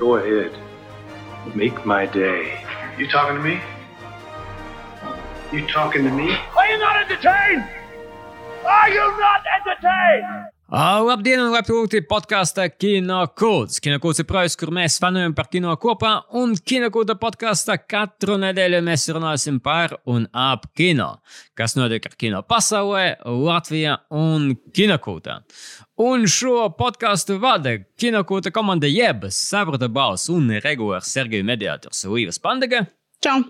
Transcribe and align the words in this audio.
Go 0.00 0.16
ahead. 0.16 0.58
Make 1.54 1.84
my 1.84 2.06
day. 2.06 2.64
You 2.96 3.06
talking 3.06 3.36
to 3.36 3.42
me? 3.42 3.60
You 5.52 5.66
talking 5.66 6.04
to 6.04 6.10
me? 6.10 6.34
Are 6.56 6.66
you 6.66 6.78
not 6.78 6.96
entertained? 7.02 7.68
Are 8.64 8.88
you 8.88 9.18
not 9.18 9.44
entertained? 9.60 10.49
Uh, 10.70 11.00
labdien, 11.02 11.40
un 11.42 11.50
labi 11.50 11.98
podkāstā 12.06 12.68
Kino 12.70 13.24
Kūts. 13.34 13.80
Kino 13.82 13.96
Kūts 13.98 14.20
ir 14.22 14.26
projekts, 14.28 14.54
kur 14.54 14.70
mēs 14.70 15.00
fanojam 15.02 15.32
par 15.34 15.48
kino 15.50 15.72
kopā, 15.74 16.12
un 16.38 16.52
Kino 16.54 16.86
Kūta 16.94 17.16
podkāstā 17.18 17.74
katru 17.90 18.36
nedēļu 18.38 18.78
mēs 18.86 19.08
runāsim 19.10 19.56
par 19.58 19.96
un 20.06 20.28
ap 20.30 20.68
kino. 20.78 21.08
Kas 21.58 21.74
notiek 21.74 22.06
ar 22.06 22.14
kino 22.14 22.42
pasaulē, 22.46 23.16
Latvijā 23.26 23.96
un 24.14 24.52
Kino 24.70 25.00
Kūtā. 25.02 25.40
Un 26.06 26.28
šo 26.30 26.68
podkāstu 26.78 27.40
vada 27.42 27.72
Kino 27.98 28.22
Kūta 28.22 28.52
komanda 28.54 28.86
Jebas, 28.86 29.40
Savrata 29.48 29.88
Baus 29.90 30.28
un 30.30 30.52
regulārs 30.62 31.10
Sergeja 31.10 31.48
mediātors 31.50 32.04
Līvas 32.06 32.38
Pandega. 32.38 32.84
Čau! 33.18 33.40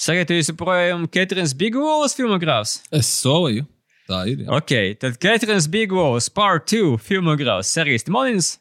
Sagaidu 0.00 0.40
jūs 0.40 0.48
joprojām 0.54 1.04
Ketrins 1.12 1.52
Bigvolas 1.52 2.16
filmogrāfs? 2.16 2.78
Es 2.96 3.12
solīju. 3.20 3.68
Tā 4.10 4.24
ir. 4.26 4.42
Jā. 4.42 4.50
Ok, 4.58 4.72
tad 4.98 5.20
Ketrins 5.22 5.68
Bigvolas 5.70 6.26
Part 6.34 6.66
2 6.72 6.96
filmogrāfs 6.98 7.70
Sergejs 7.70 8.08
Timonins. 8.08 8.56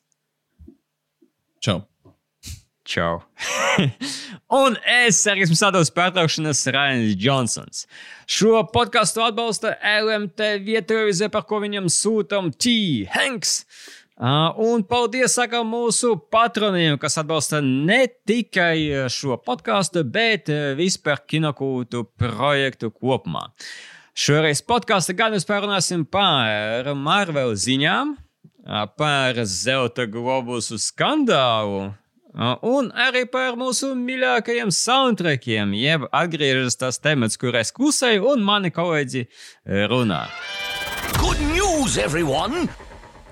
Čau. 1.65 1.81
Čau. 2.85 3.15
un 4.61 4.77
es, 4.85 5.17
Sergejs 5.23 5.49
Musādovs, 5.49 5.89
pārtraukšanas 5.95 6.61
Rainis 6.75 7.17
Džonsons. 7.17 7.87
Šo 8.29 8.61
podkāstu 8.69 9.25
atbalsta 9.25 9.73
LMT 9.81 10.53
vietējais, 10.69 11.25
par 11.33 11.47
ko 11.49 11.63
viņam 11.65 11.89
sūtam 11.93 12.53
T. 12.53 13.07
Hanks. 13.17 13.63
Uh, 14.19 14.51
un 14.69 14.81
paldies 14.83 15.33
sakām 15.37 15.69
mūsu 15.71 16.11
patroniem, 16.29 16.97
kas 16.99 17.15
atbalsta 17.21 17.61
ne 17.63 18.03
tikai 18.27 19.07
šo 19.09 19.37
podkāstu, 19.41 20.03
bet 20.03 20.51
vispār 20.77 21.23
kinokūtu 21.23 22.03
projektu 22.19 22.91
kopumā. 22.91 23.47
Šoreiz 24.17 24.61
podkāstā 24.65 25.13
gan 25.17 25.35
mēs 25.35 25.45
parunāsim 25.47 26.01
par 26.09 26.87
Marvel 26.97 27.53
ziņām, 27.53 28.15
par 28.97 29.39
Zelta 29.45 30.05
globusu 30.09 30.79
skandālu. 30.81 31.91
Un 32.65 32.91
arī 32.93 33.23
par 33.29 33.57
mūsu 33.57 33.91
mīļākajiem 33.97 34.69
soundtrackiem, 34.73 35.73
jeb 35.77 36.05
atgriežas 36.13 36.77
tas 36.77 37.01
temats, 37.01 37.39
kur 37.41 37.57
es 37.57 37.73
klusēju, 37.73 38.35
un 38.35 38.45
mani 38.45 38.69
kolēģi 38.73 39.25
runā. 39.89 40.23
Good 41.17 41.41
news, 41.49 41.97
everyone! 41.97 42.67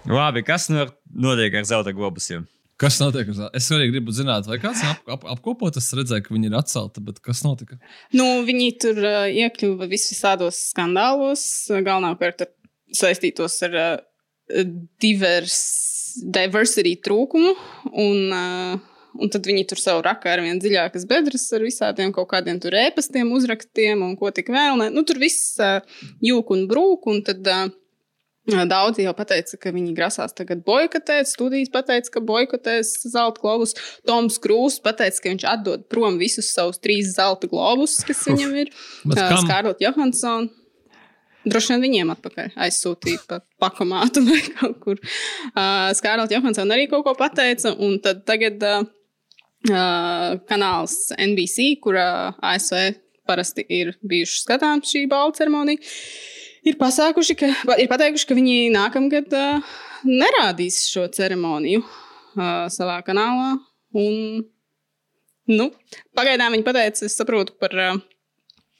Labi, 0.07 0.41
kas 0.45 0.69
nu 0.73 0.87
notiek 1.13 1.59
ar 1.59 1.67
zelta 1.67 1.93
globusiem? 1.93 2.47
Kas 2.77 2.99
notiek? 3.01 3.29
Es 3.57 3.71
arī 3.73 3.87
gribu 3.89 4.13
zināt, 4.13 4.45
vai 4.45 4.59
kāds 4.61 4.83
ap, 4.85 4.99
ap, 5.09 5.23
apkopot. 5.33 5.79
Es 5.79 5.89
redzēju, 5.97 6.27
ka 6.27 6.33
viņi 6.35 6.51
ir 6.51 6.57
atcelti, 6.59 7.01
bet 7.07 7.17
kas 7.25 7.41
notika? 7.41 7.79
Nu, 8.13 8.43
viņi 8.45 8.67
tur 8.83 8.99
uh, 9.01 9.23
iekļuva 9.33 9.87
visvisādos 9.89 10.59
skandālos, 10.75 11.41
galvenokārt 11.73 12.45
saistītos 12.93 13.55
ar 13.65 13.79
uh, 13.81 14.67
divers, 15.01 15.57
diversity 16.21 16.93
trūkumu. 17.01 17.55
Un, 17.97 18.21
uh, 18.29 19.01
un 19.17 19.33
tad 19.33 19.49
viņi 19.49 19.65
tur 19.73 19.81
savu 19.81 20.05
rakā 20.05 20.35
ar 20.35 20.45
vien 20.45 20.61
dziļākas 20.61 21.09
bedres 21.09 21.49
ar 21.57 21.65
visādiem 21.65 22.13
kaut 22.13 22.29
kādiem 22.35 22.61
tur 22.61 22.77
ēpastiem, 22.77 23.33
uzrakstiem 23.33 24.05
un 24.05 24.13
ko 24.21 24.29
tik 24.29 24.53
vēl. 24.53 24.77
Ne. 24.83 24.91
Nu, 24.93 25.01
tur 25.01 25.17
viss 25.23 25.57
uh, 25.57 25.81
jūk 26.21 26.53
un 26.53 26.67
brūk. 26.69 27.09
Un 27.09 27.25
tad, 27.25 27.41
uh, 27.41 27.73
Daudzi 28.47 29.03
jau 29.03 29.11
teica, 29.27 29.57
ka 29.59 29.71
viņi 29.75 29.93
grasās 29.95 30.35
tagad 30.35 30.61
boikotēt. 30.67 31.27
Studijas 31.27 31.71
teica, 31.73 32.11
ka 32.13 32.21
boikotēs 32.23 32.93
zelta 33.11 33.43
globus. 33.43 33.75
Toms 34.07 34.39
Krūss 34.39 34.79
teica, 34.79 35.17
ka 35.19 35.33
viņš 35.33 35.47
atdod 35.51 35.83
prom 35.91 36.15
visus 36.21 36.53
savus 36.55 36.79
trīs 36.79 37.11
zelta 37.17 37.49
globus, 37.51 37.99
kas 38.07 38.23
viņam 38.29 38.55
ir. 38.63 38.71
Skārlot 39.43 39.83
Johansson. 39.83 40.47
Droši 41.47 41.73
vien 41.73 41.83
viņiem 41.83 42.11
atpakaļ 42.11 42.55
aizsūtīja 42.65 43.23
pa 43.27 43.41
pakomātu 43.61 44.23
vai 44.27 44.39
kaut 44.55 44.79
kur. 44.83 45.01
Uh, 45.51 45.91
Skārlot 45.95 46.31
Johansson 46.31 46.71
arī 46.75 46.87
kaut 46.91 47.03
ko 47.07 47.15
pateica. 47.19 47.75
Un 47.83 47.99
tad 48.03 48.23
tagad 48.27 48.63
uh, 48.63 48.87
kanāls 50.47 51.11
NBC, 51.19 51.73
kurā 51.83 52.31
ASV 52.39 52.95
parasti 53.27 53.67
ir 53.75 53.91
bijuši 54.07 54.41
skatāms 54.45 54.87
šī 54.87 55.03
balva 55.11 55.35
ceremonija 55.35 55.83
ir, 56.67 56.77
pasākuši, 56.79 57.37
ka, 57.39 57.51
ir 57.79 57.89
pateikuši, 57.91 58.27
ka 58.27 58.37
viņi 58.37 58.57
nākamgad 58.75 59.33
uh, 59.37 59.77
nerādīs 60.07 60.83
šo 60.91 61.07
ceremoniju 61.13 61.83
uh, 61.83 62.67
savā 62.73 62.99
kanālā. 63.07 63.55
Un, 63.97 64.45
nu, 65.49 65.71
pagaidām 66.17 66.55
viņi 66.57 66.67
pateica, 66.67 67.07
es 67.07 67.17
saprotu, 67.17 67.55
par 67.61 67.75
uh, 67.77 67.99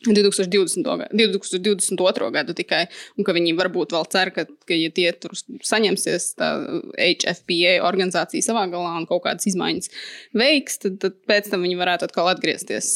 2020. 0.06 0.84
gadu, 0.84 1.40
2022. 1.40 2.32
gadu 2.32 2.54
tikai, 2.58 2.84
un 3.18 3.26
ka 3.26 3.34
viņi 3.34 3.56
varbūt 3.58 3.96
vēl 3.96 4.06
cer, 4.14 4.32
ka, 4.36 4.46
ka 4.70 4.78
ja 4.78 4.92
tie 4.94 5.10
tur 5.18 5.34
saņemsies, 5.66 6.30
tā 6.38 6.52
HFPA 6.94 7.80
organizācija 7.88 8.46
savā 8.46 8.68
galā 8.72 8.94
un 9.00 9.08
kaut 9.10 9.26
kādas 9.26 9.50
izmaiņas 9.50 9.90
veiks, 10.38 10.78
tad, 10.84 11.00
tad 11.02 11.18
pēc 11.30 11.50
tam 11.50 11.66
viņi 11.66 11.80
varētu 11.82 12.08
atkal 12.08 12.30
atgriezties 12.30 12.92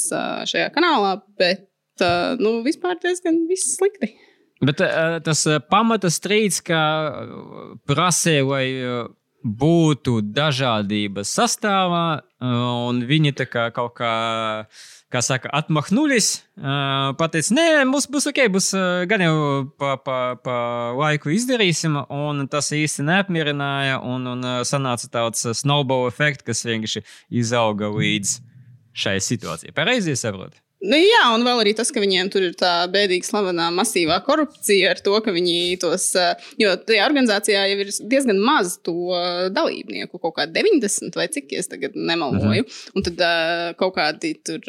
šajā 0.51 0.69
kanālā. 0.75 1.17
Bet, 1.41 1.65
nu, 2.41 2.59
vispār 2.67 3.01
diezgan 3.01 3.47
viss 3.49 3.79
slikti. 3.79 4.13
Bet 4.61 4.81
uh, 4.85 5.17
tas 5.25 5.41
uh, 5.49 5.57
pamata 5.57 6.11
strīds, 6.13 6.61
ka 6.65 6.81
prasīja, 7.89 8.45
lai 8.45 8.65
uh, 8.77 9.09
būtu 9.41 10.19
dažādība 10.21 11.23
sastāvā, 11.25 12.21
un 12.45 13.01
viņi 13.09 13.33
tā 13.39 13.47
kā 13.49 13.63
kaut 13.73 13.95
kā, 13.97 14.11
kā 15.09 15.21
saka, 15.25 15.49
atmahnulis. 15.57 16.43
Pateica, 17.17 17.55
nē, 17.57 17.65
mums 17.89 18.05
būs 18.11 18.29
ok, 18.29 18.43
būs 18.53 18.69
gan 19.09 19.25
jau 19.25 19.35
pa, 19.81 19.95
pa, 19.97 20.19
pa 20.37 20.57
laiku 20.97 21.33
izdarīsim, 21.33 21.97
un 22.05 22.45
tas 22.53 22.69
īsti 22.77 23.05
neapmierināja, 23.09 23.97
un, 24.05 24.29
un 24.35 24.49
sanāca 24.67 25.09
tāds 25.09 25.47
snowball 25.57 26.05
efekts, 26.09 26.45
kas 26.45 26.65
vienkārši 26.67 27.05
izauga 27.41 27.89
līdz 27.89 28.37
šai 28.93 29.17
situācijai. 29.25 29.73
Pareizi 29.73 30.13
saprotu? 30.19 30.61
Nu, 30.81 30.97
jā, 30.97 31.25
un 31.35 31.43
vēl 31.45 31.59
arī 31.61 31.75
tas, 31.77 31.91
ka 31.93 32.01
viņiem 32.01 32.31
tur 32.33 32.47
ir 32.47 32.55
tā 32.57 32.71
bēdīga, 32.89 33.27
slavenā, 33.27 33.67
masīvā 33.75 34.17
korupcija 34.25 34.95
ar 34.95 35.01
to, 35.05 35.13
ka 35.21 35.33
viņi 35.35 35.77
tos. 35.81 36.07
Jo 36.61 36.73
tajā 36.87 37.05
organizācijā 37.05 37.67
jau 37.69 37.77
ir 37.83 37.91
diezgan 38.09 38.41
maz 38.41 38.79
to 38.81 38.95
dalībnieku, 39.53 40.17
kaut 40.17 40.39
kā 40.39 40.47
90 40.49 41.19
vai 41.19 41.27
cik 41.33 41.53
es 41.59 41.69
tagad 41.69 41.93
nemalvoju. 41.93 42.65
Mhm. 42.65 42.97
Un 42.97 43.05
tad 43.05 43.23
kaut 43.77 43.95
kādi 43.99 44.33
tur 44.41 44.65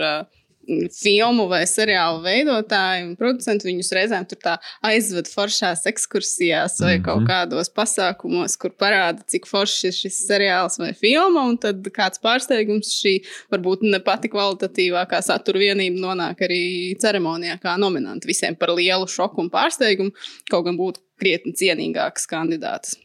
filmu 0.94 1.48
vai 1.50 1.62
seriālu 1.66 2.22
veidotāji 2.24 3.04
un 3.06 3.12
producenti 3.18 3.68
viņus 3.68 3.92
reizēm 3.96 4.26
tur 4.30 4.38
aizved 4.86 5.28
foršās 5.30 5.84
ekskursijās 5.90 6.78
vai 6.80 6.96
mm 6.96 7.02
-hmm. 7.02 7.04
kaut 7.06 7.26
kādos 7.28 7.70
pasākumos, 7.74 8.56
kur 8.58 8.70
parāda, 8.70 9.24
cik 9.26 9.46
foršs 9.50 9.84
ir 9.90 9.92
šis 9.92 10.22
seriāls 10.28 10.78
vai 10.78 10.92
filma. 10.94 11.46
Un 11.48 11.58
tad 11.58 11.86
kāds 11.94 12.22
pārsteigums 12.22 12.94
šī 13.02 13.18
varbūt 13.52 13.82
ne 13.82 14.00
pati 14.00 14.28
kvalitatīvākā 14.28 15.22
satura 15.22 15.58
vienība 15.58 16.00
nonāk 16.00 16.44
arī 16.46 16.96
ceremonijā 16.98 17.58
kā 17.62 17.76
nominanti 17.78 18.28
visiem 18.28 18.56
par 18.56 18.70
lielu 18.70 19.06
šoku 19.08 19.40
un 19.40 19.50
pārsteigumu, 19.50 20.12
kaut 20.50 20.64
gan 20.64 20.76
būtu 20.76 21.00
krietni 21.18 21.52
cienīgāks 21.52 22.26
kandidāts. 22.26 22.96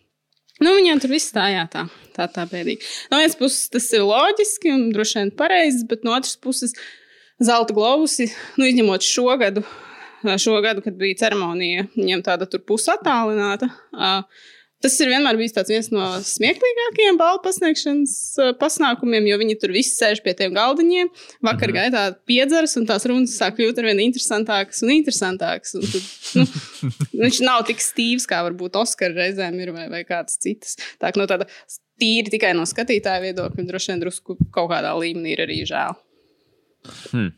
Nu, 0.58 0.74
viņiem 0.74 1.02
tur 1.02 1.14
viss 1.14 1.30
stājā 1.30 1.68
tā, 1.70 1.86
tā, 2.16 2.26
tā 2.34 2.48
bēdīgi. 2.50 2.82
No 3.12 3.20
vienas 3.22 3.38
puses 3.38 3.70
tas 3.70 3.92
ir 3.94 4.06
loģiski 4.08 4.74
un 4.74 4.88
droši 4.94 5.20
vien 5.20 5.32
pareizi, 5.38 5.86
bet 5.90 6.06
no 6.08 6.16
otras 6.18 6.38
puses 6.42 6.74
zelta 7.44 7.76
globusi, 7.78 8.32
nu, 8.58 8.68
izņemot 8.68 9.06
šo 9.06 9.32
gadu, 9.40 9.64
šo 10.42 10.60
gadu, 10.66 10.84
kad 10.86 10.98
bija 11.00 11.24
ceremonija, 11.26 11.88
viņiem 11.96 12.24
tāda 12.26 12.50
tur 12.50 12.64
pusatālināta. 12.68 13.70
Tas 14.78 14.94
ir 15.02 15.10
vienmēr 15.10 15.40
bijis 15.40 15.56
viens 15.66 15.88
no 15.90 16.08
smieklīgākajiem 16.22 17.16
balvu 17.18 17.40
pasniegšanas 17.48 18.12
pasākumiem, 18.60 19.26
jo 19.26 19.40
viņi 19.42 19.56
tur 19.58 19.74
visi 19.74 19.96
sēž 19.96 20.22
pie 20.22 20.36
tiem 20.38 20.54
galdiņiem. 20.54 21.10
Vakar 21.42 21.74
mhm. 21.74 21.78
gaitā 21.80 22.04
piedzeras, 22.30 22.78
un 22.78 22.86
tās 22.90 23.08
runas 23.10 23.34
sāk 23.40 23.58
kļūt 23.58 23.82
ar 23.82 23.90
vien 23.90 24.04
interesantākas 24.06 24.84
un 24.86 24.94
interesantākas. 25.00 25.74
Un 25.80 25.90
tad, 25.90 26.06
nu, 26.38 26.46
viņš 27.26 27.42
nav 27.48 27.66
tik 27.70 27.82
stīvs, 27.82 28.30
kā 28.30 28.44
varbūt 28.46 28.78
Oskara 28.78 29.18
reizēm 29.18 29.58
ir 29.66 29.74
vai, 29.74 29.90
vai 29.94 30.06
kāds 30.06 30.38
cits. 30.46 30.78
Tā 31.02 31.10
no 31.18 31.26
tāda 31.26 31.50
tīri 31.98 32.30
tikai 32.38 32.54
no 32.54 32.70
skatītāja 32.70 33.26
viedokļa, 33.32 33.66
droši 33.72 33.96
vien 33.96 34.06
drusku 34.06 34.38
kaut 34.54 34.70
kādā 34.76 34.94
līmenī 34.94 35.34
ir 35.34 35.48
arī 35.48 35.64
žēl. 35.66 35.98
Hmm. 37.14 37.32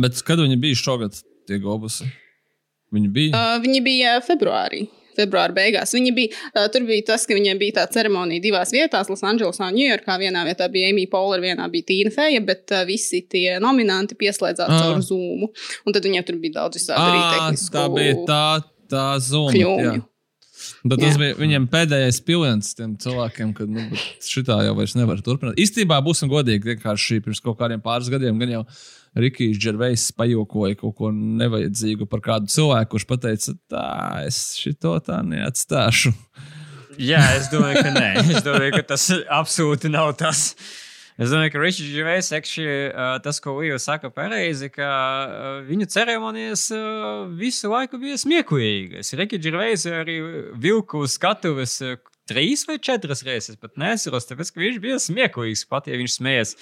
Bet 0.00 0.22
kad 0.26 0.40
viņi 0.42 0.58
bija 0.60 0.78
šogad, 0.78 1.18
tie 1.48 1.58
globusi? 1.62 2.08
Viņi 2.94 3.12
bija? 3.14 3.36
Uh, 3.36 3.60
viņi 3.62 3.84
bija 3.86 4.16
februārī. 4.24 4.86
Februāra 5.18 5.52
beigās. 5.54 5.90
Viņi 5.94 6.12
bija, 6.14 6.36
uh, 6.54 6.66
tur 6.72 6.84
bija 6.88 7.04
tas, 7.12 7.26
ka 7.28 7.34
viņiem 7.36 7.58
bija 7.60 7.80
tā 7.80 7.86
ceremonija 7.94 8.42
divās 8.42 8.72
vietās, 8.74 9.10
Losandželosā 9.10 9.68
un 9.70 9.78
Ņujorkā. 9.78 10.16
Vienā 10.22 10.44
vietā 10.46 10.68
bija 10.72 10.90
Amy 10.92 11.06
Poehler, 11.10 11.42
vienā 11.44 11.66
bija 11.72 11.88
Tīna 11.90 12.12
Feja, 12.14 12.42
bet 12.46 12.74
uh, 12.74 12.84
visi 12.88 13.22
tie 13.30 13.58
nominanti 13.62 14.18
pieslēdzās 14.18 14.70
ah. 14.70 14.84
caur 14.84 15.02
Zoom. 15.06 15.48
Un 15.84 15.96
tad 15.96 16.06
viņiem 16.06 16.26
tur 16.26 16.38
bija 16.42 16.60
daudz 16.60 16.80
visādi 16.80 17.02
arī 17.02 17.24
tehnisku. 17.34 17.74
Tā 17.76 17.86
bija 17.94 18.16
tā, 18.30 18.44
tā 18.90 19.08
Zoom. 19.26 19.50
Kļūmju. 19.54 20.06
Bet 20.84 21.02
tas 21.02 21.16
Jā. 21.16 21.20
bija 21.20 21.36
viņiem 21.38 21.66
pēdējais 21.72 22.20
piliens 22.26 22.72
tiem 22.78 22.94
cilvēkiem, 23.00 23.52
kad 23.56 23.72
nu, 23.72 23.84
šitā 24.24 24.60
jau 24.66 24.76
vairs 24.78 24.96
nevar 24.96 25.20
turpināt. 25.24 25.58
Īstenībā, 25.60 25.98
būsim 26.04 26.30
godīgi, 26.32 26.74
vienkārši 26.74 27.20
pirms 27.24 27.42
kaut 27.44 27.58
kādiem 27.60 27.82
pāris 27.84 28.10
gadiem 28.12 28.40
gan 28.40 28.54
jau 28.54 28.62
Rikijs 29.20 29.58
Džervejs 29.58 30.10
pajokoja 30.18 30.78
kaut 30.80 30.94
ko 30.98 31.10
nevajadzīgu 31.14 32.06
par 32.10 32.22
kādu 32.24 32.50
cilvēku, 32.52 32.92
kurš 32.94 33.08
pateica, 33.10 33.56
tā, 33.70 33.86
es 34.28 34.40
šito 34.60 34.94
tā 35.06 35.18
neatstāšu. 35.26 36.14
Jā, 37.00 37.20
es 37.38 37.48
domāju, 37.52 37.80
ka 37.86 37.92
nē. 37.94 38.08
Es 38.28 38.44
domāju, 38.44 38.74
ka 38.76 38.84
tas 38.92 39.06
absolūti 39.32 39.90
nav 39.92 40.12
tas. 40.20 40.50
Es 41.20 41.28
domāju, 41.28 41.52
ka 41.52 41.60
Ričards 41.60 41.90
Žvejs, 41.92 42.30
uh, 42.64 43.18
tas, 43.20 43.42
ko 43.44 43.58
Līja 43.58 43.76
saka, 43.82 44.08
pareizi, 44.14 44.70
ka 44.72 44.86
uh, 44.88 45.48
viņu 45.66 45.90
ceremonijas 45.92 46.70
uh, 46.72 47.26
visu 47.36 47.68
laiku 47.68 48.00
bija 48.00 48.16
smieklīgas. 48.22 49.12
Ričards 49.20 49.50
Žvejs 49.50 49.84
arī 49.92 50.16
vilku 50.56 51.04
skatuves 51.12 51.76
uh, 51.84 51.98
trīs 52.30 52.62
vai 52.68 52.78
četras 52.80 53.24
reizes, 53.26 53.58
pat 53.60 53.76
nesaros, 53.80 54.28
tāpēc, 54.28 54.52
ka 54.54 54.62
viņš 54.62 54.78
bija 54.80 54.96
smieklīgs, 55.02 55.66
pat 55.68 55.90
ja 55.90 55.98
viņš 56.00 56.16
smējas 56.16 56.54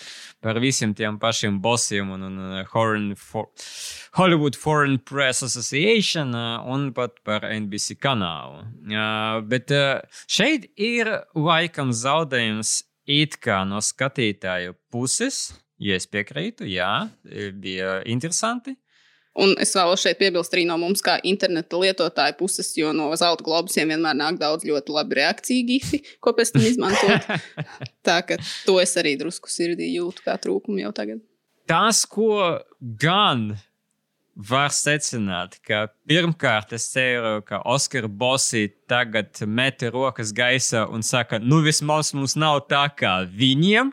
par 0.45 0.59
visiem 0.65 0.95
tiem 0.97 1.21
pašiem 1.23 1.61
bosiem 1.63 2.11
un, 2.17 2.27
un 2.27 2.43
uh, 2.49 2.65
Foreign, 2.73 3.13
for, 3.15 3.51
Hollywood 4.19 4.59
Foreign 4.59 4.99
Press 4.99 5.45
Association 5.47 6.35
uh, 6.35 6.67
un 6.67 6.91
pat 6.97 7.21
par 7.23 7.47
NBC 7.47 7.99
kanālu. 8.03 8.65
Uh, 8.89 9.39
bet 9.47 9.71
uh, 9.71 10.01
šeit 10.27 10.71
ir 10.75 11.13
laikam 11.37 11.95
zaudējums 11.95 12.81
it 13.09 13.39
kā 13.43 13.63
no 13.69 13.81
skatītāju 13.85 14.77
puses. 14.93 15.49
Ja 15.79 15.95
es 15.95 16.09
piekrītu, 16.11 16.67
jā, 16.67 17.09
bija 17.55 18.01
interesanti. 18.11 18.75
Un 19.39 19.53
es 19.63 19.71
vēlos 19.77 20.03
šeit 20.03 20.19
piebilst 20.19 20.55
arī 20.57 20.65
no 20.67 20.75
mums, 20.83 21.03
kā 21.05 21.15
interneta 21.27 21.79
lietotāja 21.79 22.35
puses, 22.39 22.73
jo 22.75 22.91
no 22.97 23.13
zelta 23.19 23.45
globusiem 23.47 23.93
vienmēr 23.93 24.17
nāk 24.19 24.41
daudz 24.41 24.67
ļoti 24.67 24.95
labi 24.97 25.21
reakciju 25.21 25.67
gifi, 25.69 26.01
ko 26.19 26.33
pēc 26.35 26.57
tam 26.57 26.67
izmantot. 26.67 27.29
Tā 28.07 28.19
ka 28.27 28.41
to 28.67 28.81
es 28.83 28.97
arī 28.99 29.15
drusku 29.21 29.53
sirdī 29.53 29.93
jūtu 29.93 30.27
kā 30.27 30.35
trūkumu 30.43 30.83
jau 30.83 30.91
tagad. 30.97 31.23
Tas, 31.71 32.03
ko 32.09 32.59
gan 32.81 33.53
var 34.39 34.71
secināt, 34.71 35.59
ka 35.67 35.89
pirmkārt 36.07 36.73
es 36.77 36.87
ceru, 36.93 37.41
ka 37.43 37.59
Oskara 37.67 38.09
Bosi 38.09 38.69
tagad 38.91 39.41
met 39.47 39.83
rokas 39.91 40.31
gaisā 40.33 40.85
un 40.87 41.03
saka, 41.03 41.41
nu 41.43 41.59
vismaz 41.65 42.13
mums 42.15 42.37
nav 42.39 42.63
tā 42.71 42.87
kā 42.95 43.19
viņiem. 43.27 43.91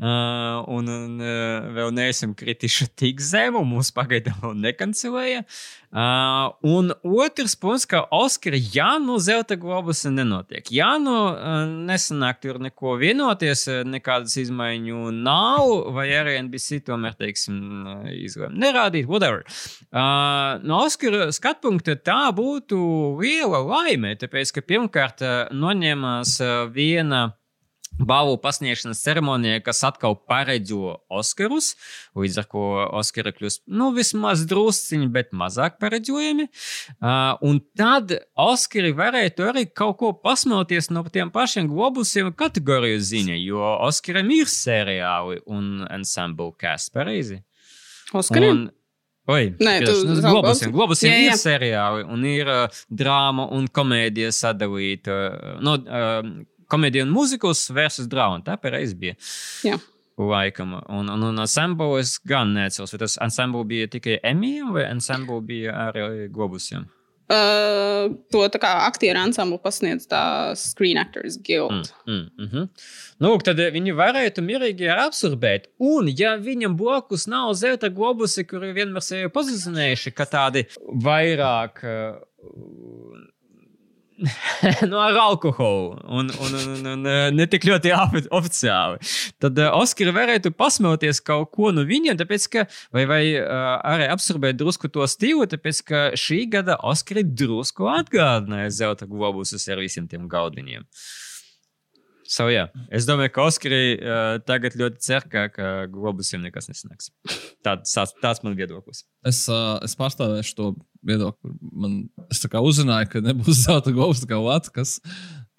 Uh, 0.00 0.64
un, 0.72 0.88
uh, 1.20 1.66
vēl 1.76 1.90
neesam 1.94 2.32
kritiši 2.34 2.88
tik 2.96 3.20
zemu, 3.22 3.60
mums 3.68 3.92
pagaidām 3.94 4.38
vēl 4.40 4.54
nekancelēja. 4.58 5.42
Uh, 5.92 6.48
un 6.64 6.88
otrs 7.04 7.52
punkts, 7.60 7.84
ka 7.86 8.00
Oskara, 8.16 8.56
ja 8.72 8.96
nu 8.98 9.18
zelta 9.22 9.54
globusa 9.60 10.10
nenotiek, 10.10 10.70
ja 10.72 10.94
nu 10.98 11.12
uh, 11.12 11.68
nesanāk 11.90 12.40
tur 12.42 12.58
neko 12.64 12.96
vienoties, 13.02 13.66
nekādas 13.84 14.38
izmaiņu 14.40 15.12
nav, 15.12 15.68
vai 15.94 16.08
arī 16.16 16.38
NBC 16.46 16.80
tomēr, 16.88 17.14
teiksim, 17.20 17.60
izlēma 18.16 18.58
nerādīt, 18.64 19.06
whatever. 19.06 19.44
Uh, 19.92 20.56
no 20.64 20.80
Oskara 20.88 21.28
skatu 21.36 21.68
punkta 21.68 21.98
tā 22.00 22.24
būtu 22.34 22.80
liela 23.20 23.60
laime, 23.60 24.16
tāpēc, 24.18 24.56
ka 24.56 24.66
pirmkārt 24.72 25.22
noņemās 25.52 26.38
viena 26.72 27.28
balvu 27.98 28.36
pasniegšanas 28.42 29.02
ceremonija, 29.02 29.60
kas 29.64 29.82
atkal 29.84 30.16
paredzo 30.28 30.96
Oskarus. 31.12 31.72
Līdz 32.18 32.40
ar 32.42 32.48
to 32.50 32.64
Oskari 33.00 33.34
kļūst 33.36 33.64
nu, 33.72 33.90
vismaz 33.96 34.44
drusciņi, 34.50 35.08
bet 35.12 35.32
mazāk 35.36 35.78
paredzējami. 35.82 36.48
Uh, 36.98 37.36
un 37.48 37.60
tad 37.78 38.14
Oskari 38.38 38.92
varētu 38.96 39.48
arī 39.52 39.66
kaut 39.70 39.98
ko 40.02 40.12
pasmelties 40.16 40.90
no 40.92 41.04
tiem 41.12 41.32
pašiem 41.34 41.70
globusiem 41.70 42.32
kategoriju 42.36 43.00
ziņā, 43.12 43.40
jo 43.42 43.74
Oskaram 43.88 44.30
ir 44.34 44.50
seriāli 44.50 45.42
un 45.46 45.82
ensemble 45.90 46.52
cast 46.58 46.92
pareizi. 46.94 47.42
Oskariem? 48.12 48.52
Un, 48.52 48.70
Oi, 49.30 49.52
Nē, 49.54 49.76
tu 49.86 49.92
nu, 50.08 50.16
globusiem, 50.18 50.72
globusiem 50.74 51.12
Jā, 51.12 51.18
ir 51.20 51.28
jā. 51.28 51.34
seriāli, 51.38 52.02
un 52.10 52.24
ir 52.26 52.48
uh, 52.50 52.80
drāma 52.90 53.44
un 53.54 53.68
komēdija 53.70 54.32
sadalīta. 54.34 55.14
Uh, 55.14 55.52
no, 55.62 55.76
uh, 55.78 56.26
komēdija 56.72 57.06
un 57.06 57.12
mūzikas 57.14 57.66
versus 57.76 58.08
drāma. 58.10 58.40
Tā 58.46 58.56
pareizi 58.60 58.98
bija. 58.98 59.18
Jā. 59.66 59.78
Laikam. 60.18 60.74
Un, 60.92 61.08
un, 61.12 61.28
un 61.30 61.44
ensemble 61.44 62.00
es 62.00 62.16
gan 62.28 62.52
neatceros, 62.56 62.92
vai 62.92 63.04
tas 63.04 63.18
ensemble 63.24 63.64
bija 63.68 63.90
tikai 63.92 64.18
emijiem 64.32 64.74
vai 64.74 64.88
ensemble 64.90 65.40
bija 65.46 65.76
arī 65.88 66.26
globusiem. 66.32 66.88
Uh, 67.32 68.10
to 68.34 68.42
tā 68.52 68.58
kā 68.60 68.70
aktieru 68.84 69.20
ansamblu 69.22 69.56
pasniedz 69.62 70.04
tā 70.10 70.20
Screen 70.58 70.98
Actors 71.00 71.38
Guild. 71.40 71.88
Mm, 72.04 72.26
mm, 72.36 72.48
mm. 72.48 72.66
Nu, 73.24 73.30
tad 73.46 73.62
eh, 73.62 73.70
viņi 73.72 73.94
varētu 73.96 74.44
mierīgi 74.44 74.90
absorbēt. 74.92 75.70
Un, 75.80 76.10
ja 76.18 76.34
viņam 76.36 76.74
blakus 76.76 77.24
nav 77.30 77.54
zelta 77.56 77.88
globusi, 77.94 78.44
kuri 78.48 78.74
vienmēr 78.76 79.06
sevi 79.06 79.32
pozicionējuši, 79.32 80.12
ka 80.18 80.28
tādi 80.28 80.66
vairāk. 81.06 81.80
Uh, 81.86 83.21
nu, 84.90 84.98
ar 84.98 85.16
alkoholu 85.18 85.96
un, 86.06 86.30
un, 86.30 86.54
un, 86.58 86.86
un, 86.92 87.06
eh, 87.08 87.30
ne 87.34 87.46
tik 87.50 87.66
ļoti 87.68 87.92
ofi- 87.96 88.28
oficiāli. 88.34 89.00
Tad 89.42 89.58
uh, 89.58 89.72
Oskara 89.80 90.14
varētu 90.14 90.52
pasmelties 90.54 91.22
kaut 91.24 91.50
ko 91.56 91.72
no 91.74 91.84
viņiem, 91.88 92.18
tāpēc, 92.20 92.46
ka, 92.52 92.66
vai, 92.94 93.06
vai 93.10 93.22
uh, 93.40 93.74
arī 93.94 94.08
absorbēt 94.12 94.60
drusku 94.60 94.90
to 94.92 95.06
stilu, 95.10 95.46
tāpēc, 95.50 95.82
ka 95.88 96.04
šī 96.18 96.44
gada 96.52 96.78
Oskari 96.86 97.24
drusku 97.26 97.90
atgādināja 97.90 98.70
zelta 98.82 99.08
globusus 99.10 99.66
ar 99.72 99.82
visiem 99.82 100.08
tiem 100.10 100.28
galdiņiem. 102.38 102.70
So. 102.72 102.86
Es 102.98 103.06
domāju, 103.08 103.32
ka 103.34 103.46
Oskari 103.48 103.82
uh, 103.96 104.38
tagad 104.46 104.76
ļoti 104.78 105.02
cer, 105.04 105.26
ka, 105.30 105.46
ka 105.52 105.72
globusiem 105.92 106.42
nekas 106.44 106.70
nesanāks. 106.70 107.10
Tāds, 107.64 107.92
tāds, 107.92 108.14
tāds 108.22 108.42
man 108.44 108.56
viedoklis. 108.58 109.04
Es, 109.28 109.44
uh, 109.50 109.76
es 109.84 109.96
pārstāvēšu 109.98 110.56
to 110.58 110.72
viedokli. 111.06 111.54
Man, 111.72 112.00
es 112.32 112.42
tā 112.42 112.62
uzzināju, 112.62 113.10
ka 113.12 113.24
nebūs 113.24 113.62
zelta 113.66 113.92
govs 113.94 114.24
kā 114.28 114.40
Latvijas, 114.40 114.98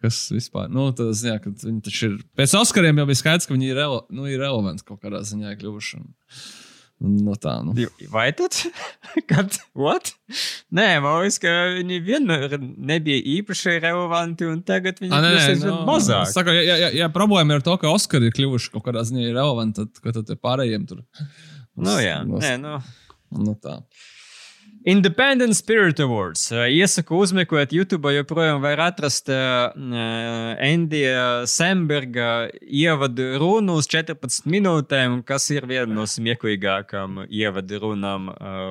kas, 0.01 0.25
vispār. 0.33 0.71
Nu, 0.73 0.89
tas, 0.95 1.23
jā, 1.23 1.37
ka 1.43 1.53
viņi 1.53 1.85
taču 1.85 2.09
ir. 2.09 2.19
Pēc 2.37 2.57
Oskariem 2.59 2.99
jau 2.99 3.07
bija 3.09 3.21
skaidrs, 3.21 3.47
ka 3.47 3.55
viņi 3.55 3.71
ir, 3.71 3.79
rele, 3.79 4.03
nu, 4.13 4.27
ir 4.27 4.41
relevanti 4.41 4.85
kaut 4.87 5.03
kādā 5.03 5.23
ziņā 5.27 5.55
kļuvuši. 5.61 6.01
Un, 6.01 6.13
no 7.01 7.33
tā, 7.41 7.55
nu. 7.65 7.73
Vai 8.13 8.27
tad? 8.37 8.55
Kad? 9.29 9.57
What? 9.75 10.13
Nē, 10.73 10.87
man 11.03 11.19
liekas, 11.23 11.39
ka 11.43 11.51
viņi 11.79 11.97
vienmēr 12.05 12.55
nebija 12.61 13.19
īpaši 13.39 13.77
relevanti, 13.83 14.47
un 14.47 14.61
tagad 14.67 15.01
viņi 15.01 15.11
Ah, 15.13 15.21
nē, 15.25 15.33
nē, 15.33 15.41
kļūst 15.41 15.49
nu, 15.65 15.73
aizvien 15.73 15.87
mazāk. 15.89 16.27
es 16.29 16.37
Saku, 16.37 16.55
ja, 16.55 16.77
ja, 16.85 16.89
ja 17.03 17.09
problēma 17.13 17.55
ir 17.57 17.61
ar 17.61 17.65
to, 17.67 17.75
ka 17.81 17.91
Oskari 17.91 18.29
ir 18.31 18.37
kļuvuši 18.37 18.71
kaut 18.75 18.85
kādā 18.87 19.03
ziņā 19.09 19.25
ir 19.27 19.35
relevanti, 19.35 19.83
tad, 19.83 20.03
ka 20.05 20.15
tad 20.19 20.29
tie 20.31 20.37
pārējiem 20.39 20.87
tur. 20.89 21.03
Nu, 21.75 21.97
jā, 22.03 22.19
Nos- 22.29 22.43
nē, 22.45 22.55
nu. 22.61 22.77
Nu, 23.33 23.55
tā. 23.57 23.79
Independent 24.85 25.55
Spirit 25.55 25.99
Awards. 26.03 26.49
Iesaku 26.51 27.21
uzmeklēt 27.23 27.71
YouTube, 27.71 28.09
joprojām 28.11 28.59
var 28.63 28.81
atrast 28.89 29.29
Endija 29.31 31.45
Semberga 31.47 32.49
ievadu 32.67 33.29
runu 33.39 33.77
uz 33.79 33.87
14 33.87 34.49
minūtēm, 34.51 35.21
kas 35.27 35.47
ir 35.55 35.67
viena 35.69 35.87
no 35.87 36.03
smieklīgākām 36.09 37.21
ievadu 37.29 37.79
runām 37.85 38.27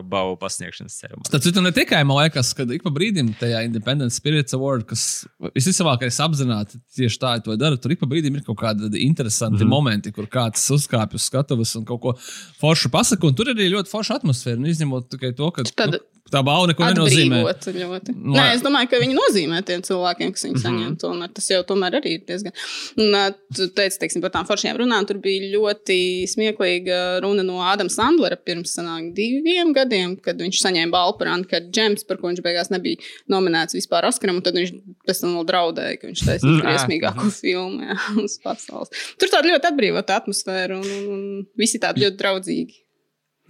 balvu 0.09 0.37
pasniegšanas 0.43 0.99
ceremonijā. 1.01 1.33
Tad 1.33 1.47
citu 1.47 1.65
ne 1.65 1.73
tikai 1.73 2.03
man 2.05 2.21
liekas, 2.21 2.53
ka 2.59 2.69
ik 2.69 2.85
pa 2.85 2.93
brīdim 2.93 3.33
tajā 3.41 3.65
Independent 3.65 4.13
Spirits 4.13 4.59
Award, 4.59 4.85
kas 4.93 5.25
visticamākais 5.57 6.21
apzināti 6.27 6.83
tieši 6.93 7.23
tā 7.25 7.33
to 7.41 7.57
dara, 7.57 7.81
tur 7.81 7.97
ik 7.97 8.05
pa 8.05 8.11
brīdim 8.11 8.37
ir 8.37 8.45
kaut 8.45 8.61
kādi 8.61 8.93
interesanti 9.01 9.63
mm 9.63 9.65
-hmm. 9.65 9.77
momenti, 9.79 10.13
kur 10.13 10.29
kāds 10.29 10.69
uzkāpj 10.77 11.17
uz 11.17 11.33
skatuves 11.33 11.75
un 11.77 11.89
kaut 11.89 12.01
ko 12.01 12.15
foršu 12.61 12.93
pasaka. 12.93 13.27
Un 13.27 13.35
tur 13.35 13.47
arī 13.47 13.73
ļoti 13.73 13.89
forša 13.89 14.21
atmosfēra. 14.21 14.61
Nu, 14.61 14.69
izņemot 14.69 15.09
tikai 15.09 15.33
to, 15.33 15.51
ka 15.51 15.63
Tad 15.63 15.93
nu, 15.93 16.02
tā 16.33 16.41
balva 16.47 16.71
neko 16.71 16.87
nenozīmē. 16.87 17.41
Ļoti. 17.45 18.15
Nu, 18.17 18.35
Nē, 18.37 18.45
es 18.57 18.63
domāju, 18.65 18.89
ka 18.93 19.01
viņi 19.03 19.17
nozīmē 19.17 19.61
tiem 19.69 19.83
cilvēkiem, 19.85 20.33
kas 20.35 20.47
viņu 20.47 20.63
saņem. 20.63 20.95
Tomēr 21.03 21.33
tas 21.37 21.49
jau 21.51 21.61
tomēr 21.69 21.99
arī 21.99 22.15
ir 22.17 22.25
diezgan. 22.29 22.55
Un, 23.01 23.17
tu 23.53 23.69
teici, 23.77 23.99
teiksim, 24.01 24.23
par 24.25 24.33
tām 24.35 24.47
foršajām 24.49 24.81
runām. 24.81 25.07
Tur 25.09 25.21
bija 25.23 25.51
ļoti 25.53 25.99
smieklīga 26.33 27.01
runa 27.25 27.45
no 27.47 27.61
Ādama 27.67 27.93
Sandlera 27.93 28.39
pirms 28.41 28.75
sanāk, 28.79 29.11
diviem 29.17 29.75
gadiem, 29.77 30.17
kad 30.25 30.41
viņš 30.41 30.63
saņēma 30.65 30.95
balvu 30.95 31.19
par 31.21 31.33
Ankāru 31.35 31.73
Džems, 31.73 32.07
par 32.09 32.21
ko 32.21 32.31
viņš 32.31 32.45
beigās 32.45 32.73
nebija 32.73 33.03
nominēts 33.33 33.77
vispār 33.77 34.09
Oskaram. 34.09 34.41
Tad 34.45 34.57
viņš 34.59 34.73
pēc 35.09 35.25
tam 35.25 35.37
vēl 35.39 35.49
draudēja, 35.53 36.01
ka 36.01 36.11
viņš 36.11 36.25
taisīs 36.29 36.49
Mm, 36.53 36.63
briesmīgāko 36.65 37.29
filmu 37.43 37.87
jā, 37.87 37.99
uz 38.21 38.39
pasaules. 38.43 38.93
Tur 39.21 39.31
tāda 39.33 39.53
ļoti 39.53 39.69
atbrīvota 39.71 40.19
atmosfēra 40.21 40.79
un, 40.81 40.89
un, 40.99 41.13
un 41.13 41.45
visi 41.59 41.81
tādi 41.83 42.05
ļoti 42.05 42.19
draudzīgi. 42.21 42.83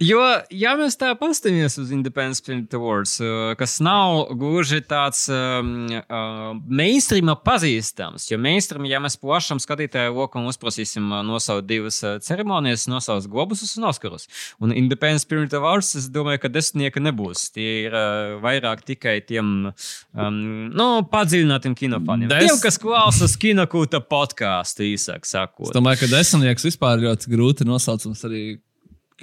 Jo, 0.01 0.19
ja 0.49 0.71
mēs 0.73 0.95
tā 0.97 1.11
paskatāmies 1.13 1.75
uz 1.77 1.91
Independent 1.93 2.39
Spirit 2.39 2.73
Awards, 2.73 3.13
uh, 3.21 3.51
kas 3.59 3.75
nav 3.83 4.31
gluži 4.39 4.79
tāds 4.89 5.27
um, 5.29 5.85
uh, 6.01 6.55
mainstream 6.65 7.29
pazīstams, 7.45 8.25
jo 8.31 8.39
mainstream, 8.41 8.87
ja 8.89 8.97
mēs 9.03 9.19
plašam 9.21 9.61
skatītāju 9.61 10.15
lokam 10.17 10.49
uzprasīsim 10.49 11.11
uh, 11.11 11.21
nosaukt 11.27 11.69
divas 11.69 12.01
ceremonijas, 12.25 12.87
nosaukt 12.89 13.29
globusus 13.29 13.75
un 13.77 13.85
Oskarus. 13.91 14.25
Un 14.57 14.73
Independent 14.73 15.21
Spirit 15.21 15.53
Awards, 15.59 15.93
es 16.01 16.09
domāju, 16.09 16.41
ka 16.47 16.53
desmitnieka 16.57 17.03
nebūs. 17.03 17.45
Tie 17.53 17.85
ir 17.85 17.93
uh, 17.93 18.41
vairāk 18.43 18.81
tikai 18.89 19.19
tiem 19.29 19.69
um, 19.69 20.43
nu, 20.73 20.89
padziļinātiem 21.13 21.77
kinofaniem. 21.77 22.33
Des-. 22.33 22.49
Tiem, 22.49 22.59
kas 22.65 22.81
klausās 22.81 23.37
kinokūta 23.37 24.01
podkāstu, 24.01 24.89
īsāk 24.89 25.29
sakot. 25.29 25.69
Es 25.69 25.77
domāju, 25.77 26.01
ka 26.01 26.13
desmitnieks 26.17 26.71
vispār 26.73 27.05
ļoti 27.05 27.37
grūti 27.37 27.69
nosaucams 27.69 28.25
arī 28.25 28.45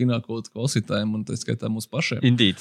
kinokūtu 0.00 0.52
klausītājiem 0.54 1.14
un 1.18 1.24
tā 1.28 1.36
skaitā 1.38 1.70
mūsu 1.72 1.90
pašiem. 1.92 2.20
Indeed. 2.26 2.60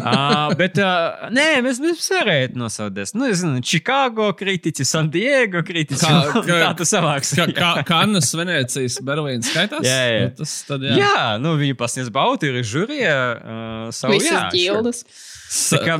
uh, 0.00 0.52
bet, 0.60 0.78
uh, 0.82 1.28
nē, 1.34 1.46
mēs, 1.66 1.80
varētu 2.12 2.58
nosaukt. 2.60 2.98
Nu, 3.16 3.26
nezinu, 3.28 3.62
Chicago 3.64 4.30
kritiķi, 4.38 4.86
San 4.88 5.10
Diego 5.12 5.62
kritiķi. 5.66 6.00
Kā- 6.02 6.44
kā- 6.48 6.60
tā 6.66 6.70
tas 6.82 6.92
savāks. 6.94 7.34
Kā, 7.38 7.48
kā 7.56 7.72
Kannas, 7.90 8.32
Venecijas, 8.38 8.98
Berlīnas 9.04 9.50
skaitās? 9.52 9.86
Jā, 9.86 10.00
jā. 10.12 10.22
Nu, 10.28 10.34
Tas 10.42 10.54
tad 10.68 10.82
Jā, 10.86 10.96
jā. 10.98 11.26
nu, 11.42 11.54
viņi 11.60 11.76
pasniedz 11.78 12.10
baudu, 12.14 12.48
ir 12.50 12.64
žūrija. 12.66 13.16
Uh, 13.42 13.92
savu, 13.94 14.16
Visas 14.18 14.32
jā, 14.32 14.42
ģildes. 14.54 15.04
Sa 15.06 15.06
kā 15.06 15.31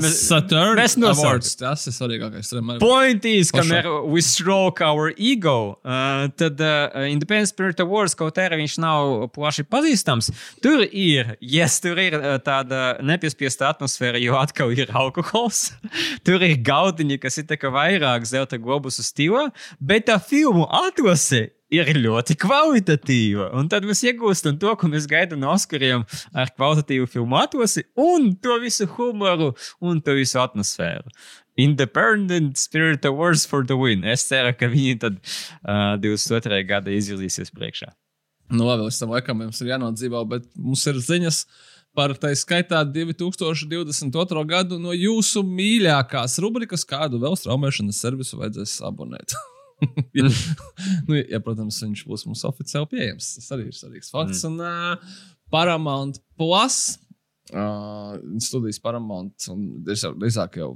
mēs- 0.01 0.21
Saturn 0.29 0.79
mēs. 0.79 1.19
Awards. 1.21 1.55
Tas 1.61 1.85
ir 1.87 1.93
svarīgākais. 1.93 2.79
Point 2.81 3.25
is, 3.29 3.51
kamēr 3.53 3.89
we 4.09 4.23
stroke 4.25 4.81
our 4.81 5.13
ego, 5.19 5.79
uh, 5.85 6.29
tad 6.41 6.61
uh, 6.61 6.89
Independent 7.09 7.49
Spirit 7.51 7.81
Awards, 7.85 8.15
kaut 8.19 8.41
arī 8.41 8.63
viņš 8.63 8.79
nav 8.83 9.29
plaši 9.37 9.67
pazīstams, 9.69 10.31
tur 10.65 10.87
ir, 10.89 11.37
yes, 11.41 11.79
tur 11.85 12.01
ir 12.01 12.17
uh, 12.17 12.39
tāda 12.43 12.97
nepiespiesta 13.05 13.69
atmosfēra, 13.75 14.21
jo 14.23 14.39
atkal 14.41 14.73
ir 14.73 14.89
alkohols. 14.89 15.73
tur 16.27 16.43
ir 16.43 16.57
gaudiņi, 16.65 17.21
kas 17.21 17.43
ir 17.43 17.49
tā 17.51 17.61
kā 17.61 17.73
vairāk 17.73 18.25
zelta 18.29 18.57
globusu 18.57 19.05
stilā, 19.05 19.51
bet 19.81 20.09
tā 20.09 20.17
filmu 20.23 20.65
atlase 20.73 21.51
ir 21.73 21.89
ļoti 21.97 22.37
kvalitatīva. 22.41 23.51
Un 23.59 23.71
tad 23.73 23.87
mēs 23.89 24.03
iegūstam 24.07 24.59
to, 24.61 24.75
ko 24.79 24.91
mēs 24.93 25.09
gaidām 25.11 25.41
no 25.43 25.53
Oskariem 25.55 26.05
ar 26.37 26.53
kvalitatīvu 26.53 27.09
filmu 27.11 27.39
atlasi 27.41 27.87
un 27.99 28.33
to 28.43 28.59
visu 28.63 28.89
humoru 28.97 29.53
un 29.81 30.03
to 30.05 30.17
visu 30.19 30.41
atmosfēru. 30.43 31.09
Independent 31.61 32.57
Spirit 32.57 33.05
Awards 33.05 33.45
for 33.47 33.65
the 33.65 33.77
win. 33.77 34.07
Es 34.09 34.25
ceru, 34.29 34.55
ka 34.57 34.71
viņi 34.73 35.01
tad 35.03 35.19
uh, 35.21 35.99
22. 36.01 36.63
gada 36.69 36.93
izvirzīsies 36.93 37.53
priekšā. 37.53 37.93
Nu, 38.53 38.67
labi, 38.69 38.87
līdz 38.87 38.99
tam 39.01 39.13
laikam 39.15 39.39
mums 39.41 39.61
ir 39.65 39.73
jānodzīvo, 39.73 40.25
bet 40.29 40.49
mums 40.61 40.85
ir 40.89 40.99
ziņas 41.01 41.45
par 41.97 42.15
tā 42.21 42.33
skaitā 42.37 42.83
2022. 42.89 44.45
gadu 44.49 44.81
no 44.81 44.97
jūsu 44.97 45.45
mīļākās 45.45 46.39
rubrikas, 46.45 46.85
kādu 46.89 47.21
vēl 47.21 47.37
straumēšanas 47.37 48.01
servisu 48.05 48.41
vajadzēs 48.41 48.79
abonēt. 48.89 49.37
ja, 50.19 50.29
nu, 51.09 51.17
ja, 51.19 51.41
protams, 51.45 51.81
viņš 51.85 52.05
būs 52.09 52.27
mums 52.29 52.45
oficiāli 52.49 52.91
pieejams. 52.93 53.35
Tas 53.39 53.55
arī 53.57 53.69
ir 53.71 53.77
svarīgs 53.77 54.13
fakts. 54.15 54.45
Mm. 54.47 54.53
Un 54.53 54.67
uh, 54.67 55.17
Paramount 55.53 56.21
Plus. 56.41 56.99
Uh, 57.53 58.15
studijas 58.41 58.79
Paramount 58.81 59.49
un 59.53 59.65
drīzāk 59.85 60.55
jau 60.57 60.69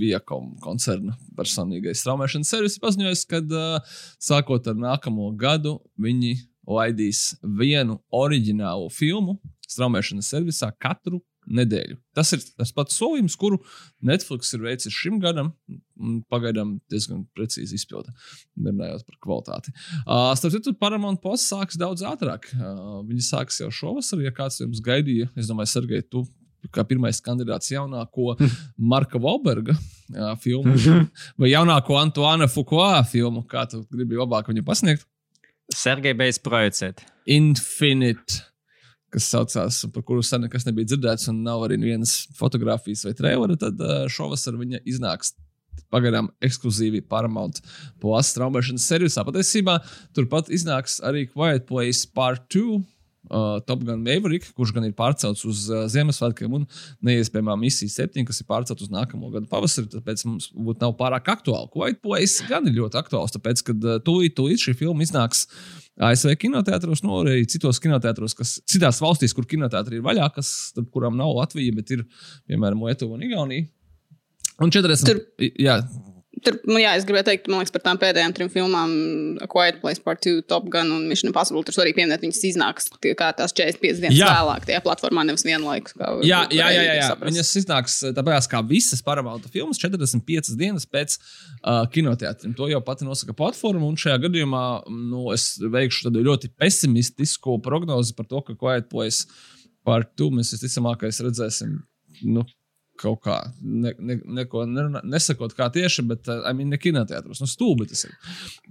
Viacom 0.00 0.54
koncerna 0.64 1.12
personīgais 1.38 2.00
straumēšanas 2.00 2.48
servis 2.50 2.78
ir 2.78 2.82
paziņojis, 2.82 3.24
ka 3.28 3.42
uh, 3.44 3.98
sākot 4.16 4.66
ar 4.72 4.80
nākamo 4.80 5.28
gadu 5.38 5.76
viņi 6.00 6.32
laidīs 6.68 7.36
vienu 7.44 8.00
oriģinālu 8.14 8.88
filmu 8.92 9.36
straumēšanas 9.68 10.32
servisā 10.32 10.72
katru 10.80 11.20
nedēļu. 11.48 11.98
Tas 12.16 12.32
ir 12.36 12.42
tas 12.58 12.72
pats 12.74 12.96
solījums, 12.98 13.36
kuru 13.38 13.58
Netflix 14.04 14.52
ir 14.54 14.64
veicis 14.64 14.94
šim 14.94 15.18
gadam. 15.22 15.52
un 15.98 16.20
Pagaidām 16.30 16.76
diezgan 16.92 17.24
precīzi 17.34 17.74
izpildīja, 17.74 18.14
runājot 18.62 19.06
par 19.06 19.16
kvalitāti. 19.24 19.72
Uh, 20.04 20.30
starp 20.38 20.54
citu, 20.54 20.74
Paramount 20.78 21.22
Plus 21.22 21.46
sāks 21.48 21.78
daudz 21.80 22.04
ātrāk. 22.06 22.50
Uh, 22.54 23.00
viņi 23.08 23.24
sāks 23.26 23.58
jau 23.62 23.70
šovasar, 23.74 24.22
ja 24.22 24.34
kāds 24.34 24.60
jums 24.62 24.82
gaidīja. 24.84 25.30
Es 25.38 25.50
domāju, 25.50 25.72
Sergei, 25.72 26.04
tu 26.06 26.22
kā 26.74 26.84
pirmais 26.86 27.20
kandidāts 27.24 27.70
jaunāko 27.72 28.34
Marka 28.92 29.20
Valberga 29.22 29.74
uh, 29.74 30.34
filmu 30.42 30.74
vai 31.40 31.52
jaunāko 31.52 31.98
Antoine 32.00 32.48
Foucault 32.50 33.10
filmu, 33.10 33.44
kā 33.48 33.66
tu 33.70 33.84
gribi 33.92 34.18
labāk 34.18 34.50
viņu 34.52 34.66
pasniegt. 34.66 35.06
Sergei 35.74 36.14
beidz 36.16 36.38
projicēt. 36.40 37.02
Infinite, 37.28 38.40
kas 39.14 39.28
saucās, 39.32 39.82
par 39.94 40.04
kuru 40.06 40.24
sen 40.24 40.44
nekas 40.44 40.66
nebija 40.68 40.92
dzirdēts, 40.92 41.28
un 41.32 41.42
nav 41.46 41.64
arī 41.66 41.78
vienas 41.82 42.20
fotografijas 42.38 43.06
vai 43.08 43.14
traileri, 43.16 43.58
tad 43.60 43.80
uh, 43.80 44.04
šovasar 44.12 44.58
viņa 44.60 44.82
iznāks. 44.88 45.34
Pagaidām 45.92 46.28
ekskluzīvi 46.44 47.00
Paramount 47.08 47.62
Plus 48.02 48.34
straumēšanas 48.34 48.84
servisā. 48.90 49.24
Patiesībā 49.24 49.78
turpat 50.16 50.50
iznāks 50.52 50.98
arī 51.06 51.24
Quiet 51.30 51.68
Place 51.70 52.08
Part 52.12 52.48
2. 52.52 52.80
Uh, 53.28 53.58
Top 53.68 53.82
Gun 53.84 54.00
Maverick, 54.00 54.46
kurš 54.56 54.70
gan 54.72 54.86
ir 54.86 54.94
pārcelts 54.96 55.42
uz 55.44 55.66
uh, 55.68 55.82
Ziemassvētkiem, 55.90 56.54
un 56.54 56.62
neiespējamā 57.04 57.58
misija 57.60 58.06
7, 58.06 58.24
kas 58.24 58.38
ir 58.40 58.46
pārcelta 58.48 58.86
uz 58.86 58.92
nākamo 58.92 59.28
gadu 59.34 59.50
pavasari. 59.50 59.90
Tāpēc 59.92 60.22
mums 60.24 60.46
būtu 60.54 60.80
nav 60.86 60.94
pārāk 60.96 61.28
aktuāli. 61.34 61.68
Quiet 61.74 62.00
Place 62.04 62.46
gan 62.48 62.64
ir 62.70 62.78
ļoti 62.78 62.96
aktuāls, 63.02 63.34
tāpēc, 63.36 63.64
ka 63.66 63.76
uh, 63.76 63.98
tūlīt, 64.06 64.32
tūlīt 64.38 64.64
šī 64.64 64.78
filma 64.80 65.04
iznāks 65.04 65.44
ASV 65.98 66.36
kinoteātros, 66.38 67.02
no 67.02 67.22
arī 67.24 67.40
citos 67.50 67.80
kinoteātros, 67.82 68.34
kas 68.38 68.56
citās 68.70 69.00
valstīs, 69.02 69.34
kur 69.34 69.46
kinoteātri 69.50 69.98
ir 69.98 70.04
vaļā, 70.06 70.28
kas, 70.34 70.50
starp 70.72 70.90
kurām 70.94 71.16
nav 71.18 71.32
Latvija, 71.34 71.74
bet 71.74 71.90
ir 71.96 72.04
piemēram 72.48 72.84
Lietuva 72.86 73.16
un 73.18 73.24
Igaunija. 73.26 73.66
Un 74.62 74.70
40. 74.74 75.06
Tur- 75.06 75.50
Jā, 75.58 75.80
Tur, 76.44 76.58
nu, 76.68 76.76
jā, 76.80 76.92
es 76.98 77.06
gribēju 77.08 77.26
teikt, 77.26 77.48
man 77.50 77.62
liekas, 77.62 77.72
par 77.74 77.82
tām 77.84 77.98
pēdējām 78.00 78.34
trim 78.36 78.50
filmām, 78.52 78.92
Quiet 79.50 79.80
Place, 79.82 80.02
Part 80.04 80.20
2, 80.24 80.44
Top 80.50 80.66
Gun 80.72 80.90
un 80.94 81.06
Mission 81.10 81.30
Impossible. 81.30 81.62
Tur 81.66 81.76
svarīgi 81.76 81.96
pieminēt, 81.96 82.22
viņas 82.24 82.40
iznāks 82.50 82.88
tie, 83.02 83.14
kā 83.18 83.30
tās 83.36 83.54
45 83.56 84.02
dienas 84.04 84.18
Jā. 84.18 84.28
vēlāk, 84.36 84.66
tajā 84.68 84.82
platformā, 84.84 85.24
nevis 85.28 85.46
vienlaikus. 85.46 85.96
Jā, 86.26 86.44
jā, 86.54 86.68
jā, 86.74 86.84
jā, 86.84 86.94
jā. 87.00 87.10
Viņas 87.22 87.52
iznāks 87.62 87.98
tāpēc, 88.16 88.50
kā 88.52 88.62
visas 88.68 89.02
Paramount 89.04 89.48
filmas 89.52 89.80
45 89.82 90.54
dienas 90.60 90.86
pēc 90.88 91.18
uh, 91.18 91.84
kinoteātriem. 91.94 92.54
To 92.58 92.70
jau 92.70 92.82
pati 92.84 93.08
nosaka 93.08 93.36
platforma. 93.38 93.86
Un 93.88 93.98
šajā 94.00 94.20
gadījumā 94.28 94.64
nu, 94.88 95.28
es 95.34 95.54
veikšu 95.62 96.08
tādu 96.08 96.26
ļoti 96.28 96.52
pesimistisku 96.58 97.58
prognozi 97.64 98.16
par 98.18 98.28
to, 98.30 98.44
ka 98.46 98.58
Quiet 98.58 98.90
Place 98.92 99.26
par 99.86 100.04
to 100.18 100.28
mēs 100.34 100.52
visticamāk 100.54 101.06
redzēsim. 101.08 101.78
Nu, 102.26 102.42
Kaut 102.98 103.20
kā 103.22 103.36
ne, 103.62 103.92
ne, 103.98 104.16
neko 104.40 104.64
nerunā- 104.66 105.04
nesakot, 105.06 105.52
kā 105.54 105.68
tieši, 105.74 106.02
bet 106.10 106.26
uh, 106.30 106.40
I 106.50 106.52
mean, 106.58 106.72
ne 106.74 106.78
kinoteātros. 106.82 107.38
Nu, 107.42 107.46
stulbi 107.50 107.86
tas 107.90 108.04
ir. 108.08 108.16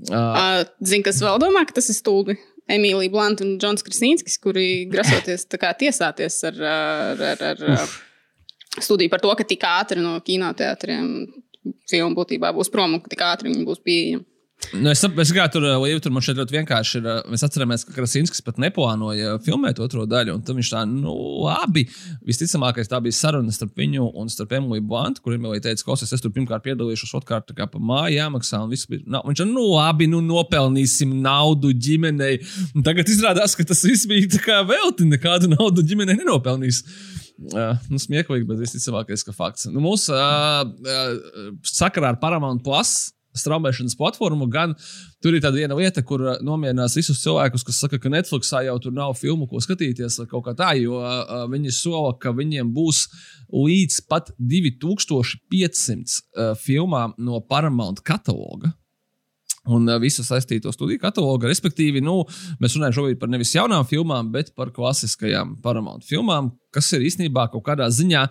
Uh, 0.10 0.17
Uh, 0.17 0.63
Zini, 0.84 1.05
kas 1.05 1.22
vēl 1.24 1.39
domā, 1.41 1.63
ka 1.69 1.77
tas 1.79 1.88
ir 1.93 1.96
stulbi? 1.98 2.36
Emīlija 2.67 3.12
Blanta 3.13 3.46
un 3.46 3.53
Džons 3.62 3.86
Kristīnskis, 3.88 4.36
kuri 4.43 4.65
grasoties 4.91 5.46
tiesāties 5.48 6.41
ar, 6.50 6.57
ar, 6.67 7.22
ar, 7.31 7.43
ar, 7.53 7.62
ar 7.77 8.84
studiju 8.84 9.10
par 9.13 9.24
to, 9.24 9.31
ka 9.39 9.46
tik 9.48 9.63
ātri 9.63 10.03
no 10.03 10.17
kinoteātriem 10.27 11.07
filma 11.88 12.15
būtībā 12.19 12.51
būs 12.55 12.69
prom 12.74 12.98
un 12.98 13.03
ka 13.03 13.12
tik 13.13 13.24
ātri 13.24 13.53
viņi 13.53 13.63
būs 13.67 13.79
pieejami. 13.88 14.25
Nu, 14.73 14.89
es 14.89 14.99
saprotu, 14.99 15.31
ka 15.37 15.45
tur 15.53 15.63
Līja 15.79 15.99
tur 16.01 16.11
man 16.11 16.23
šeit 16.25 16.39
ļoti 16.39 16.55
vienkārši 16.57 16.97
ir. 16.99 17.05
uh, 17.07 17.19
Mēs 17.31 17.43
atceramies, 17.45 17.83
ka 17.85 17.93
Krasinskis 17.95 18.41
pat 18.43 18.57
neplānoja 18.59 19.37
filmēt 19.45 19.79
otro 19.83 20.03
daļu. 20.09 20.33
Un 20.33 20.43
tad 20.43 20.57
viņš 20.57 20.71
tā, 20.73 20.81
nu, 20.89 21.13
labi. 21.45 21.85
Visticamākais 22.27 22.89
tā 22.91 22.99
bija 23.05 23.15
saruna 23.15 23.53
starp 23.53 23.77
viņu 23.77 24.09
un 24.17 24.31
starp 24.33 24.55
Emīliju 24.57 24.83
Blantu, 24.89 25.21
kur 25.23 25.35
Emīlija 25.37 25.67
teica, 25.69 25.85
ka 25.85 25.95
es 26.01 26.23
tur 26.23 26.33
pirmkārt 26.35 26.65
piedalīšos, 26.65 27.13
otrkārt 27.19 27.47
tā 27.47 27.55
kā 27.57 27.67
pa 27.71 27.79
māju 27.79 28.17
jāmaksā. 28.17 28.59
Un 28.65 28.73
viss 28.73 28.89
bija, 28.89 29.05
nu, 29.05 29.21
viņš 29.29 29.43
ir, 29.45 29.51
nu, 29.53 29.67
labi, 29.75 30.09
nu, 30.11 30.23
nopelnīsim 30.25 31.13
naudu 31.23 31.71
ģimenei. 31.71 32.41
Un 32.73 32.85
tagad 32.87 33.13
izrādās, 33.13 33.55
ka 33.55 33.65
tas 33.67 33.85
viss 33.87 34.09
bija 34.09 34.33
tā 34.35 34.41
kā 34.43 34.63
velti, 34.67 35.07
nekādu 35.07 35.53
naudu 35.53 35.85
ģimenei 35.85 36.17
nenopelnīs. 36.17 36.81
Uh, 37.53 37.77
nu, 37.93 38.01
smieklīgi, 38.01 38.49
bet 38.49 38.65
visticamākais, 38.65 39.21
ka 39.23 39.35
fakts. 39.37 39.69
Nu, 39.69 39.85
mūsu 39.85 40.17
uh, 40.17 40.65
uh, 40.65 41.53
sakarā 41.61 42.15
ar 42.15 42.19
Paramount 42.19 42.65
Plus 42.65 43.13
straumēšanas 43.39 43.98
platformu, 44.00 44.48
gan 44.51 44.75
tur 45.24 45.36
ir 45.36 45.44
tāda 45.44 45.62
viena 45.62 45.77
lieta, 45.77 46.03
kur 46.06 46.24
uh, 46.25 46.38
nomierinās 46.46 46.98
visus 47.00 47.22
cilvēkus, 47.24 47.65
kas 47.67 47.82
saka, 47.84 48.00
ka 48.01 48.12
Netflixā 48.13 48.63
jau 48.67 48.77
tur 48.84 48.96
nav 48.96 49.15
filmu, 49.20 49.48
ko 49.50 49.62
skatīties, 49.63 50.20
vai 50.22 50.27
kaut 50.32 50.48
kā 50.48 50.56
tā, 50.58 50.74
jo 50.82 51.01
uh, 51.01 51.46
viņi 51.51 51.74
sola, 51.75 52.15
ka 52.22 52.34
viņiem 52.38 52.74
būs 52.75 53.06
līdz 53.53 54.01
pat 54.10 54.34
2500 54.38 56.17
uh, 56.17 56.51
filmām 56.60 57.15
no 57.17 57.41
Paramount 57.41 58.03
kataloga. 58.06 58.74
Un 59.74 59.88
uh, 59.89 59.97
visu 60.01 60.24
saistīto 60.25 60.71
studiju 60.74 61.01
katalogu. 61.01 61.50
Respektīvi, 61.50 62.01
nu, 62.03 62.21
mēs 62.62 62.77
runājam 62.77 63.00
šobrīd 63.00 63.19
par 63.21 63.31
nevis 63.31 63.51
jaunām 63.55 63.88
filmām, 63.88 64.31
bet 64.33 64.53
par 64.57 64.71
klasiskajām 64.75 65.57
Paramount 65.63 66.07
filmām, 66.07 66.53
kas 66.75 66.89
ir 66.95 67.05
īstenībā 67.07 67.47
kaut 67.51 67.65
kādā 67.67 67.88
ziņā 67.91 68.25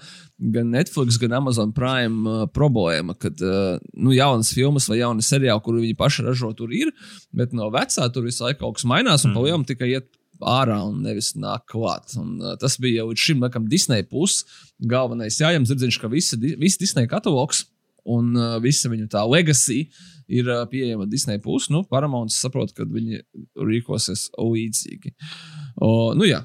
gan 0.55 0.71
Netflix, 0.73 1.19
gan 1.21 1.37
Amazon 1.40 1.73
Prime 1.76 2.25
uh, 2.25 2.45
problēma, 2.52 3.16
kad 3.21 3.40
uh, 3.45 3.76
nu, 3.95 4.14
jaunas 4.16 4.52
filmas 4.57 4.88
vai 4.90 5.00
jauni 5.02 5.25
seriāli, 5.25 5.64
kuru 5.64 5.83
viņi 5.85 5.99
paši 5.99 6.26
ražo, 6.28 6.52
tur 6.57 6.73
ir, 6.76 6.93
bet 7.37 7.57
no 7.57 7.71
vecā 7.75 8.09
tur 8.12 8.28
visu 8.28 8.47
laiku 8.47 8.64
kaut 8.64 8.78
kas 8.78 8.88
mainās 8.88 9.26
un 9.26 9.33
mm. 9.33 9.40
palielam 9.40 9.66
tikai 9.69 9.93
iet 9.95 10.12
ārā 10.40 10.78
un 10.85 11.00
nevis 11.05 11.33
nāk 11.37 11.64
klāt. 11.71 12.12
Un, 12.21 12.37
uh, 12.43 12.57
tas 12.61 12.76
bija 12.81 13.02
jau 13.02 13.11
līdz 13.11 13.28
šim 13.28 13.45
laikam 13.45 13.69
Disneja 13.71 14.07
puses 14.09 14.45
galvenais 14.81 15.40
jājams 15.40 15.73
zirdziņš, 15.73 16.00
ka 16.00 16.12
visa, 16.12 16.37
di- 16.40 16.57
viss 16.61 16.81
Disneja 16.81 17.11
katalogs 17.11 17.64
un 18.07 18.35
uh, 18.37 18.57
visa 18.62 18.90
viņu 18.93 19.09
tā 19.12 19.25
legacy 19.26 19.87
ir 20.28 20.49
pieejama 20.71 21.06
Disneja 21.11 21.42
pusē. 21.42 21.73
Nu, 21.75 21.85
Paramounts 21.90 22.38
saprot, 22.42 22.73
ka 22.76 22.87
viņi 22.88 23.23
rīkosies 23.68 24.28
līdzīgi. 24.38 25.14
O, 25.83 26.14
nu, 26.18 26.26
jā. 26.28 26.42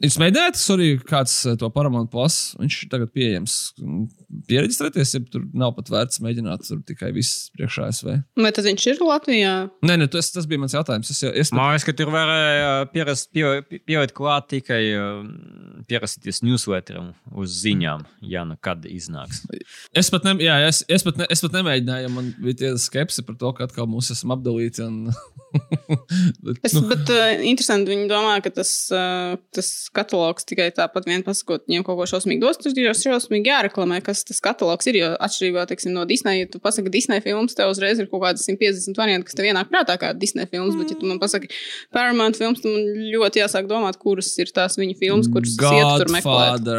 Jūs 0.00 0.16
mēģinājāt, 0.20 0.60
arī 0.72 0.90
kāds 1.04 1.34
to 1.60 1.68
Paramount 1.74 2.08
Plus, 2.12 2.54
viņš 2.60 2.76
tagad 2.92 3.10
pieejams. 3.12 3.56
Pieregistrēties, 4.46 5.10
ja 5.16 5.20
tur 5.26 5.42
nav 5.58 5.72
pat 5.74 5.88
vērts 5.90 6.20
mēģināt, 6.22 6.62
tur 6.68 6.78
tikai 6.86 7.08
viss 7.16 7.48
priekšā 7.56 7.88
SV. 7.96 8.12
Vai 8.38 8.52
tas 8.54 8.66
viņš 8.68 8.84
ir 8.92 9.00
Latvijā? 9.02 9.54
Nē, 9.86 9.96
nē, 9.98 10.06
tas, 10.12 10.28
tas 10.34 10.46
bija 10.50 10.62
mans 10.62 10.74
jautājums. 10.76 11.10
Es, 11.10 11.22
jau- 11.24 11.32
es, 11.34 11.50
Man 11.56 11.72
liekas, 11.72 11.86
ka 11.88 11.94
tur 11.98 12.12
varēja 12.14 12.68
pierast, 12.94 13.30
pie, 13.34 13.80
pielikt 13.88 14.14
klāt 14.14 14.46
tikai 14.52 14.80
uh, 14.94 15.24
pierasties 15.90 16.42
newsletteram 16.46 17.10
uz 17.34 17.56
ziņām, 17.64 18.04
ja 18.30 18.44
nu 18.46 18.54
kad 18.62 18.86
iznāks. 18.86 19.42
es, 19.98 20.12
pat 20.14 20.26
ne, 20.28 20.36
jā, 20.46 20.60
es, 20.68 20.84
es, 20.86 21.02
pat 21.06 21.18
ne, 21.18 21.26
es 21.30 21.42
pat 21.42 21.58
nemēģināju, 21.58 22.06
jo 22.06 22.14
man 22.14 22.30
bija 22.38 22.60
tie 22.62 22.72
skepsi 22.78 23.26
par 23.26 23.34
to, 23.40 23.50
ka 23.58 23.66
atkal 23.66 23.90
mūs 23.90 24.12
esam 24.14 24.36
apdalīti. 24.36 24.86
Un, 24.86 25.10
bet, 26.44 26.60
Es, 26.66 26.74
nu. 26.76 26.84
Bet 26.90 27.10
uh, 27.10 27.42
interesanti, 27.50 27.90
viņi 27.90 28.06
domā, 28.10 28.36
ka 28.44 28.52
tas, 28.54 28.70
uh, 28.94 29.34
tas 29.54 29.70
katalogs 29.96 30.46
tikai 30.48 30.68
tāpat 30.76 31.08
vien 31.10 31.24
pasakot, 31.26 31.66
viņiem 31.66 31.84
kaut 31.86 31.98
ko 32.00 32.06
šausmīgi 32.14 32.42
dos. 32.44 32.60
Tur 32.62 32.74
ir 32.76 32.90
jau 32.90 32.96
šausmīgi 33.00 33.50
jāreklamē, 33.50 34.00
kas 34.06 34.19
tas 34.28 34.40
katalogs 34.44 34.88
ir. 34.90 34.98
Jo 35.00 35.10
atšķirībā 35.22 35.66
teiksim, 35.70 35.94
no 35.96 36.04
Disneja, 36.08 36.44
ja 36.44 36.50
tu 36.50 36.60
pasaki 36.62 36.92
Disneja 36.92 37.22
filmas, 37.24 37.56
tev 37.58 37.72
uzreiz 37.72 38.00
ir 38.00 38.08
kaut 38.10 38.24
kādas 38.24 38.46
150 38.48 38.98
varianti, 39.00 39.28
kas 39.28 39.38
tev 39.38 39.48
ienāk 39.48 39.70
prātā 39.72 39.96
kā 40.00 40.12
Disneja 40.16 40.50
filmas. 40.50 40.76
Bet, 40.78 40.92
ja 40.94 40.98
tu 41.00 41.08
man 41.08 41.20
pasaki 41.22 41.50
Paramount 41.94 42.38
filmas, 42.40 42.62
tad 42.62 42.74
man 42.74 43.10
ļoti 43.14 43.42
jāsāk 43.42 43.68
domāt, 43.70 43.98
kuras 44.02 44.30
ir 44.42 44.52
tās 44.54 44.78
viņa 44.80 44.96
filmas, 45.00 45.30
kuras 45.32 45.54
es 45.54 45.66
ietu 45.66 46.04
tur 46.04 46.12
meklēt. 46.14 46.70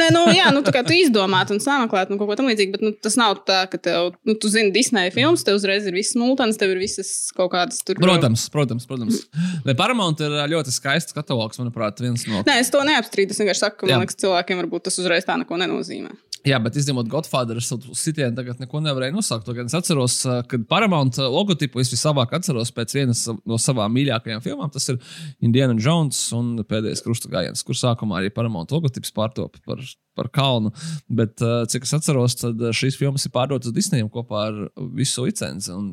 Nē, 0.00 0.10
nu, 0.14 0.24
jā, 0.36 0.50
nu, 0.54 0.64
tā 0.66 0.74
kā 0.74 0.84
tu 0.86 0.96
izdomāt 0.96 1.52
un 1.54 1.62
sameklēt, 1.62 2.12
nu, 2.12 2.18
kaut 2.20 2.32
ko 2.32 2.38
tamlīdzīgu, 2.40 2.76
bet 2.76 2.86
nu, 2.86 2.94
tas 2.96 3.18
nav 3.20 3.42
tā, 3.48 3.62
ka 3.70 3.80
tev, 3.80 4.12
nu, 4.28 4.36
tu 4.40 4.50
zini, 4.52 4.72
Disneja 4.74 5.12
filmas, 5.14 5.44
tev 5.46 5.58
uzreiz 5.58 5.86
ir 5.88 5.96
viss 5.96 6.16
multens, 6.18 6.58
tev 6.60 6.74
ir 6.74 6.82
visas 6.82 7.10
kaut 7.36 7.52
kādas 7.54 7.82
tur. 7.86 7.98
Protams, 8.00 8.48
protams. 8.52 8.88
protams. 8.90 9.24
Ne, 9.66 9.74
Paramount 9.78 10.22
ir 10.24 10.34
ā, 10.40 10.46
ļoti 10.50 10.72
skaists 10.74 11.16
katalogs, 11.16 11.60
manuprāt, 11.60 12.00
viens 12.02 12.24
no. 12.30 12.42
Nē, 12.46 12.60
es 12.62 12.72
to 12.72 12.82
neapstrīdu. 12.86 13.34
Es 13.34 13.42
vienkārši 13.42 13.64
saku, 13.64 13.82
ka 13.82 13.88
Jā. 13.88 13.96
man 13.96 14.06
liekas, 14.06 14.18
cilvēkiem 14.22 14.60
varbūt 14.64 14.88
tas 14.88 14.98
uzreiz 15.02 15.26
tā 15.28 15.36
neko 15.40 15.58
nenozīmē. 15.60 16.12
Jā, 16.46 16.56
bet 16.64 16.76
izņemot 16.80 17.08
Godfather, 17.12 17.58
es 17.60 17.68
sitienu 18.00 18.32
tagad 18.36 18.60
neko 18.62 18.80
nevarēju 18.80 19.12
nosaukt. 19.12 19.48
Gan 19.56 19.68
es 19.68 19.74
atceros, 19.76 20.14
ā, 20.24 20.38
kad 20.48 20.62
Paramount 20.70 21.18
ā, 21.20 21.26
logotipu 21.28 21.82
es 21.82 21.90
vislabāk 21.92 22.32
atceros 22.38 22.72
pēc 22.72 22.94
vienas 22.96 23.26
no 23.28 23.58
savām 23.60 23.92
mīļākajām 23.92 24.40
filmām. 24.44 24.70
Tas 24.72 24.88
ir 24.88 24.96
Indiana 25.44 25.76
Jones 25.76 26.22
un 26.36 26.54
pēdējais 26.64 27.04
krusta 27.04 27.28
gājiens, 27.32 27.64
kur 27.66 27.76
sākumā 27.76 28.22
arī 28.22 28.32
Paramount 28.32 28.72
logotips 28.72 29.12
pārtopa 29.16 29.60
par, 29.68 29.84
par 30.16 30.30
kalnu. 30.32 30.72
Bet, 31.12 31.36
ā, 31.44 31.66
cik 31.68 31.84
es 31.84 31.92
atceros, 31.98 32.38
tad 32.40 32.64
šīs 32.78 32.96
filmas 33.00 33.28
ir 33.28 33.34
pārdotas 33.36 33.76
Disneyam 33.76 34.08
kopā 34.12 34.46
ar 34.46 34.64
visu 34.96 35.26
licenci. 35.28 35.74
Un, 35.76 35.92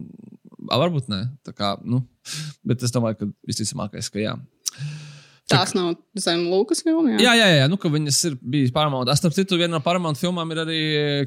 ā, 0.70 0.80
varbūt 0.80 1.12
ne. 1.12 1.26
Kā, 1.52 1.76
nu, 1.84 2.06
bet 2.64 2.88
es 2.88 2.96
domāju, 2.96 3.20
ka 3.20 3.30
visticamākais, 3.52 4.14
ka 4.16 4.24
jā. 4.24 4.40
Tās 5.48 5.72
nav 5.76 5.94
zem 6.20 6.42
Lūkas 6.52 6.82
filmas. 6.84 7.22
Jā, 7.24 7.32
jā, 7.38 7.46
jā, 7.54 7.68
nu, 7.72 7.78
ka 7.80 7.88
viņas 7.92 8.18
ir 8.28 8.34
bijusi 8.42 8.74
Paramount. 8.76 9.08
Es, 9.12 9.22
starp 9.22 9.36
citu, 9.36 9.56
viena 9.60 9.78
no 9.78 9.80
Paramount 9.84 10.20
filmām 10.20 10.52
ir 10.52 10.60
arī 10.64 10.80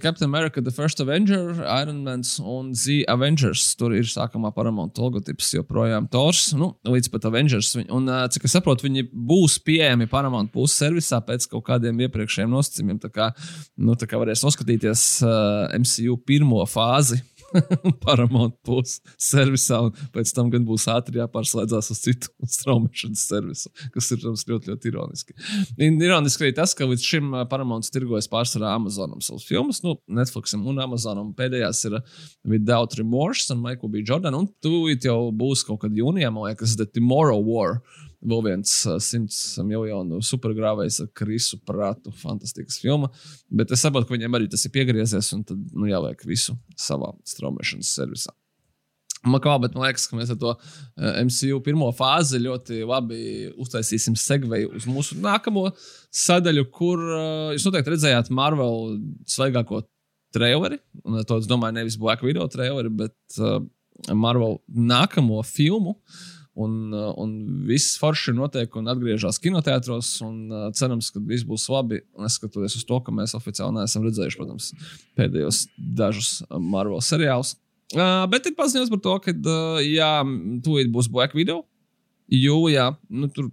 Captain 0.02 0.28
America, 0.28 0.60
The 0.60 0.74
First 0.74 1.00
Avenger, 1.00 1.54
Iron 1.78 2.02
Man 2.04 2.24
un 2.44 2.72
The 2.76 2.98
Avengers. 3.08 3.64
Tur 3.80 3.94
ir 3.96 4.08
sākumā 4.10 4.52
Paramount 4.56 5.00
logotips, 5.00 5.54
joprojām 5.56 6.10
Tors, 6.12 6.50
nu, 6.58 6.72
līdz 6.84 7.08
pat 7.14 7.30
Avengers. 7.30 7.72
Un, 7.86 8.10
ā, 8.12 8.26
cik 8.34 8.44
es 8.48 8.58
saprotu, 8.58 8.88
viņi 8.90 9.06
būs 9.08 9.56
pieejami 9.64 10.10
Paramount 10.10 10.52
puses 10.52 10.76
servisā 10.82 11.22
pēc 11.24 11.48
kaut 11.54 11.64
kādiem 11.70 12.04
iepriekšējiem 12.04 12.52
nosacījumiem. 12.52 13.00
Tā 13.00 13.12
kā, 13.14 13.30
nu, 13.80 13.96
tā 13.96 14.10
kā 14.10 14.20
varēs 14.20 14.44
noskatīties 14.44 15.06
uh, 15.24 15.72
MCU 15.80 16.20
pirmo 16.28 16.60
fāzi. 16.68 17.22
Paramount 18.04 18.56
puses 18.66 19.00
servisā, 19.20 19.80
un 19.86 20.10
pēc 20.14 20.32
tam 20.36 20.50
gan 20.52 20.64
būs 20.68 20.86
ātri 20.92 21.20
jāpārslēdzas 21.20 21.90
uz 21.94 22.02
citu 22.04 22.30
straumēšanas 22.56 23.24
servisu, 23.30 23.72
kas 23.94 24.10
ir 24.14 24.20
protams, 24.20 24.46
ļoti, 24.48 24.72
ļoti 24.72 24.90
ironiski. 24.92 25.36
Ir 25.78 25.96
ironiski 26.06 26.46
arī 26.46 26.54
tas, 26.56 26.74
ka 26.76 26.88
līdz 26.88 27.06
šim 27.06 27.32
Paramounts 27.50 27.92
tirgojas 27.94 28.30
pārsvarā 28.30 28.74
Amazonam 28.78 29.22
savus 29.24 29.46
filmas, 29.48 29.82
nu, 29.86 29.96
Netflixam 30.20 30.66
un 30.70 30.82
Amazonam. 30.82 31.32
Pēdējās 31.36 31.84
ir 31.88 31.98
Without 32.48 32.96
Remorse 32.98 33.50
un 33.54 33.62
Michael 33.64 33.92
B. 33.92 34.04
Jordan, 34.06 34.36
un 34.38 34.50
tūlīt 34.64 35.08
jau 35.08 35.30
būs 35.34 35.64
kaut 35.66 35.82
kad 35.84 35.96
jūnijā, 35.96 36.30
man 36.34 36.50
liekas, 36.50 36.76
The 36.78 36.88
Tomorrow 36.88 37.42
War. 37.46 37.80
Vēl 38.20 38.42
viens 38.44 38.72
ā, 38.84 38.98
simts 39.00 39.38
miljonu 39.64 40.18
supergrāvējs 40.24 40.98
ar 41.06 41.08
Krisu 41.16 41.56
prātu. 41.64 42.12
Fantastisks 42.20 42.80
filma. 42.82 43.08
Bet 43.48 43.72
es 43.72 43.80
saprotu, 43.80 44.08
ka 44.08 44.16
viņiem 44.16 44.36
arī 44.36 44.48
tas 44.52 44.66
ir 44.66 44.74
piegriezies, 44.74 45.30
un 45.36 45.44
tad 45.48 45.60
nu, 45.72 45.88
jāliek 45.88 46.20
visu 46.28 46.56
savā 46.76 47.14
straumēšanas 47.28 47.92
servisā. 47.96 48.34
Man 49.24 49.40
kā, 49.44 49.54
bet 49.60 49.74
man 49.76 49.86
liekas, 49.86 50.06
ka 50.08 50.16
mēs 50.16 50.32
ar 50.32 50.38
to 50.40 50.52
MCU 50.96 51.58
pirmo 51.64 51.90
fāzi 51.96 52.40
ļoti 52.40 52.80
labi 52.88 53.22
uztaisīsim 53.60 54.16
segveju 54.16 54.72
uz 54.78 54.86
mūsu 54.88 55.18
nākamo 55.20 55.66
sadaļu, 56.22 56.64
kur 56.72 57.02
jūs 57.52 57.66
noteikti 57.68 57.92
redzējāt 57.92 58.32
Marvel 58.32 58.96
svaigāko 59.28 59.82
traileri. 60.32 60.80
Un 61.04 61.20
to 61.28 61.40
es 61.40 61.48
domāju, 61.48 61.76
nevis 61.76 62.00
Black 62.00 62.24
Widow 62.24 62.48
traileri, 62.52 62.92
bet 63.02 63.40
Marvel 64.08 64.60
nākamo 64.72 65.42
filmu. 65.44 65.98
Uh, 66.00 66.39
un 66.66 67.32
viss 67.68 67.98
forši 68.00 68.34
notiek 68.36 68.74
un 68.76 68.90
atgriežas 68.92 69.40
kinoteātros. 69.42 70.12
Un, 70.26 70.42
uh, 70.50 70.66
cerams, 70.76 71.10
ka 71.14 71.22
viss 71.24 71.46
būs 71.46 71.68
labi. 71.72 72.02
Neskatoties 72.20 72.78
uz 72.80 72.86
to, 72.88 73.00
ka 73.04 73.14
mēs 73.14 73.36
oficiāli 73.38 73.78
neesam 73.78 74.04
redzējuši, 74.06 74.40
protams, 74.40 74.70
pēdējos 75.18 75.64
dažus 76.00 76.40
uh, 76.46 76.58
Marvel 76.58 77.02
seriālus. 77.04 77.56
Uh, 77.90 78.26
bet 78.30 78.46
ir 78.46 78.54
paziņots 78.58 78.92
par 78.92 79.02
to, 79.06 79.16
ka, 79.24 79.34
uh, 79.34 79.80
jā, 79.82 80.12
tūlīt 80.66 80.92
būs 80.94 81.10
Black 81.10 81.34
Widow. 81.38 81.64
Jūlijā, 82.30 82.92
nu, 83.10 83.26
tur 83.34 83.50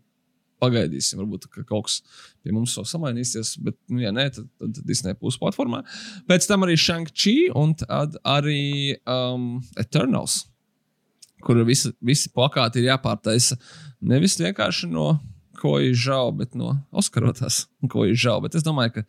pagaidīsim, 0.62 1.22
varbūt 1.22 1.48
ka 1.54 1.64
kaut 1.68 1.88
kas 1.88 2.00
pie 2.42 2.54
mums 2.56 2.76
vēl 2.78 2.88
samainīsies. 2.90 3.56
Bet, 3.64 3.78
nu, 3.92 4.02
ja 4.04 4.14
nē, 4.16 4.28
tad, 4.36 4.50
tad 4.62 4.82
Disney 4.88 5.18
būs 5.18 5.40
platformā. 5.42 5.84
Pēc 6.30 6.48
tam 6.50 6.66
arī 6.68 6.78
Shang-Chi 6.82 7.50
un 7.58 7.76
tad 7.82 8.18
arī 8.28 8.98
um, 9.04 9.58
Eternals, 9.80 10.44
kur 11.46 11.64
visi, 11.68 11.94
visi 12.02 12.32
plakāti 12.34 12.82
ir 12.82 12.92
jāpārtaisa 12.92 13.60
nevis 14.02 14.38
vienkārši 14.42 14.90
no 14.92 15.16
ko 15.58 15.78
ir 15.82 15.96
žēl, 15.98 16.32
bet 16.38 16.56
no 16.58 16.74
Oskarotās, 16.98 17.64
ko 17.92 18.06
ir 18.08 18.18
žēl. 18.20 18.42
Bet 18.46 18.58
es 18.58 18.66
domāju, 18.66 18.98
ka, 18.98 19.04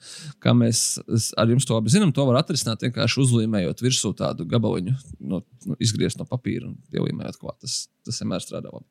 kā 0.44 0.54
mēs 0.56 0.82
es 1.14 1.30
ar 1.38 1.50
jums 1.52 1.66
to 1.68 1.76
abi 1.78 1.92
zinām, 1.92 2.12
to 2.14 2.24
var 2.28 2.40
atrisināt 2.40 2.84
vienkārši 2.86 3.20
uzlīmējot 3.24 3.82
virsū 3.84 4.14
tādu 4.18 4.46
gabaliņu, 4.48 4.94
no, 5.20 5.42
no, 5.68 5.76
izgriezt 5.84 6.20
no 6.20 6.26
papīra 6.28 6.68
un 6.70 6.78
pielīmējot 6.92 7.40
klāt. 7.40 7.58
Tas, 7.64 7.76
tas 8.06 8.22
vienmēr 8.22 8.44
strādā 8.44 8.72
labi. 8.72 8.88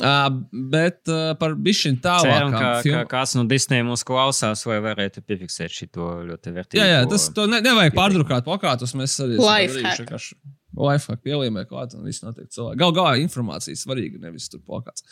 Uh, 0.00 0.26
bet 0.72 1.12
uh, 1.12 1.36
par 1.38 1.54
bišķiņu 1.60 2.02
tālāk. 2.04 2.56
ka, 2.56 2.72
ka 2.88 3.04
kāds 3.12 3.36
no 3.38 3.46
Disneja 3.50 3.86
mūs 3.86 4.02
klausās, 4.06 4.64
vai 4.68 4.80
varētu 4.84 5.22
piefiksēt 5.22 5.78
šo 5.78 6.10
ļoti 6.32 6.56
vērtīgu. 6.58 6.82
Jā, 6.82 6.90
jā, 6.90 7.06
tas 7.10 7.30
to 7.36 7.46
ne, 7.50 7.62
nevajag 7.64 7.96
pārdrukāt 7.96 8.48
plakātus. 8.48 8.96
Mēs 8.98 9.18
arī 9.22 9.38
esam 9.38 10.42
Lifehack 10.74 11.22
pielīmē 11.22 11.64
klāt, 11.70 11.94
un 11.94 12.06
viss 12.06 12.24
notiek 12.24 12.48
cilvēki. 12.50 12.78
Gal 12.80 12.94
galā 12.96 13.14
informācija 13.22 13.78
svarīga, 13.78 14.18
nevis 14.22 14.48
tur 14.50 14.62
plakāts. 14.66 15.04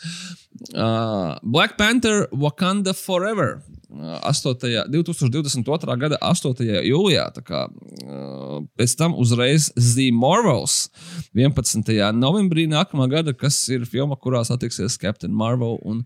Uh, 0.73 1.39
Black 1.43 1.77
Panther 1.79 2.27
Wakanda 2.35 2.93
Forever. 2.97 3.61
Uh, 3.93 4.19
8. 4.27 4.89
2022. 4.91 5.97
gada 6.01 6.19
8. 6.19 6.63
jūlijā. 6.89 7.29
Kā, 7.47 7.63
uh, 7.69 8.59
pēc 8.79 8.95
tam 8.99 9.15
uzreiz 9.19 9.69
The 9.77 10.09
Marvels 10.15 10.89
11. 11.37 11.95
novembrī 12.17 12.67
nākamā 12.71 13.07
gada, 13.11 13.35
kas 13.37 13.61
ir 13.71 13.87
filma, 13.89 14.19
kurā 14.19 14.43
satiksies 14.47 14.99
Captain 14.99 15.31
Marvel 15.31 15.79
un 15.87 16.03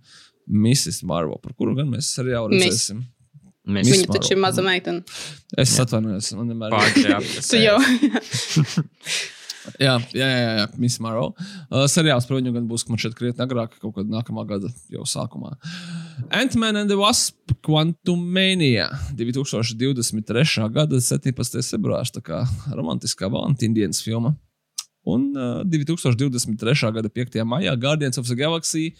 Mrs. 0.47 1.01
Marvel, 1.03 1.39
par 1.43 1.55
kuru 1.57 1.75
gan 1.75 1.89
mēs 1.91 2.13
arī 2.21 2.35
jau 2.35 2.45
Miss. 2.51 2.63
redzēsim. 2.63 3.05
Mēs 3.67 3.83
Miss 3.83 3.97
Viņa 3.97 4.13
taču 4.13 4.31
ir 4.31 4.39
maza 4.39 4.63
meitene. 4.63 5.01
Es 5.59 5.73
atvainojos, 5.83 6.29
man 6.39 6.53
vienmēr. 6.53 6.77
Tu 7.49 7.65
jau. 7.65 7.75
Jā, 9.75 9.97
jā, 10.15 10.27
jā, 10.27 10.49
jā 10.61 10.65
Miss 10.79 11.01
Marvel. 11.03 11.33
Uh, 11.67 11.85
seriāls 11.91 12.27
par 12.29 12.39
viņu 12.39 12.53
gan 12.55 12.67
būs, 12.69 12.87
man 12.89 13.01
šeit 13.01 13.15
krietni 13.17 13.43
agrāk, 13.45 13.77
kaut 13.81 13.97
kad 13.97 14.09
nākamā 14.09 14.45
gada 14.49 14.71
jau 14.93 15.05
sākumā. 15.07 15.55
Ant-Man 16.33 16.83
and 16.83 16.91
the 16.91 16.97
Wasp 16.99 17.55
Quantum 17.65 18.23
Mania 18.33 18.89
2023. 19.17 20.67
gada 20.73 20.99
17. 21.03 21.63
februārs, 21.73 22.13
tā 22.15 22.23
kā 22.23 22.43
romantiskā 22.73 23.29
Valentīna 23.31 23.81
dienas 23.81 24.03
filma. 24.05 24.35
Un 25.07 25.31
uh, 25.35 25.63
2023. 25.63 26.91
gada 26.91 27.09
5. 27.09 27.39
maijā 27.47 27.75
Guardians 27.79 28.17
of 28.17 28.27
the 28.27 28.35
Galaxy 28.35 28.95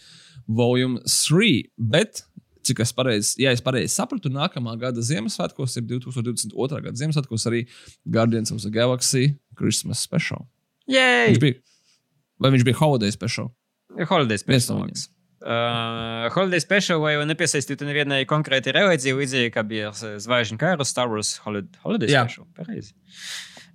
Volume 0.46 1.00
3. 1.04 1.68
Bet, 1.76 2.22
cik 2.64 2.80
es 2.80 2.94
pareizi, 2.96 3.34
ja 3.42 3.52
es 3.52 3.60
pareizi 3.64 3.92
sapratu, 3.92 4.32
nākamā 4.32 4.72
gada 4.80 5.04
Ziemassvētkos 5.04 5.76
ir 5.80 5.88
2022. 5.90 6.80
gada 6.86 6.96
Ziemassvētkos 6.96 7.48
arī 7.50 7.66
Guardians 8.08 8.54
of 8.54 8.62
the 8.64 8.72
Galaxy 8.72 9.34
Christmas 9.58 10.00
Special. 10.00 10.48
Jej! 10.88 11.30
Viņš 11.34 11.42
bija, 11.42 11.60
vai 12.40 12.50
viņš 12.54 12.66
bija 12.68 12.80
Holiday 12.80 13.14
special? 13.14 13.52
Viens 14.48 14.68
no 14.70 14.78
tam. 14.78 14.88
viņiem. 14.88 15.06
Uh, 15.38 16.26
Holiday 16.34 16.58
Special 16.58 16.98
vai 16.98 17.12
nepiesaistītu 17.30 17.86
nevienai 17.86 18.24
konkrētai 18.26 18.72
reliģijai, 18.74 19.14
līdzīgi 19.20 19.52
kā 19.54 19.62
bija 19.62 19.92
Zvaigžņu 19.94 20.58
kara 20.58 20.86
Star 20.88 21.06
Wars 21.12 21.36
Holiday, 21.44 21.78
Holiday 21.84 22.10
Jā. 22.10 22.24
Special. 22.26 22.48
Pareizi. 22.58 22.90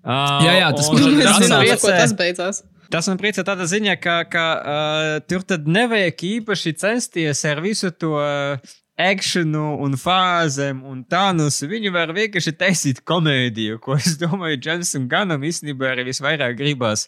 Uh, 0.03 0.43
Jā, 0.43 0.57
jā, 0.59 0.67
tas 0.75 0.89
ko 0.91 1.93
tas 1.95 2.15
beidzās. 2.19 2.59
Tas 2.91 3.07
man 3.07 3.17
priecē 3.21 3.45
tādā 3.47 3.65
ziņā, 3.71 3.95
ka, 4.03 4.17
ka 4.29 4.43
uh, 4.59 5.13
tur 5.25 5.45
tad 5.47 5.69
nevajag 5.71 6.25
īpaši 6.33 6.75
censties 6.83 7.45
ar 7.47 7.63
visu 7.63 7.93
to 7.95 8.11
uh, 8.19 8.73
akciju 9.11 9.63
un 9.83 9.97
fāzēm 9.99 10.83
un 10.89 11.01
tādus. 11.09 11.61
Viņi 11.67 11.93
var 11.93 12.13
vienkārši 12.15 12.55
taisīt 12.59 13.01
komēdiju, 13.07 13.79
ko 13.83 13.97
es 13.99 14.17
domāju, 14.21 14.59
Džonsam 14.63 15.07
Ganam 15.11 15.43
īstenībā 15.43 15.93
arī 15.93 16.07
visvairāk 16.11 16.57
gribās 16.59 17.07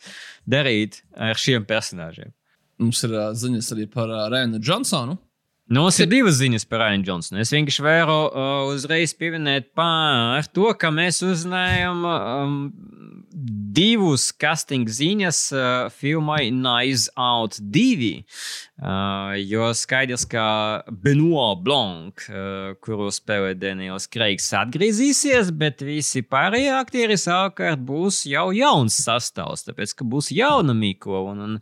darīt 0.49 1.03
ar 1.15 1.39
šiem 1.39 1.67
personāžiem. 1.67 2.33
Mums 2.81 3.03
ir 3.07 3.13
uh, 3.15 3.29
ziņas 3.31 3.71
arī 3.75 3.87
par 3.91 4.11
uh, 4.11 4.25
Rēnu 4.31 4.59
Džonsonu. 4.59 5.15
Nu, 5.65 5.81
mums 5.81 5.97
ir 5.97 6.05
divas 6.11 6.35
ziņas 6.37 6.67
par 6.69 6.83
Ainu 6.85 7.07
Džonsonu. 7.07 7.39
Es 7.41 7.49
vienkārši 7.55 7.81
vēru 7.81 8.17
uh, 8.27 8.67
uzreiz 8.69 9.15
pieminēt 9.17 9.71
par 9.73 10.45
to, 10.53 10.67
ka 10.77 10.91
mēs 10.93 11.23
uzzinājām 11.25 12.03
um, 12.05 12.59
divus 13.75 14.29
casting 14.39 14.87
ziņas 14.87 15.39
uh, 15.53 15.63
filmai 15.91 16.47
Knives 16.51 17.09
Out 17.19 17.57
2. 17.59 18.11
Uh, 18.75 19.35
jo 19.39 19.69
skaidrs, 19.75 20.25
ka 20.27 20.45
Benoit 21.03 21.61
Blanc, 21.63 22.25
uh, 22.29 22.73
kuru 22.83 23.09
spēlē 23.13 23.53
Daniels 23.59 24.07
Kreigs, 24.11 24.47
atgriezīsies, 24.55 25.51
bet 25.55 25.83
visi 25.85 26.23
pārējie 26.23 26.71
aktieri 26.75 27.17
savukārt 27.19 27.83
būs 27.85 28.23
jau 28.29 28.49
jauns 28.55 28.97
sastāvs, 29.05 29.65
tāpēc 29.67 29.95
ka 29.99 30.07
būs 30.07 30.31
jauna 30.35 30.75
Miko. 30.77 31.25
Un, 31.31 31.43
un 31.45 31.59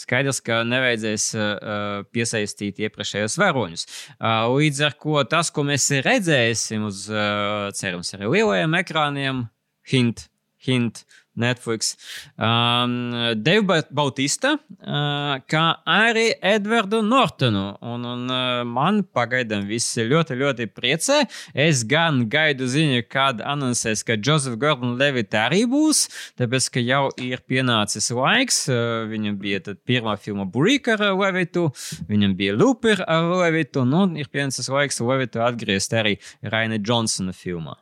skaidrs, 0.00 0.42
ka 0.44 0.62
nevajadzēs 0.68 1.30
uh, 1.36 2.02
piesaistīt 2.12 2.80
iepriekšējos 2.86 3.38
varoņus. 3.40 3.86
Uh, 4.16 4.48
līdz 4.56 4.84
ar 4.88 4.98
to 5.00 5.24
tas, 5.30 5.52
ko 5.54 5.64
mēs 5.68 5.90
redzēsim 6.06 6.84
uz, 6.88 7.06
uh, 7.12 7.70
cerams, 7.76 8.14
arī 8.16 8.32
lielajiem 8.36 8.76
ekrāniem, 8.80 9.48
hint, 9.92 10.28
hint. 10.64 11.04
Netflix. 11.36 11.94
Um, 12.36 13.12
Dave 13.36 13.62
Ba- 13.62 13.86
Bautista, 13.90 14.56
uh, 14.58 15.36
kā 15.50 15.64
arī 15.88 16.30
Edvardu 16.42 17.00
Nortonu. 17.06 17.76
Un, 17.80 18.04
un 18.04 18.24
uh, 18.30 18.62
man 18.66 19.02
pagaidām 19.04 19.66
viss 19.68 19.98
ļoti, 19.98 20.36
ļoti 20.40 20.68
priecē. 20.74 21.20
Es 21.54 21.84
gan 21.88 22.24
gaidu 22.30 22.68
ziņu, 22.70 23.04
kad 23.10 23.42
anoncēs, 23.44 24.04
ka 24.06 24.18
Joseph 24.18 24.58
Gordon 24.60 24.96
Levitt 25.00 25.36
arī 25.38 25.64
būs, 25.70 26.06
tāpēc, 26.40 26.70
ka 26.74 26.84
jau 26.84 27.02
ir 27.22 27.44
pienācis 27.48 28.10
laiks. 28.16 28.64
Uh, 28.70 29.06
viņam 29.10 29.38
bija 29.40 29.62
tad 29.70 29.82
pirmā 29.86 30.16
filma 30.20 30.48
Burika 30.50 30.96
ar 30.98 31.14
Levitu, 31.14 31.68
viņam 32.10 32.34
bija 32.38 32.56
Looper 32.58 33.04
ar 33.06 33.30
Levitu, 33.44 33.84
un 33.84 33.94
nu, 33.94 34.06
ir 34.20 34.30
pienācis 34.32 34.70
laiks 34.72 35.00
Levitu 35.04 35.44
atgriezt 35.44 35.94
arī 35.96 36.18
Raina 36.42 36.80
Johnsona 36.80 37.34
filmā. 37.36 37.78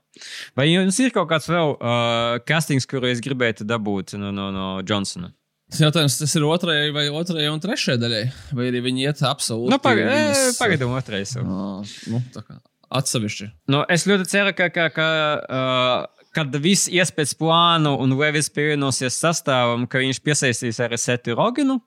Vai 0.58 0.68
jums 0.70 0.98
ir 1.04 1.10
kaut 1.14 1.28
kāds 1.30 1.48
vēl 1.50 1.74
uh, 1.76 2.38
castings, 2.48 2.86
kuru 2.88 3.06
es 3.10 3.20
gribētu 3.24 3.66
dabūt 3.68 4.16
no, 4.18 4.30
no, 4.34 4.50
no 4.54 4.66
Johnsona? 4.82 5.32
Tas 5.68 5.82
jautājums, 5.84 6.14
tas 6.16 6.32
ir 6.38 6.46
otrajai 6.48 6.92
vai 6.96 7.06
otrajai 7.12 7.50
un 7.52 7.60
trešajai 7.60 8.00
daļai, 8.00 8.22
vai 8.56 8.68
arī 8.70 8.80
viņi 8.86 9.02
iet 9.04 9.18
absolūti. 9.28 9.68
Nu, 9.74 9.78
paga- 9.84 10.06
viņas- 10.08 10.44
eh, 10.46 10.54
Pagaidām, 10.62 10.94
otrais. 10.96 11.34
jau. 11.36 11.42
Ā, 11.44 12.06
Nu, 12.08 12.22
tā 12.32 12.40
kā 12.46 12.56
atsevišķi. 12.88 13.50
Nu, 13.68 13.82
es 13.92 14.06
ļoti 14.08 14.24
ceru, 14.32 14.54
ka, 14.56 14.70
ka, 14.72 14.86
ka 14.96 15.08
uh, 15.44 16.06
kad 16.32 16.56
viss 16.64 16.88
ies 16.88 17.12
pēc 17.12 17.34
plānu 17.36 17.92
un 18.00 18.14
Levis 18.16 18.48
pievienosies 18.48 19.20
sastāvam, 19.20 19.84
ka 19.90 20.00
viņš 20.00 20.22
piesaistīs 20.24 20.80
arī 20.80 20.96
Setu 20.96 21.36
Roginu. 21.36 21.82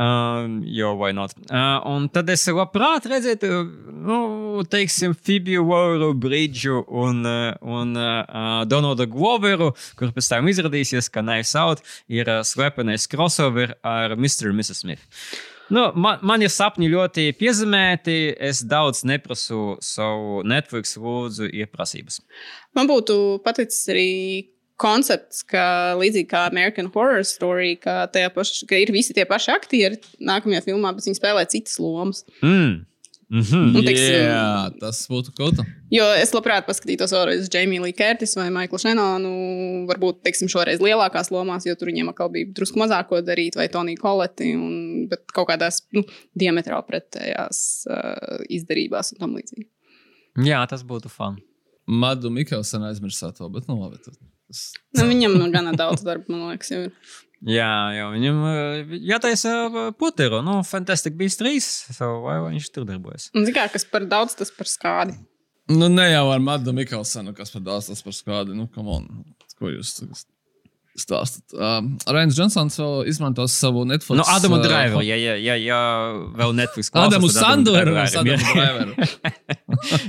Um, 0.00 0.62
jo, 0.64 0.94
vai 0.96 1.12
not? 1.12 1.34
Uh, 1.50 1.76
un 1.84 2.06
tad 2.08 2.30
es 2.32 2.46
labprāt 2.48 3.04
redzētu, 3.10 3.48
nu, 4.00 4.20
teiksim, 4.72 5.12
Fibiju 5.12 5.66
Voru, 5.68 6.14
Bridžu 6.16 6.78
un, 6.88 7.20
uh, 7.28 7.50
un 7.60 7.92
uh, 8.00 8.62
Donaldu 8.64 9.04
Gloveru, 9.12 9.74
kur 10.00 10.14
pēc 10.16 10.30
tam 10.32 10.48
izrādīsies, 10.48 11.10
ka 11.12 11.20
Knives 11.20 11.52
Out 11.60 11.84
ir 12.08 12.30
uh, 12.32 12.40
slepenais 12.48 13.04
crossover 13.12 13.74
ar 13.84 14.16
Mr. 14.16 14.48
un 14.48 14.62
Mrs. 14.62 14.80
Smith. 14.86 15.04
Nu, 15.70 15.90
man, 16.00 16.24
man 16.26 16.40
ir 16.40 16.50
sapņi 16.50 16.88
ļoti 16.90 17.26
piezīmēti. 17.38 18.16
Es 18.40 18.64
daudz 18.66 19.04
neprasu 19.06 19.76
savu 19.84 20.40
Netflix 20.48 20.96
lūdzu 20.96 21.50
ieprasības. 21.60 22.22
Man 22.74 22.88
būtu 22.88 23.18
paticis 23.44 23.84
arī 23.92 24.08
koncepts, 24.80 25.42
ka 25.46 25.94
līdzīgi 26.00 26.28
kā 26.30 26.46
American 26.48 26.90
Horror 26.94 27.24
Story, 27.28 27.74
ka, 27.80 28.04
paš, 28.34 28.62
ka 28.68 28.78
ir 28.80 28.92
visi 28.94 29.16
tie 29.16 29.26
paši 29.28 29.52
aktieri 29.54 30.00
nākamajā 30.18 30.64
filmā, 30.68 30.94
bet 30.96 31.08
viņi 31.08 31.20
spēlē 31.20 31.44
citas 31.52 31.78
lomas. 31.82 32.24
Mm. 32.40 32.86
Mm 33.30 33.40
-hmm. 33.40 33.72
Nu, 33.72 33.82
teiksim, 33.82 34.14
Jā, 34.26 34.70
tas 34.80 35.06
būtu 35.08 35.30
kaut 35.36 35.54
kas. 35.56 35.66
Jo 35.90 36.04
es 36.18 36.32
labprāt 36.34 36.66
paskatītos 36.66 37.12
vēlreiz 37.14 37.44
uz 37.44 37.50
Jamie 37.54 37.80
Lee 37.80 37.94
Curtis 37.94 38.34
vai 38.36 38.50
Maiklu 38.50 38.78
Šenonu. 38.78 39.30
Varbūt, 39.86 40.18
teiksim, 40.26 40.48
šoreiz 40.48 40.80
lielākās 40.82 41.30
lomās, 41.30 41.66
jo 41.66 41.74
tur 41.74 41.92
viņiem 41.92 42.10
atkal 42.10 42.28
bija 42.28 42.50
drusku 42.56 42.78
mazāk 42.82 43.06
ko 43.08 43.20
darīt, 43.22 43.54
vai 43.56 43.68
Tonija 43.68 44.00
Koleti, 44.00 44.50
un, 44.56 45.06
bet 45.08 45.22
kaut 45.32 45.48
kādās 45.48 45.78
nu, 45.92 46.02
diametrāli 46.34 46.86
pretējās 46.90 47.86
uh, 47.86 48.42
izdarībās 48.48 49.12
un 49.12 49.18
tam 49.18 49.36
līdzīgi. 49.38 49.68
Jā, 50.50 50.66
tas 50.66 50.82
būtu 50.82 51.08
fun. 51.08 51.38
Madu 51.86 52.30
Mikelsonu 52.30 52.90
aizmirsāt 52.90 53.38
to, 53.38 53.48
bet 53.48 53.68
nu 53.68 53.78
labi. 53.78 54.02
tad. 54.04 54.18
Nu, 54.98 55.06
viņam 55.08 55.36
nu, 55.38 55.50
gana 55.54 55.74
daudz 55.78 56.04
darba, 56.06 56.30
man 56.32 56.52
liekas, 56.52 56.72
jau 56.74 56.84
ir. 56.88 56.94
Jā, 57.48 57.70
jau 57.96 58.08
viņam 58.12 58.40
uh, 58.44 58.96
jātaisa 59.08 59.52
uh, 59.64 59.78
Poteru, 59.96 60.42
nu, 60.44 60.58
Fantastic 60.68 61.14
Beasts 61.16 61.40
3, 61.40 61.68
so, 61.96 62.10
vai, 62.26 62.36
viņš 62.50 62.68
tur 62.74 62.84
darbojas. 62.88 63.30
Zini 63.32 63.54
kā, 63.56 63.64
kas 63.72 63.86
par 63.88 64.04
daudz, 64.08 64.36
tas 64.36 64.52
par 64.52 64.68
skādi. 64.68 65.16
Nu, 65.70 65.86
ne 65.88 66.08
jau 66.10 66.26
ar 66.32 66.42
Madu 66.42 66.74
Mikelsonu, 66.76 67.32
kas 67.36 67.54
par 67.54 67.64
daudz 67.64 67.88
tas 67.88 68.04
par 68.04 68.16
skādi. 68.16 68.56
Nu, 68.58 68.66
come 68.74 68.98
on. 68.98 69.08
Ko 69.60 69.70
jūs 69.70 69.94
tagad 69.96 70.26
stāstat? 70.98 71.44
Um, 71.54 71.92
Rains 72.10 72.36
Džonsons 72.36 72.78
vēl 72.80 73.10
izmantos 73.10 73.54
savu 73.54 73.84
Netflix. 73.88 74.18
Nu, 74.18 74.26
Adamu 74.26 74.58
uh, 74.58 74.64
Driveru, 74.64 75.02
ja, 75.06 75.16
ja, 75.18 75.36
ja, 75.38 75.56
ja 75.60 75.80
vēl 76.38 76.54
Netflix 76.58 76.90
Adamu. 76.94 77.30
Driveru. 78.40 78.96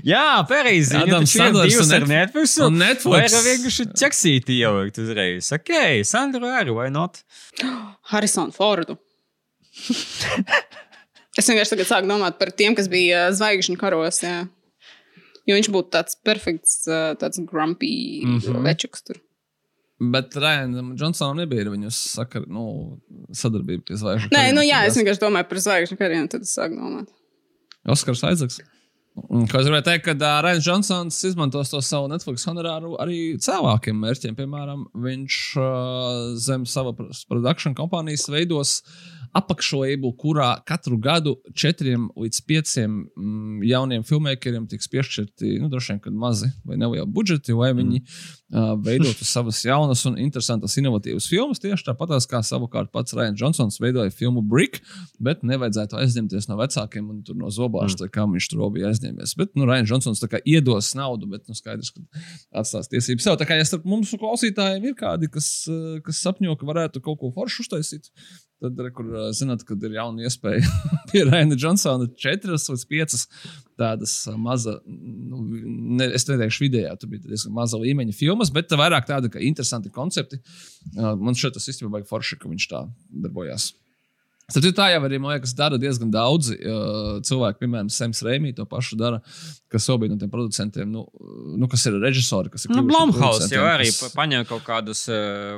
Jā, 0.08 0.42
pareizi. 0.50 0.96
Adams 0.98 1.34
Sandlers 1.36 1.76
Jūs 1.76 1.86
un 1.86 1.96
ar 1.96 2.06
Netf- 2.06 2.12
Netflix. 2.12 2.58
un 2.66 2.80
Netflix. 2.82 3.36
Vai 3.36 3.44
vienkārši 3.48 3.88
ķeksīti 4.02 4.58
ielikt 4.62 5.00
uzreiz. 5.02 5.52
Ok, 5.56 5.74
Sandru 6.08 6.50
arī, 6.52 6.74
vai 6.76 6.90
not? 6.94 7.22
Harrisonu 8.12 8.56
Fordu. 8.56 8.98
es 11.40 11.48
vienkārši 11.48 11.76
tagad 11.76 11.90
sāku 11.90 12.10
domāt 12.12 12.40
par 12.42 12.52
tiem, 12.56 12.76
kas 12.78 12.90
bija 12.92 13.28
uh, 13.30 13.36
zvaigžņu 13.38 13.78
karos. 13.82 14.24
Jā. 14.26 14.44
Jo 15.50 15.58
viņš 15.58 15.72
būtu 15.74 15.94
tāds 15.94 16.18
perfekts, 16.26 16.82
uh, 16.90 17.14
tāds 17.20 17.42
grumpy 17.48 18.22
mm. 18.26 18.40
-hmm. 18.40 18.66
večuks. 18.68 19.06
Tur. 19.08 19.22
Bet 20.02 20.36
Rainam 20.42 20.96
Džonsonam 20.98 21.38
nebija 21.44 21.70
viņu 21.70 21.92
sakar, 21.94 22.48
nu, 22.50 22.98
sadarbība 23.38 23.86
pie 23.86 24.00
zvaigžņu. 24.02 24.32
Nē, 24.34 24.48
nu 24.58 24.64
jā, 24.66 24.80
es 24.88 24.98
vienkārši 24.98 25.22
domāju 25.22 25.50
par 25.52 25.62
zvaigžņu 25.62 25.98
kariem, 26.00 26.30
tad 26.32 26.48
es 26.48 26.56
sāku 26.58 26.80
domāt. 26.80 27.12
Oskars 27.90 28.24
Aizaks. 28.26 28.62
Ko 29.12 29.60
es 29.60 29.68
gribēju 29.68 29.84
teikt, 29.84 30.06
ka 30.06 30.14
uh, 30.16 30.40
Rains 30.42 30.64
Džonsons 30.64 31.18
izmantos 31.28 31.70
to 31.70 31.82
savu 31.84 32.08
Netflix 32.10 32.46
honorāru 32.48 32.96
arī 33.04 33.36
cēlākiem 33.44 33.98
mērķiem. 34.02 34.38
Piemēram, 34.38 34.86
viņš 35.04 35.40
uh, 35.60 35.72
zem 36.40 36.64
sava 36.70 36.96
pr- 36.96 37.12
produkcijas 37.30 37.76
kompānijas 37.78 38.30
veidos 38.32 38.78
apakšlabelu, 39.38 40.12
kurā 40.20 40.50
katru 40.68 40.98
gadu 41.02 41.38
četriem 41.56 42.10
līdz 42.20 42.42
pieciem 42.48 42.98
mm, 43.16 43.64
jauniem 43.68 44.04
filmēkiem 44.08 44.68
tiks 44.72 44.90
piešķirti 44.92 45.58
nu, 45.62 45.70
droši 45.72 45.94
vien 45.94 46.02
kad 46.04 46.16
mazi 46.16 46.52
vai 46.68 46.78
nelieli 46.82 47.08
budžeti, 47.08 47.56
lai 47.56 47.72
viņi 47.78 48.02
uh, 48.02 48.74
veidotu 48.84 49.26
savas 49.28 49.62
jaunas 49.66 50.04
un 50.10 50.18
interesantas, 50.22 50.76
inovatīvas 50.82 51.30
filmas. 51.32 51.62
Tieši 51.64 51.88
tāpat 51.88 52.14
kā 52.32 52.42
savukārt 52.46 52.92
pats 52.92 53.16
Rains 53.18 53.40
Džonsons 53.40 53.80
veidoja 53.82 54.12
filmu 54.14 54.44
Brick, 54.44 54.82
bet 55.24 55.46
nevajadzētu 55.48 56.00
aizņemties 56.02 56.50
no 56.52 56.60
vecākiem 56.60 57.08
un 57.14 57.24
tur 57.26 57.40
no 57.40 57.52
zobārsta, 57.54 58.08
mm. 58.08 58.14
kā 58.16 58.28
viņš 58.34 58.50
tur 58.52 58.68
bija 58.76 58.92
aizņēmies. 58.92 59.36
Bet, 59.40 59.56
nu, 59.56 59.68
tā 60.22 60.30
kā 60.32 60.42
iedos 60.46 60.92
naudu, 60.98 61.30
bet, 61.32 61.48
nu, 61.48 61.56
skaidrs, 61.58 61.94
ka 61.96 62.04
atstās 62.62 62.92
tiesības 62.92 63.28
sev. 63.28 63.40
Tā 63.40 63.48
kā 63.48 63.58
ja 63.60 63.68
starp 63.68 63.88
mums 63.88 64.12
klausītājiem 64.12 64.92
ir 64.92 64.96
kādi, 65.00 65.32
kas, 65.32 65.50
kas 66.06 66.24
sapņo, 66.26 66.58
ka 66.60 66.68
varētu 66.68 67.04
kaut 67.04 67.22
ko 67.22 67.32
foršu 67.36 67.66
uztaisīt, 67.66 68.12
tad, 68.62 68.80
kur 68.96 69.10
zināt, 69.36 69.66
kad 69.68 69.82
ir 69.84 69.98
jauna 69.98 70.28
iespēja 70.28 70.62
pie 71.12 71.26
Raina 71.28 71.58
Džonsona 71.58 72.10
četras 72.20 72.68
līdz 72.70 72.88
piecas 72.90 73.28
tādas 73.82 74.14
maza, 74.38 74.78
nu, 74.86 75.42
ne, 75.98 76.12
es 76.14 76.28
neteikšu 76.30 76.68
vidējā, 76.68 76.94
tur 77.02 77.12
bija 77.12 77.26
diezgan 77.26 77.56
maza 77.58 77.80
līmeņa 77.82 78.14
filmas, 78.18 78.54
bet 78.54 78.74
vairāk 78.78 79.10
tāda, 79.10 79.32
ka 79.32 79.42
interesanti 79.42 79.90
koncepti. 79.94 80.42
Man 80.96 81.38
šeit 81.38 81.58
tas 81.58 81.66
īstenībā 81.72 81.98
vajag 81.98 82.12
forši, 82.12 82.38
ka 82.42 82.52
viņš 82.52 82.68
tā 82.70 82.84
darbojās. 83.26 83.72
Tad 84.56 84.68
tā 84.78 84.88
jau 84.94 85.02
arī, 85.08 85.20
man 85.22 85.36
liekas, 85.36 85.54
dara 85.58 85.78
diezgan 85.82 86.12
daudzi 86.14 86.58
uh, 86.60 87.20
cilvēki. 87.26 87.60
Piemēram, 87.64 87.90
Sams 87.94 88.22
Reimijs 88.26 88.58
to 88.60 88.66
pašu 88.70 88.98
dara, 89.00 89.22
kas 89.72 89.86
šobrīd 89.88 90.12
no 90.14 90.18
tiem 90.20 90.32
producentiem, 90.34 90.90
nu, 90.92 91.06
nu 91.58 91.70
kas 91.72 91.86
ir 91.90 91.96
režisori, 92.04 92.52
kas 92.54 92.66
ir. 92.68 92.74
Nu, 92.76 92.84
Blumhaus 92.90 93.48
jau 93.52 93.64
arī 93.70 93.88
kas- 93.90 94.02
pa- 94.04 94.22
paņem 94.22 94.46
kaut 94.50 94.64
kādus, 94.68 95.06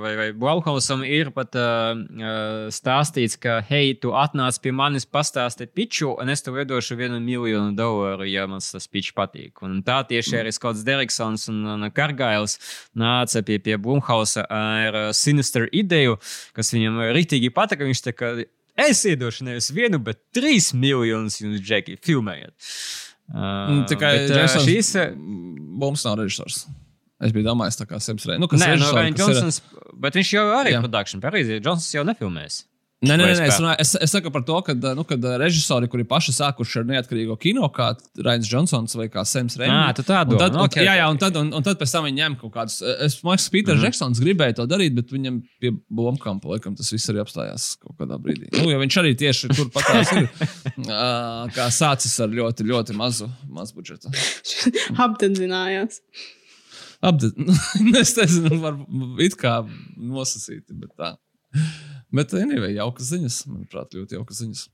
vai, 0.03 0.13
vai 0.19 0.27
Blumhausam 0.37 1.03
ir 1.07 1.31
pat 1.35 1.57
uh, 1.59 2.69
stāstīts, 2.73 3.37
ka, 3.41 3.59
hei, 3.69 3.93
tu 3.99 4.13
atnāc 4.17 4.59
pie 4.63 4.73
manis 4.75 5.05
pastāstīt 5.09 5.73
piču, 5.77 6.13
un 6.21 6.29
es 6.33 6.43
tev 6.45 6.57
iedošu 6.61 6.97
vienu 6.99 7.19
miljonu 7.23 7.73
dolāru, 7.77 8.27
ja 8.29 8.45
man 8.49 8.61
tas 8.63 8.87
pičs 8.91 9.13
patīk. 9.17 9.61
Un 9.65 9.81
tā 9.85 10.01
tieši 10.09 10.39
arī 10.41 10.53
Skots 10.55 10.83
Deriksons 10.87 11.47
un, 11.51 11.87
Kargails 11.93 12.57
nāca 12.99 13.43
pie, 13.45 13.59
pie 13.63 13.77
Blumhausa 13.81 14.45
ar 14.49 14.99
sinister 15.17 15.67
ideju, 15.73 16.17
kas 16.55 16.73
viņam 16.75 17.01
ritīgi 17.15 17.51
patika. 17.53 17.87
Viņš 17.87 18.03
kā 18.17 18.33
Es 18.77 19.03
iedošu 19.05 19.45
nevis 19.45 19.67
vienu, 19.71 19.99
bet 20.01 20.19
trīs 20.33 20.71
miljonus 20.73 21.37
jums, 21.41 21.59
Džeki, 21.61 21.99
filmējiet. 22.01 22.53
Uh, 23.33 23.39
Mm, 23.69 23.83
Tikai 23.87 24.09
bet, 24.17 24.31
Jasons 24.35 24.65
šīs. 24.67 24.89
Mums 25.15 26.03
nav 26.05 26.17
režisors. 26.19 26.65
Es 27.23 27.31
biju 27.31 27.45
domājis, 27.47 27.77
tā 27.79 27.85
kā 27.87 27.99
Sams 28.03 28.25
Reimijs. 28.27 28.41
Nu, 28.43 28.47
Nē, 28.59 28.65
no 28.67 28.73
režisori, 28.73 28.97
Ryan 28.99 29.13
kas 29.15 29.21
ir- 29.29 29.33
Johnsons, 29.37 29.61
bet 30.03 30.13
viņš 30.19 30.31
jau 30.33 30.43
arī 30.57 30.73
ir 30.73 30.81
produkcija. 30.83 31.21
Pareizi, 31.23 31.59
Johnsons 31.63 31.93
jau 31.95 32.03
nefilmēs. 32.03 32.63
Nē, 33.03 33.17
nē, 33.19 33.25
nē, 33.25 33.31
es 33.33 33.39
nē 33.39 33.45
es, 33.45 33.51
pētu? 33.51 33.63
runāju, 33.63 33.79
es, 33.83 33.91
es 34.05 34.13
saku 34.15 34.31
par 34.31 34.43
to, 34.47 34.57
ka 34.63 34.75
nu, 34.97 35.03
kad 35.07 35.25
režisori, 35.41 35.89
kuri 35.91 36.05
paši 36.07 36.33
sākuši 36.37 36.81
ar 36.81 36.85
neatkarīgo 36.91 37.35
kino, 37.41 37.67
kā 37.73 37.89
Rains 38.23 38.47
Džonsons 38.47 38.95
vai 38.99 39.09
kā 39.11 39.25
Sams 39.27 39.57
tu 39.57 40.05
tā 40.07 40.21
domā. 40.27 40.39
tad, 40.39 40.53
Nu, 40.53 40.61
un, 40.61 40.67
ok, 40.67 40.77
jā, 40.85 40.93
jā, 40.99 41.07
un 41.11 41.19
tad, 41.19 41.37
un, 41.39 41.49
un 41.57 41.65
tad 41.65 41.79
pēc 41.81 41.95
tam 41.95 42.07
viņi 42.07 42.21
ņem 42.21 42.37
kaut 42.41 42.53
kādus. 42.53 42.77
Es 42.81 43.17
domāju, 43.19 43.41
ka 43.43 43.53
Pīters 43.53 43.75
mm 43.75 43.79
-hmm. 43.79 43.83
Džeksons 43.83 44.21
gribēja 44.23 44.55
to 44.59 44.67
darīt, 44.69 44.95
bet 44.95 45.11
viņam 45.11 45.41
pie 45.59 45.71
Blomkampa 45.89 46.53
laikam 46.53 46.75
tas 46.75 46.91
viss 46.93 47.09
arī 47.09 47.19
apstājās 47.23 47.65
kaut 47.81 47.97
kādā 47.99 48.19
brīdī. 48.21 48.47
Nu, 48.57 48.71
jo 48.71 48.79
viņš 48.79 48.99
arī 49.01 49.15
tieši 49.17 49.51
tur 49.55 49.69
patās 49.73 50.13
ir. 50.15 50.29
Kā 51.57 51.67
sācis 51.71 52.19
ar 52.23 52.29
ļoti, 52.29 52.63
ļoti 52.63 52.95
mazu, 52.95 53.29
mazu 53.49 53.75
budžetu. 53.75 54.09
Apdedzinājās. 55.05 56.01
Apdi, 57.03 57.33
es 58.01 58.15
nezinu, 58.15 58.57
varbūt 58.63 59.23
it 59.25 59.35
kā 59.39 59.57
nosacīti, 59.99 60.71
bet 60.71 60.93
tā. 60.95 61.09
Bet, 62.13 62.33
anyway, 62.37 62.75
jaukas 62.77 63.09
ziņas, 63.09 63.43
manuprāt, 63.49 63.95
ļoti 63.97 64.19
jaukas 64.19 64.43
ziņas. 64.43 64.67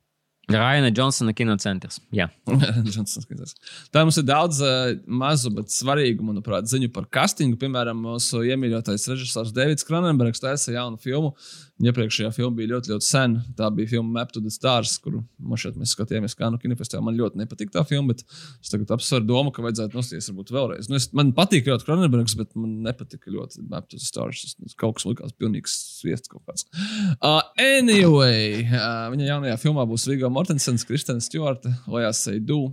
Raina 0.50 0.90
Johnsona 0.90 1.34
kinocentrs. 1.38 2.00
Jā. 2.16 2.26
Johnsons 2.94 3.20
skatās. 3.22 3.54
Tā 3.94 4.02
mums 4.06 4.18
ir 4.18 4.26
daudz 4.26 4.62
uh, 4.66 4.96
mazu, 5.06 5.52
bet 5.54 5.70
svarīgu, 5.74 6.26
manuprāt, 6.26 6.70
ziņu 6.72 6.90
par 6.96 7.06
castingu. 7.14 7.60
Piemēram, 7.62 8.00
mūsu 8.02 8.42
iemīļotais 8.50 9.06
režisors 9.12 9.54
Davids 9.56 9.86
Kronenbergs 9.86 10.42
taisa 10.42 10.74
jaunu 10.74 10.98
filmu. 11.02 11.36
Iepriekšējā 11.80 12.30
filma 12.36 12.58
bija 12.58 12.74
ļoti, 12.74 12.92
ļoti 12.92 13.06
sen. 13.08 13.38
Tā 13.56 13.70
bija 13.72 13.88
filma 13.94 14.18
Map 14.18 14.34
to 14.36 14.42
the 14.44 14.52
Stars, 14.52 14.98
kuru 15.00 15.22
man 15.40 15.60
šeit 15.62 15.78
mēs 15.80 15.94
skatījāmies 15.96 16.36
kā 16.36 16.50
no 16.52 16.60
kinofestivāla. 16.60 17.06
Man 17.08 17.16
ļoti 17.16 17.40
nepatīk 17.40 17.72
tā 17.72 17.86
filma, 17.88 18.12
bet 18.12 18.26
es 18.28 18.74
tagad 18.74 18.92
apsveru 18.98 19.24
domu, 19.30 19.54
ka 19.56 19.64
vajadzētu 19.64 19.96
nosties 19.96 20.28
varbūt 20.28 20.52
vēlreiz. 20.56 20.90
Nu, 20.92 21.00
es, 21.00 21.08
man 21.16 21.32
patīk 21.38 21.70
ļoti 21.72 21.88
Kronenbergs, 21.88 22.36
bet 22.40 22.52
man 22.60 22.74
nepatika 22.84 23.32
ļoti 23.32 23.64
Map 23.72 23.88
to 23.88 23.96
the 23.96 24.04
Stars. 24.04 24.58
Tas 24.60 24.76
kaut 24.80 24.98
kas 24.98 25.08
likās 25.08 25.32
pilnīgs 25.40 25.78
sviests 26.02 26.32
kaut 26.32 26.44
kāds. 26.50 26.68
Uh, 27.16 27.40
anyway, 27.64 28.66
uh, 28.66 29.08
viņa 29.14 29.32
jaunajā 29.32 29.56
filmā 29.64 29.88
būs 29.88 30.10
Vigo 30.12 30.28
Mortensens, 30.36 30.84
Kristēna 30.90 31.24
Stjorta, 31.24 31.72
Lojās 31.88 32.26
Seidu. 32.28 32.66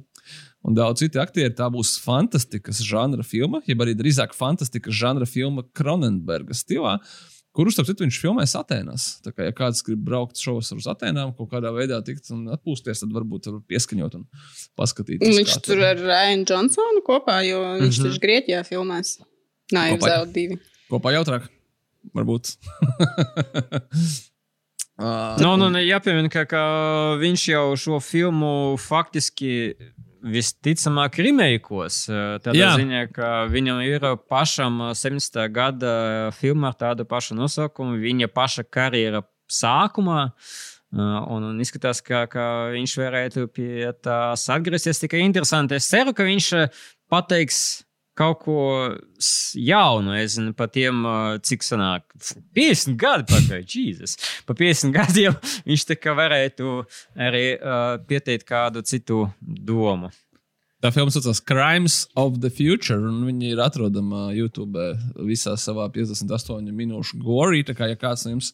Un 0.66 0.75
daudz 0.75 1.05
citu 1.05 1.21
aktieru. 1.23 1.55
Tā 1.55 1.69
būs 1.71 1.95
fantastikas 2.03 2.81
žanra 2.83 3.23
filma, 3.23 3.61
jeb 3.71 3.85
arī 3.85 3.95
drīzāk 3.95 4.35
fantastikas 4.35 4.99
žanra 4.99 5.29
filma 5.31 5.62
Kronenberga 5.79 6.57
stilā, 6.59 6.97
kurus, 7.57 7.75
starp 7.77 7.88
citu, 7.88 8.05
viņš 8.05 8.19
filmēs 8.21 8.53
Atēnās. 8.61 9.07
Tā 9.25 9.33
kā, 9.33 9.47
ja 9.49 9.55
kāds 9.57 9.81
grib 9.87 10.03
braukt 10.07 10.37
šovas 10.40 10.69
uz 10.77 10.87
Atēnām, 10.92 11.33
kaut 11.38 11.49
kādā 11.55 11.73
veidā 11.75 11.99
tikt 12.05 12.29
un 12.37 12.45
atpūsties, 12.55 13.01
tad 13.03 13.14
varbūt 13.16 13.49
var 13.51 13.61
pieskaņot 13.73 14.19
un 14.21 14.27
paskatīties. 14.79 15.27
Un 15.31 15.38
Viņš 15.40 15.55
kā 15.57 15.62
tur 15.71 15.83
ar 15.88 15.97
Ryan 16.03 16.45
Johnsonu 16.49 17.03
kopā, 17.07 17.40
jo 17.49 17.62
viņš 17.81 17.99
Mhm. 18.01 18.09
taču 18.11 18.23
Grieķijā 18.27 18.62
filmēs. 18.69 19.16
Nē, 19.75 19.88
jau 19.90 19.99
Kopā. 19.99 20.12
zelta 20.12 20.33
divi. 20.37 20.59
Kopā 20.92 21.12
jautrāk. 21.16 21.49
Varbūt. 22.14 22.53
uh, 24.99 25.37
Nu, 25.42 25.57
nu, 25.59 25.69
jāpiemina, 25.83 26.31
ka, 26.33 26.45
ka 26.49 26.61
viņš 27.21 27.49
jau 27.51 27.64
šo 27.81 27.99
filmu 28.01 28.77
faktiski 28.81 29.75
visticamāk 30.27 31.19
rīmēkos. 31.23 32.01
Tādā 32.45 32.59
Jā. 32.59 32.73
ziņā, 32.81 33.03
ka 33.15 33.31
viņam 33.51 33.83
ir 33.87 34.07
pašam 34.31 34.81
70. 34.93 35.41
gada 35.55 35.93
filma 36.37 36.73
ar 36.73 36.79
tādu 36.81 37.07
pašu 37.09 37.37
nosaukumu, 37.39 38.01
viņa 38.03 38.31
paša 38.35 38.67
karjera 38.69 39.23
sākumā. 39.53 40.31
Un, 40.97 41.45
un 41.51 41.57
izskatās, 41.61 42.01
ka, 42.01 42.25
ka 42.31 42.45
viņš 42.73 42.93
varētu 43.01 43.49
pie 43.53 43.91
tās 44.05 44.47
atgriezties. 44.55 45.03
Tikai 45.03 45.25
interesanti. 45.27 45.77
Es 45.77 45.89
ceru, 45.91 46.15
ka 46.17 46.25
viņš 46.25 46.53
pateiks 47.12 47.86
kaut 48.16 48.42
ko 48.44 48.59
jaunu. 49.55 50.14
Es 50.16 50.37
nezinu, 50.37 50.55
par 50.57 50.70
tiem, 50.74 51.05
cik 51.46 51.64
sanāk, 51.66 52.07
50 52.57 52.98
gadi 53.00 53.26
pagājuši. 53.33 53.87
Jēzus. 53.87 54.16
Pa 54.48 54.57
50 54.57 54.94
gadiem 54.96 55.40
viņš 55.68 55.88
tā 55.90 55.98
kā 56.00 56.16
varētu 56.16 56.79
arī 57.29 57.48
uh, 57.57 57.96
pieteikt 58.09 58.48
kādu 58.48 58.85
citu 58.87 59.26
domu. 59.40 60.12
Tā 60.85 60.90
filma 60.92 61.11
saucās 61.11 61.40
Crimes 61.40 61.94
of 62.20 62.37
the 62.42 62.50
Future, 62.52 63.00
un 63.00 63.22
viņi 63.24 63.55
ir 63.55 63.61
atrodama 63.64 64.26
YouTube 64.37 64.83
visā 65.24 65.55
savā 65.59 65.87
58 65.94 66.68
minūšu 66.76 67.16
gorī. 67.24 67.62
Tā 67.64 67.72
kā, 67.74 67.88
ja 67.88 67.96
kāds 67.96 68.26
no 68.26 68.35
jums 68.35 68.52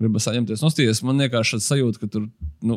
grib 0.00 0.18
saņemties 0.20 0.62
nostīties, 0.62 1.00
man 1.06 1.22
vienkārši 1.24 1.56
šāds 1.56 1.70
sajūta, 1.72 2.02
ka 2.02 2.10
tur, 2.12 2.28
nu, 2.68 2.76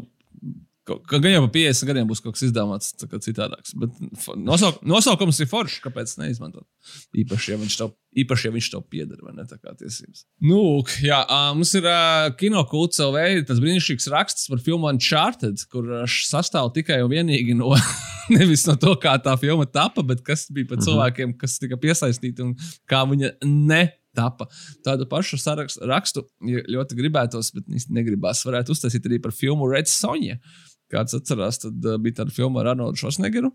gan 0.85 1.25
jau 1.31 1.41
pa 1.47 1.51
50 1.55 1.89
gadiem 1.89 2.09
būs 2.09 2.21
kaut 2.21 2.35
kas 2.35 2.45
izdomāts 2.45 2.93
kā 3.09 3.19
citādāks. 3.23 3.73
Bet 3.79 3.95
nosauk, 4.37 4.81
nosaukums 4.85 5.39
ir 5.41 5.49
foršs, 5.49 5.79
kāpēc 5.83 6.13
neizmantot? 6.21 6.65
Īpaši, 7.17 7.53
ja 7.53 7.59
viņš 7.61 7.77
tev, 7.79 7.93
īpaši, 8.21 8.47
ja 8.47 8.53
viņš 8.53 8.69
tev 8.73 8.85
pieder, 8.93 9.19
vai 9.25 9.33
ne 9.37 9.47
tā 9.49 9.57
kā 9.57 9.73
tiesības. 9.79 10.25
Nu, 10.45 10.61
jā, 11.03 11.23
mums 11.57 11.73
ir 11.79 11.89
uh, 11.89 12.29
kino 12.39 12.61
kults 12.69 13.01
LV, 13.01 13.47
tas 13.49 13.61
brīnišķīgs 13.63 14.09
raksts 14.13 14.51
par 14.51 14.61
filmu 14.65 14.91
Uncharted, 14.91 15.65
kur 15.71 15.89
uh, 15.89 16.05
sastāv 16.05 16.71
tikai 16.77 17.01
un 17.05 17.11
vienīgi 17.13 17.57
no 17.57 17.73
nevis 18.35 18.65
no 18.69 18.77
to, 18.79 18.93
kā 19.01 19.17
tā 19.21 19.35
filma 19.41 19.65
tapa, 19.65 20.05
bet 20.05 20.23
kas 20.25 20.47
bija 20.53 20.69
par 20.73 20.81
cilvēkiem, 20.85 21.35
kas 21.41 21.57
tika 21.61 21.79
piesaistīti 21.81 22.45
un 22.45 22.55
kā 22.89 23.05
viņa 23.09 23.37
ne. 23.43 23.85
Tapa. 24.15 24.45
Tādu 24.79 25.03
pašu 25.11 25.35
sarakstu 25.35 25.83
rakstu, 25.89 26.21
ja 26.47 26.61
ļoti 26.71 26.95
gribētos, 26.95 27.49
bet 27.51 27.65
negribās. 27.91 28.45
Varētu 28.47 28.71
uztaisīt 28.71 29.09
arī 29.09 29.19
par 29.19 29.33
filmu 29.35 29.67
Red 29.67 29.91
Sonja. 29.91 30.37
Kāds 30.93 31.17
atcerās, 31.17 31.61
tad 31.63 31.85
uh, 31.85 31.99
bija 32.01 32.21
tāda 32.21 32.35
filma 32.35 32.61
ar 32.61 32.73
Arnoldu 32.75 33.01
Švasnegeru. 33.01 33.51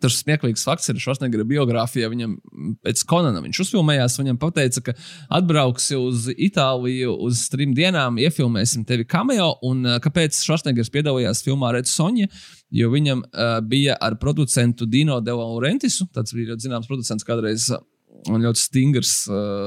Tas 0.00 0.16
smieklīgs 0.22 0.64
fakts 0.66 0.88
ir 0.90 0.98
Švasnegera 1.02 1.44
biogrāfijā. 1.46 2.08
Viņam 2.10 2.32
mm, 2.38 2.72
pēc 2.82 3.02
Konana 3.08 3.42
viņš 3.44 3.60
uzfilmējās. 3.66 4.16
Viņam 4.18 4.40
teica, 4.56 4.82
ka 4.88 4.94
atbrauksi 5.38 5.98
uz 6.00 6.26
Itāliju 6.32 7.14
uz 7.26 7.44
trim 7.52 7.74
dienām, 7.76 8.18
iefilmēsim 8.22 8.86
tevi 8.88 9.06
cameo. 9.08 9.52
Un 9.68 9.84
uh, 9.86 10.00
kāpēc 10.02 10.40
Švasnegers 10.42 10.90
piedalījās 10.94 11.44
filmā 11.46 11.74
Red 11.76 11.90
Sonja? 11.90 12.30
Jo 12.72 12.88
viņam 12.94 13.22
uh, 13.26 13.58
bija 13.68 13.98
ar 14.00 14.16
producentu 14.18 14.88
Dino 14.88 15.20
De 15.20 15.36
Laurentisu. 15.36 16.08
Tas 16.14 16.34
bija 16.34 16.58
zināms 16.58 16.88
producents 16.90 17.28
kādreiz. 17.28 17.68
Un 18.30 18.44
ļoti 18.44 18.60
stingrs. 18.60 19.12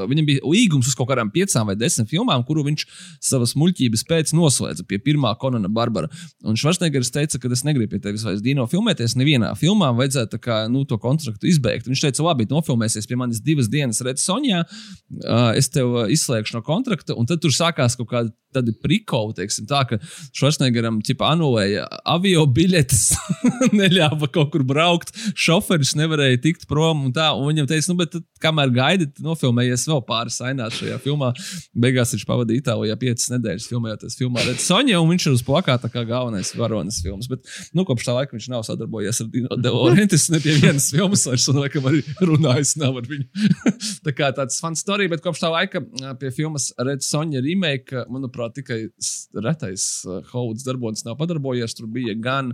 Viņam 0.07 0.27
bija 0.29 0.43
līgums 0.47 0.87
uz 0.87 0.95
kaut 0.95 1.09
kādām 1.09 1.27
piecām 1.33 1.67
vai 1.67 1.75
desmit 1.75 2.07
filmām, 2.11 2.43
kuru 2.47 2.63
viņš 2.63 2.85
savas 3.23 3.51
muļķības 3.59 4.05
pēc 4.07 4.31
noslēdza 4.37 4.85
pie 4.87 4.99
pirmā 5.03 5.33
Konana 5.41 5.67
Barbara. 5.71 6.07
Un 6.47 6.55
Švarsnegers 6.59 7.11
teica, 7.11 7.41
ka 7.41 7.51
es 7.51 7.65
negribu 7.67 7.91
pie 7.91 8.03
tevis 8.05 8.23
vairs 8.23 8.43
Dino 8.45 8.63
filmēties. 8.71 9.17
Nevienā 9.19 9.51
filmā 9.59 9.91
vajadzētu 9.97 10.39
kā, 10.43 10.61
nu, 10.71 10.85
to 10.87 10.99
kontraktu 11.01 11.49
izbeigt. 11.51 11.89
Viņš 11.89 12.05
teica, 12.07 12.23
labi, 12.29 12.47
nofilmēsies 12.51 13.09
pie 13.09 13.19
manis 13.19 13.43
divas 13.43 13.67
dienas 13.71 13.99
Red 14.05 14.23
Sonjā, 14.23 14.63
uh, 14.63 15.51
es 15.57 15.67
tev 15.73 16.05
izslēgšu 16.15 16.55
no 16.55 16.63
kontrakta, 16.65 17.17
un 17.19 17.27
tad 17.27 17.43
tur 17.43 17.51
sākās 17.55 17.99
kaut 17.99 18.11
kāda 18.13 18.31
tādi 18.55 18.73
prikoli, 18.79 19.35
teiksim, 19.35 19.67
tā, 19.69 19.81
ka 19.89 19.99
Švarsnegeram 20.35 21.01
ķipa 21.05 21.33
anulēja 21.33 21.85
avio 22.07 22.45
biļetes, 22.55 23.03
neļāva 23.79 24.29
kaut 24.31 24.53
kur 24.53 24.65
braukt, 24.67 25.11
šoferis 25.35 25.95
nevarēja 25.99 26.41
tikt 26.45 26.67
prom 26.69 27.07
un 27.09 27.15
tā, 27.15 27.31
un 27.35 27.49
viņam 27.49 27.69
teica, 27.71 27.91
nu, 27.91 27.99
bet 27.99 28.15
kamēr 28.45 28.71
gaidi, 28.75 29.09
tad 29.11 29.25
nofilmējies 29.25 29.85
vēl 29.89 30.01
pāris 30.07 30.39
ainās 30.45 30.77
šajā 30.79 30.99
filmā. 31.03 31.31
Beigās 31.85 32.13
viņš 32.15 32.25
pavadīja 32.29 32.63
Itālijā 32.63 32.97
piecas 33.01 33.27
nedēļas 33.33 33.67
filmējoties 33.71 34.17
filmā 34.19 34.45
Red 34.45 34.61
Sonja, 34.63 35.01
un 35.01 35.11
viņš 35.11 35.27
ir 35.27 35.35
uz 35.35 35.43
plakāta 35.45 35.89
kā 35.91 36.05
galvenais 36.07 36.53
varonis 36.57 37.01
filmas. 37.03 37.29
Bet, 37.31 37.45
nu, 37.75 37.85
kopš 37.87 38.07
tā 38.07 38.15
laika 38.17 38.35
viņš 38.37 38.49
nav 38.53 38.65
sadarbojies 38.67 39.21
ar 39.23 39.31
Dino 39.33 39.59
De 39.59 39.73
Laurentiis 39.73 40.27
ne 40.33 40.41
pie 40.43 40.57
vienas 40.61 40.89
filmas 40.93 41.25
vairs, 41.29 41.47
un 41.51 41.61
laikam 41.63 41.89
arī 41.89 42.03
runājis 42.21 42.75
nav 42.81 42.99
ar 43.01 43.09
viņu. 43.09 43.47
tā 44.05 44.15
kā 44.15 44.31
tāds 44.35 44.59
fans 44.63 44.83
story, 44.85 45.09
bet 45.11 45.23
kopš 45.25 45.43
tā 45.43 45.51
laika 45.53 45.83
pie 46.21 46.31
filmas 46.35 46.71
Red 46.79 47.05
Sonja 47.05 47.43
remake, 47.45 48.05
manuprāt, 48.11 48.55
tikai 48.59 48.85
retais 49.43 49.87
Hovuds 50.31 50.65
darbonis 50.65 51.05
nav 51.07 51.17
padarbojies. 51.19 51.75
Tur 51.77 51.89
bija 51.91 52.15
gan 52.17 52.53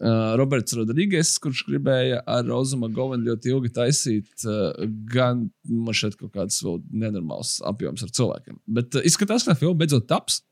uh, 0.00 0.34
Roberts 0.40 0.76
Rodrīgas, 0.76 1.34
kurš 1.42 1.64
gribēja 1.68 2.22
ar 2.30 2.46
Rozu 2.48 2.78
Magovenu 2.80 3.30
ļoti 3.30 3.52
ilgi 3.52 3.72
taisīt, 3.74 4.32
uh, 4.46 4.72
gan 5.10 5.46
man 5.68 5.96
šeit 5.96 6.18
kaut 6.20 6.34
kāds 6.36 6.62
vēl 6.64 6.80
nenormāls 7.04 7.58
apjoms 7.66 8.06
ar 8.06 8.12
cilvēkiem. 8.16 8.60
Bet 8.78 8.98
uh, 8.98 9.06
izskatās, 9.06 9.46
ka 9.46 9.56
filma 9.58 9.84
beidzot 9.84 10.08
taps. 10.10 10.42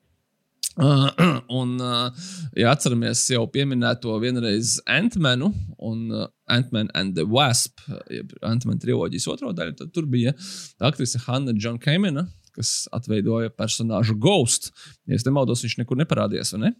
Uh, 0.72 1.10
un, 1.60 1.74
uh, 1.84 2.28
ja 2.56 2.70
atceramies 2.72 3.26
jau 3.28 3.42
pieminēto 3.52 4.14
vienreiz 4.22 4.78
Antmanu 4.88 5.50
un 5.76 6.06
uh, 6.08 6.28
Ant-Man 6.48 6.88
and 6.96 7.12
the 7.18 7.26
Wasp, 7.28 7.82
jeb 8.08 8.32
Ant-Man 8.40 8.80
triloģijas 8.80 9.28
otro 9.34 9.52
daļu, 9.56 9.76
tad 9.76 9.92
tur 9.92 10.08
bija 10.08 10.32
aktrise 10.80 11.20
Hanna 11.26 11.52
John 11.58 11.76
Kamena, 11.82 12.24
kas 12.56 12.86
atveidoja 12.92 13.52
personāžu 13.52 14.16
Ghost. 14.20 14.70
Ja 15.08 15.16
es 15.18 15.26
nemaldos, 15.28 15.64
viņš 15.64 15.78
nekur 15.82 16.00
neparādījās, 16.00 16.54
vai 16.56 16.66
ne? 16.66 16.72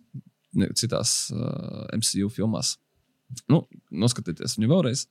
Citās 0.79 1.31
uh, 1.35 1.85
MCU 1.97 2.31
filmās. 2.33 2.77
Nu, 3.49 3.63
noskatieties 3.89 4.59
viņu 4.59 4.69
vēlreiz, 4.69 5.07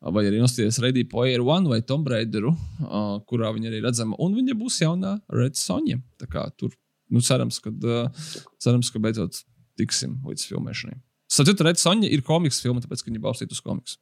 vai 0.00 0.22
arī 0.24 0.38
noskatieties 0.40 0.78
Ready 0.80 1.04
Player 1.12 1.42
One 1.44 1.68
vai 1.68 1.82
Tomb 1.84 2.08
Raideru, 2.08 2.54
uh, 2.54 3.18
kurā 3.28 3.50
viņa 3.52 3.68
arī 3.68 3.82
redzama. 3.84 4.16
Un 4.22 4.36
viņa 4.38 4.56
būs 4.56 4.80
jaunā 4.80 5.18
Red 5.32 5.60
Sonja. 5.60 6.00
Tā 6.20 6.28
kā 6.32 6.46
tur 6.56 6.72
nu, 7.12 7.20
cerams, 7.24 7.60
ka, 7.62 7.72
uh, 7.72 8.30
cerams, 8.62 8.90
ka 8.92 9.02
beidzot 9.02 9.42
tiksim 9.76 10.16
līdz 10.24 10.46
filmēšanai. 10.48 10.96
Sapratu, 11.32 11.66
Red 11.66 11.82
Sonja 11.82 12.08
ir 12.08 12.24
komiks 12.24 12.62
filma, 12.64 12.80
tāpēc, 12.80 13.02
ka 13.02 13.12
viņa 13.12 13.22
balstīta 13.22 13.56
uz 13.56 13.62
komiksu. 13.64 14.00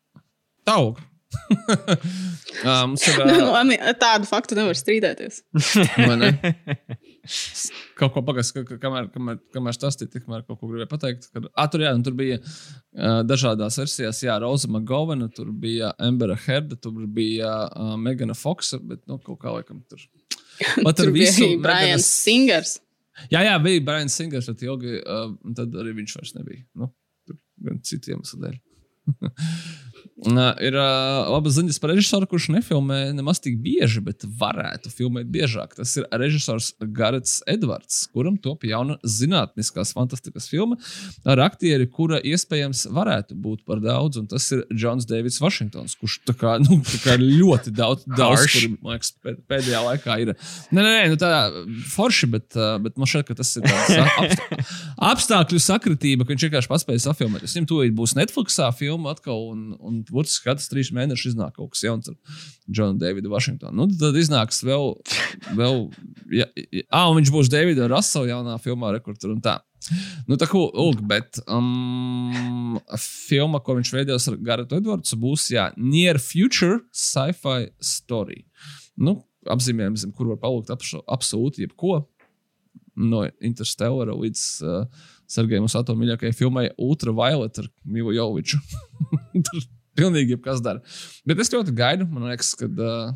Taug! 0.68 1.00
ir. 2.64 3.26
Nu, 3.26 3.34
Uh, 3.34 3.50
labi, 3.52 3.76
Tādu 4.00 4.28
faktu 4.28 4.56
nevar 4.58 4.76
strīdēties. 4.78 5.40
ne? 6.20 6.30
Kaut 7.98 8.12
ko 8.14 8.22
pagaidām, 8.26 8.66
kamēr, 8.82 9.06
kamēr, 9.14 9.38
kamēr 9.54 9.76
stāstīju, 9.76 10.10
tikmēr 10.12 10.42
kaut 10.44 10.58
ko 10.60 10.68
gribēju 10.68 10.90
pateikt. 10.90 11.28
Kad, 11.32 11.46
ah, 11.56 11.68
tur, 11.72 11.84
jā, 11.86 11.92
nu, 11.96 12.04
tur 12.04 12.16
bija 12.18 12.36
uh, 12.40 13.22
dažādās 13.24 13.78
versijās, 13.80 14.20
jā, 14.26 14.34
Roza 14.42 14.68
Magovena, 14.72 15.30
tur 15.32 15.48
bija 15.56 15.92
Embera 16.04 16.36
Herda, 16.46 16.76
tur 16.80 17.06
bija 17.16 17.52
uh, 17.70 17.94
Megana 18.00 18.36
Foksa, 18.36 18.80
bet 18.82 19.02
nu, 19.10 19.16
kaut 19.24 19.40
kā 19.44 19.54
laikam 19.56 19.80
tur. 19.88 20.02
Pat 20.84 20.98
Tur 21.00 21.10
bija 21.14 21.32
Brians 21.32 21.64
Meganas- 21.64 22.10
Singers. 22.12 22.74
Jā, 23.32 23.40
jā, 23.46 23.54
bija 23.62 23.82
Brians 23.86 24.14
Singers, 24.20 24.46
bet 24.52 24.62
ilgi, 24.66 24.98
uh, 25.00 25.32
tad 25.56 25.74
arī 25.80 25.96
viņš 26.02 26.16
vairs 26.20 26.34
nebija. 26.36 26.64
Nu, 26.78 26.90
tur 27.26 27.38
gan 27.66 27.80
citu 27.86 28.12
iemeslu 28.14 28.42
dēļ. 28.44 28.60
Uh, 29.14 29.32
ir 30.64 30.76
laba 30.76 31.52
ziņas 31.52 31.80
par 31.82 31.92
režisoru, 31.92 32.28
kurš 32.30 32.48
nefilmē 32.54 33.00
nemaz 33.16 33.40
tik 33.44 33.58
bieži, 33.62 34.02
bet 34.04 34.24
varētu 34.40 34.92
filmēt 34.94 35.28
biežāk. 35.32 35.74
Tas 35.78 35.92
ir 35.98 36.06
režisors 36.12 36.72
Garets 36.80 37.40
Edvards, 37.50 38.04
kuram 38.14 38.38
top 38.40 38.64
jauna 38.68 38.96
zinātniskās 39.04 39.94
fantastikas 39.96 40.48
filma 40.50 40.78
ar 41.28 41.42
aktieri, 41.44 41.88
kura 41.90 42.20
iespējams 42.24 42.86
varētu 42.94 43.36
būt 43.36 43.64
par 43.68 43.82
daudz. 43.84 44.20
Un 44.22 44.28
tas 44.30 44.46
ir 44.54 44.64
Džons 44.72 45.08
Deivids 45.10 45.40
Vašingtons, 45.42 45.96
kurš 46.00 46.20
tā 46.28 46.36
kā, 46.38 46.56
nu, 46.62 46.80
tā 46.88 47.02
kā 47.04 47.18
ļoti 47.20 47.74
daudz, 47.74 48.06
daudz 48.08 48.48
kur, 48.54 48.78
liekas, 48.94 49.14
pēd- 49.24 49.42
pēdējā 49.50 49.84
laikā 49.90 50.18
ir. 50.24 50.34
Nē, 50.70 50.80
nē, 50.80 50.90
nē 50.90 51.04
nu, 51.12 51.20
tā 51.20 51.32
forši, 51.94 52.30
bet, 52.32 52.56
bet 52.84 52.96
man 53.00 53.10
šķiet, 53.10 53.28
ka 53.28 53.38
tas 53.42 53.54
ir 53.58 53.68
tāds 53.68 53.98
apstā, 55.04 55.34
apstākļu 55.34 55.60
sakritība, 55.62 56.24
ka 56.24 56.34
viņš 56.34 56.46
vienkārši 56.46 56.70
paspēja 56.70 57.02
safilmēt. 57.08 57.44
Es 57.46 57.54
viņam 57.56 57.68
tūlīt 57.70 57.94
būs 57.96 58.14
Netflixā 58.18 58.70
filma 58.76 59.14
atkal, 59.14 59.50
un, 59.52 59.74
un 59.78 59.93
burtiski 60.10 60.48
katrs 60.48 60.70
trīs 60.70 60.90
mēnešus 60.94 61.32
iznāk 61.32 61.56
kaut 61.58 61.74
kas 61.74 61.84
jauns 61.86 62.10
ar 62.10 62.16
Džonu 62.70 62.98
Davidu 63.00 63.32
Vašingtonu. 63.32 63.76
Nu, 63.78 63.98
tad 64.00 64.16
iznāks 64.18 64.62
vēl, 64.66 64.94
vēl 65.58 65.78
ja, 66.34 66.48
ja, 66.64 66.84
ah, 66.90 67.10
un 67.10 67.20
viņš 67.20 67.32
būs 67.34 67.52
Davida 67.52 67.88
Rasela 67.90 68.30
jaunā 68.32 68.58
filmā, 68.62 68.94
rekords 68.96 69.28
un 69.28 69.42
tā. 69.44 69.58
Nu, 70.30 70.38
tā 70.40 70.48
kā 70.48 70.56
ulg, 70.56 71.02
bet 71.04 71.38
um, 71.44 72.78
filma, 73.00 73.60
ko 73.60 73.76
viņš 73.76 73.92
veidojis 73.92 74.30
ar 74.30 74.38
Garētu 74.46 74.78
Edvardsu, 74.80 75.18
būs 75.20 75.50
jā, 75.52 75.68
Near 75.76 76.20
Future 76.22 76.80
Sci-Fi 76.88 77.68
Story. 77.84 78.44
Nu, 78.96 79.18
apzīmējam, 79.50 79.98
zem, 80.00 80.14
kur 80.16 80.32
var 80.32 80.40
palūgt 80.42 80.72
absolūti 80.72 81.66
jebko. 81.66 82.04
No 82.94 83.24
Interstellara 83.42 84.14
līdz 84.14 84.42
uh, 84.62 85.06
Sergejam 85.30 85.66
Usato 85.66 85.96
mīļākajai 85.98 86.36
filmai 86.36 86.68
Ultraviolet 86.80 87.58
ar 87.62 87.70
Milu 87.84 88.14
Joviču. 88.14 88.60
Pilnīgi 89.98 90.34
jebkas 90.34 90.62
dara. 90.64 90.82
Bet 91.28 91.40
es 91.42 91.52
ļoti 91.54 91.74
gaidu. 91.76 92.06
Man 92.10 92.26
liekas, 92.30 92.52
ka 92.58 92.66
uh, 92.66 93.12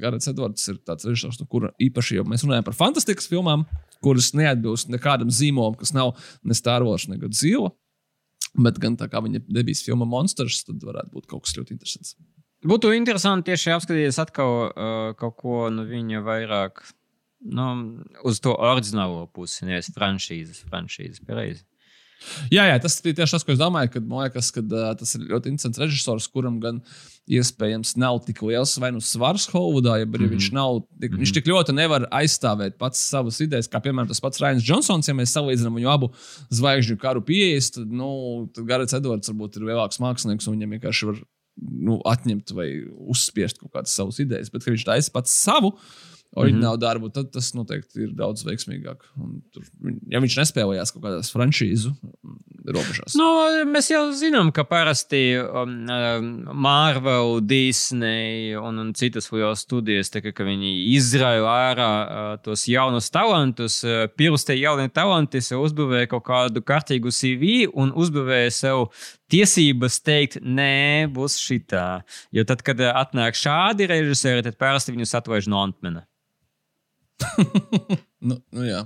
Garants 0.00 0.30
Edvards 0.30 0.68
ir 0.72 0.78
tāds 0.86 1.06
režisors, 1.08 1.40
no 1.40 1.48
kura 1.50 1.72
īpaši 1.82 2.20
jau 2.20 2.26
mēs 2.28 2.46
runājam 2.46 2.66
par 2.68 2.76
fantastikas 2.78 3.28
filmām, 3.30 3.66
kuras 4.04 4.32
neatbilst 4.36 4.92
nekādam 4.92 5.32
zīmolam, 5.32 5.76
kas 5.80 5.92
nav 5.96 6.14
ne 6.44 6.56
Wars, 6.86 7.08
ne 7.08 7.20
Godzilla. 7.20 7.72
Bet 8.54 8.78
gan 8.78 8.96
tā 8.96 9.08
kā 9.10 9.20
viņa 9.24 9.42
debijas 9.50 9.82
filma 9.82 10.06
Monsters, 10.06 10.62
tad 10.64 10.82
varētu 10.86 11.10
būt 11.16 11.26
kaut 11.30 11.44
kas 11.44 11.56
ļoti 11.58 11.74
interesants. 11.74 12.14
Būtu 12.64 12.94
interesanti 12.96 13.50
tieši 13.50 13.74
apskatīties 13.74 14.20
atkal 14.22 14.52
uh, 14.70 15.08
kaut 15.18 15.34
ko 15.42 15.56
no 15.74 15.84
viņa 15.84 16.22
vairāk 16.24 16.80
nu, 17.44 17.66
uz 18.24 18.40
to 18.40 18.54
oriģinālo 18.56 19.26
pusi, 19.34 19.66
nevis 19.68 19.90
franšīzes. 19.92 20.64
franšīzes 20.70 21.24
pareizi. 21.26 21.64
Jā, 22.52 22.64
jā, 22.70 22.76
tas 22.80 22.96
bija 23.04 23.20
tieši 23.20 23.36
tas, 23.36 23.44
ko 23.44 23.52
es 23.54 23.60
domāju. 23.60 23.90
Kad, 23.96 24.06
man 24.08 24.24
liekas, 24.24 24.50
ka 24.54 24.62
uh, 24.64 24.92
tas 24.98 25.14
ir 25.16 25.26
ļoti 25.28 25.52
interesants 25.52 25.80
režisors, 25.82 26.28
kuram 26.32 26.56
gan 26.62 26.80
iespējams 27.30 27.94
nav 28.00 28.20
tik 28.26 28.42
liels 28.44 28.74
vai 28.80 28.90
nu 28.92 29.00
svars 29.04 29.46
Holivudā, 29.52 29.98
ja 30.00 30.06
mm 30.06 30.14
-hmm. 30.14 30.32
viņš 30.34 30.48
nav. 30.52 30.80
Tik, 30.80 31.10
mm 31.10 31.14
-hmm. 31.14 31.20
Viņš 31.24 31.34
tik 31.34 31.50
ļoti 31.52 31.76
nevar 31.76 32.08
aizstāvēt 32.10 32.78
pats 32.78 33.00
savas 33.10 33.40
idejas, 33.40 33.68
kā 33.68 33.80
piemēram 33.80 34.08
tas 34.08 34.20
pats 34.20 34.40
Rains 34.40 34.64
Džonsons. 34.64 35.08
Ja 35.08 35.14
mēs 35.14 35.36
salīdzinām 35.36 35.76
viņu 35.76 35.90
abu 35.92 36.10
zvaigžņu 36.50 36.96
karu 36.96 37.22
pieejas, 37.22 37.70
tad, 37.70 37.92
nu, 37.92 38.50
tad 38.54 38.64
Garets 38.64 38.94
Edvards 38.94 39.28
varbūt 39.28 39.56
ir 39.56 39.62
lielāks 39.62 40.00
mākslinieks 40.00 40.48
un 40.48 40.56
viņam 40.56 40.70
vienkārši 40.70 41.06
var 41.06 41.16
nu, 41.56 42.00
atņemt 42.04 42.50
vai 42.54 42.68
uzspiest 43.08 43.58
kaut 43.58 43.72
kādas 43.72 43.94
savas 43.94 44.18
idejas. 44.18 44.50
Bet, 44.50 44.64
viņš 44.66 44.84
taisa 44.84 45.10
pats 45.14 45.30
savu 45.30 45.74
oriģinālu 46.40 46.80
darbu, 46.82 47.10
tad 47.14 47.30
tas 47.34 47.52
noteikti 47.54 48.08
ir 48.08 48.14
daudz 48.18 48.44
veiksmīgāk. 48.46 49.06
Un 49.20 49.38
Tur, 49.54 49.66
ja 50.10 50.20
viņš 50.22 50.38
nespēlējās 50.40 50.90
kaut 50.94 51.04
kādās 51.04 51.30
franšīzu 51.30 51.92
robežās. 52.74 53.14
Nu, 53.18 53.26
mēs 53.68 53.90
jau 53.92 54.02
zinām, 54.16 54.50
ka 54.54 54.64
parasti 54.66 55.20
um, 55.38 55.74
um, 55.90 56.30
Marvel, 56.64 57.38
Disney 57.44 58.54
un, 58.58 58.80
un 58.82 58.92
citas 58.98 59.28
lielas 59.32 59.64
studijas, 59.66 60.10
tā, 60.12 60.22
ka 60.24 60.46
viņi 60.46 60.72
izrāja 60.96 61.44
ārā 61.50 61.90
uh, 61.90 62.30
tos 62.44 62.64
jaunus 62.70 63.10
talantus, 63.14 63.78
uh, 63.86 64.06
pirms 64.16 64.46
tie 64.48 64.56
jaunie 64.58 64.88
talanti 64.94 65.42
sev 65.44 65.62
uzbūvēja 65.66 66.10
kaut 66.14 66.26
kādu 66.30 66.64
kārtīgu 66.64 67.12
CV 67.14 67.68
un 67.70 67.92
uzbūvēja 67.94 68.56
sev 68.56 68.88
tiesības 69.32 70.00
teikt, 70.04 70.40
nē, 70.42 71.12
būs 71.14 71.38
šitā. 71.42 72.02
Jo 72.34 72.46
tad, 72.48 72.64
kad 72.66 72.80
uh, 72.82 72.94
atnāk 73.04 73.38
šādi 73.38 73.90
režisori, 73.92 74.46
tad 74.46 74.58
parasti 74.58 74.96
viņus 74.96 75.16
atlaiž 75.20 75.52
no 75.52 75.62
Antmana. 75.62 76.08
nu, 78.28 78.38
nu, 78.38 78.64
jā. 78.66 78.82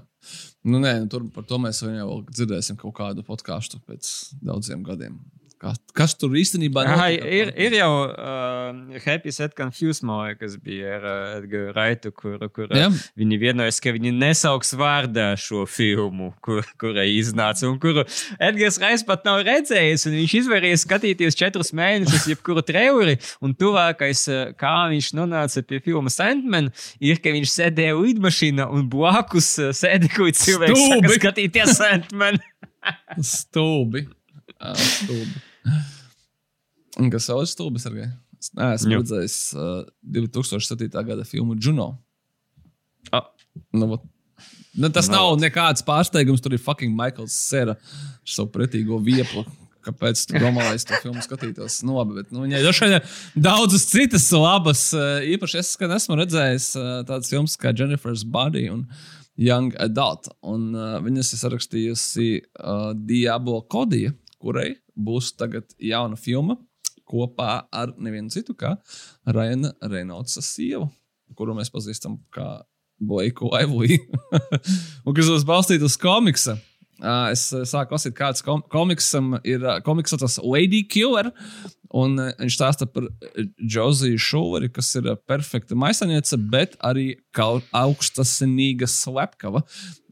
nu, 0.67 0.81
nē, 0.83 0.95
nu, 1.03 1.11
tur 1.13 1.27
par 1.35 1.47
to 1.49 1.59
mēs 1.63 1.83
jau 1.85 2.21
dzirdēsim 2.29 2.79
kaut 2.81 2.97
kādu 2.99 3.25
podkāstu 3.27 3.81
pēc 3.89 4.11
daudziem 4.45 4.85
gadiem. 4.87 5.19
Kas, 5.59 5.79
kas 5.91 6.13
tur 6.15 6.37
īstenībā 6.39 6.85
Aha, 6.87 7.09
ir, 7.11 7.49
ir 7.59 7.75
jau 7.81 7.91
uh, 8.07 8.99
Happy 9.03 9.33
Set 9.35 9.57
Confused, 9.59 10.05
man 10.07 10.29
liekas, 10.29 10.53
bija 10.63 10.93
ar 10.95 11.07
uh, 11.09 11.15
Edgars 11.41 11.73
Raitu, 11.75 12.13
kur, 12.15 12.45
kur 12.55 12.71
uh, 12.71 13.01
viņi 13.19 13.39
vienojas, 13.43 13.81
ka 13.83 13.91
viņi 13.97 14.13
nesauks 14.15 14.71
vārdā 14.79 15.33
šo 15.41 15.65
filmu, 15.67 16.29
kur, 16.47 16.63
kurai 16.79 17.09
iznāca, 17.17 17.67
un 17.67 17.81
kuru 17.83 18.05
Edgars 18.39 18.79
Raits 18.79 19.03
pat 19.09 19.27
nav 19.27 19.43
redzējis. 19.49 20.07
un 20.07 20.15
Viņš 20.21 20.37
izvērījās 20.45 20.85
skatīties 20.87 21.39
četrus 21.41 21.75
mēnešus, 21.75 22.29
jebkuru 22.31 22.63
traileri, 22.69 23.19
un 23.43 23.57
tuvākais, 23.59 24.23
uh, 24.31 24.45
kā 24.63 24.77
viņš 24.95 25.11
nonāca 25.19 25.65
pie 25.67 25.83
filmas 25.83 26.21
Sandman, 26.21 26.71
ir, 27.03 27.19
ka 27.25 27.35
viņš 27.35 27.57
sēdēja 27.57 27.99
lidmašīnā 27.99 28.69
un 28.79 28.87
blakus 28.95 29.51
uh, 29.59 29.75
sēdēja 29.75 30.15
kaut 30.21 30.39
cilvēks, 30.39 30.87
Stulbi! 30.87 31.19
skatīties 31.19 31.75
Sandman. 31.83 32.39
Stulbi. 33.19 34.07
Jā, 34.59 34.79
stulbi. 34.79 35.48
Un 36.99 37.11
kas 37.13 37.29
ir 37.31 37.49
stulbis? 37.51 37.87
Argai? 37.89 38.11
Es 38.39 38.53
neesmu 38.55 39.01
redzējis 39.01 39.39
uh, 39.59 39.81
2007. 40.15 40.89
gada 40.95 41.27
filmu 41.27 41.57
Juno. 41.59 41.93
Ah. 43.15 43.27
Nu, 43.75 43.89
vot. 43.91 44.05
nu, 44.75 44.91
tas 44.95 45.09
Nu, 45.11 45.17
nav 45.17 45.39
nekāds 45.43 45.83
pārsteigums. 45.87 46.43
Tur 46.45 46.55
ir 46.55 46.63
fucking 46.63 46.95
Maikls 46.95 47.35
Sēra 47.35 47.75
ar 47.79 48.29
savu 48.29 48.53
pretīgo 48.55 49.01
vieplu. 49.03 49.45
Kāpēc 49.89 50.25
tu 50.29 50.37
domā, 50.37 50.67
lai 50.67 50.77
es 50.77 50.85
to 50.85 50.99
filmu 51.01 51.23
skatītos? 51.25 51.81
Nu, 51.87 51.97
labi, 51.97 52.19
bet 52.19 52.33
nu, 52.35 52.43
viņai 52.45 52.61
droši 52.65 52.89
vien 52.91 53.45
daudzas 53.49 53.87
citas 53.89 54.27
labas. 54.35 54.89
Īpaši 54.93 55.61
es 55.63 55.71
esmu 55.79 56.19
redzējis 56.19 56.73
tādas 57.09 57.31
filmas 57.33 57.57
kā 57.59 57.73
Jennifer's 57.73 58.27
Body 58.27 58.67
un 58.73 58.85
Young 59.39 59.73
Adult. 59.81 60.29
Un 60.43 60.73
uh, 60.75 60.99
viņas 61.05 61.33
ir 61.33 61.43
sarakstījusi 61.45 62.29
uh, 62.43 62.91
Diablo 63.09 63.63
Kodija, 63.71 64.13
kurai 64.43 64.75
būs 64.99 65.33
tagad 65.39 65.71
jauna 65.79 66.19
filma 66.19 66.59
kopā 67.09 67.63
ar 67.73 67.95
nevienu 67.97 68.33
citu 68.33 68.55
kā 68.59 68.75
Raina 69.25 69.73
Reynolds 69.81 70.37
sievu, 70.45 70.91
kuru 71.39 71.57
mēs 71.57 71.73
pazīstam 71.73 72.19
kā 72.35 72.59
Blake 72.99 73.47
Lively. 73.47 74.01
un 75.07 75.15
kas 75.17 75.31
būs 75.31 75.47
balstīta 75.49 75.87
uz 75.89 75.97
komiksa. 76.01 76.59
Uh, 76.99 77.29
es 77.31 77.45
uh, 77.55 77.63
sāku 77.63 77.95
lasīt, 77.95 78.17
kāds 78.19 78.43
kom 78.43 78.65
komiksam 78.73 79.37
ir. 79.47 79.63
Komiks 79.87 80.17
tas 80.19 80.39
Lady 80.43 80.83
Killer. 80.83 81.31
Un 81.95 82.19
uh, 82.19 82.33
viņš 82.41 82.57
stāsta 82.57 82.89
par 82.91 83.07
Džoziju 83.63 84.19
Šūveri, 84.19 84.73
kas 84.75 84.91
ir 84.99 85.13
perfekta 85.31 85.79
maisaniece, 85.79 86.37
bet 86.51 86.75
arī 86.85 87.13
augstasinīga 87.39 88.91
slepkava. 88.91 89.63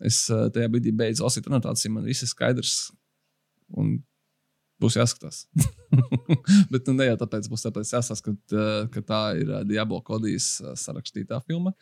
Es 0.07 0.23
uh, 0.31 0.47
tajā 0.55 0.71
brīdī 0.71 0.95
beidzu 0.95 1.27
lasīt 1.27 1.51
anotāciju, 1.51 1.97
man 1.97 2.07
viss 2.07 2.23
ir 2.23 2.31
skaidrs. 2.31 2.79
Un 3.75 3.97
būs 4.83 4.99
jāskatās. 4.99 5.45
bet 6.73 6.89
nu, 6.89 6.97
ne 6.99 7.09
jau 7.09 7.17
tāpēc 7.23 7.49
būs 7.53 7.65
tāpēc 7.67 7.93
jāsaka, 7.95 8.35
ka, 8.51 8.67
ka 8.93 9.05
tā 9.09 9.23
ir 9.41 9.55
Diablo 9.69 10.03
Kodijas 10.05 10.51
sarakstītā 10.83 11.41
filma. 11.47 11.73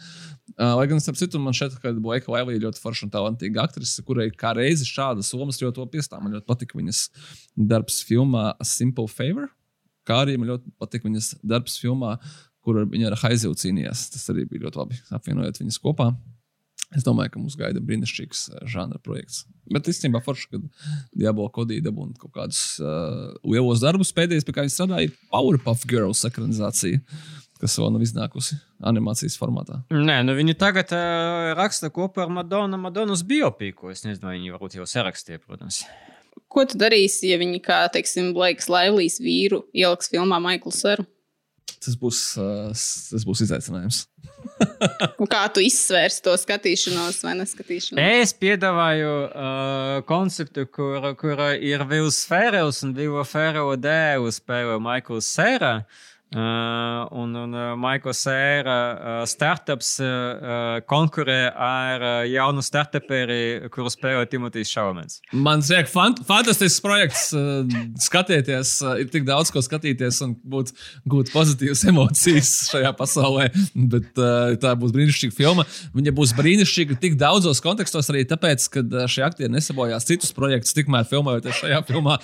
Lai 0.59 0.87
gan, 0.91 1.03
starp 1.03 1.19
citu, 1.19 1.41
man 1.43 1.57
šeit, 1.57 1.75
ka 1.83 1.95
Boika 1.99 2.33
Laivija 2.35 2.67
ļoti 2.69 2.83
forša 2.83 3.09
un 3.09 3.15
talantīga 3.15 3.67
aktrise, 3.67 4.05
kurai 4.07 4.31
kā 4.31 4.55
reizi 4.59 4.87
šādas 4.89 5.33
lomas 5.35 5.63
ļoti 5.63 5.89
piestāv. 5.93 6.23
Man 6.23 6.37
ļoti 6.37 6.49
patika 6.51 6.79
viņas 6.79 7.09
darbs 7.75 8.03
filmā 8.07 8.53
A 8.55 8.69
Simple 8.69 9.11
Favor 9.11 9.51
kā 10.09 10.21
arī 10.25 10.37
man 10.39 10.53
ļoti 10.53 10.75
patīk 10.81 11.07
viņas 11.09 11.35
darbs 11.45 11.79
filmā, 11.81 12.17
kur 12.65 12.81
viņa 12.89 13.11
ar 13.11 13.19
Haizilu 13.25 13.57
cīnījās. 13.61 14.09
Tas 14.15 14.31
arī 14.33 14.47
bija 14.49 14.67
ļoti 14.67 14.81
labi 14.81 15.01
apvienojot 15.19 15.61
viņas 15.63 15.81
kopā. 15.85 16.11
Es 16.95 17.05
domāju, 17.07 17.35
ka 17.35 17.43
mums 17.43 17.57
gaida 17.59 17.83
brīnišķīgs 17.83 18.43
uh, 18.53 18.59
žanra 18.71 19.01
projekts. 19.03 19.45
Bet 19.73 19.89
īstenībā 19.91 20.21
forši, 20.25 20.51
ka 20.53 20.61
Diablo 21.17 21.49
kodīja 21.53 21.87
dabūna 21.89 22.15
kaut 22.21 22.35
kādus 22.37 22.61
uh, 22.83 23.33
lielos 23.47 23.83
darbus. 23.83 24.13
Pēdējais, 24.15 24.47
pie 24.47 24.55
kā 24.55 24.65
viņi 24.67 24.75
strādāja, 24.77 25.09
ir 25.09 25.17
Powerpuff 25.33 25.87
Girls 25.91 26.23
ekranizācija, 26.29 27.01
kas 27.63 27.77
vēl 27.81 27.95
nav 27.95 28.05
iznākusi 28.05 28.59
animācijas 28.87 29.39
formātā. 29.41 29.81
Nē, 29.95 30.21
nu 30.29 30.37
viņi 30.39 30.57
tagad 30.61 30.95
uh, 30.95 31.53
raksta 31.59 31.91
kopā 31.95 32.27
ar 32.27 32.35
Madonu, 32.39 32.79
Madonas 32.81 33.25
biopiku. 33.27 33.91
Es 33.95 34.05
nezinu, 34.07 34.29
vai 34.29 34.39
viņi 34.39 34.55
varbūt 34.55 34.79
jau 34.79 34.89
sarakstīja, 34.89 35.43
protams. 35.43 35.83
Ko 36.51 36.63
tu 36.69 36.79
darīsi, 36.79 37.33
ja 37.33 37.41
viņi, 37.41 37.59
kā 37.65 37.83
teiksim, 37.95 38.31
Blakes 38.37 38.71
Laivlīs 38.71 39.19
vīru 39.23 39.65
ieliks 39.75 40.13
filmā 40.13 40.39
Maiklu 40.43 40.71
Seru? 40.75 41.07
Tas 41.83 41.97
būs, 42.01 42.27
uh, 42.39 42.71
tas 42.71 43.27
būs 43.27 43.43
izaicinājums. 43.49 44.05
Kā 45.35 45.45
tu 45.55 45.63
izsvērsi 45.65 46.23
to 46.25 46.35
skatīšanos 46.39 47.21
vai 47.27 47.35
neskatīšanos? 47.41 48.01
Es 48.01 48.35
piedāvāju 48.37 49.13
uh, 49.25 50.01
konceptu, 50.09 50.67
kur, 50.71 51.13
kur 51.21 51.45
ir 51.59 51.87
Vils 51.91 52.23
Ferels 52.29 52.83
un 52.87 52.97
Vila 52.97 53.25
Ferela 53.29 53.79
dēlu 53.81 54.33
spēlē 54.35 54.81
Maikls 54.83 55.31
Sēra. 55.37 55.77
Uh, 55.85 56.03
un 56.35 57.35
un 57.35 57.53
uh, 57.55 57.75
Maikls 57.79 58.25
Sēra 58.25 58.79
uh, 58.95 59.17
startups 59.29 59.95
uh, 60.03 60.81
konkurē 60.89 61.53
ar 61.53 62.03
uh, 62.03 62.13
jaunu 62.29 62.63
startuperi, 62.65 63.69
kuru 63.73 63.93
spēlē 63.93 64.25
Timotejs 64.31 64.73
Šaumens. 64.73 65.21
Man 65.33 65.63
liekas, 65.63 65.93
fant 65.93 66.23
fantastisks 66.27 66.83
projekts. 66.85 67.29
Uh, 67.37 67.63
skatieties, 68.03 68.77
uh, 68.83 68.97
ir 69.03 69.11
tik 69.13 69.27
daudz 69.29 69.53
ko 69.55 69.63
skatīties 69.65 70.21
un 70.27 70.35
būt, 70.55 70.73
gūt 71.11 71.33
pozitīvas 71.35 71.85
emocijas 71.93 72.53
šajā 72.73 72.95
pasaulē. 72.99 73.51
Bet 73.75 74.11
uh, 74.19 74.57
tā 74.61 74.75
būs 74.79 74.95
brīnišķīga 74.97 75.37
filma. 75.37 75.67
Viņa 75.95 76.15
būs 76.17 76.35
brīnišķīga 76.39 76.99
tik 77.03 77.19
daudzos 77.21 77.63
kontekstos, 77.65 78.11
arī 78.13 78.25
tāpēc, 78.31 78.67
ka 78.75 79.07
šie 79.11 79.27
aktieri 79.27 79.53
nesabojās 79.55 80.09
citus 80.09 80.35
projektus, 80.37 80.75
tikmēr 80.77 81.07
filmējoties 81.11 81.63
šajā 81.63 81.83
filmā. 81.89 82.19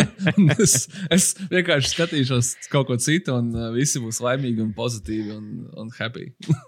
es, 0.56 0.86
es 1.12 1.32
vienkārši 1.50 1.94
skatīšos 1.94 2.54
kaut 2.72 2.88
ko 2.90 2.98
citu. 3.00 3.39
Un, 3.40 3.54
uh, 3.56 3.70
visi 3.74 4.02
būs 4.02 4.20
laimīgi 4.24 4.62
un 4.64 4.74
pozitīvi 4.76 5.36
un, 5.36 5.46
un 5.80 5.94
happy. 5.98 6.30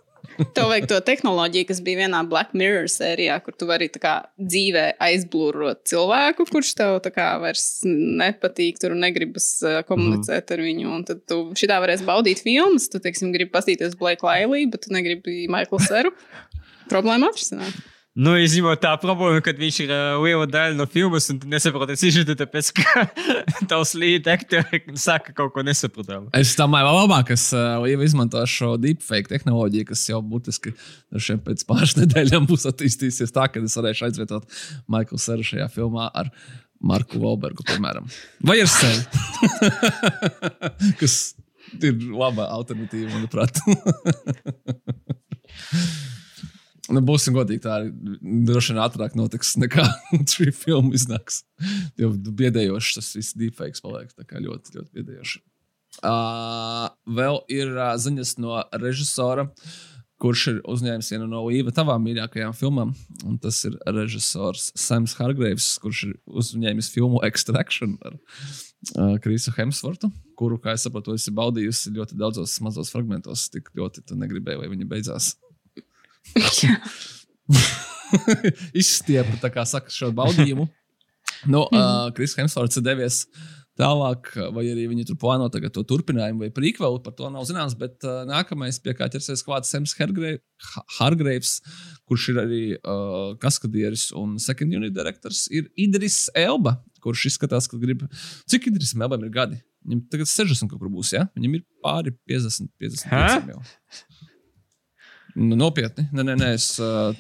Tev 0.57 0.71
vajag 0.71 0.87
to 0.89 0.99
tehnoloģiju, 1.05 1.67
kas 1.69 1.81
bija 1.85 2.05
vienā 2.05 2.23
Black 2.29 2.55
Mirror 2.57 2.87
sērijā, 2.91 3.37
kur 3.45 3.57
tu 3.59 3.67
vari 3.69 3.89
kā, 3.91 4.15
dzīvē 4.41 4.85
aizblūrot 5.03 5.83
cilvēku, 5.91 6.47
kurš 6.49 6.73
tev 6.79 6.99
kā, 7.13 7.29
vairs 7.43 7.67
nepatīk, 7.85 8.81
tur 8.81 8.97
negribas 8.99 9.49
uh, 9.67 9.81
komunicēt 9.89 10.47
mm. 10.47 10.55
ar 10.55 10.65
viņu. 10.69 10.91
Un 10.97 11.07
tad 11.09 11.25
tu 11.29 11.43
šitā 11.59 11.81
varēsi 11.83 12.09
baudīt 12.09 12.43
filmas. 12.45 12.89
Tu, 12.93 13.03
teiksim, 13.03 13.35
gribi 13.35 13.53
paskatīties 13.53 13.99
Blake 14.01 14.25
Lively, 14.27 14.69
bet 14.73 14.87
tu 14.87 14.95
negribi 14.95 15.45
Michael 15.53 15.83
Seru. 15.85 16.15
Problēma 16.93 17.33
atrisināt. 17.33 17.92
Nu, 18.13 18.35
izņemot 18.37 18.77
tā 18.83 18.91
problēma, 19.01 19.41
ka 19.41 19.55
viņš 19.57 19.77
ir 19.87 19.91
uh, 19.95 20.19
liela 20.21 20.45
daļa 20.45 20.77
no 20.77 20.85
filmas, 20.91 21.31
un 21.33 21.39
tu 21.41 21.49
nesaproti 21.49 21.95
sižetu, 21.97 22.35
tāpēc, 22.37 22.69
ka 22.77 23.07
tavs 23.71 23.95
līdzi 23.97 24.29
aktori 24.35 24.83
saka 25.01 25.33
kaut 25.37 25.55
ko 25.55 25.65
nesaprotamu. 25.65 26.29
Es 26.37 26.53
domāju, 26.59 26.91
vēl 26.91 26.99
labāk, 27.07 27.33
es 27.33 27.47
uh, 27.57 27.81
izmantošu 27.89 28.53
šo 28.53 28.71
deepfake 28.83 29.33
tehnoloģiju, 29.33 29.89
kas 29.89 30.05
jau 30.11 30.21
būtiski 30.29 30.75
pēc 31.47 31.65
pāris 31.69 31.97
nedēļām 32.03 32.51
būs 32.51 32.69
attīstījusies 32.69 33.33
tā, 33.33 33.49
ka 33.49 33.65
es 33.65 33.79
varēšu 33.81 34.11
aizvietot 34.11 34.61
Maiklu 34.93 35.21
Seru 35.23 35.49
šajā 35.49 35.73
filmā 35.73 36.13
ar 36.13 36.29
Marku 36.85 37.17
Volbergu, 37.23 37.65
piemēram. 37.65 38.13
Vai 38.45 38.61
ar 38.61 38.69
sevi? 38.69 39.01
kas 41.01 41.21
ir 41.81 41.97
laba 42.13 42.51
alternatīva, 42.61 43.15
manuprāt. 43.17 43.63
Nu, 46.93 47.01
būsim 47.05 47.37
godīgi, 47.37 47.63
tā 47.65 47.79
droši 48.21 48.75
vien 48.75 48.83
ātrāk 48.85 49.15
notiks 49.17 49.55
nekā 49.61 49.87
šī 50.33 50.51
filma 50.57 50.93
iznāks. 50.99 51.43
Jo 52.01 52.13
biedējoši 52.13 52.99
tas 52.99 53.15
viss 53.17 53.39
deepfakes 53.39 53.85
paliek. 53.85 54.13
Tā 54.13 54.27
kā 54.29 54.43
ļoti, 54.43 54.77
ļoti 54.77 54.99
biedējoši. 54.99 55.43
Uh, 56.01 56.89
vēl 57.05 57.43
ir 57.53 57.73
uh, 57.77 57.93
ziņas 58.01 58.39
no 58.41 58.63
režisora, 58.81 59.45
kurš 60.23 60.45
ir 60.53 60.61
uzņēmis 60.71 61.11
vienu 61.13 61.27
no 61.29 61.43
Līva 61.49 61.73
tavām 61.75 62.05
mīļākajām 62.07 62.55
filmām. 62.57 62.95
Un 63.29 63.37
tas 63.43 63.59
ir 63.69 63.77
režisors 63.91 64.71
Sams 64.79 65.17
Hargreaves, 65.19 65.75
kurš 65.83 66.05
ir 66.09 66.17
uzņēmis 66.33 66.89
filmu 66.95 67.21
Extraction 67.29 67.99
ar 68.09 68.17
uh, 68.17 69.17
Krisu 69.23 69.53
Hemsvortu, 69.57 70.13
kuru, 70.39 70.61
kā 70.63 70.77
es 70.79 70.89
saprotu, 70.89 71.17
esi 71.19 71.35
baudījusi 71.35 71.93
ļoti 71.99 72.21
daudzos 72.21 72.57
mazos 72.65 72.93
fragmentos. 72.95 73.51
Tik 73.53 73.73
ļoti 73.77 74.07
tu 74.09 74.19
negribēji, 74.19 74.63
lai 74.65 74.73
viņi 74.73 74.89
beidzās. 74.89 75.35
Izstiepa, 78.83 79.39
tā 79.43 79.51
kā 79.53 79.65
saka, 79.69 79.93
šo 79.93 80.13
baudījumu. 80.17 80.69
Nu, 81.51 81.65
uh, 81.67 82.13
Kris 82.17 82.37
Hemsvorts 82.39 82.79
ir 82.79 82.87
devies 82.87 83.25
tālāk, 83.79 84.29
vai 84.53 84.67
arī 84.69 84.85
viņi 84.91 85.07
tur 85.09 85.17
plāno 85.21 85.49
to 85.49 85.83
turpinājumu 85.89 86.45
vai 86.45 86.51
prīkvelu, 86.55 87.01
par 87.05 87.15
to 87.17 87.31
nav 87.33 87.47
zināms. 87.49 87.75
Bet 87.79 88.05
uh, 88.07 88.23
nākamais, 88.29 88.79
pie 88.85 88.95
kā 88.99 89.09
ķersies 89.13 89.45
klāts 89.47 89.73
Sams 89.73 89.97
Hargreivs, 90.99 91.55
kurš 92.09 92.29
ir 92.35 92.41
arī 92.45 92.63
uh, 92.77 93.33
kaskadieris 93.43 94.11
un 94.19 94.37
second 94.43 94.77
unit 94.77 94.95
direktors, 94.95 95.47
ir 95.51 95.71
Idris 95.81 96.27
Elba, 96.37 96.79
kurš 97.03 97.31
izskatās, 97.33 97.69
ka 97.71 97.81
grib. 97.83 98.05
Cik 98.51 98.71
Idrisam 98.71 99.03
Elbam 99.07 99.25
ir 99.27 99.33
gadi? 99.35 99.63
Viņam 99.83 100.05
tagad 100.13 100.31
60 100.31 100.71
kaut 100.71 100.79
kur 100.79 100.93
būs, 100.93 101.11
ja? 101.17 101.25
Viņam 101.35 101.57
ir 101.59 101.65
pāri 101.83 102.13
50, 102.31 102.71
50 102.79 103.51
jau. 103.51 103.59
Nu, 103.59 104.29
nopietni. 105.37 106.09
Nē, 106.13 106.27
nē, 106.31 106.37
nē 106.41 106.51
es. 106.57 106.75
Uh, 106.83 107.13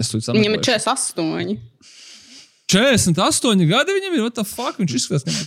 es 0.00 0.12
Viņam 0.12 0.58
ir 0.58 0.64
48. 0.66 1.58
48 2.72 3.66
gadi 3.68 3.96
viņam 3.98 4.16
ir. 4.16 4.22
What 4.24 4.38
the 4.38 4.46
fuck? 4.48 4.78
Viņš 4.80 4.94
izskatās, 4.96 5.42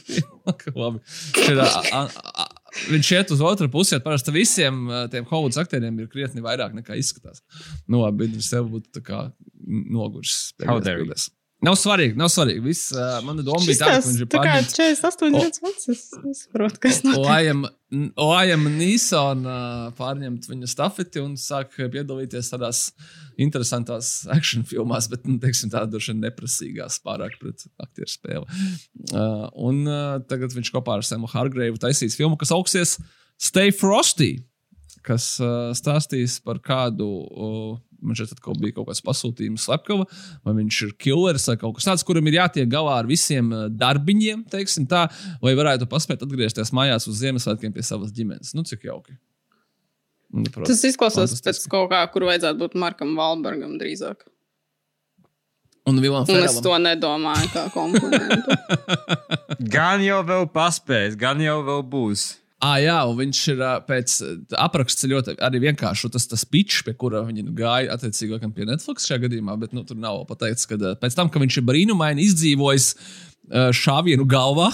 ka 0.45 0.73
labi. 0.81 1.01
Šeit, 1.33 1.61
a, 1.63 2.01
a, 2.03 2.45
viņš 2.91 3.11
iet 3.17 3.33
uz 3.33 3.41
otru 3.45 3.69
pusi. 3.73 3.97
Parasti 4.03 4.33
visiem 4.35 4.85
tiem 5.13 5.25
Hovuds 5.31 5.57
aktieriem 5.61 6.03
ir 6.03 6.11
krietni 6.11 6.43
vairāk 6.45 6.75
nekā 6.77 6.97
izskatās. 6.99 7.41
Nu, 7.87 8.03
labi, 8.03 8.29
viņš 8.29 8.51
sev 8.51 8.69
būtu 8.73 9.01
noguris. 9.95 10.53
Nav 11.65 11.77
svarīgi, 11.79 12.15
nav 12.19 12.29
svarīgi. 12.31 12.61
Viss, 12.65 12.91
uh, 12.93 13.17
mana 13.25 13.43
doma 13.45 13.61
bija 13.65 13.79
tāda, 13.81 14.01
ka 14.03 14.09
viņš 14.09 14.21
ir 14.21 14.29
kā 14.31 14.55
48 14.69 15.35
gadus 15.35 15.61
vecs, 15.63 15.89
es 15.89 16.43
saprotu, 16.43 16.81
kas 16.83 17.01
notiek. 17.05 17.65
Lajam 18.19 18.65
Nīsona 18.75 19.57
pārņemt 19.97 20.49
viņa 20.51 20.69
stafeti 20.69 21.21
un 21.23 21.35
sāk 21.39 21.77
piedalīties 21.77 22.51
tādās 22.51 22.85
interesantās 23.41 24.13
action 24.35 24.65
filmās, 24.67 25.09
bet, 25.11 25.25
nu, 25.29 25.37
teiksim, 25.41 25.71
tā 25.73 25.85
droši 25.89 26.13
vien 26.13 26.25
neprasīgās 26.27 26.99
pārāk 27.05 27.37
pret 27.41 27.67
aktieru 27.81 28.11
spēli. 28.11 28.65
Uh, 29.11 29.45
un 29.67 29.85
uh, 29.87 30.17
tagad 30.29 30.53
viņš 30.55 30.73
kopā 30.75 30.99
ar 30.99 31.07
Samu 31.07 31.29
Hargreivu 31.31 31.79
taisīs 31.81 32.17
filmu, 32.19 32.37
kas 32.41 32.53
augsties 32.55 32.99
Stay 33.41 33.73
Frosty 33.75 34.37
kas 35.05 35.35
uh, 35.43 35.69
stāstīs 35.77 36.39
par 36.43 36.59
kādu 36.63 37.05
uh, 37.05 37.75
man 38.07 38.17
šeit 38.19 38.33
bija 38.61 38.77
kaut 38.77 38.89
kāds 38.89 39.03
pasūtījums, 39.05 39.65
slepkava, 39.67 40.07
vai 40.45 40.55
viņš 40.59 40.81
ir 40.87 40.93
killeris 41.01 41.47
vai 41.51 41.57
kaut 41.61 41.77
kas 41.79 41.89
tāds, 41.89 42.05
kuram 42.07 42.27
ir 42.29 42.39
jātiek 42.39 42.69
galā 42.71 42.99
ar 43.01 43.09
visiem 43.09 43.51
eh, 43.51 43.65
darbiņiem, 43.73 44.45
teiksim 44.51 44.87
tā, 44.91 45.07
lai 45.43 45.55
varētu 45.57 45.89
paspēt 45.91 46.25
atgriezties 46.25 46.73
mājās 46.75 47.09
uz 47.11 47.21
Ziemassvētkiem 47.23 47.73
pie 47.75 47.85
savas 47.85 48.13
ģimenes. 48.15 48.53
Nu, 48.57 48.65
cik 48.67 48.87
jauki. 48.89 49.17
Nu, 50.35 50.45
protams, 50.49 50.71
Tas 50.73 50.87
izklausās 50.89 51.35
pēc 51.45 51.59
kaut 51.71 51.91
kā, 51.93 52.01
kur 52.11 52.25
vajadzētu 52.27 52.59
būt 52.59 52.79
Markam 52.81 53.13
Valbergam 53.17 53.77
drīzāk. 53.79 54.25
Un, 55.85 55.99
un 56.01 56.39
es 56.41 56.55
to 56.65 56.73
nedomāju 56.81 57.51
kā 57.53 57.67
komplimentu. 57.75 58.55
gan 59.69 60.01
jau 60.01 60.23
vēl 60.25 60.47
paspēs, 60.49 61.13
gan 61.19 61.43
jau 61.43 61.59
vēl 61.67 61.83
būs. 61.91 62.23
Ah, 62.63 62.77
jā, 62.79 62.95
un 63.03 63.17
viņš 63.19 63.39
ir 63.51 63.61
pēc 63.85 64.13
apraksta 64.63 65.09
ļoti 65.11 65.35
arī 65.43 65.59
vienkārši 65.65 66.09
tas, 66.13 66.23
tas 66.31 66.45
pitch, 66.47 66.85
pie 66.87 66.93
kura 66.95 67.25
viņi 67.27 67.43
gāja 67.57 67.91
attiecīgi 67.97 68.39
pie 68.55 68.67
Netflix 68.69 69.09
šajā 69.09 69.25
gadījumā. 69.25 69.57
Bet 69.59 69.75
nu, 69.75 69.83
tur 69.87 69.99
nav 69.99 70.21
pateikts, 70.29 70.67
ka 70.69 70.79
pēc 71.01 71.17
tam, 71.17 71.29
ka 71.29 71.41
viņš 71.43 71.59
ir 71.59 71.67
brīnumaini 71.67 72.23
izdzīvojis 72.23 72.93
šāvienu 73.75 74.25
galvā, 74.29 74.69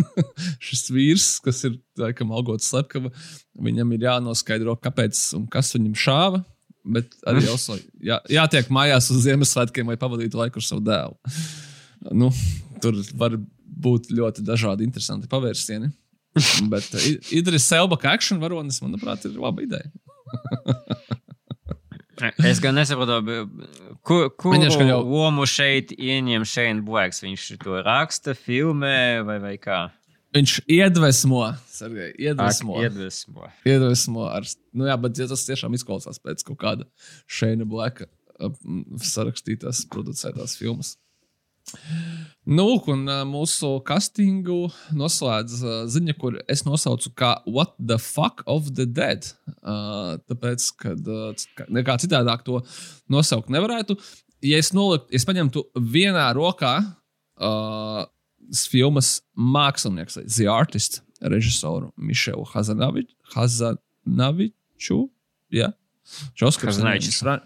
šis 0.66 0.86
vīrs, 0.94 1.26
kas 1.44 1.64
ir 1.68 1.76
laikam 2.00 2.30
algots 2.32 2.70
slepkava, 2.70 3.10
viņam 3.58 3.92
ir 3.96 4.06
jānoskaidro, 4.06 4.76
kāpēc 4.80 5.20
un 5.36 5.50
kas 5.50 5.74
viņam 5.76 5.98
šāva. 6.06 6.42
Bet 6.86 7.10
arī 7.26 7.42
also, 7.50 7.74
jā, 7.98 8.20
jātiek 8.30 8.68
mājās 8.70 9.10
uz 9.10 9.24
Ziemassvētkiem, 9.24 9.88
lai 9.90 9.98
pavadītu 9.98 10.38
laiku 10.38 10.62
ar 10.62 10.66
savu 10.68 10.84
dēlu. 10.86 11.16
Nu, 12.14 12.30
tur 12.82 13.00
var 13.18 13.34
būt 13.66 14.12
ļoti 14.14 14.44
dažādi 14.46 14.86
interesanti 14.86 15.26
pavērsieni. 15.30 15.90
Bet 16.72 16.88
uh, 16.94 17.06
Idris 17.34 17.66
Selba 17.68 17.98
kā 18.00 18.12
action 18.16 18.40
varonis, 18.42 18.80
manuprāt, 18.84 19.24
ir 19.28 19.38
laba 19.40 19.64
ideja. 19.64 19.88
Es 22.48 22.62
gan 22.64 22.72
nesaprotu, 22.78 23.18
kur, 24.06 24.30
kur 24.40 24.54
jau- 24.56 25.02
lomu 25.04 25.44
šeit 25.44 25.90
ieņem 25.92 26.46
Shane 26.48 26.80
Blacks. 26.86 27.20
Viņš 27.20 27.42
to 27.60 27.82
raksta, 27.84 28.32
filmē 28.32 29.20
vai, 29.28 29.36
vai 29.42 29.54
kā? 29.60 29.82
Viņš 30.36 30.54
iedvesmo, 30.68 31.42
Sergei, 31.68 32.14
iedvesmo. 32.20 32.78
Ak, 32.80 32.88
Iedvesmo. 32.88 33.50
iedvesmo 33.68 34.24
ar, 34.32 34.48
nu 34.76 34.88
jā, 34.88 34.96
bet 35.00 35.20
ja 35.20 35.28
tas 35.28 35.44
tiešām 35.48 35.76
izklausās 35.76 36.18
pēc 36.20 36.42
kaut 36.48 36.58
kāda 36.60 36.88
Šeina 37.28 37.68
Blaka 37.68 38.08
uh, 38.08 38.52
sarakstītās, 39.00 39.84
producētās 39.92 40.56
filmas. 40.60 40.96
Nu, 42.46 42.66
un 42.92 43.00
mūsu 43.26 43.72
castingu 43.86 44.68
noslēdz 44.94 45.64
ziņa, 45.90 46.14
kur 46.20 46.36
es 46.52 46.62
nosaucu 46.66 47.10
kā 47.18 47.32
What 47.46 47.74
the 47.80 47.98
fuck 47.98 48.44
of 48.46 48.68
the 48.78 48.86
dead. 48.86 49.26
Tāpēc, 49.64 50.68
kad 50.78 51.10
nekā 51.74 51.96
citādāk 52.04 52.44
to 52.46 52.60
nosaukt 53.10 53.50
nevarētu. 53.50 53.98
Ja 54.46 54.60
es 54.62 54.70
noliktu, 54.76 55.10
es 55.16 55.24
paņemtu 55.26 55.64
vienā 55.90 56.28
rokā 56.36 56.76
uh, 56.84 58.04
filmas 58.70 59.16
mākslinieks, 59.34 60.20
The 60.28 60.46
Artist, 60.52 61.00
režisoru 61.24 61.90
Mišelu 61.98 62.44
Hazanavi- 62.52 63.08
Hazanaviču. 63.34 65.00
Ja? 65.50 65.72
Čoskars 66.38 66.76
Hazanavičus. 66.76 67.18
Fra- 67.24 67.40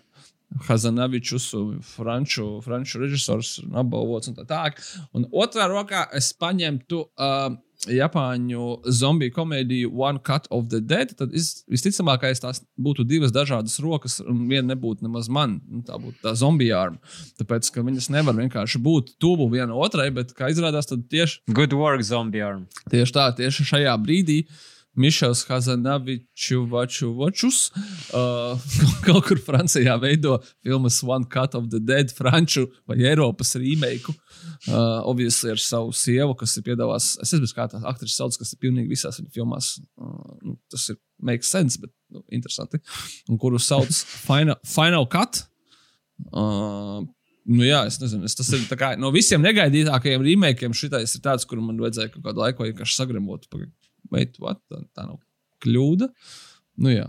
Hazanavičus, 0.67 1.53
franču, 1.95 2.47
franču 2.65 3.01
režisors, 3.01 3.59
un 3.63 3.77
apbalvots 3.85 4.31
un 4.31 4.39
tā 4.39 4.47
tālāk. 4.49 4.81
Un 5.15 5.29
otrā 5.31 5.69
rokā 5.71 6.09
es 6.17 6.33
paņemtu 6.35 7.05
uh, 7.07 7.55
Japāņu 7.89 8.65
zombiju 8.93 9.33
komēdiju 9.33 9.93
One 9.97 10.21
Cut 10.27 10.49
of 10.53 10.67
the 10.69 10.83
Dead. 10.85 11.15
Tad 11.17 11.33
es, 11.37 11.63
visticamākais 11.71 12.43
tās 12.43 12.61
būtu 12.77 13.07
divas 13.09 13.33
dažādas 13.33 13.79
rokas, 13.81 14.19
un 14.21 14.43
viena 14.51 14.75
nebūtu 14.75 15.07
nemaz 15.07 15.31
man. 15.33 15.61
Nu, 15.65 15.81
tā 15.87 15.97
būtu 16.01 16.21
tā 16.25 16.35
zombiju 16.37 16.75
arma. 16.77 17.01
Tāpēc, 17.41 17.71
ka 17.73 17.85
viņas 17.87 18.11
nevar 18.13 18.37
vienkārši 18.37 18.83
būt 18.85 19.15
tuvu 19.23 19.49
viena 19.55 19.79
otrai, 19.79 20.11
bet, 20.13 20.35
kā 20.37 20.51
izrādās, 20.53 20.91
tad 20.91 21.07
tieši 21.13 21.41
Good 21.57 21.73
work, 21.79 22.05
zombie 22.05 22.45
arm. 22.45 22.67
Tieši 22.93 23.17
tā, 23.17 23.31
tieši 23.39 23.71
šajā 23.73 23.97
brīdī 24.03 24.43
Mišels 24.99 25.45
Hazanavičs 25.47 26.51
uh, 28.13 28.59
kaut 29.07 29.29
kur 29.29 29.39
Francijā 29.39 29.95
veido 30.03 30.39
filmas 30.65 31.03
One 31.07 31.29
Cut 31.31 31.55
of 31.55 31.69
the 31.71 31.79
Dead, 31.79 32.11
franču 32.15 32.67
vai 32.89 32.99
Eiropas 32.99 33.55
remake. 33.55 34.11
Uh, 34.69 35.01
obviously 35.07 35.51
ar 35.55 35.63
savu 35.63 35.93
sievu, 35.95 36.35
kas 36.35 36.57
ir 36.59 36.67
piedāvājis. 36.67 37.13
Es 37.23 37.35
nezinu, 37.37 37.53
kā 37.55 37.69
tā 37.71 37.79
aktrise 37.87 38.19
sauc, 38.19 38.35
kas 38.41 38.53
ir 38.55 38.63
pilnīgi 38.63 38.91
visās 38.91 39.21
viņa 39.21 39.31
filmās. 39.35 39.77
Uh, 40.01 40.35
nu, 40.43 40.57
tas 40.73 40.89
ir 40.91 40.99
make 41.23 41.47
sense, 41.47 41.79
bet 41.81 41.95
nu, 42.11 42.25
interesanti. 42.35 42.83
Un 43.31 43.39
kuru 43.39 43.63
sauc 43.63 43.95
Final, 44.29 44.59
Final 44.67 45.07
Cut. 45.11 45.45
Uh, 46.35 47.07
Nu, 47.51 47.65
jā, 47.65 47.81
es 47.89 47.97
nezinu, 47.99 48.29
es, 48.29 48.37
tas 48.39 48.51
ir 48.55 48.63
kā, 48.79 48.93
no 49.01 49.09
visiem 49.11 49.41
negaidītākajiem 49.43 50.23
rīmēkiem. 50.23 50.75
Šitais 50.77 51.17
ir 51.17 51.23
tāds, 51.25 51.47
kuru 51.49 51.65
man 51.65 51.81
vajadzēja 51.83 52.13
kaut 52.13 52.27
kādu 52.29 52.43
laiku 52.45 52.67
vienkārši 52.69 52.99
sagremot. 53.01 53.49
Vai 54.11 54.27
tā, 54.31 54.57
tā 54.69 55.07
nav 55.07 55.19
kļūda? 55.65 56.11
Nu, 56.81 56.93
jā. 56.95 57.09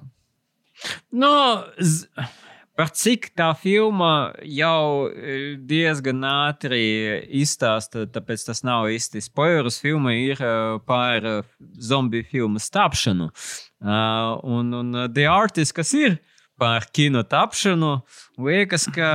Nu, 1.11 1.31
z... 1.77 2.09
Par 2.81 2.87
cik 2.95 3.27
tā 3.37 3.49
filma 3.59 4.31
jau 4.47 5.09
eh, 5.11 5.57
diezgan 5.69 6.23
ātri 6.25 6.79
izstāsta, 7.41 8.07
tāpēc 8.09 8.45
tas 8.47 8.63
nav 8.65 8.87
īsti 8.89 9.21
spoilers. 9.21 9.81
Filma 9.83 10.15
ir 10.15 10.39
eh, 10.39 10.77
par 10.87 11.27
eh, 11.27 11.41
zombiju 11.77 12.25
filmu 12.31 12.63
tapšanu. 12.63 13.27
Un, 13.81 14.73
un 14.77 14.97
The 15.13 15.27
Artist, 15.27 15.75
kas 15.77 15.91
ir 15.97 16.19
par 16.61 16.85
kino 16.93 17.23
tapšanu, 17.25 17.91
liekas, 18.45 18.85
ka 18.93 19.09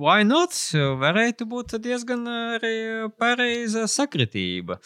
why 0.00 0.24
not? 0.24 0.56
Varētu 0.72 1.44
būt 1.48 1.76
diezgan 1.84 2.24
arī 2.28 2.76
pareiza 3.20 3.84
sakritība. 3.88 4.78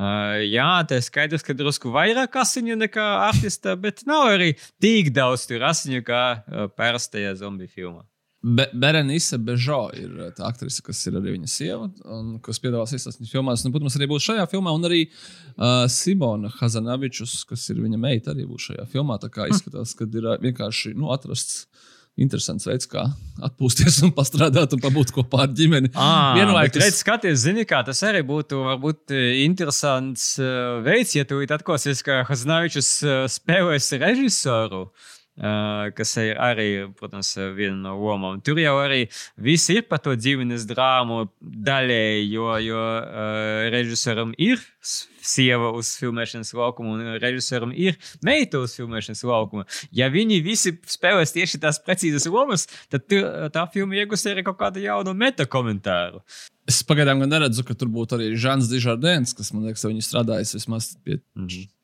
Uh, 0.00 0.38
jā, 0.48 0.68
tas 0.88 1.02
ir 1.02 1.04
skaidrs, 1.10 1.42
ka 1.44 1.52
drusku 1.52 1.90
vairāk 1.92 2.38
asiņu 2.40 2.78
nekā 2.86 3.06
artista, 3.26 3.74
bet 3.76 4.06
nav 4.08 4.30
arī 4.30 4.54
tik 4.80 5.10
daudz 5.12 5.44
asiņu 5.50 6.00
kā 6.06 6.22
uh, 6.38 6.70
parastajā 6.72 7.34
zombiju 7.42 7.74
filmā. 7.74 8.06
Be 8.40 8.64
Berenise 8.72 9.36
Bežo 9.36 9.90
ir 9.92 10.14
uh, 10.16 10.30
tā 10.32 10.46
aktrise, 10.48 10.80
kas 10.86 11.02
ir 11.04 11.18
arī 11.20 11.34
viņa 11.34 11.50
sieva, 11.52 11.90
un 12.16 12.38
kas 12.40 12.62
piedalās 12.62 12.94
visās 12.96 13.18
viņas 13.18 13.34
filmās. 13.34 13.66
Un, 13.66 13.74
protams, 13.74 13.98
arī 13.98 14.08
būs 14.08 14.30
šajā 14.30 14.46
filmā, 14.48 14.72
un 14.72 14.88
arī 14.88 15.02
uh, 15.10 15.84
Simona 15.92 16.48
Hazanavičus, 16.54 17.42
kas 17.50 17.68
ir 17.68 17.82
viņa 17.84 18.00
meita, 18.00 18.32
arī 18.32 18.48
būs 18.48 18.70
šajā 18.70 18.88
filmā. 18.94 19.20
Tā 19.20 19.28
kā 19.34 19.50
izskatās, 19.52 19.92
ka 19.98 20.08
ir 20.08 20.30
uh, 20.30 20.38
vienkārši 20.40 20.94
nu, 20.96 21.12
atrasts 21.12 21.66
interesants 22.20 22.66
veids, 22.68 22.88
kā 22.90 23.06
atpūsties 23.40 24.00
un 24.06 24.12
pastrādāt 24.16 24.74
un 24.76 24.82
pabūt 24.82 25.12
kopā 25.16 25.46
ar 25.46 25.54
ģimeni. 25.56 25.92
Ah, 25.94 26.34
Vienlaikus- 26.38 26.84
Redz, 26.84 27.00
skaties, 27.00 27.38
zini, 27.46 27.64
kā 27.68 27.82
tas 27.86 28.02
arī 28.06 28.20
būtu 28.26 28.60
varbūt 28.66 29.14
eh, 29.16 29.40
interesants 29.46 30.34
uh, 30.42 30.80
veids, 30.84 31.16
ja 31.16 31.24
tu 31.28 31.40
atkosies, 31.40 32.04
ka 32.06 32.22
Hazanavičs 32.28 32.92
uh, 33.06 33.24
spēlēs 33.30 33.90
režisoru. 34.00 34.90
Kas 35.96 36.10
ir 36.20 36.36
arī, 36.42 36.66
protams, 36.98 37.30
viena 37.56 37.76
no 37.86 37.94
lomām. 37.96 38.42
Tur 38.44 38.58
jau 38.60 38.74
arī 38.82 39.06
viss 39.40 39.70
ir 39.72 39.86
par 39.88 40.02
to 40.04 40.12
ģimenes 40.12 40.66
drāmu 40.68 41.22
daļēji, 41.40 42.26
jo, 42.34 42.50
jo 42.60 42.82
uh, 42.82 43.70
režisoram 43.72 44.34
ir 44.36 44.60
sieva 44.82 45.70
uz 45.76 45.94
filmēšanas 46.00 46.52
laukuma, 46.56 46.96
un 46.96 47.16
režisoram 47.22 47.72
ir 47.72 47.96
meita 48.26 48.60
uz 48.60 48.76
filmēšanas 48.76 49.24
laukuma. 49.30 49.64
Ja 49.96 50.10
viņi 50.12 50.42
visi 50.44 50.74
spēlēs 50.92 51.32
tieši 51.36 51.62
tās 51.62 51.80
precīzas 51.84 52.28
lomas, 52.28 52.66
tad 52.92 53.08
tā 53.08 53.66
filma 53.72 54.00
iegūs 54.02 54.26
arī 54.28 54.44
kaut 54.44 54.60
kādu 54.60 54.84
jaunu 54.84 55.16
meta 55.16 55.48
komentāru. 55.48 56.20
Es 56.70 56.80
pagaidām 56.86 57.18
neredzu, 57.24 57.64
ka 57.66 57.74
tur 57.74 57.88
būtu 57.90 58.14
arī 58.14 58.28
Žants 58.38 58.68
Dižardens, 58.70 59.32
kas 59.34 59.50
man 59.50 59.64
liekas, 59.66 59.82
viņa 59.88 60.04
strādājis 60.06 60.54
vismaz 60.54 60.86
pie 61.02 61.16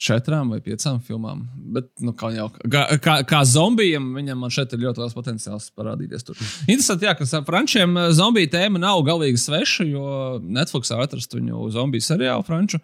četrām 0.03 0.53
vai 0.55 0.61
piecām 0.63 1.01
filmām. 1.03 1.43
Bet, 1.75 1.89
nu, 2.05 2.15
kā 2.17 2.31
jau 2.37 2.47
kā, 2.63 2.85
kā, 3.03 3.17
kā 3.27 3.41
zombijam, 3.49 4.13
viņam 4.15 4.45
man 4.45 4.55
šeit 4.55 4.77
ir 4.77 4.85
ļoti 4.85 5.03
liels 5.03 5.17
potenciāls 5.17 5.69
parādīties 5.75 6.29
tur. 6.29 6.39
Interesanti, 6.69 7.09
jā, 7.09 7.17
ka 7.19 7.43
frančiem 7.49 7.99
eh, 7.99 8.09
zombiju 8.15 8.53
tēma 8.55 8.83
nav 8.83 9.03
galīgi 9.09 9.43
sveša, 9.43 9.89
jo 9.91 10.07
Netflixā 10.45 11.01
atrast 11.03 11.35
viņu 11.35 11.67
zombiju 11.75 12.07
seriālu 12.07 12.47
franču. 12.47 12.81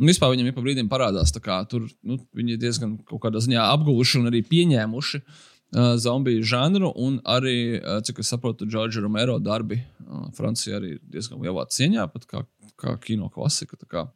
Un 0.00 0.08
vispār 0.08 0.32
viņam 0.32 0.48
ik 0.48 0.56
pa 0.56 0.64
brīdim 0.64 0.88
parādās, 0.90 1.34
tā 1.36 1.44
kā 1.44 1.60
tur 1.68 1.84
nu, 2.00 2.16
viņi 2.32 2.56
ir 2.56 2.64
diezgan 2.64 2.96
kaut 3.08 3.26
kādā 3.26 3.42
ziņā 3.44 3.68
apguvuši 3.76 4.22
un 4.22 4.32
arī 4.32 4.40
pieņēmuši 4.48 5.20
uh, 5.20 5.40
zombiju 5.72 6.44
žanru, 6.44 6.92
un 6.96 7.20
arī, 7.24 7.78
uh, 7.78 8.00
cik 8.04 8.20
es 8.20 8.32
saprotu, 8.32 8.66
Džordža 8.68 9.00
Romero 9.04 9.38
darbi 9.40 9.78
uh, 9.80 10.26
Francijā 10.36 10.76
arī 10.80 10.96
ir 10.96 11.00
diezgan 11.14 11.40
lielā 11.40 11.64
cieņā, 11.72 12.04
pat 12.12 12.26
kā, 12.28 12.44
kā 12.80 12.96
kino 13.00 13.30
klasika. 13.32 13.78
kā. 13.88 14.06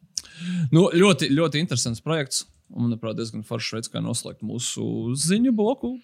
Nu, 0.71 0.87
ļoti, 0.93 1.31
ļoti 1.33 1.61
interesants 1.63 2.03
projekts, 2.05 2.45
un, 2.69 2.87
manuprāt, 2.87 3.17
diezgan 3.17 3.45
foršs 3.47 3.77
veids, 3.77 3.91
kā 3.93 4.03
noslēgt 4.03 4.45
mūsu 4.45 5.15
ziņu 5.17 5.55
bloku. 5.57 5.95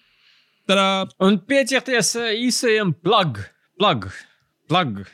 Tadā! 0.68 1.04
Un 1.22 1.38
pieķerties 1.44 2.14
īsajam 2.40 2.94
plug, 3.04 3.42
plug, 3.78 4.08
plug. 4.70 5.04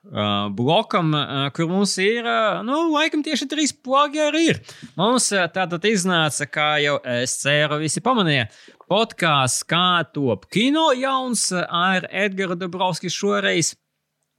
Uh, 0.00 0.48
blokam, 0.56 1.10
uh, 1.12 1.50
kur 1.52 1.66
mums 1.68 1.92
ir, 2.00 2.24
uh, 2.24 2.62
nu, 2.64 2.86
laikam 2.88 3.20
tieši 3.20 3.44
trīs 3.50 3.74
plagi 3.76 4.22
arī 4.24 4.40
ir. 4.54 4.60
Mums 4.96 5.26
tātad 5.52 5.84
iznāca, 5.84 6.46
kā 6.48 6.68
jau 6.80 6.94
es 7.04 7.34
ceru, 7.42 7.76
visi 7.82 8.00
pamanīja, 8.00 8.46
podkāsts 8.88 9.66
kā 9.68 10.00
top 10.14 10.48
kino 10.48 10.86
jauns 10.96 11.50
ar 11.52 12.08
Edgars 12.08 12.56
Dabrovskis 12.62 13.12
šoreiz. 13.12 13.74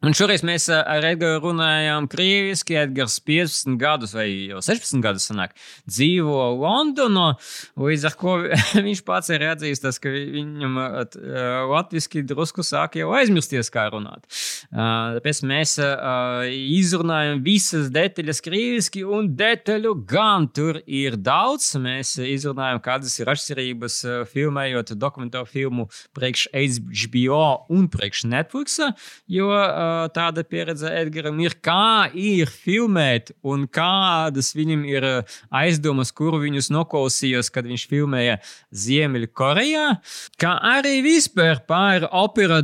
Un 0.02 0.16
šoreiz 0.18 0.42
mēs 0.42 0.64
ar 0.74 1.06
Edgars 1.06 1.44
runājām 1.44 2.08
krieviski. 2.10 2.74
Edgars 2.82 3.20
15 3.22 3.76
gadus 3.78 4.16
vai 4.18 4.26
jau 4.50 4.58
16 4.66 4.98
gadus 5.04 5.28
sanāk, 5.30 5.52
dzīvo 5.86 6.40
Londonā. 6.58 7.28
Līdz 7.78 8.08
ar 8.10 8.16
to 8.18 8.34
viņš 8.88 9.04
pats 9.06 9.30
ir 9.30 9.46
atzīstis, 9.52 10.00
ka 10.02 10.10
viņam 10.10 10.80
latviešu 11.70 12.24
drusku 12.32 12.66
sāk 12.66 12.98
jau 12.98 13.12
aizmirsties, 13.14 13.70
kā 13.70 13.84
runāt. 13.94 14.26
Tāpēc 14.74 15.44
mēs 15.46 15.76
izrunājam 16.80 17.44
visas 17.46 17.92
detaļas 17.94 18.42
krieviski, 18.42 19.06
un 19.06 19.30
detaļu 19.38 19.94
gan 20.10 20.50
tur 20.50 20.82
ir 20.86 21.20
daudz. 21.22 21.76
Mēs 21.82 22.16
izrunājam, 22.26 22.82
kādas 22.82 23.20
ir 23.22 23.30
atšķirības 23.36 24.02
filmējot 24.34 24.96
dokumentālu 24.98 25.54
filmu 25.54 25.88
priekš 26.18 26.48
HBO 27.06 27.46
un 27.70 27.86
priekš 27.94 28.26
Netflix. 28.34 28.82
Jo 29.30 29.54
uh, 29.54 29.91
tāda 30.16 30.44
pieredze 30.48 30.90
Edgars 31.02 31.38
ir, 31.44 31.56
kā 31.64 32.10
ir 32.18 32.50
filmēt 32.52 33.32
un 33.44 33.68
kādas 33.72 34.52
viņam 34.58 34.86
ir 34.90 35.08
uh, 35.08 35.40
aizdomas, 35.62 36.12
kuru 36.16 36.42
viņus 36.44 36.72
noklausījos, 36.74 37.52
kad 37.54 37.68
viņš 37.70 37.86
filmēja 37.92 38.38
Ziemeļkorejā, 38.72 39.86
kā 40.42 40.54
arī 40.72 41.02
vispār 41.06 41.62
par 41.68 42.08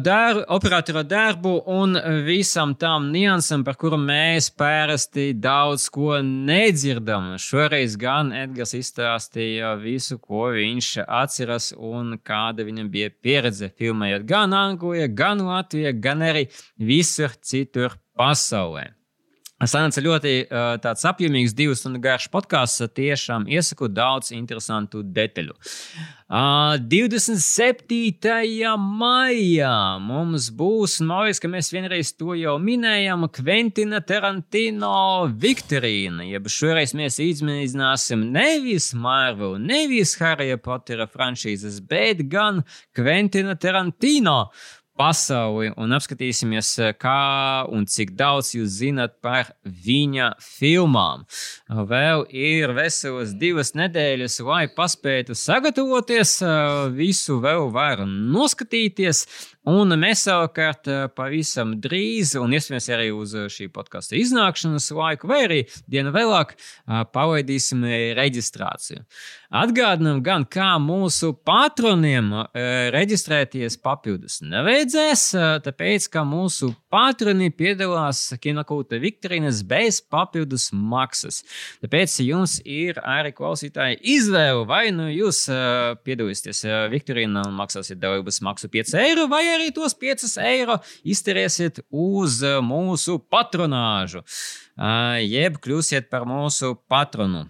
dar, 0.04 0.44
operatora 0.48 1.04
darbu 1.04 1.58
un 1.68 1.98
visam 2.26 2.74
tām 2.76 3.12
niansam, 3.12 3.64
par 3.64 3.78
kuru 3.80 3.98
mēs 4.00 4.50
parasti 4.50 5.34
daudz 5.34 5.90
ko 5.94 6.20
nedzirdam. 6.24 7.36
Šoreiz 7.42 7.98
gan 8.00 8.32
Edgars 8.36 8.74
izstāstīja 8.78 9.76
visu, 9.82 10.18
ko 10.20 10.52
viņš 10.56 10.92
atceras 11.08 11.72
un 11.78 12.18
kāda 12.24 12.66
viņam 12.68 12.90
bija 12.92 13.12
pieredze 13.12 13.70
filmējot 13.78 14.26
gan 14.28 14.54
Anglijā, 14.58 15.08
gan 15.14 15.44
Latvijā, 15.46 15.94
gan 15.94 16.24
arī 16.26 16.48
visur 17.18 17.34
citur 17.42 17.98
pasaulē. 18.18 18.94
Sanāca 19.58 20.04
ļoti 20.06 20.32
uh, 20.46 20.76
tāds 20.78 21.02
apjomīgs, 21.10 21.56
divas 21.58 21.80
stundu 21.82 21.98
garš 22.04 22.28
podkāsts. 22.30 22.84
Tiešām 22.94 23.48
iesaku 23.50 23.88
daudz 23.90 24.30
interesantu 24.36 25.02
detaļu. 25.02 25.56
Uh, 26.28 26.76
27. 26.92 28.70
maijā 28.78 29.74
mums 30.04 30.52
būs, 30.54 31.00
liekas, 31.02 31.42
ka 31.42 31.50
mēs 31.50 31.72
vienreiz 31.74 32.12
to 32.14 32.36
jau 32.38 32.54
minējām, 32.62 33.26
Kventina 33.34 34.04
Tarantino 34.06 35.26
Viktorīna. 35.42 36.28
Jeb 36.30 36.52
šoreiz 36.54 36.94
mēs 37.00 37.18
izmēģināsim 37.24 38.28
nevis 38.36 38.92
Marvel, 38.94 39.58
nevis 39.58 40.14
Harry 40.22 40.52
Pottera 40.62 41.10
franšīzes, 41.10 41.82
bet 41.90 42.28
gan 42.30 42.62
Kventina 42.94 43.58
Tarantino 43.58 44.52
pasauli 44.98 45.72
un 45.78 45.94
apskatīsimies, 45.96 46.72
eh, 46.82 46.94
kā 46.98 47.66
un 47.72 47.86
cik 47.86 48.16
daudz 48.18 48.54
jūs 48.56 48.80
zinat 48.82 49.22
par 49.22 49.54
viņa 49.66 50.34
filmām. 50.42 51.26
Vēl 51.70 52.26
ir 52.34 52.74
veselas 52.78 53.34
divas 53.38 53.74
nedēļas, 53.78 54.40
lai 54.46 54.68
paspētu 54.68 55.38
sagatavoties, 55.38 56.42
eh, 56.42 56.90
visu 56.92 57.40
vēl 57.42 57.72
var 57.72 57.98
noskatīties. 58.08 59.26
Un 59.68 59.92
mēs 60.00 60.22
savukārt 60.24 60.88
eh, 60.88 61.08
pavisam 61.12 61.74
drīz, 61.84 62.38
un 62.40 62.54
iespējams 62.56 62.86
arī 62.96 63.10
uz 63.12 63.34
šī 63.52 63.68
podkāstu 63.76 64.16
iznākšanas 64.16 64.88
laiku, 64.96 65.28
vai 65.28 65.42
arī 65.44 65.58
dienu 65.92 66.14
vēlāk, 66.16 66.54
palaidīsim 67.12 67.84
reģistrāciju. 68.16 69.04
Atgādinām 69.58 70.22
gan, 70.24 70.46
kā 70.48 70.74
mūsu 70.80 71.34
patroniem 71.48 72.30
reģistrēties 72.94 73.78
papildus 73.84 74.40
nevajadzēs, 74.44 75.24
tāpēc, 75.64 76.08
ka 76.12 76.24
mūsu 76.28 76.74
patroni 76.92 77.50
piedalās 77.56 78.26
kinokūta 78.44 79.00
Viktorīnas 79.04 79.62
bez 79.68 80.00
papildus 80.04 80.70
maksas. 80.72 81.42
Tāpēc 81.84 82.18
jums 82.26 82.58
ir 82.64 83.00
arī 83.04 83.34
klausītāji 83.36 84.00
izvēle, 84.16 84.66
vai 84.68 84.86
nu 84.96 85.08
jūs 85.12 85.46
piedalīsieties 86.08 86.64
Viktorīnā 86.92 87.48
un 87.48 87.60
maksāsiet 87.60 88.00
dalības 88.04 88.42
maksu 88.48 88.72
5 88.72 88.96
eiro, 89.04 89.28
vai 89.32 89.46
arī 89.56 89.57
tos 89.76 89.98
5 89.98 90.38
eiro 90.46 90.80
izterēsiet 91.08 91.84
uz 91.90 92.40
mūsu 92.64 93.20
patronāžu, 93.32 94.24
jeb 95.26 95.62
kļūsiet 95.64 96.10
par 96.14 96.26
mūsu 96.30 96.76
patronu. 96.90 97.48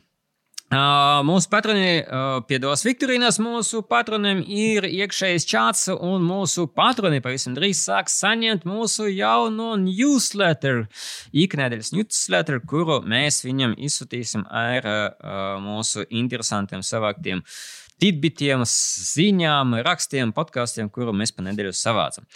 Uh, 0.67 1.21
mūsu 1.23 1.47
patroni 1.47 2.01
uh, 2.01 2.41
piedalās 2.43 2.81
Viktorīnās. 2.83 3.37
Mūsu 3.39 3.79
patroniem 3.87 4.41
ir 4.51 4.83
iekšējais 4.83 5.45
čats, 5.47 5.85
un 5.95 6.25
mūsu 6.27 6.65
patroni 6.67 7.21
pavisam 7.23 7.55
drīz 7.55 7.85
sāks 7.87 8.17
saņemt 8.19 8.67
mūsu 8.67 9.07
jauno 9.07 9.77
newsletter, 9.79 10.83
iknedēļas 11.31 11.93
newsletter, 11.95 12.59
kuru 12.67 12.99
mēs 13.07 13.45
viņam 13.47 13.77
izsūtīsim 13.79 14.43
ar 14.51 14.91
uh, 14.91 15.55
mūsu 15.63 16.03
interesantiem 16.11 16.83
savāktiem 16.83 17.45
uh, 17.45 17.86
tidbitiem, 18.01 18.63
ziņām, 18.67 19.77
rakstiem, 19.85 20.33
podkāstiem, 20.35 20.89
kuru 20.93 21.15
mēs 21.17 21.33
pa 21.35 21.45
nedēļu 21.45 21.73
savācam. 21.77 22.27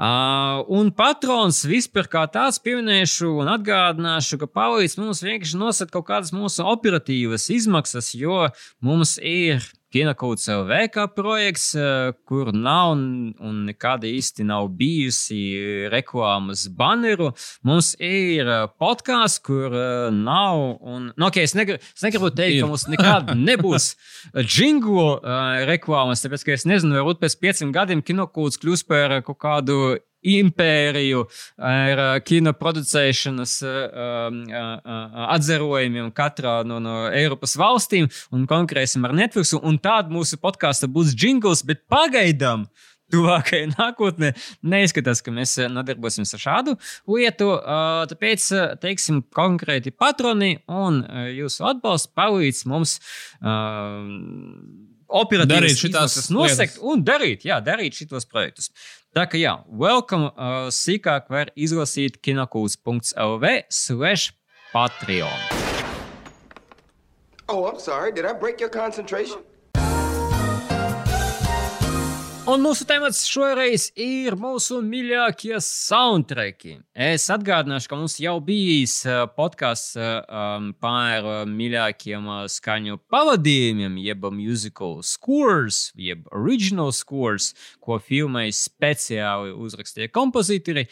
Uh, 0.00 0.62
un 0.80 0.92
patrons 0.96 1.62
vispār 1.68 2.08
kā 2.12 2.24
tāds 2.32 2.60
pieminēšu 2.64 3.34
un 3.42 3.50
atgādināšu, 3.56 4.40
ka 4.40 4.50
palīdz 4.60 4.96
mums 5.00 5.24
vienkārši 5.26 5.60
nosakt 5.60 5.92
kaut 5.94 6.08
kādas 6.08 6.32
mūsu 6.36 6.64
operatīvas 6.68 7.50
izmaksas, 7.52 8.14
jo 8.16 8.46
mums 8.84 9.18
ir 9.20 9.64
Kinokauts 9.90 10.46
LV 10.46 10.76
kā 10.94 11.04
projekts, 11.10 11.72
eh, 11.74 12.12
kur 12.28 12.52
nav 12.54 12.92
un 12.94 13.56
nekad 13.66 14.04
īsti 14.06 14.44
nav 14.46 14.68
bijusi 14.78 15.40
reklāmas 15.90 16.68
baneru. 16.70 17.32
Mums 17.66 17.96
ir 17.98 18.46
eh, 18.46 18.68
podkāsts, 18.78 19.42
kur 19.42 19.74
eh, 19.74 20.12
nav. 20.14 20.78
Un, 20.78 21.08
nu, 21.10 21.26
okay, 21.26 21.42
es, 21.48 21.56
negribu, 21.58 21.82
es 21.82 22.06
negribu 22.06 22.30
teikt, 22.30 22.60
ka 22.62 22.68
mums 22.70 22.86
nekad 22.86 23.32
nebūs 23.48 23.88
jinglu 24.46 25.08
reklāmas, 25.66 26.22
tāpēc 26.22 26.46
ka 26.46 26.54
es 26.54 26.68
nezinu, 26.70 26.94
varbūt 27.00 27.24
pēc 27.24 27.36
pieciem 27.42 27.74
gadiem 27.74 28.04
kinokauts 28.06 28.62
kļūs 28.62 28.86
par 28.86 29.18
kaut 29.26 29.42
kādu 29.42 29.98
impēriju 30.26 31.24
ar 31.56 32.02
kino 32.26 32.52
producēšanas 32.56 33.56
atzarojumiem 35.30 36.10
katrā 36.16 36.60
no, 36.66 36.80
no 36.82 36.96
Eiropas 37.08 37.56
valstīm 37.60 38.10
un 38.34 38.46
konkurēsim 38.50 39.04
ar 39.08 39.16
Netflix. 39.16 39.54
Un 39.56 39.80
tāda 39.82 40.12
mūsu 40.12 40.40
podkāsta 40.40 40.90
būs 40.90 41.16
jingls, 41.16 41.64
bet 41.66 41.86
pagaidām. 41.90 42.68
Tuvākajā 43.10 43.72
nākotnē 43.74 44.28
neizskatās, 44.70 45.18
ka 45.26 45.32
mēs 45.34 45.56
nodarbosimies 45.72 46.30
ar 46.36 46.42
šādu 46.44 46.76
lietu. 47.10 47.48
Tāpēc, 48.12 48.46
teiksim, 48.82 49.24
konkrēti 49.34 49.90
patroni 49.90 50.60
un 50.70 51.02
jūsu 51.34 51.66
atbalsts 51.72 52.12
palīdz 52.14 52.62
mums 52.70 53.00
operatīvi 55.10 55.90
nosegt 56.34 56.78
un 56.86 57.02
darīt, 57.06 57.44
jā, 57.48 57.58
darīt 57.64 57.98
šitos 57.98 58.28
projektus. 58.30 58.70
Tā 59.10 59.24
kā 59.26 59.38
jā, 59.40 59.56
welcome 59.66 60.28
uh, 60.38 60.68
sīkāk 60.70 61.32
var 61.34 61.48
izlasīt 61.58 62.20
kinokūs.lv 62.22 63.48
slash 63.66 64.30
Patreon. 64.70 65.40
Oh, 67.48 67.66
I'm 67.66 67.80
sorry. 67.80 68.12
Did 68.12 68.24
I 68.24 68.32
break 68.32 68.60
your 68.60 68.70
concentration? 68.70 69.42
Un 72.48 72.62
mūsu 72.64 72.86
temats 72.88 73.26
šoreiz 73.28 73.90
ir 74.00 74.32
mūsu 74.40 74.78
mīļākie 74.80 75.58
soundtracki. 75.60 76.78
Es 76.96 77.26
atgādināšu, 77.30 77.90
ka 77.90 77.98
mums 78.00 78.14
jau 78.22 78.38
bijis 78.44 78.94
uh, 79.04 79.26
podkāsts 79.36 79.98
uh, 80.00 80.22
um, 80.24 80.70
par 80.80 81.26
uh, 81.26 81.42
mīļākiem 81.44 82.30
skaņu 82.48 82.96
pavadījumiem, 83.12 83.98
jeb 84.00 84.24
musical 84.32 85.02
scores, 85.04 85.90
jeb 86.00 86.24
original 86.32 86.94
scores, 86.96 87.50
ko 87.76 87.98
filmai 88.00 88.48
speciāli 88.56 89.52
uzrakstīja 89.52 90.08
kompozitori. 90.14 90.86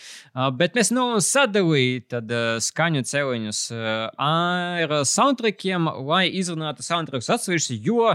Bet 0.58 0.76
mēs 0.76 0.92
no 0.92 1.14
sadalījām 1.24 2.60
skaņu 2.64 3.06
celiņus 3.08 3.62
ar 3.72 4.98
soundtrackiem, 5.08 5.88
lai 6.10 6.26
izrunātu 6.28 6.84
soundtracks 6.84 7.32
atsevišķi, 7.38 7.80
jo 7.88 8.12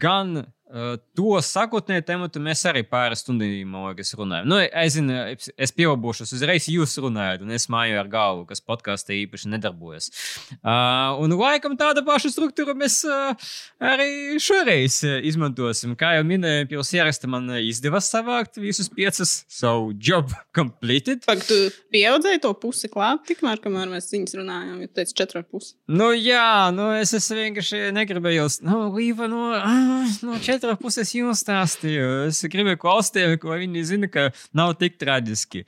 gan 0.00 0.40
Uh, 0.40 0.59
to 1.18 1.38
sakotnēju 1.42 2.04
tematu 2.06 2.40
mēs 2.42 2.62
arī 2.68 2.84
pāris 2.86 3.24
stundām 3.24 3.74
runājam. 4.20 4.46
Nu, 4.46 4.58
es, 4.60 4.94
zinu, 4.94 5.16
es 5.34 5.74
pieaugušu 5.74 6.26
uzreiz, 6.28 6.68
jūs 6.70 6.94
runājat, 7.02 7.42
un 7.42 7.50
es 7.56 7.66
māju 7.72 7.98
ar 8.00 8.10
galvu, 8.10 8.44
kas 8.46 8.62
podkāstā 8.62 9.16
īpaši 9.16 9.50
nedarbojas. 9.50 10.10
Uh, 10.60 11.18
un 11.22 11.34
laikam 11.34 11.74
tāda 11.80 12.04
paša 12.06 12.30
struktūra 12.34 12.76
mēs 12.78 13.00
uh, 13.08 13.50
arī 13.82 14.38
šoreiz 14.42 15.00
izmantosim. 15.26 15.96
Kā 15.98 16.14
jau 16.18 16.26
minēju, 16.28 16.68
pirms 16.70 16.92
ieraksta 16.94 17.30
man 17.30 17.50
izdevās 17.58 18.10
savākt 18.12 18.60
visus 18.62 18.90
piecus 18.92 19.40
savu 19.50 19.90
job 19.98 20.30
completed. 20.56 21.24
Pak, 21.26 21.42
tu 21.48 21.58
pieaudzēji 21.90 22.44
to 22.46 22.54
pusi 22.62 22.90
klāt, 22.92 23.24
tikmēr, 23.28 23.58
kamēr 23.64 23.90
mēs 23.90 24.10
viņus 24.14 24.38
runājām, 24.38 24.78
jo 24.84 24.92
teici 24.94 25.18
četru 25.18 25.42
pusi. 25.42 25.74
Nu 25.90 26.12
jā, 26.14 26.70
nu 26.76 26.92
es, 26.98 27.14
es 27.16 27.26
vienkārši 27.34 27.90
negribēju, 27.96 28.46
nu, 28.66 28.78
Līva, 28.94 29.26
no, 29.30 29.50
no 30.26 30.38
četru 30.42 30.59
četrās 30.60 30.80
pusēs 30.80 31.14
jums 31.16 31.40
stāstīju. 31.40 32.28
Es 32.28 32.42
gribēju 32.52 32.80
klausīties, 32.82 33.38
ko 33.40 33.56
viņi 33.56 33.84
zina, 33.88 34.10
ka 34.12 34.28
nav 34.56 34.76
tik 34.80 34.98
traģiski. 35.00 35.64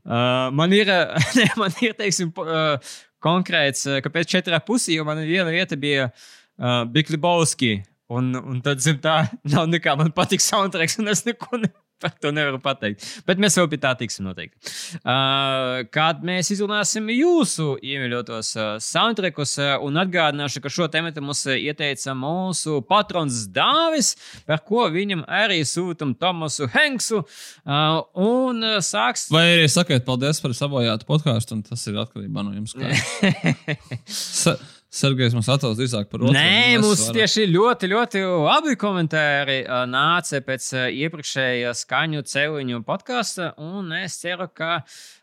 Uh, 0.00 0.48
man 0.56 0.72
ir, 0.72 0.88
ne, 1.38 1.46
man 1.60 1.76
ir 1.84 1.92
teiksim, 1.98 2.32
uh, 2.40 2.96
konkrēts, 3.20 3.84
kāpēc 4.00 4.32
četrā 4.32 4.62
pusē, 4.64 4.94
jo 4.96 5.04
man 5.08 5.20
viena 5.26 5.52
vieta 5.52 5.76
bija 5.76 6.08
uh, 6.08 6.82
Biklibovski. 6.88 7.82
Un, 8.10 8.32
un 8.34 8.58
tad, 8.64 8.80
zin, 8.82 8.98
tā 9.02 9.22
nav 9.52 9.68
nekā. 9.70 9.94
Man 10.00 10.14
patīk 10.16 10.42
soundtracks, 10.42 10.98
un 11.02 11.12
es 11.12 11.22
neko 11.28 11.60
ne, 11.60 11.70
Par 12.00 12.14
to 12.16 12.30
nevaru 12.32 12.56
pateikt. 12.62 13.04
Bet 13.28 13.40
mēs 13.42 13.58
vēl 13.58 13.68
pie 13.72 13.78
tā 13.82 13.90
tiksim 14.00 14.24
noteikti. 14.24 14.56
Uh, 15.00 15.82
kad 15.92 16.22
mēs 16.24 16.48
izrunāsim 16.54 17.10
jūsu 17.12 17.74
iemīļotos 17.84 18.52
uh, 18.56 18.70
soundtrackus, 18.80 19.52
uh, 19.60 19.74
un 19.84 20.00
atgādināšu, 20.00 20.62
ka 20.64 20.72
šo 20.72 20.88
tematu 20.92 21.20
mums 21.24 21.44
ieteica 21.52 22.14
mūsu 22.16 22.80
patrons 22.88 23.42
Dāvis, 23.52 24.14
par 24.48 24.64
ko 24.64 24.86
viņam 24.92 25.26
arī 25.28 25.60
sūtam 25.68 26.14
Tomasu 26.16 26.70
Henksu. 26.72 27.22
Uh, 27.66 28.00
un 28.24 28.64
uh, 28.64 28.80
sāks. 28.84 29.28
Vai 29.34 29.44
arī 29.58 29.68
sakiet 29.70 30.08
paldies 30.08 30.40
par 30.40 30.56
sabojātu 30.56 31.08
podkāstu, 31.08 31.58
un 31.58 31.64
tas 31.68 31.84
ir 31.90 32.00
atkarībā 32.00 32.46
no 32.46 32.56
jums. 32.56 32.76
Sergejs 34.90 35.34
mums 35.36 35.46
atsauc 35.52 35.76
drīzāk 35.78 36.08
par 36.10 36.24
otru. 36.24 36.32
Nē, 36.34 36.80
mums 36.82 37.04
varam- 37.06 37.14
tieši 37.20 37.44
ļoti, 37.52 37.90
ļoti 37.92 38.22
labi 38.26 38.74
komentāri 38.80 39.60
ā, 39.70 39.84
nāca 39.86 40.40
pēc 40.42 40.66
ā, 40.74 40.88
iepriekšējā 41.06 41.70
skaņu 41.78 42.24
celiņu 42.26 42.80
podkāsta, 42.88 43.52
un 43.62 43.92
es 44.00 44.18
ceru, 44.18 44.48
ka 44.50 44.80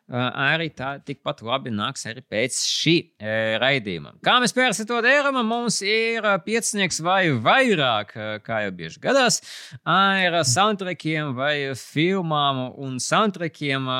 arī 0.07 0.69
tā 0.71 0.93
tikpat 1.03 1.41
labi 1.43 1.71
nāks 1.75 2.05
arī 2.07 2.21
pēc 2.23 2.57
šī 2.63 2.95
raidījuma. 3.59 4.13
Kā 4.23 4.37
mēs 4.39 4.55
pērsim 4.55 4.87
to 4.87 5.01
darām, 5.03 5.35
mums 5.47 5.81
ir 5.83 6.23
piecinieks 6.45 7.01
vai 7.03 7.29
vairāk, 7.35 8.13
kā 8.45 8.61
jau 8.63 8.71
bieži 8.77 9.01
gadās, 9.03 9.41
ar 9.83 10.39
soundtrackiem 10.47 11.33
vai 11.35 11.73
filmām 11.75 12.63
un 12.71 12.97
soundtrackiem, 13.03 13.91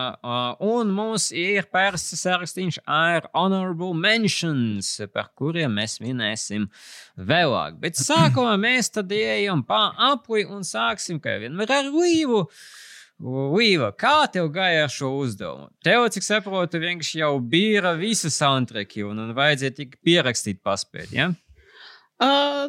un 0.64 0.96
mums 0.96 1.30
ir 1.36 1.68
pērsts 1.74 2.24
sarakstīns 2.24 2.80
ar 2.88 3.28
honorable 3.36 3.92
mentions, 3.98 4.94
par 5.12 5.32
kuriem 5.36 5.76
mēs 5.76 6.00
minēsim 6.04 6.70
vēlāk. 7.20 7.82
Bet 7.84 8.00
sākumā 8.00 8.56
mēs 8.62 8.94
tad 8.96 9.12
ejam 9.12 9.66
pa 9.68 9.90
apli 10.14 10.48
un 10.48 10.64
sāksim, 10.68 11.20
kā 11.20 11.36
jau 11.36 11.48
vienmēr 11.48 11.80
ar 11.82 11.92
Līvu. 11.92 12.46
Līva, 13.18 13.90
kā 13.98 14.28
tev 14.30 14.52
gāja 14.54 14.84
ar 14.86 14.92
šo 14.94 15.10
uzdevumu? 15.24 15.72
Tev, 15.82 16.04
cik 16.14 16.26
saprotu, 16.26 16.78
vienkārši 16.82 17.24
jau 17.24 17.32
bija 17.42 17.96
visi 17.98 18.30
soundtracki 18.30 19.02
un, 19.08 19.18
un 19.24 19.32
vajadzēja 19.38 19.74
tikai 19.80 20.02
pierakstīt, 20.06 20.60
paspēt. 20.66 21.16
Ja? 21.18 21.32
Uh, 22.22 22.68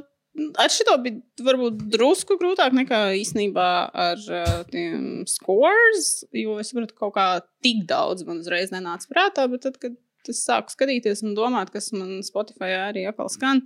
ar 0.57 0.73
šito 0.73 0.95
bija 1.05 1.45
varbūt 1.45 1.85
drusku 1.93 2.39
grūtāk 2.41 2.73
nekā 2.79 3.01
īstenībā 3.21 3.69
ar 3.93 4.25
uh, 4.25 4.55
tiem 4.73 5.27
scores, 5.29 6.25
jo 6.33 6.57
es 6.63 6.73
saprotu, 6.73 6.97
ka 6.97 7.05
kaut 7.05 7.17
kā 7.19 7.29
tik 7.65 7.85
daudz 7.91 8.25
man 8.25 8.41
uzreiz 8.41 8.73
nenāca 8.73 9.13
prātā, 9.13 9.45
bet 9.53 9.67
tad, 9.69 9.77
kad 9.83 10.33
es 10.33 10.41
sāku 10.49 10.73
skatīties 10.73 11.27
un 11.29 11.37
domāt, 11.37 11.75
kas 11.77 11.91
man 11.93 12.23
Spotify 12.25 12.73
arī 12.87 13.05
atkal 13.11 13.29
skan, 13.33 13.61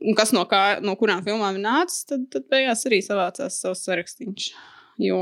un 0.00 0.16
kas 0.16 0.32
no, 0.32 0.48
kā, 0.48 0.80
no 0.80 0.96
kurām 0.96 1.20
filmām 1.28 1.60
ir 1.60 1.66
nācis, 1.68 2.08
tad, 2.08 2.24
tad 2.32 2.48
beigās 2.48 2.88
arī 2.88 3.04
savācās 3.04 3.60
savs 3.60 3.84
sarakstīns. 3.84 4.50
Jo 4.98 5.20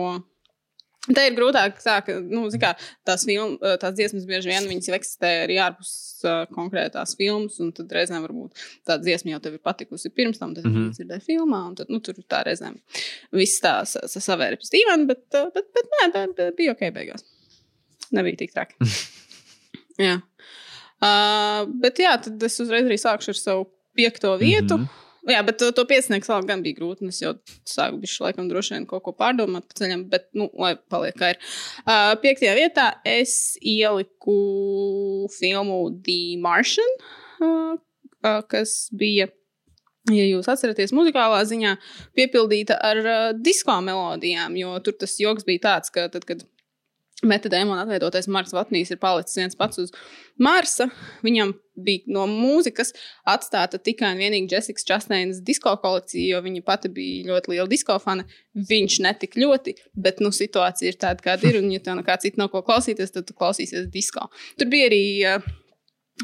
Tā 1.14 1.26
ir 1.28 1.36
grūtāk, 1.36 1.78
tā, 1.84 2.00
ka 2.02 2.16
nu, 2.18 2.46
kā, 2.58 2.72
tās, 3.06 3.24
film, 3.28 3.56
tās 3.62 3.94
dziesmas 3.94 4.24
bieži 4.26 4.50
vien 4.50 4.66
eksistē 4.96 5.30
arī 5.44 5.58
ārpus 5.62 5.92
uh, 6.26 6.42
konkrētās 6.50 7.14
filmas. 7.18 7.60
Un 7.62 7.70
tad 7.76 7.92
reizēm 7.94 8.24
varbūt 8.24 8.64
tā 8.88 8.98
dziesma 9.02 9.36
jau 9.36 9.42
tev 9.44 9.58
ir 9.58 9.62
patikusi 9.66 10.10
pirms 10.10 10.42
tam, 10.42 10.54
tad 10.56 10.66
mm. 10.66 10.74
-hmm. 10.74 10.96
dzirdēji 10.96 11.26
filmā. 11.28 11.62
Un 11.70 11.78
tad 11.78 11.92
nu, 11.92 12.00
tur 12.02 12.18
tā 12.26 12.42
reizēm 12.48 12.80
viss 13.32 13.62
tā 13.62 13.78
sa- 13.86 14.06
sa- 14.10 14.24
savēra 14.24 14.58
pēc 14.58 14.72
dīvaini, 14.74 15.06
bet, 15.06 15.24
uh, 15.34 15.50
bet, 15.54 15.70
bet 15.74 15.94
nē, 15.94 16.10
tā, 16.14 16.26
tā 16.34 16.50
bija 16.58 16.74
ok 16.74 16.90
beigās. 16.98 17.24
Nebija 18.10 18.42
tik 18.42 18.52
traki. 18.54 18.74
jā. 20.08 20.20
Uh, 20.96 21.66
bet 21.82 21.98
jā, 21.98 22.16
tad 22.22 22.42
es 22.42 22.60
uzreiz 22.60 22.86
arī 22.86 22.98
sākšu 22.98 23.34
ar 23.34 23.42
savu 23.42 23.66
piekto 23.94 24.36
vietu. 24.36 24.78
Mm. 24.78 24.84
-hmm. 24.84 25.05
Jā, 25.26 25.40
bet 25.42 25.58
to, 25.58 25.72
to 25.74 25.82
piecinieku 25.88 26.28
vēl 26.30 26.44
gan 26.46 26.62
bija 26.62 26.78
grūti. 26.78 27.08
Es 27.10 27.18
jau 27.22 27.32
sāku 27.66 27.98
bišķi 28.02 28.22
laikam 28.28 28.50
droši 28.50 28.76
vien 28.76 28.86
kaut 28.86 29.02
ko 29.06 29.14
pārdomāt 29.16 29.66
pa 29.66 29.78
ceļam, 29.80 30.04
bet, 30.12 30.28
nu, 30.38 30.46
lai 30.62 30.76
paliek 30.92 31.16
kā 31.18 31.32
ir. 31.34 31.40
Uh, 31.82 32.12
piektajā 32.22 32.54
vietā 32.58 32.86
es 33.06 33.56
ieliku 33.58 34.36
filmu 35.34 35.80
The 36.06 36.36
Martian, 36.42 36.94
uh, 37.42 37.74
uh, 37.74 38.40
kas 38.46 38.76
bija, 38.94 39.26
ja 40.14 40.28
jūs 40.28 40.46
atceraties, 40.52 40.94
muzikālā 40.94 41.42
ziņā 41.50 41.74
piepildīta 42.18 42.78
ar 42.78 43.02
uh, 43.02 43.30
disko 43.34 43.80
melodijām, 43.82 44.54
jo 44.60 44.78
tur 44.86 44.94
tas 45.00 45.18
joks 45.22 45.48
bija 45.48 45.66
tāds, 45.70 45.90
ka 45.90 46.06
tad, 46.12 46.28
kad 46.28 46.46
metadēmona 47.24 47.86
atveidotais 47.86 48.26
Marks 48.28 48.52
Vatnīs 48.52 48.90
ir 48.92 48.98
palicis 49.00 49.38
viens 49.38 49.56
pats 49.56 49.80
uz 49.80 49.92
Marsa. 50.42 50.88
Viņam 51.24 51.54
bija 51.86 52.12
no 52.12 52.26
mūzikas 52.28 52.92
atstāta 53.28 53.80
tikai 53.80 54.12
un 54.12 54.20
vienīgi 54.20 54.52
Jessikas 54.52 54.84
Chasteinas 54.88 55.40
disko 55.44 55.72
kolekcija, 55.80 56.34
jo 56.34 56.42
viņa 56.44 56.64
pati 56.66 56.90
bija 56.92 57.30
ļoti 57.30 57.54
liela 57.54 57.68
disko 57.72 57.96
fana. 58.02 58.26
Viņš 58.68 58.98
netik 59.06 59.38
ļoti, 59.40 59.76
bet 59.96 60.20
nu, 60.24 60.32
situācija 60.34 60.92
ir 60.92 61.00
tāda, 61.00 61.24
kāda 61.24 61.48
ir. 61.48 61.60
Un, 61.62 61.70
ja 61.72 61.80
tev 61.80 61.96
nekā 62.00 62.18
cita 62.20 62.42
nav 62.42 62.52
ko 62.52 62.64
klausīties, 62.66 63.14
tad 63.14 63.28
tu 63.28 63.36
klausīsies 63.36 63.88
disko. 63.92 64.28
Tur 64.60 64.72
bija 64.72 64.90
arī. 64.92 65.06
Uh, 65.36 65.54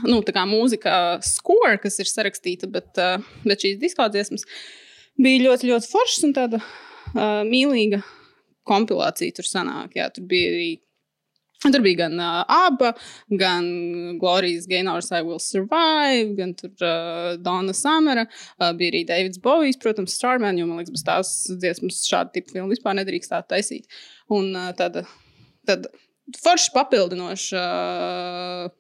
Nu, 0.09 0.23
tā 0.25 0.33
kā 0.33 0.47
mūzika 0.49 1.21
score, 1.21 1.75
kas 1.77 1.99
ir 2.01 2.09
sarakstīta, 2.09 2.65
bet, 2.73 2.97
uh, 2.97 3.21
bet 3.45 3.61
šīs 3.61 3.75
disko 3.77 4.07
dziesmas 4.09 4.47
bija 5.21 5.43
ļoti, 5.51 5.69
ļoti 5.69 5.91
foršas 5.91 6.25
un 6.25 6.33
tāda 6.39 6.61
uh, 6.63 7.43
mīlīga 7.45 8.01
kompilācija 8.69 9.35
tur 9.37 9.49
sanāk. 9.49 9.97
Jā, 9.99 10.09
tur 10.15 10.27
bija 10.31 10.55
arī. 10.55 10.73
Tur 11.63 11.79
bija 11.79 12.01
gan 12.01 12.17
uh, 12.19 12.41
Abba, 12.51 12.89
gan 13.39 13.67
Glorijas 14.19 14.65
Gainors, 14.67 15.13
I 15.15 15.21
Will 15.23 15.39
Survive, 15.39 16.33
gan 16.35 16.57
tur 16.59 16.73
uh, 16.83 17.37
Donna 17.39 17.71
Samara. 17.71 18.25
Uh, 18.57 18.73
bija 18.75 18.91
arī 18.91 19.05
Davids 19.07 19.39
Bovijs, 19.39 19.79
protams, 19.79 20.17
Starman, 20.19 20.59
jo 20.59 20.67
man 20.67 20.81
liekas, 20.81 20.97
bez 20.97 21.07
tās 21.07 21.31
dziesmas 21.63 22.01
šādu 22.11 22.35
tipu 22.35 22.57
filmu 22.57 22.75
vispār 22.75 22.99
nedrīkst 22.99 23.31
tā 23.31 23.39
taisīt. 23.47 23.87
Un 24.35 24.51
uh, 24.59 24.73
tāda, 24.75 25.05
tāda 25.71 25.95
forši 26.43 26.75
papildinoša 26.75 27.63
uh, 27.63 28.75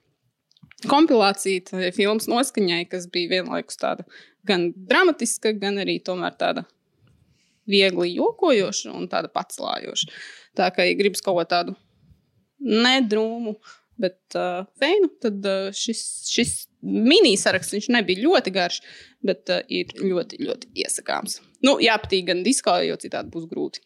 kompilācija 0.91 1.95
filmas 1.95 2.27
noskaņai, 2.31 2.83
kas 2.91 3.07
bija 3.15 3.37
vienlaikus 3.37 3.79
tāda 3.79 4.07
gan 4.49 4.73
dramatiska, 4.75 5.55
gan 5.63 5.79
arī 5.83 5.99
tomēr 6.05 6.35
tāda 6.39 6.67
viegli 7.69 8.15
jokojoša 8.17 8.93
un 8.95 9.09
tāda 9.11 9.31
pacēlājoša. 9.33 10.11
Tā 10.59 10.69
kā, 10.75 10.87
ja 10.89 10.99
gribas 10.99 11.25
kaut 11.25 11.39
ko 11.39 11.47
tādu 11.49 11.77
nedrūmu, 12.63 13.57
bet 14.03 14.37
uh, 14.39 14.65
feinu, 14.81 15.11
tad 15.23 15.47
uh, 15.47 15.71
šis, 15.77 16.03
šis 16.33 16.53
mini-saraksts 16.83 17.91
nebija 17.93 18.25
ļoti 18.25 18.53
garš, 18.55 18.81
bet 19.25 19.53
uh, 19.53 19.63
ir 19.71 19.95
ļoti, 20.01 20.41
ļoti 20.43 20.73
iesakāms. 20.85 21.41
Nu, 21.67 21.77
jāpatīk 21.83 22.29
gan 22.31 22.43
diskā, 22.47 22.81
jo 22.87 22.99
citādi 23.01 23.33
būs 23.35 23.49
grūti. 23.51 23.85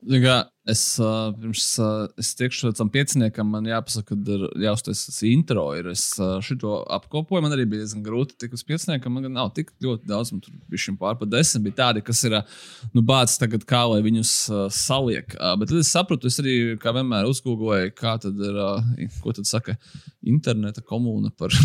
Kā, 0.00 0.36
Es, 0.68 0.98
uh, 1.00 1.30
pirms 1.40 1.64
uh, 1.80 2.04
es 2.20 2.34
tiekšu 2.36 2.74
tam 2.76 2.90
pieciniekam, 2.92 3.48
man 3.48 3.64
jāpasaka, 3.64 4.12
ka 4.12 4.34
ir 4.34 4.42
jāuztais 4.66 5.06
tas 5.06 5.20
intro. 5.24 5.62
Ir. 5.78 5.88
Es 5.94 6.04
uh, 6.20 6.36
šito 6.44 6.82
apkopoju, 6.96 7.40
man 7.40 7.54
arī 7.56 7.64
bija 7.64 7.86
diezgan 7.86 8.04
grūti 8.04 8.36
tikt 8.36 8.58
uz 8.58 8.64
pieciniekam. 8.68 9.16
Man 9.16 9.32
nav 9.32 9.54
tik 9.56 9.72
ļoti 9.80 10.04
daudz, 10.10 10.34
man 10.34 10.42
tur 10.44 10.52
bija 10.68 10.84
šim 10.84 10.98
pār 11.00 11.16
pa 11.16 11.24
desmit. 11.24 11.64
Bija 11.64 11.78
tādi, 11.78 12.04
kas 12.04 12.20
ir, 12.28 12.36
uh, 12.36 12.60
nu, 12.92 13.00
bācis 13.08 13.40
tagad, 13.40 13.64
kā 13.68 13.86
lai 13.88 14.02
viņus 14.04 14.34
uh, 14.52 14.66
saliek. 14.68 15.32
Uh, 15.38 15.54
bet 15.62 15.72
tad 15.72 15.80
es 15.80 15.94
sapratu, 15.96 16.28
es 16.28 16.36
arī, 16.44 16.58
kā 16.82 16.92
vienmēr, 16.98 17.30
uzgūgoju, 17.32 17.94
kā 17.96 18.18
tad 18.20 18.44
ir, 18.44 18.60
uh, 18.60 19.16
ko 19.24 19.32
tad 19.40 19.48
saka 19.48 19.78
interneta 20.20 20.84
komūna 20.84 21.32
par, 21.40 21.56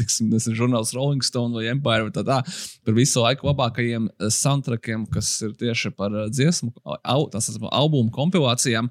tiksim, 0.00 0.32
nezinu, 0.34 0.56
žurnāls 0.58 0.90
Rolling 0.96 1.22
Stone 1.22 1.54
vai 1.54 1.68
Empire 1.70 2.08
vai 2.08 2.14
tā 2.18 2.26
tā, 2.26 2.40
par 2.82 2.98
visu 2.98 3.22
laiku 3.22 3.46
labākajiem 3.52 4.10
uh, 4.10 4.28
soundtrackiem, 4.34 5.06
kas 5.14 5.30
ir 5.46 5.54
tieši 5.62 5.94
par 5.94 6.10
uh, 6.10 6.26
dziesmu, 6.26 6.74
au, 6.82 7.28
tās 7.30 7.52
esmu 7.54 7.70
albumu 7.70 7.99
kompilācijām. 8.08 8.88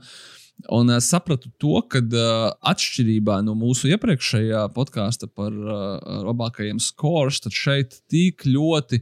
Un 0.75 0.91
es 0.91 1.07
sapratu 1.09 1.49
to, 1.57 1.79
ka 1.87 2.01
uh, 2.03 2.49
atšķirībā 2.67 3.39
no 3.47 3.55
mūsu 3.57 3.89
iepriekšējā 3.95 4.65
podkāsta 4.75 5.29
par 5.31 5.55
uh, 5.55 6.19
labākajiem 6.27 6.81
scores, 6.83 7.39
tad 7.41 7.55
šeit 7.55 8.01
tik 8.11 8.43
ļoti 8.45 8.99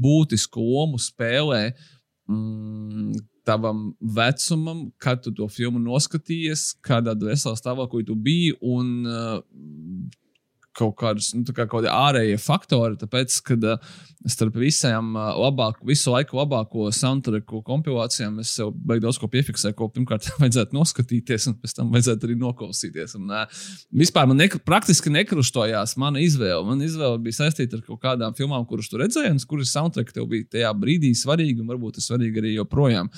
būtisku 0.00 0.62
lomu 0.62 1.00
spēlē 1.02 1.72
mm, 2.30 3.18
tavam 3.44 3.90
vecumam, 4.00 4.86
kad 5.02 5.24
tu 5.24 5.34
to 5.34 5.48
filmu 5.50 5.82
noskatījies, 5.82 6.76
kādā 6.86 7.16
veselā 7.18 7.58
stāvoklī 7.58 8.06
tu 8.06 8.14
biji. 8.14 8.54
Un, 8.62 8.94
uh, 9.10 9.40
kaut 10.76 10.94
kādas 11.00 11.32
nu, 11.34 11.42
kā 11.54 11.66
kaut 11.70 11.86
ārējie 11.90 12.38
faktori, 12.40 12.98
tāpēc, 13.00 13.36
ka 13.46 13.56
uh, 13.58 13.90
starp 14.30 14.56
visām 14.60 15.14
uh, 15.16 15.32
labāk, 15.40 15.80
visu 15.86 16.12
laiku 16.12 16.38
labāko 16.38 16.88
soundtracku 16.94 17.62
kompilācijām 17.66 18.38
es 18.42 18.52
sev 18.58 18.70
beigās 18.74 19.00
daudz 19.10 19.20
ko 19.22 19.30
piefiksēju, 19.32 19.76
ko 19.78 19.88
pirmkārt 19.94 20.28
vajadzētu 20.42 20.76
noskatīties, 20.76 21.48
un 21.50 21.58
pēc 21.62 21.76
tam 21.78 21.90
vajadzētu 21.94 22.28
arī 22.28 22.38
noklausīties. 22.40 23.16
Un, 23.18 23.34
uh, 23.34 23.60
vispār 24.02 24.30
man 24.30 24.40
nek 24.42 24.60
praktiski 24.66 25.12
nekrustojās 25.14 25.96
mana 26.00 26.22
izvēle. 26.22 26.62
Man 26.68 26.86
izvēle 26.86 27.18
bija 27.24 27.40
saistīta 27.42 27.80
ar 27.80 27.84
kaut 27.86 28.02
kādām 28.04 28.36
filmām, 28.38 28.66
kuras 28.70 28.90
tu 28.92 29.00
redzēji, 29.00 29.34
un 29.34 29.44
kuras 29.50 29.74
soundtrack 29.74 30.14
tev 30.14 30.28
bija 30.30 30.48
tajā 30.58 30.74
brīdī 30.78 31.14
svarīgi, 31.18 31.62
un 31.64 31.72
varbūt 31.72 31.98
tas 31.98 32.10
svarīgi 32.12 32.44
arī 32.44 32.54
joprojām. 32.58 33.10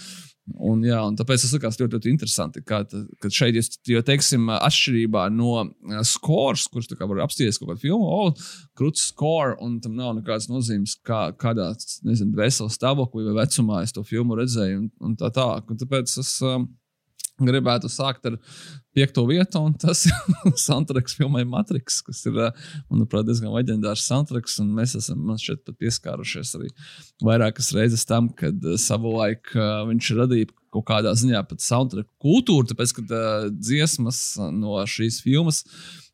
Un, 0.42 0.80
jā, 0.82 0.98
un 1.06 1.14
tāpēc 1.14 1.44
tas 1.44 1.52
likās 1.54 1.76
ļoti, 1.78 1.96
ļoti 1.96 2.10
interesanti. 2.10 2.62
Kā, 2.66 2.80
kad 3.22 3.34
šeit, 3.34 3.56
jo, 3.86 4.00
teiksim, 4.02 4.48
atšķirībā 4.50 5.28
no 5.30 5.68
scores, 6.08 6.64
kurš 6.72 6.90
var 6.98 7.22
apspriest 7.22 7.62
kaut 7.62 7.70
kādu 7.70 7.84
filmu, 7.84 8.08
oh, 8.10 8.48
krūtis 8.78 9.06
score, 9.12 9.54
un 9.62 9.78
tam 9.84 9.94
nav 9.98 10.16
nekādas 10.18 10.50
nozīmes, 10.50 10.96
kā, 11.06 11.28
kādā, 11.38 11.70
nezinu, 12.08 12.34
veselā 12.38 12.74
stāvoklī 12.74 13.28
vai 13.28 13.44
vecumā 13.44 13.84
es 13.86 13.94
to 13.94 14.02
filmu 14.06 14.38
redzēju, 14.40 14.82
un, 14.82 14.90
un 15.06 15.14
tā 15.20 15.30
tālāk. 15.34 15.70
Un 15.70 15.78
tāpēc 15.78 16.18
es 16.24 16.34
um, 16.42 16.66
gribētu 17.40 17.88
sākt 17.90 18.26
ar 18.28 18.36
piekto 18.92 19.24
vietu, 19.28 19.60
un 19.64 19.74
tas 19.80 20.04
ir 20.10 20.56
soundtracks 20.60 21.16
filmai 21.18 21.44
Matrix, 21.48 22.00
kas 22.04 22.24
ir, 22.28 22.38
manuprāt, 22.90 23.26
diezgan 23.28 23.54
leģendārs 23.54 24.04
soundtracks. 24.08 24.58
Mēs 24.62 24.96
esam 25.00 25.32
šeit 25.40 25.64
pat 25.66 25.78
pieskārušies 25.80 26.54
arī 26.58 26.72
vairākas 27.24 27.72
reizes 27.76 28.04
tam, 28.08 28.28
kad 28.36 28.60
savulaik 28.80 29.54
viņš 29.54 30.12
radīja 30.20 30.52
kaut 30.72 30.86
kādā 30.88 31.12
ziņā 31.18 31.42
pat 31.48 31.60
soundtrack 31.64 32.08
kultūru, 32.22 32.68
tāpēc, 32.70 32.94
ka 32.96 33.24
dziesmas 33.52 34.22
no 34.56 34.80
šīs 34.88 35.20
filmas 35.24 35.64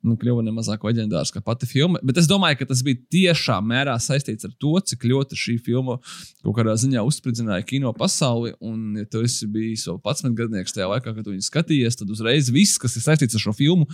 nu, 0.06 0.14
kļuva 0.18 0.44
nemazāk 0.46 0.84
leģendārs 0.86 1.32
kā 1.34 1.42
pati 1.44 1.66
filma. 1.66 1.98
Bet 2.06 2.20
es 2.20 2.28
domāju, 2.30 2.60
ka 2.60 2.68
tas 2.70 2.82
bija 2.86 3.00
tiešā 3.10 3.58
mērā 3.64 3.96
saistīts 4.02 4.46
ar 4.46 4.52
to, 4.62 4.76
cik 4.90 5.06
ļoti 5.10 5.38
šī 5.38 5.56
filma 5.66 5.98
kaut 6.44 6.54
kādā 6.56 6.76
ziņā 6.78 7.02
uzspridzināja 7.06 7.66
kino 7.66 7.90
pasauli. 7.96 8.54
Un, 8.64 8.94
ja 9.00 9.08
tu 9.10 9.24
esi 9.26 9.48
bijis 9.50 9.88
vēl 9.88 9.98
11 9.98 10.36
gadnieks 10.38 10.76
tajā 10.76 10.86
laikā, 10.92 11.14
kad 11.16 11.26
viņi 11.26 11.46
skatījies, 11.48 11.98
tad 11.98 12.12
uzreiz 12.14 12.52
viss, 12.54 12.78
kas 12.80 12.94
ir 12.98 13.04
saistīts 13.04 13.38
ar 13.38 13.42
šo 13.42 13.54
filmu, 13.58 13.88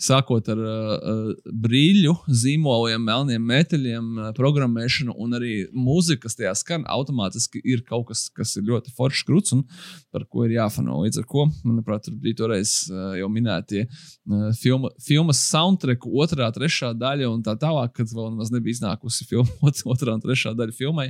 sākot 0.00 0.48
ar 0.52 0.62
uh, 0.64 1.18
brīļu, 1.44 2.16
zīmoliem, 2.40 3.04
melniem 3.04 3.44
metāļiem, 3.52 4.10
uh, 4.16 4.30
programmēšanu 4.36 5.16
un 5.20 5.36
arī 5.36 5.54
mūziku, 5.76 6.24
kas 6.24 6.38
tajā 6.40 6.54
skan, 6.56 6.88
automātiski 6.88 7.60
ir 7.60 7.84
kaut 7.88 8.08
kas, 8.10 8.28
kas 8.32 8.56
ir 8.56 8.64
ļoti 8.70 8.94
foršs 8.96 9.26
krūts 9.28 9.56
un 9.58 9.66
par 10.08 10.24
ko 10.24 10.48
ir 10.48 10.56
jāfano. 10.56 11.02
Līdz 11.04 11.20
ar 11.20 11.28
to, 11.28 11.46
manuprāt, 11.68 12.06
tur 12.08 12.16
bija 12.20 12.40
toreiz 12.40 12.74
uh, 12.88 13.12
jau 13.20 13.28
minētie 13.32 13.84
uh, 13.84 14.48
filma, 14.56 14.92
filmas 15.04 15.49
soundtrack, 15.50 16.06
otrā, 16.06 16.48
trešā 16.54 16.92
daļa 16.98 17.28
un 17.30 17.42
tā 17.46 17.54
tālāk, 17.60 17.92
kad 17.96 18.12
vēl 18.14 18.30
nemaz 18.34 18.52
nebija 18.54 18.78
iznākusi 18.78 19.26
filma, 19.28 19.72
otrā 19.92 20.14
un 20.16 20.22
trešā 20.22 20.54
daļa 20.58 20.76
filmai. 20.76 21.08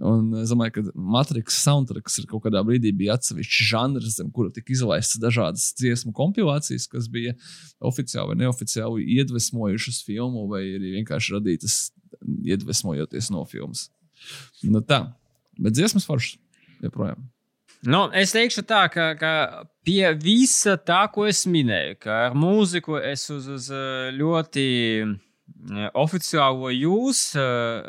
Un 0.00 0.30
es 0.42 0.52
domāju, 0.54 0.76
ka 0.78 0.84
Matrix 1.16 1.58
soundtracks 1.64 2.20
ir 2.22 2.28
kaut 2.30 2.44
kādā 2.46 2.62
brīdī 2.66 2.94
bija 2.96 3.18
atsevišķs 3.18 3.70
žanrs, 3.72 4.16
zem 4.18 4.30
kura 4.34 4.52
tika 4.54 4.74
izlaistas 4.74 5.20
dažādas 5.22 5.70
dziesmu 5.80 6.14
kompilācijas, 6.16 6.88
kas 6.92 7.10
bija 7.12 7.34
oficiāli 7.82 8.32
vai 8.32 8.40
neoficiāli 8.44 9.08
iedvesmojušas 9.18 10.02
filmu, 10.06 10.46
vai 10.52 10.64
arī 10.76 10.96
vienkārši 11.00 11.36
radītas 11.38 11.82
iedvesmojoties 12.22 13.32
no 13.34 13.44
filmas. 13.50 13.88
Nu 14.62 14.82
tā, 14.86 15.04
bet 15.58 15.74
dziesmas 15.76 16.06
foršas 16.08 16.38
joprojām. 16.82 17.26
Nu, 17.82 18.04
es 18.14 18.30
teikšu 18.30 18.62
tā, 18.62 18.84
ka, 18.94 19.08
ka 19.18 19.32
pie 19.82 20.12
visa 20.14 20.76
tā, 20.78 21.00
ko 21.10 21.26
es 21.26 21.42
minēju, 21.50 21.96
ka 22.04 22.18
ar 22.28 22.36
mūziku 22.38 23.00
es 23.02 23.26
uz, 23.34 23.48
uz 23.50 23.66
ļoti 24.14 24.66
oficiālo 25.98 26.70
jūs, 26.70 27.24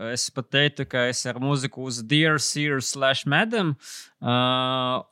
es 0.10 0.26
pat 0.34 0.50
teiktu, 0.50 0.88
ka 0.90 1.06
es 1.12 1.22
ar 1.30 1.38
mūziku 1.42 1.86
uz 1.86 2.02
Dear 2.10 2.42
Sir 2.42 2.82
slash 2.82 3.30
Madam, 3.30 3.76
uh, 4.18 5.06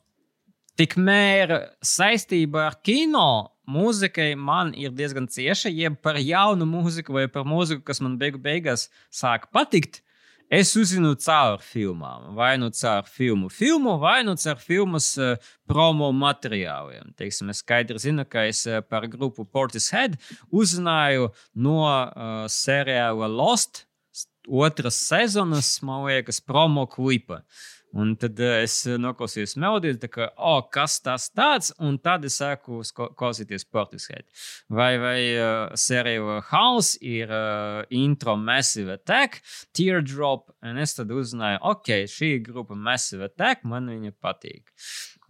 tikmēr 0.82 1.53
saistība 1.86 2.67
ar 2.71 2.77
kino 2.82 3.51
mūzikai 3.71 4.34
man 4.34 4.73
ir 4.73 4.93
diezgan 4.97 5.29
cieša, 5.29 5.69
jeb 5.69 5.99
par 6.01 6.17
jaunu 6.17 6.65
mūziku 6.65 7.19
vai 7.19 7.27
par 7.32 7.45
mūziku, 7.45 7.86
kas 7.86 8.01
man 8.01 8.17
beigu 8.21 8.41
beigās 8.41 8.89
sāk 9.13 9.51
patikt. 9.53 10.01
Es 10.51 10.73
uzzinu 10.75 11.13
caur 11.15 11.61
filmām, 11.63 12.33
vai 12.35 12.57
nu 12.59 12.67
caur 12.75 13.05
filmu, 13.07 13.47
filmu, 13.47 13.93
vai 14.01 14.17
nu 14.27 14.33
caur 14.35 14.57
filmas 14.59 15.05
uh, 15.15 15.37
promo 15.63 16.09
materiāliem. 16.11 17.13
Teiksim, 17.15 17.53
es 17.53 17.61
skaidri 17.63 18.01
zinu, 18.03 18.25
ka 18.27 18.43
es 18.49 18.65
uh, 18.67 18.81
par 18.83 19.07
grupu 19.07 19.45
Portishead 19.47 20.17
uzzināju 20.51 21.29
no 21.55 21.77
uh, 21.87 22.43
seriāla 22.51 23.31
Lost 23.31 23.85
otras 24.43 24.99
sezonas, 25.07 25.77
man 25.87 26.03
liekas, 26.09 26.43
promo 26.43 26.83
klipa. 26.83 27.39
Uh, 27.39 27.80
Un 27.97 28.13
tad 28.19 28.39
uh, 28.39 28.53
es 28.63 28.77
noklausījos 29.01 29.57
melodiju, 29.59 29.97
tā 29.99 30.09
kā, 30.11 30.29
oh, 30.39 30.61
kas 30.71 30.99
tas 31.03 31.27
tāds, 31.35 31.73
un 31.83 31.97
tad 31.99 32.23
es 32.27 32.37
sāku 32.39 32.79
klausīties 33.19 33.67
Portishead. 33.67 34.27
Vai, 34.71 34.93
vai 35.01 35.17
uh, 35.35 35.75
serija 35.75 36.39
House 36.51 36.95
ir 37.03 37.31
uh, 37.31 37.81
intro 37.91 38.37
Massive 38.39 38.95
Attack, 38.95 39.41
Teardrop, 39.75 40.49
un 40.63 40.79
es 40.81 40.95
tad 40.95 41.11
uzzināju, 41.11 41.59
ok, 41.73 41.93
šī 42.11 42.33
grupa 42.47 42.77
Massive 42.79 43.27
Attack, 43.27 43.67
man 43.67 43.91
viņa 43.91 44.15
patīk. 44.23 44.71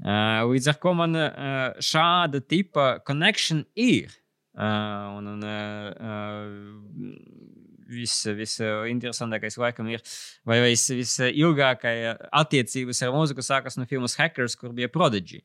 Uh, 0.01 0.41
līdz 0.49 0.72
ar 0.72 0.78
to 0.82 0.95
man 0.97 1.18
uh, 1.18 1.78
šāda 1.82 2.41
tipa 2.45 2.95
connection 3.05 3.66
ir. 3.78 4.14
Uh, 4.51 5.16
un, 5.16 5.28
un, 5.32 5.43
uh, 5.47 5.91
uh, 5.95 7.61
visinteresantākais 7.92 9.56
vis 9.56 9.62
laikam 9.62 9.92
ir, 9.92 10.04
vai 10.48 10.62
visilgākā 10.64 11.96
vis 12.00 12.26
attiecības 12.42 13.06
ar 13.06 13.16
mūziku 13.16 13.46
sākas 13.46 13.80
no 13.80 13.88
filmas 13.89 14.18
Hackers, 14.20 14.58
kur 14.60 14.76
bija 14.76 14.92
Prodigy. 14.92 15.44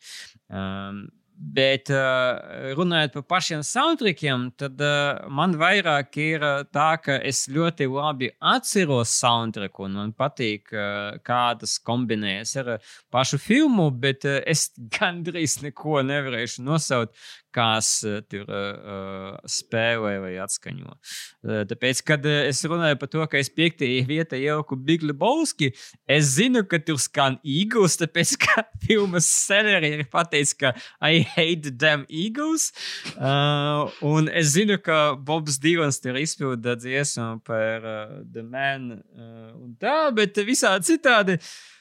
Um, 0.48 1.06
Bet 1.36 1.90
uh, 1.92 2.72
runājot 2.78 3.18
par 3.18 3.24
pašiem 3.34 3.60
soundtrackiem, 3.66 4.46
tad 4.56 4.80
uh, 4.80 5.26
man 5.28 5.52
vairāk 5.60 6.16
ir 6.22 6.40
uh, 6.40 6.62
tā, 6.72 6.94
ka 7.02 7.18
es 7.20 7.42
ļoti 7.52 7.90
labi 7.92 8.30
atceros 8.40 9.12
soundtracku 9.20 9.84
un 9.84 9.98
man 10.00 10.14
patīk, 10.16 10.72
uh, 10.72 11.18
kā 11.26 11.42
tas 11.60 11.76
kombinējas 11.84 12.54
ar 12.62 12.70
uh, 12.78 12.94
pašu 13.12 13.36
filmu, 13.42 13.90
bet 14.00 14.24
uh, 14.24 14.38
es 14.48 14.70
gandrīz 14.96 15.58
neko 15.66 16.00
nevarēšu 16.08 16.64
nosaukt, 16.64 17.12
kas 17.56 17.90
uh, 18.06 18.18
tur 18.28 18.44
uh, 18.46 19.36
spēlē 19.48 20.16
vai 20.22 20.32
atskaņo. 20.44 20.92
Uh, 20.92 21.62
tāpēc, 21.70 22.02
kad 22.06 22.26
es 22.28 22.62
runāju 22.68 22.98
par 23.00 23.10
to, 23.12 23.22
ka 23.32 23.40
es 23.40 23.50
piektajā 23.52 24.04
vietā 24.08 24.40
ieliku 24.40 24.76
Big 24.76 25.04
Lebowski, 25.06 25.72
es 26.08 26.34
zinu, 26.36 26.64
ka 26.68 26.80
tur 26.84 27.00
skan 27.02 27.38
Eagles, 27.42 27.98
tāpēc, 28.02 28.36
ka 28.44 28.66
filmas 28.86 29.28
scenārija 29.30 30.02
ir 30.02 30.10
pateicis, 30.12 30.56
ka 30.60 30.74
I 31.00 31.24
hate 31.24 31.76
them 31.80 32.04
Eagles. 32.08 32.70
Uh, 33.16 33.88
un 34.06 34.28
es 34.28 34.52
zinu, 34.56 34.78
ka 34.82 35.16
Bobs 35.16 35.60
Divans 35.62 36.00
tur 36.02 36.18
izpilda 36.20 36.76
dziesmu 36.78 37.40
par 37.46 37.86
uh, 37.86 38.18
The 38.32 38.44
Man 38.44 38.92
uh, 38.98 39.56
un 39.56 39.72
tā, 39.80 40.10
bet 40.16 40.44
visādi 40.46 40.94
citādi. 40.94 41.40
Uh, 41.40 41.75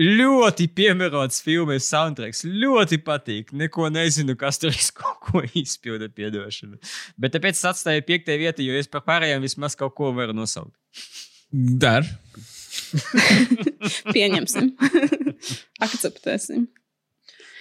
Ļoti 0.00 0.70
piemērots 0.72 1.42
filmas 1.44 1.88
soundtracks. 1.92 2.46
Ļoti 2.48 3.00
patīk. 3.04 3.50
Neko 3.52 3.90
nezinu, 3.92 4.32
kas 4.40 4.56
tur 4.62 4.72
ir 4.72 4.86
kaut 4.96 5.18
ko 5.26 5.42
izpilda, 5.60 6.08
piedošana. 6.08 6.78
Bet 7.20 7.34
tāpēc 7.36 7.58
es 7.58 7.66
atstāju 7.68 8.06
piektajā 8.08 8.40
vietā, 8.40 8.64
jo 8.64 8.78
es 8.80 8.88
par 8.88 9.04
pārējiem 9.04 9.44
vismaz 9.44 9.76
kaut 9.76 9.92
ko 9.98 10.14
varu 10.16 10.36
nosaukt. 10.36 10.72
Dar. 11.52 12.06
Pieņemsim. 14.14 14.72
Akceptēsim. 15.86 16.68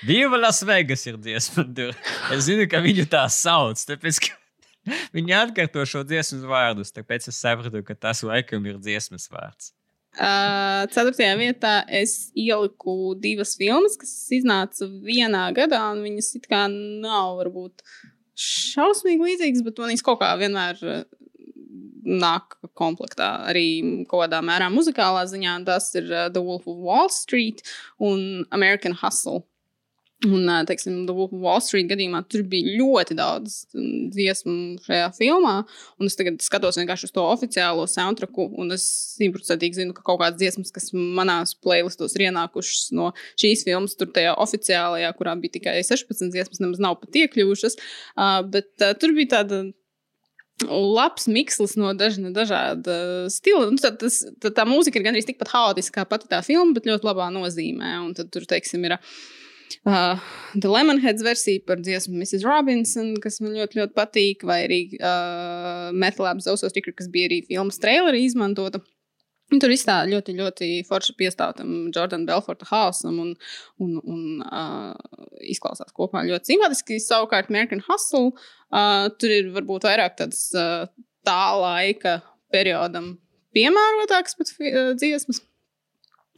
Viva 0.07 0.39
Las 0.39 0.61
Vegas 0.63 1.03
ir 1.09 1.17
dziesma. 1.19 1.65
Tur. 1.75 1.97
Es 2.31 2.45
zinu, 2.47 2.69
ka 2.71 2.79
viņu 2.83 3.03
tā 3.11 3.25
sauc. 3.33 3.81
Tāpēc, 3.89 4.21
viņi 5.17 5.35
atkārto 5.41 5.83
šo 5.83 6.05
dziesmu 6.07 6.45
vārdus. 6.47 6.93
Tāpēc 6.95 7.27
es 7.33 7.41
sapratu, 7.41 7.83
ka 7.83 7.97
tas 7.97 8.23
laikam 8.23 8.63
ir 8.69 8.79
dziesmas 8.79 9.27
vārds. 9.33 9.73
Uh, 10.17 10.87
ceturtajā 10.89 11.35
vietā 11.37 11.73
es 11.85 12.31
ieliku 12.33 13.13
divas 13.21 13.53
filmas, 13.59 13.93
kas 13.99 14.13
iznāca 14.35 14.87
vienā 15.05 15.45
gadā, 15.55 15.83
un 15.93 16.01
viņas 16.07 16.33
it 16.39 16.47
kā 16.49 16.65
nav 16.71 17.37
varbūt 17.43 17.85
šausmīgi 18.39 19.27
līdzīgas, 19.27 19.63
bet 19.67 19.79
man 19.79 19.93
viņas 19.93 20.05
kaut 20.07 20.21
kā 20.23 20.31
vienmēr 20.39 20.81
nāk 22.09 22.57
komplektā. 22.79 23.29
Arī 23.51 24.05
kaut 24.09 24.25
kādā 24.25 24.41
mērā 24.45 24.69
muzikālā 24.73 25.25
ziņā 25.29 25.59
tas 25.67 25.91
ir 25.99 26.09
The 26.09 26.41
Wolf 26.41 26.67
of 26.67 26.81
Wall 26.81 27.13
Street 27.13 27.61
un 27.99 28.45
American 28.55 28.97
Hustle. 28.97 29.43
Un, 30.27 30.49
teiksim, 30.67 31.05
Wall 31.07 31.61
Street 31.63 31.87
gadījumā 31.87 32.19
tur 32.27 32.41
bija 32.51 32.73
ļoti 32.75 33.15
daudz 33.15 33.61
dziesmu 33.71 34.81
šajā 34.83 35.05
filmā. 35.15 35.53
Un 35.95 36.09
es 36.11 36.19
tagad 36.19 36.41
skatos 36.43 36.75
vienkārši 36.75 37.07
uz 37.07 37.13
to 37.15 37.23
oficiālo 37.23 37.85
soundtracku. 37.87 38.49
Un 38.59 38.75
es 38.75 38.83
simtprocentīgi 39.15 39.79
zinu, 39.79 39.95
ka 39.95 40.03
kaut 40.03 40.19
kādas 40.19 40.41
dziesmas, 40.41 40.73
kas 40.75 40.91
manās 40.91 41.55
playlistos 41.55 42.17
ir 42.17 42.25
ienākušas 42.27 42.91
no 42.99 43.13
šīs 43.39 43.63
filmas, 43.69 43.95
tur 43.95 44.11
tajā 44.11 44.35
oficiālajā, 44.43 45.13
kurā 45.15 45.37
bija 45.39 45.55
tikai 45.55 45.77
16 45.87 46.35
dziesmas, 46.35 46.59
nemaz 46.65 46.83
nav 46.83 46.99
pat 46.99 47.15
iekļuvušas. 47.23 47.79
Uh, 47.79 48.41
bet 48.51 48.73
uh, 48.83 48.91
tur 48.99 49.15
bija 49.15 49.37
tāda 49.37 49.63
labs 50.67 51.31
mikslis 51.31 51.79
no 51.79 51.95
dažna, 51.95 52.35
dažāda 52.35 52.99
stila. 53.31 53.69
Nu, 53.71 53.79
tā, 53.79 53.95
tas, 53.95 54.25
tā, 54.43 54.51
tā 54.51 54.67
mūzika 54.67 54.99
ir 54.99 55.07
gandrīz 55.07 55.31
tikpat 55.31 55.55
haotiska 55.55 56.01
kā 56.01 56.09
pati 56.11 56.27
tā 56.27 56.43
filma, 56.43 56.75
bet 56.75 56.91
ļoti 56.91 57.07
labā 57.07 57.31
nozīmē. 57.31 58.01
Un 58.03 58.15
tad 58.19 58.35
tur, 58.35 58.43
teiksim, 58.49 58.83
ir. 58.89 58.99
Uh, 59.85 60.19
The 60.55 60.69
Lemonheads 60.69 61.23
versija 61.25 61.61
par 61.67 61.81
dziesmu 61.81 62.17
Mrs. 62.17 62.45
Robinson, 62.47 63.11
kas 63.23 63.39
man 63.43 63.53
ļoti, 63.57 63.79
ļoti 63.81 63.95
patīk, 63.97 64.45
vai 64.49 64.63
arī 64.65 64.79
uh, 64.97 65.89
Metal 65.93 66.25
Labs 66.25 66.47
Zoso 66.49 66.69
Sticker, 66.71 66.95
kas 66.97 67.09
bija 67.11 67.29
arī 67.29 67.43
filmas 67.47 67.81
trailerī 67.81 68.23
izmantota. 68.25 68.81
Tur 69.49 69.71
viss 69.71 69.87
tā 69.87 70.03
ļoti, 70.05 70.35
ļoti 70.37 70.67
forši 70.85 71.15
piestāv 71.17 71.55
tam 71.57 71.69
Jordana 71.89 72.27
Belforta 72.27 72.67
hausam 72.69 73.17
un, 73.23 73.31
un, 73.81 73.95
un 74.03 74.43
uh, 74.45 74.93
izklausās 75.41 75.89
kopā 75.97 76.21
ļoti 76.27 76.53
simpātiski. 76.53 76.99
Savukārt, 77.01 77.49
American 77.49 77.81
Hustle 77.87 78.29
uh, 78.29 79.07
tur 79.17 79.33
ir 79.33 79.49
varbūt 79.55 79.89
vairāk 79.89 80.19
tāds 80.21 80.43
uh, 80.53 80.85
tā 81.25 81.41
laika 81.57 82.19
periodam 82.53 83.15
piemērotāks 83.57 84.37
pat 84.37 84.53
uh, 84.53 84.91
dziesmas. 84.97 85.41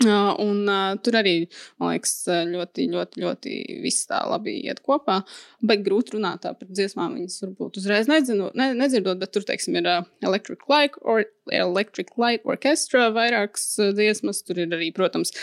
Uh, 0.01 0.31
un 0.41 0.63
uh, 0.65 0.95
tur 1.03 1.17
arī, 1.19 1.35
man 1.81 1.93
liekas, 1.93 2.15
ļoti, 2.49 2.87
ļoti, 2.93 3.21
ļoti 3.21 3.57
viss 3.83 4.07
tā 4.09 4.23
labi 4.29 4.57
iet 4.65 4.81
kopā. 4.85 5.19
Bet 5.65 5.83
grūti 5.85 6.17
runāt 6.17 6.47
par 6.47 6.69
dziesmām. 6.69 7.19
Viņas 7.19 7.43
varbūt 7.45 7.81
uzreiz 7.81 8.09
nedzinu, 8.09 8.49
ne, 8.57 8.71
nedzirdot, 8.77 9.19
bet 9.21 9.33
tur, 9.35 9.45
teiksim, 9.47 9.77
ir 9.77 9.89
uh, 9.89 10.07
Electric 10.25 10.65
Light, 10.71 10.97
or, 11.01 11.25
Electric 11.51 12.15
Light 12.17 12.45
Orchestra, 12.47 13.09
vairākas 13.15 13.67
uh, 13.79 13.91
dziesmas. 13.95 14.41
Tur 14.47 14.61
ir 14.63 14.73
arī, 14.75 14.89
protams, 14.95 15.33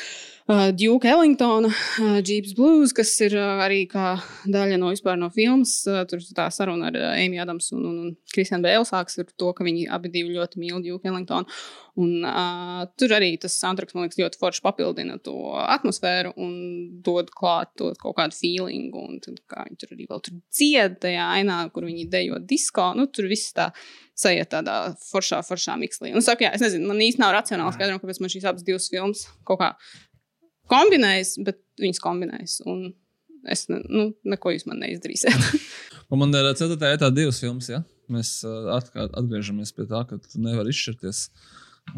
uh, 0.48 0.68
Duke 0.76 1.08
Ellingtona, 1.08 1.70
uh, 1.70 2.18
Jeeps 2.24 2.54
Blues, 2.58 2.94
kas 2.96 3.12
ir 3.24 3.36
arī 3.38 3.82
kā 3.90 4.16
daļa 4.48 4.78
no 4.80 4.92
vispār 4.94 5.18
no 5.20 5.30
filmas. 5.34 5.80
Tur 6.10 6.24
tā 6.36 6.48
saruna 6.54 6.92
ar 6.92 7.00
Amy 7.14 7.40
Adams 7.42 7.72
un, 7.76 7.84
un, 7.90 7.98
un 8.06 8.16
Kristianu 8.34 8.66
Bēlu 8.66 8.88
sāks 8.88 9.20
ar 9.20 9.28
to, 9.34 9.52
ka 9.56 9.66
viņi 9.66 9.88
abi 9.92 10.12
divi 10.14 10.36
ļoti 10.38 10.62
mīl 10.62 10.80
Duke 10.84 11.10
Ellingtonu. 11.10 11.60
Un, 11.98 12.22
uh, 12.22 12.84
tur 12.94 13.10
arī 13.16 13.32
tas 13.42 13.56
soundtracks, 13.58 13.96
man 13.96 14.04
liekas, 14.04 14.20
ļoti 14.20 14.38
forši 14.38 14.62
papildina 14.62 15.16
to 15.18 15.34
atmosfēru 15.64 16.30
un 16.38 16.52
dod 17.02 17.32
klāt 17.34 17.72
to 17.80 17.90
kaut 17.98 18.14
kādu 18.20 18.38
feelingu. 18.38 19.02
Un 19.02 19.18
tad, 19.24 19.40
kā 19.50 19.64
viņi 19.66 19.80
tur 19.80 19.96
arī 19.96 20.06
vēl 20.10 20.22
tur 20.22 20.36
dzied 20.54 21.00
tajā 21.02 21.24
ainā, 21.40 21.58
kur 21.74 21.88
viņi 21.88 22.06
dejo 22.12 22.38
disko, 22.38 22.92
nu, 22.98 23.08
tur 23.10 23.26
viss 23.32 23.50
tā 23.56 23.72
sajiet 24.18 24.50
tādā 24.52 24.76
foršā, 25.08 25.40
foršā 25.46 25.76
mikslī. 25.80 26.12
Un 26.16 26.24
saka, 26.24 26.46
jā, 26.46 26.54
es 26.56 26.64
nezinu, 26.64 26.88
man 26.90 27.02
īsti 27.04 27.22
nav 27.22 27.34
racionāli 27.36 27.76
skaidrojumi, 27.76 28.02
kāpēc 28.02 28.22
man 28.22 28.32
šīs 28.32 28.48
abas 28.50 28.66
divas 28.66 28.88
filmas 28.92 29.26
kaut 29.48 29.60
kā 29.62 29.72
kombinējas, 30.72 31.36
bet 31.46 31.60
viņas 31.80 32.02
kombinējas. 32.04 32.58
Un 32.68 32.90
es, 33.48 33.66
ne, 33.70 33.80
nu, 33.86 34.08
neko 34.28 34.54
jūs 34.54 34.66
man 34.68 34.82
neizdarīsiet. 34.84 35.38
Man 36.08 36.32
ir 36.32 36.46
ceturtajā 36.56 36.96
etapā 36.96 37.12
divas 37.12 37.36
filmas. 37.42 37.66
Ja? 37.68 37.82
Mēs 38.08 38.38
uh, 38.48 38.70
atgriežamies 38.72 39.74
pie 39.76 39.84
tā, 39.90 39.98
ka 40.08 40.16
tu 40.16 40.40
nevari 40.40 40.72
izšķirties. 40.72 41.18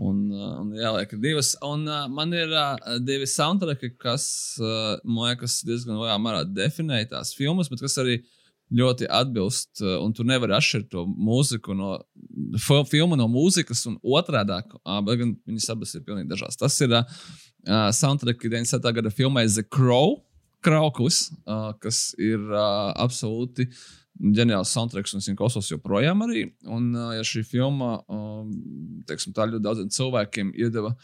Un, 0.02 0.24
uh, 0.34 0.56
un 0.64 0.72
jāliek 0.74 1.12
divas. 1.22 1.52
Un 1.62 1.84
uh, 1.86 2.08
man 2.10 2.34
ir 2.34 2.50
uh, 2.50 2.96
divi 3.06 3.28
soundtracki, 3.30 3.92
kas 4.02 4.24
uh, 4.58 4.96
man 5.06 5.30
liekas 5.30 5.60
diezgan 5.66 6.00
lielā 6.00 6.18
mērā 6.22 6.42
definē 6.42 7.04
tās 7.12 7.30
filmas, 7.38 7.70
bet 7.70 7.84
kas 7.86 7.94
arī 8.02 8.18
ļoti 8.74 9.08
atbilst. 9.10 9.82
Uh, 9.82 9.98
un 10.04 10.14
tu 10.16 10.26
nevari 10.26 10.54
atšķirt 10.56 10.90
to 10.92 11.04
mūziku 11.10 11.76
no 11.76 11.92
fi- 12.60 12.84
filmu 12.90 13.18
no 13.18 13.28
mūzikas, 13.30 13.84
un 13.90 13.98
otrādi 14.00 14.56
uh, 14.56 14.98
gan 15.10 15.36
viņas 15.48 15.70
abas 15.74 15.94
ir 15.96 16.06
pilnīgi 16.06 16.30
dažādas. 16.30 16.58
Tas 16.60 16.78
ir 16.84 16.94
uh, 16.94 17.04
uh, 17.66 17.88
soundtracki 17.94 18.50
97. 18.52 18.92
gada 19.00 19.14
filmai 19.14 19.46
The 19.48 19.66
Crow. 19.66 20.20
Krauklis, 20.60 21.30
uh, 21.48 21.70
kas 21.80 22.10
ir 22.20 22.36
uh, 22.52 22.90
absolūti 23.00 23.64
ģeniāls 24.20 24.72
soundtracks, 24.74 25.14
un 25.16 25.36
klausos 25.38 25.70
joprojām 25.70 26.24
arī. 26.26 26.44
Un, 26.68 26.92
ja 27.16 27.24
šī 27.26 27.42
filma, 27.48 27.96
teiksim, 29.08 29.34
ļoti 29.36 29.64
daudziem 29.64 29.90
cilvēkiem 29.94 30.54
iedeva 30.60 30.94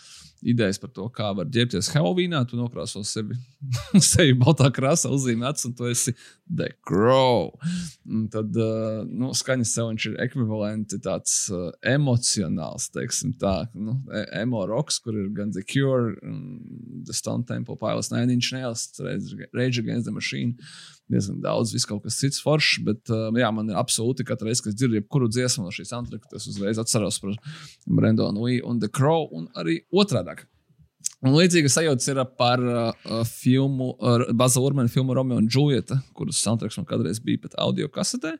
idejas 0.47 0.79
par 0.79 0.91
to, 0.95 1.07
kā 1.15 1.31
var 1.35 1.49
ģērbties 1.51 1.89
Halloweenā, 1.95 2.43
tu 2.49 2.59
nokrāso 2.59 3.01
sevi, 3.07 3.39
sevi 4.13 4.35
baltā 4.39 4.69
krāsā, 4.75 5.11
uzzīmē 5.15 5.49
acis, 5.51 5.71
un 5.71 5.77
tu 5.79 5.89
esi 5.89 6.13
The 6.47 6.69
Crow. 6.87 7.55
Un 8.07 8.27
tad, 8.33 8.57
nu, 9.09 9.33
skaņas 9.37 9.73
sev 9.79 9.95
ir 9.97 10.19
ekvivalenti 10.27 11.01
tāds 11.03 11.47
emocionāls, 11.87 12.91
teiksim 12.95 13.33
tā, 13.41 13.57
nu, 13.75 13.97
e- 14.13 14.27
emo 14.43 14.67
roks, 14.69 15.01
kur 15.03 15.17
ir 15.17 15.31
gan 15.37 15.55
The 15.57 15.65
Cure, 15.65 16.15
The 17.07 17.17
Stone 17.17 17.49
Temple 17.49 17.79
Pilots, 17.81 18.13
Nine 18.13 18.37
Inch 18.37 18.53
Nails, 18.53 18.91
Rage 19.01 19.81
Against 19.81 20.07
the 20.07 20.13
Machine 20.13 20.55
diezgan 21.11 21.39
daudz, 21.43 21.73
viss 21.75 21.87
kaut 21.87 22.03
kas 22.07 22.19
cits 22.19 22.41
foršs. 22.43 22.81
Bet, 22.87 23.06
uh, 23.13 23.29
jā, 23.37 23.51
man 23.55 23.71
ir 23.73 23.79
absolūti 23.79 24.27
katru 24.27 24.51
reizi, 24.51 24.65
kad 24.65 24.73
es 24.73 24.79
dzirdu 24.81 25.01
jebkuru 25.01 25.31
dziesmu 25.31 25.67
no 25.67 25.75
šīs 25.75 25.95
antraka, 25.97 26.31
tas 26.33 26.49
uzreiz 26.51 26.81
atceros 26.83 27.21
par 27.23 27.37
Brendonu 27.87 28.47
Lee 28.47 28.63
un 28.65 28.81
The 28.83 28.91
Crow 28.93 29.29
un 29.37 29.49
arī 29.59 29.81
otrādi. 29.93 30.47
Un 31.25 31.33
līdzīga 31.33 31.71
sajūta 31.73 32.13
ir 32.13 32.19
par 32.37 32.61
uh, 32.61 33.07
filmu, 33.25 33.89
uh, 33.97 34.27
Baza 34.37 34.61
Urmana 34.61 34.91
filmu 34.93 35.15
Romeo 35.17 35.39
un 35.41 35.47
Julieta, 35.49 35.97
kuras 36.17 36.43
soundtracks 36.45 36.77
man 36.77 36.85
kādreiz 36.91 37.23
bija 37.25 37.41
pat 37.47 37.57
audio 37.63 37.89
kasetē. 37.93 38.35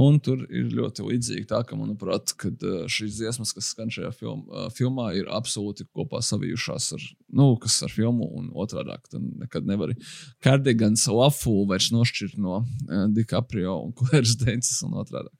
Un 0.00 0.20
tur 0.22 0.44
ir 0.46 0.70
ļoti 0.76 1.08
līdzīgi 1.08 1.48
tā, 1.50 1.64
ka, 1.66 1.74
manuprāt, 1.78 2.36
kad, 2.38 2.54
uh, 2.62 2.86
šīs 2.86 3.18
dziesmas, 3.18 3.50
kas 3.56 3.72
skan 3.74 3.90
šajā 3.90 4.12
film, 4.14 4.46
uh, 4.46 4.70
filmā, 4.76 5.10
ir 5.18 5.26
absolūti 5.26 5.88
kopā 5.90 6.22
savijušās 6.22 6.92
ar, 6.94 7.04
nu, 7.34 7.50
kas 7.58 7.80
ar 7.82 7.90
filmu 7.92 8.30
un 8.38 8.48
otrādi. 8.54 8.94
Tad 9.10 9.28
nekad 9.42 9.66
nevari 9.66 9.98
Cardigans 10.44 11.08
Lafu 11.10 11.64
vairs 11.66 11.90
nošķirt 11.90 12.38
no 12.38 12.62
uh, 12.62 13.06
DiCaprio 13.10 13.80
un 13.82 13.90
Claire's 13.98 14.38
Dances 14.38 14.84
un 14.86 14.94
otrādi. 15.02 15.34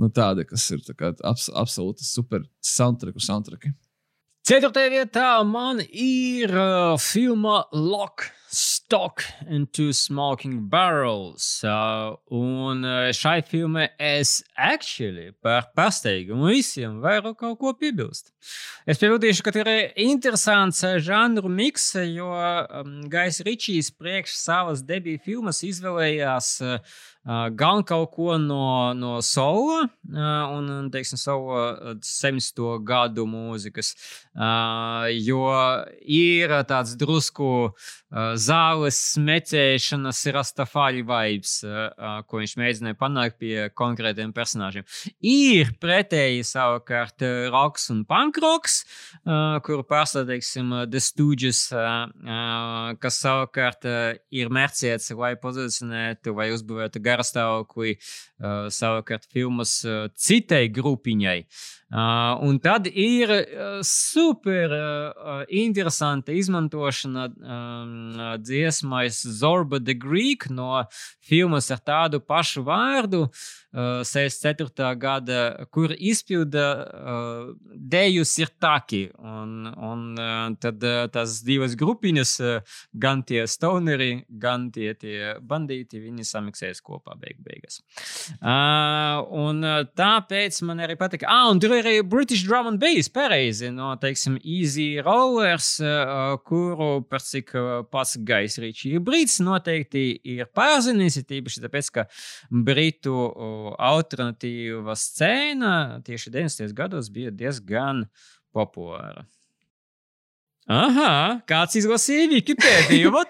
Nu, 0.00 0.08
tādi, 0.10 0.48
kas 0.48 0.64
ir 0.74 0.80
tā 0.82 0.96
kā, 0.98 1.12
abs, 1.28 1.50
absolūti 1.54 2.08
super 2.08 2.42
soundtracku 2.64 3.22
soundtracki. 3.22 3.76
Ceturtajā 4.44 4.90
vietā 4.92 5.28
man 5.48 5.78
ir 5.80 6.50
uh, 6.52 6.98
filma 7.00 7.62
Lock, 7.72 8.26
Stock 8.54 9.24
and 9.48 9.72
Two 9.72 9.92
Smoking 9.92 10.68
Barrels. 10.68 11.64
Uh, 11.64 12.14
un 12.30 12.84
uh, 12.84 13.10
šai 13.10 13.42
filmai 13.42 13.88
es 13.98 14.44
actually 14.54 15.32
par 15.42 15.72
pārsteigumu 15.74 16.52
visiem 16.52 17.00
varu 17.02 17.34
kaut 17.34 17.58
ko 17.58 17.72
piebilst. 17.74 18.30
Es 18.86 19.00
piebildīšu, 19.02 19.42
ka 19.42 19.54
ir 19.58 19.72
interesants 20.04 20.84
uh, 20.86 21.00
žanru 21.02 21.50
miks, 21.50 21.88
jo 22.14 22.30
um, 22.30 23.00
Gais 23.10 23.40
Ričijs 23.42 23.90
priekš 23.98 24.38
savas 24.38 24.84
debiju 24.86 25.18
filmas 25.24 25.64
izvēlējās 25.66 26.52
uh, 26.62 26.78
gan 27.58 27.82
kaut 27.82 28.12
ko 28.14 28.38
no, 28.38 28.92
no 28.94 29.16
solo, 29.24 29.80
uh, 29.82 30.54
un, 30.54 30.90
teiksim, 30.94 31.18
savu 31.18 31.50
uh, 31.56 31.96
70. 31.98 32.62
gadu 32.86 33.26
mūzikas. 33.26 33.94
Uh, 34.34 35.10
jo 35.24 35.48
ir 36.04 36.54
tāds 36.68 36.94
drusku 37.00 37.50
uh, 37.64 38.34
zāles 38.44 38.98
smēķēšanas, 39.14 40.20
rastafāri 40.34 41.04
vibes, 41.06 41.56
uh, 41.66 42.20
ko 42.28 42.40
viņš 42.42 42.54
mēģināja 42.60 42.98
panākt 43.00 43.38
pie 43.42 43.68
konkrētiem 43.76 44.32
personāžiem. 44.36 44.86
Ir 45.20 45.74
pretēji 45.82 46.44
savukārt 46.48 47.24
uh, 47.26 47.48
roks 47.54 47.88
un 47.94 48.04
punkroks, 48.08 48.80
uh, 49.24 49.60
kuru 49.64 49.84
uh, 49.84 50.84
The 50.90 51.02
Stooges, 51.02 51.66
uh, 51.72 52.08
kas 53.00 53.20
savukārt 53.24 53.88
uh, 53.88 54.18
ir 54.34 54.52
mērķēts, 54.54 55.12
lai 55.18 55.34
pozicionētu 55.40 56.34
vai 56.36 56.50
uzbūvētu 56.54 57.02
garastāvokli 57.04 57.96
uh, 57.96 58.66
savukārt 58.72 59.28
filmas 59.32 59.80
uh, 59.88 60.06
citai 60.14 60.66
grupiņai. 60.74 61.38
Uh, 61.44 61.83
un 61.94 62.58
tad 62.58 62.88
ir 62.90 63.30
uh, 63.30 63.78
super 63.86 64.72
uh, 64.74 65.44
interesanta 65.48 66.32
izmantošana 66.34 67.28
um, 67.28 67.92
dziesmais 68.42 69.20
Zorba 69.22 69.78
the 69.78 69.94
Greek 69.94 70.48
no 70.50 70.82
filmas 71.22 71.70
ar 71.70 71.78
tādu 71.78 72.18
pašu 72.18 72.64
vārdu. 72.66 73.28
Uh, 73.74 74.04
64. 74.06 74.94
gada, 74.94 75.66
kur 75.74 75.90
izpilda 75.98 76.66
uh, 76.78 77.48
dejus 77.74 78.36
ir 78.38 78.52
taki. 78.62 79.08
Un, 79.18 79.66
un 79.66 80.04
uh, 80.14 80.52
tad 80.62 80.84
uh, 80.86 81.08
tās 81.10 81.40
divas 81.42 81.74
grupiņas, 81.80 82.34
uh, 82.38 82.76
gan 82.94 83.24
tie 83.26 83.42
stoneri, 83.50 84.22
gan 84.28 84.68
tie, 84.70 84.92
tie 84.94 85.32
bandīti, 85.42 85.98
viņi 86.04 86.26
samiksēs 86.28 86.78
kopā 86.86 87.16
beig 87.18 87.40
beigās. 87.42 87.80
Uh, 88.38 89.24
un 89.42 89.58
uh, 89.66 89.80
tāpēc 89.98 90.60
man 90.68 90.84
arī 90.86 90.94
patika. 91.00 91.26
Ah, 91.26 91.48
un 91.50 91.58
tur 91.58 91.74
ir 91.74 91.82
arī 91.82 92.06
British 92.06 92.46
Drum 92.46 92.70
and 92.70 92.78
Bass, 92.78 93.10
pareizi, 93.10 93.72
no, 93.74 93.90
teiksim, 93.98 94.38
Easy 94.44 95.00
Rollers, 95.02 95.72
uh, 95.82 96.36
kuru, 96.46 97.02
par 97.10 97.26
cik 97.26 97.50
uh, 97.58 97.74
pats 97.90 98.14
Gais 98.22 98.54
Rīčī 98.62 98.94
ir 98.94 99.02
brīts, 99.02 99.40
noteikti 99.42 100.06
ir 100.36 100.46
pārzinījis, 100.54 101.18
ir 101.24 101.28
tīpaši 101.34 101.66
tāpēc, 101.66 101.92
ka 101.98 102.08
Britu 102.54 103.18
uh, 103.18 103.63
alternatīva 103.78 104.96
scēna 104.98 106.00
tieši 106.06 106.30
90. 106.34 106.74
gados 106.76 107.08
bija 107.14 107.32
diezgan 107.34 108.04
populāra. 108.54 109.24
Aha, 110.70 111.40
kāds 111.48 111.76
izlasīja 111.80 112.28
Wikipēdiju! 112.36 113.10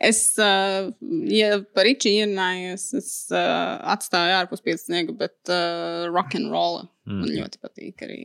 Es, 0.00 0.32
uh, 0.40 0.86
ja 1.28 1.58
par 1.76 1.84
Ričiju 1.84 2.22
ierunājos, 2.22 2.86
es 2.96 3.08
uh, 3.36 3.76
atstāju 3.92 4.32
ārpus 4.38 4.62
piecinieka, 4.64 5.12
bet 5.12 5.50
uh, 5.52 6.06
rock 6.08 6.32
and 6.38 6.48
roll 6.48 6.86
man 7.04 7.26
Mhm. 7.26 7.34
ļoti 7.36 7.60
patīk 7.60 8.00
arī 8.06 8.20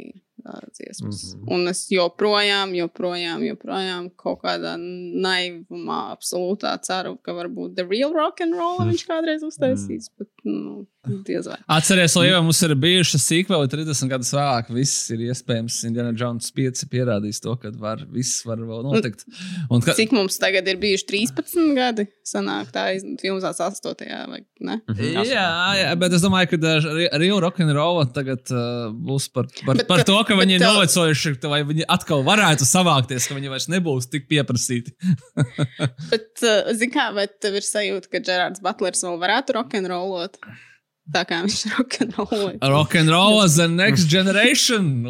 uh, 0.45 0.61
dziesmas. 0.77 1.35
Mhm. 1.35 1.51
Un 1.53 1.67
es 1.71 1.85
joprojām, 1.91 2.73
joprojām, 2.77 3.43
joprojām 3.49 4.09
kaut 4.19 4.41
kādā 4.45 4.75
naivumā 4.79 5.99
absolūtā 6.15 6.75
ceru, 6.85 7.17
ka 7.23 7.35
varbūt 7.37 7.75
The 7.75 7.87
Real 7.87 8.13
Rock 8.13 8.41
and 8.45 8.53
Roll 8.57 8.79
Mhm. 8.79 8.91
viņš 8.93 9.05
kādreiz 9.11 9.45
uztaisīs, 9.45 10.11
bet 10.17 10.29
nu. 10.45 10.85
Atcerieties, 11.05 12.15
Līva, 12.17 12.39
mums 12.41 12.59
ir 12.65 12.73
bijušas 12.81 13.25
sīkveli 13.29 13.69
30 13.69 14.09
gadus 14.09 14.31
vēlāk. 14.33 14.71
Viss 14.73 15.11
ir 15.13 15.21
iespējams. 15.27 15.77
Indiana 15.85 16.13
Jones 16.17 16.49
5 16.55 16.85
pierādījis 16.89 17.41
to, 17.43 17.53
ka 17.61 17.69
var, 17.77 18.01
viss 18.09 18.41
var 18.47 18.57
vēl 18.57 18.81
notikt. 18.87 19.25
Un, 19.69 19.83
ka, 19.85 19.93
Cik 19.97 20.15
mums 20.17 20.39
tagad 20.41 20.67
ir 20.71 20.79
bijuši 20.81 21.05
13 21.11 21.75
gadi? 21.77 22.07
Sanāk, 22.25 22.71
tā 22.73 22.87
ir 22.95 23.05
filmās 23.21 23.61
8. 23.61 23.93
vai 24.31 24.41
ne? 24.65 24.79
Jā, 25.29 25.45
jā, 25.77 25.91
bet 26.01 26.15
es 26.17 26.25
domāju, 26.25 26.55
ka 26.55 26.73
uh, 26.73 26.89
Real 27.21 27.41
Rock 27.43 27.61
and 27.61 27.75
Roll 27.77 28.01
tagad 28.15 28.49
uh, 28.49 28.89
būs 28.89 29.29
par, 29.33 29.49
par, 29.61 29.77
Bet 29.77 29.87
par 29.89 30.01
to, 30.07 30.17
ka 30.25 30.34
ka 30.36 30.41
viņi 30.43 30.57
ir 30.57 30.61
Bet, 30.61 30.67
uh, 30.67 30.75
novecojuši, 30.75 31.33
vai 31.51 31.61
viņi 31.71 31.88
atkal 31.95 32.23
varētu 32.27 32.67
savākties, 32.67 33.29
ka 33.29 33.38
viņi 33.38 33.51
vairs 33.53 33.67
nebūs 33.71 34.09
tik 34.11 34.27
pieprasīti. 34.31 34.93
Bet, 36.11 36.29
uh, 36.43 36.71
zini, 36.75 36.91
kā, 36.93 37.09
vai 37.15 37.27
tev 37.31 37.57
ir 37.59 37.65
sajūta, 37.65 38.11
ka 38.11 38.23
Gerards 38.25 38.63
Butlers 38.63 39.05
vēl 39.07 39.19
varētu 39.23 39.55
rokenrolot? 39.57 40.39
Tā 41.13 41.21
kā 41.29 41.39
viņš 41.45 41.59
rokenroloja. 41.77 42.57
Rock 42.73 42.97
and 42.97 43.11
roll 43.13 43.43
as 43.43 43.57
the 43.59 43.67
next 43.69 44.09
generation. 44.09 45.05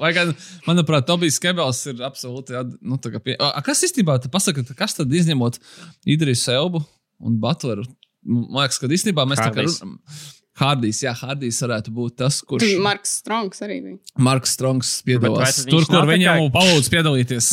Vai 0.00 0.12
gan, 0.16 0.32
manuprāt, 0.64 1.06
Tobijs 1.08 1.36
Kebels 1.42 1.82
ir 1.92 2.00
absolūti. 2.06 2.56
Nu, 2.80 2.96
tā 3.00 3.12
kā 3.12 3.20
pie... 3.22 3.36
A, 3.36 3.60
kas 3.64 3.84
īstenībā, 3.84 4.16
te 4.24 4.32
pasaka, 4.32 4.64
kas 4.78 4.96
tad 4.96 5.12
izņemot 5.12 5.60
Idrisu 6.08 6.54
Elbu 6.56 6.82
un 7.20 7.36
Butleru? 7.42 7.84
Man 8.28 8.64
liekas, 8.64 8.80
ka 8.80 8.88
īstenībā 8.92 9.28
mēs 9.28 9.40
tā 9.40 9.52
kā. 9.52 9.64
Hardijs. 9.68 10.34
Hardijs, 10.58 11.00
jā, 11.04 11.12
Hardijs 11.14 11.60
varētu 11.62 11.92
būt 11.94 12.16
tas, 12.22 12.40
kurš. 12.46 12.66
Marks 12.82 13.12
Strongs 13.20 13.62
arī 13.62 13.76
bija. 13.84 13.98
Marks 14.18 14.54
Strongs 14.56 14.90
piedalās 15.06 15.60
tur, 15.68 15.86
kur 15.86 16.08
viņam 16.10 16.40
kā- 16.48 16.54
palūdz 16.56 16.90
piedalīties. 16.94 17.50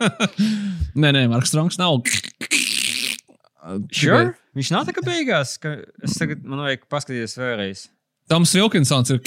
nē, 1.00 1.12
nē, 1.16 1.24
Marks 1.32 1.52
Strongs 1.54 1.80
nav. 1.80 2.02
Sure? 3.94 4.34
Viņš 4.56 4.70
nav 4.74 4.86
tā 4.88 4.94
kā 4.96 5.04
beigās. 5.06 5.54
Ka 5.62 5.76
es 6.04 6.16
tagad, 6.18 6.42
man 6.48 6.62
vajag 6.64 6.86
paskatīties 6.90 7.36
vēlreiz. 7.38 7.86
Toms 8.30 8.52
Vilkinsons 8.54 9.10
ir. 9.14 9.20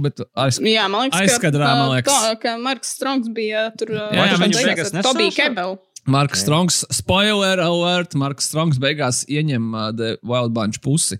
Bet 0.00 0.20
aiz... 0.38 0.58
Jā, 0.64 0.86
man 0.88 1.08
liekas, 1.08 1.20
Aizkadrā, 1.26 1.66
ka, 1.66 1.76
man 1.76 1.90
liekas. 1.96 2.14
Tā, 2.24 2.34
ka 2.40 2.54
Marks 2.62 2.92
Strongs 2.96 3.30
bija 3.36 3.66
tur. 3.76 3.90
uh, 3.92 4.08
Jā, 4.14 4.30
jā, 4.30 4.36
pašā 4.36 4.44
viņš 4.46 4.60
beigās 4.70 4.92
nesauca? 4.96 5.26
Kebelu. 5.36 5.78
Marks 6.10 6.40
Strongs, 6.40 6.78
spoiler 6.96 7.60
alert, 7.60 8.14
Marks 8.18 8.46
Strongs 8.48 8.78
beigās 8.80 9.20
ieņem 9.28 9.66
uh, 9.76 9.90
The 9.92 10.14
Wild 10.26 10.54
Bunch 10.56 10.80
pusi. 10.84 11.18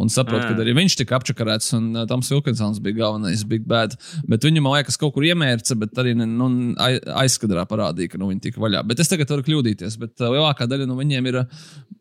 Un 0.00 0.08
saprot, 0.08 0.40
Ah. 0.40 0.48
ka 0.54 0.62
arī 0.64 0.72
viņš 0.78 0.94
tika 1.02 1.18
apčakarēts, 1.18 1.74
un 1.76 1.90
uh, 2.00 2.06
Toms 2.08 2.30
Vilkinsons 2.32 2.78
bija 2.80 2.96
galvenais 3.02 3.42
Big 3.44 3.66
Bad. 3.68 3.96
Bet 4.26 4.40
viņu, 4.46 4.62
man 4.64 4.78
liekas, 4.78 4.96
kaut 5.00 5.12
kur 5.14 5.26
iemērca, 5.28 5.76
bet 5.78 5.92
arī 6.00 6.14
nu, 6.16 6.46
ai- 6.80 7.00
aizkadrā 7.24 7.66
parādīja, 7.68 8.14
ka 8.14 8.18
nu, 8.22 8.30
viņi 8.32 8.40
tika 8.48 8.62
vaļā. 8.64 8.80
Bet 8.88 9.02
es 9.04 9.10
tagad 9.12 9.28
varu 9.34 9.44
kļūdīties. 9.44 9.98
Bet 10.00 10.16
uh, 10.24 10.30
lielākā 10.32 10.64
daļa 10.70 10.86
no 10.88 10.96
viņiem 10.96 11.28
ir, 11.28 11.40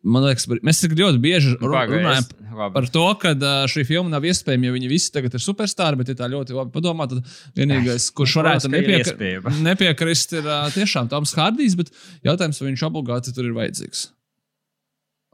man 0.08 0.24
liekas, 0.30 0.48
mēs 0.64 0.80
tik 0.86 0.96
ļoti 1.00 1.20
bieži 1.24 1.56
ru- 1.58 1.74
runājam 2.00 2.30
par 2.74 2.88
to, 2.92 3.04
ka 3.22 3.34
uh, 3.36 3.66
šī 3.70 3.84
filma 3.88 4.10
nav 4.16 4.24
iespējama, 4.26 4.70
jo 4.70 4.74
viņi 4.78 4.90
visi 4.92 5.12
tagad 5.16 5.36
ir 5.38 5.44
superstarri, 5.44 6.00
bet, 6.02 6.10
ja 6.14 6.16
tā 6.24 6.30
ļoti 6.32 6.56
labi 6.58 6.72
padomā, 6.74 7.06
tad 7.12 7.20
vienīgais, 7.56 8.08
kurš 8.18 8.38
varētu 8.42 8.72
ir 8.80 8.88
iespējama. 9.12 9.54
nepiekrist, 9.70 10.34
ir 10.40 10.48
uh, 10.50 10.70
tiešām 10.74 11.12
Toms 11.12 11.36
Hārdijs, 11.38 11.76
bet 11.80 11.92
jautājums, 12.26 12.60
vai 12.64 12.72
viņš 12.72 12.86
obligāti 12.90 13.36
tur 13.36 13.46
ir 13.52 13.54
vajadzīgs. 13.60 14.08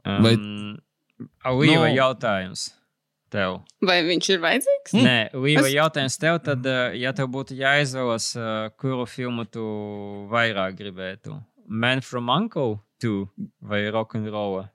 vai- 0.06 0.34
Um, 0.36 0.76
Līva 1.46 1.88
Nu- 1.88 1.96
jautājums 1.96 2.70
tev. 3.32 3.60
Vai 3.82 4.02
viņš 4.06 4.28
ir 4.34 4.38
vajadzīgs? 4.44 4.92
Nē, 4.94 5.16
Līva 5.34 5.64
Es- 5.66 5.72
jautājums 5.74 6.18
tev, 6.20 6.38
tad, 6.44 6.66
uh, 6.66 6.92
ja 6.94 7.12
tev 7.12 7.28
būtu 7.32 7.56
jāizvēlas, 7.58 8.28
uh, 8.36 8.68
kuru 8.78 9.06
filmu 9.06 9.44
tu 9.50 9.60
vairāk 10.30 10.76
gribētu? 10.78 11.40
Man 11.68 12.00
from 12.00 12.28
Uncle 12.30 12.80
2 13.02 13.28
vai 13.62 13.84
Rock'n'Roll? 13.90 14.68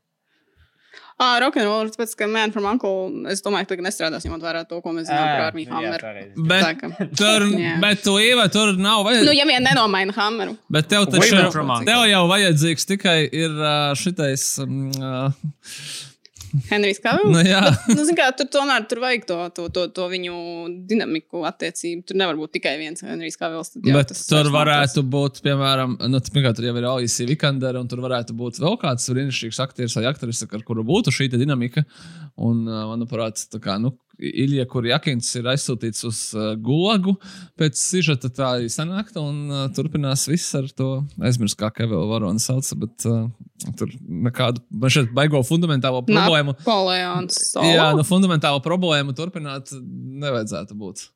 Ah, 1.22 1.38
rokenrols, 1.40 1.94
tāpēc, 1.94 2.16
ka 2.18 2.26
Man 2.28 2.52
from 2.52 2.66
Uncle, 2.66 3.28
es 3.30 3.44
domāju, 3.46 3.68
ka 3.68 3.76
tagad 3.76 3.86
nestrādās, 3.86 4.24
ņemot 4.26 4.42
vērā 4.42 4.64
to, 4.68 4.80
ko 4.82 4.90
mēs 4.90 5.06
zinām 5.06 5.28
par 5.38 5.44
Armiju 5.52 5.70
Hammeru. 5.70 6.48
Bet, 6.50 6.82
tur, 7.16 7.46
bet 7.84 8.02
tu 8.04 8.16
ievai 8.18 8.48
tur 8.52 8.74
nav 8.82 9.04
vajadzīgs. 9.06 9.28
Nu, 9.30 9.36
ja 9.38 9.46
vien 9.46 9.62
nenomaina 9.64 10.16
Hammeru. 10.18 10.58
Bet 10.74 10.90
tev 10.90 11.06
taču 11.06 11.30
Women 11.30 11.46
ir, 11.46 11.52
from 11.54 11.70
Uncle. 11.70 11.86
tev 11.86 12.08
jau 12.10 12.24
vajadzīgs 12.32 12.88
tikai 12.90 13.20
ir 13.32 13.54
uh, 13.54 13.94
šitais. 14.02 14.48
Um, 14.66 14.90
uh, 14.98 15.30
Henrijs 16.70 17.00
Kavils. 17.04 17.32
nu, 17.32 17.42
jā, 17.46 17.62
Nu, 17.92 18.04
zin, 18.08 18.16
kā, 18.18 18.28
tur 18.38 18.50
tomēr 18.52 18.86
tur 18.90 19.02
vajag 19.04 19.26
to, 19.30 19.38
to, 19.56 19.68
to, 19.74 19.86
to 19.96 20.08
viņu 20.12 20.36
dinamiku, 20.90 21.44
attiecību. 21.48 22.06
Tur 22.10 22.20
nevar 22.22 22.40
būt 22.40 22.56
tikai 22.58 22.76
viens 22.82 23.04
Henrijs 23.06 23.40
Kavils. 23.40 23.74
tad 23.74 23.88
jā, 23.88 23.96
bet 23.98 24.14
tur 24.30 24.52
varētu 24.54 25.04
būt, 25.16 25.42
piemēram, 25.46 25.98
nu, 26.12 26.24
pirmkārt, 26.32 26.60
tur 26.60 26.70
jau 26.70 26.76
ir 26.80 26.90
Alisa 26.92 27.28
Vikandera, 27.30 27.82
un 27.82 27.90
tur 27.92 28.04
varētu 28.04 28.36
būt 28.38 28.62
vēl 28.64 28.78
kāds 28.82 29.10
brīnišķīgs 29.12 29.62
aktieris 29.66 29.98
vai 30.00 30.08
aktrise, 30.12 30.50
ar 30.52 30.66
kuru 30.68 30.86
būtu 30.88 31.14
šī 31.16 31.32
dinamika. 31.36 31.86
Un, 32.42 32.64
manuprāt, 32.66 33.44
tā 33.52 33.60
kā, 33.62 33.76
nu, 33.82 33.94
Ilija 34.20 34.66
Kurjakins 34.70 35.30
ir 35.40 35.48
aizsūtīts 35.54 36.06
uz 36.08 36.20
uh, 36.36 36.52
Gulagu 36.62 37.16
pēc 37.60 37.80
sižeta 37.80 38.30
tā 38.34 38.50
arī 38.58 38.68
sanākta, 38.72 39.24
un 39.24 39.48
uh, 39.50 39.64
turpinās 39.76 40.28
viss 40.30 40.52
ar 40.58 40.68
to 40.78 40.90
aizmirst, 41.24 41.58
kā 41.60 41.72
Kevela 41.76 42.06
Varona 42.10 42.42
sauca, 42.42 42.78
bet 42.84 43.08
uh, 43.10 43.24
tur 43.80 43.94
nekādu, 44.28 44.64
man 44.70 44.94
šeit 44.94 45.14
baigo 45.16 45.42
fundamentālo 45.48 46.04
problēmu. 46.08 46.58
Napoleons. 46.60 47.40
Jā, 47.56 47.88
Solo. 47.88 47.98
nu, 48.02 48.06
fundamentāla 48.08 48.62
problēma 48.66 49.16
turpināt 49.18 49.74
nevajadzētu 49.74 50.78
būt. 50.78 51.08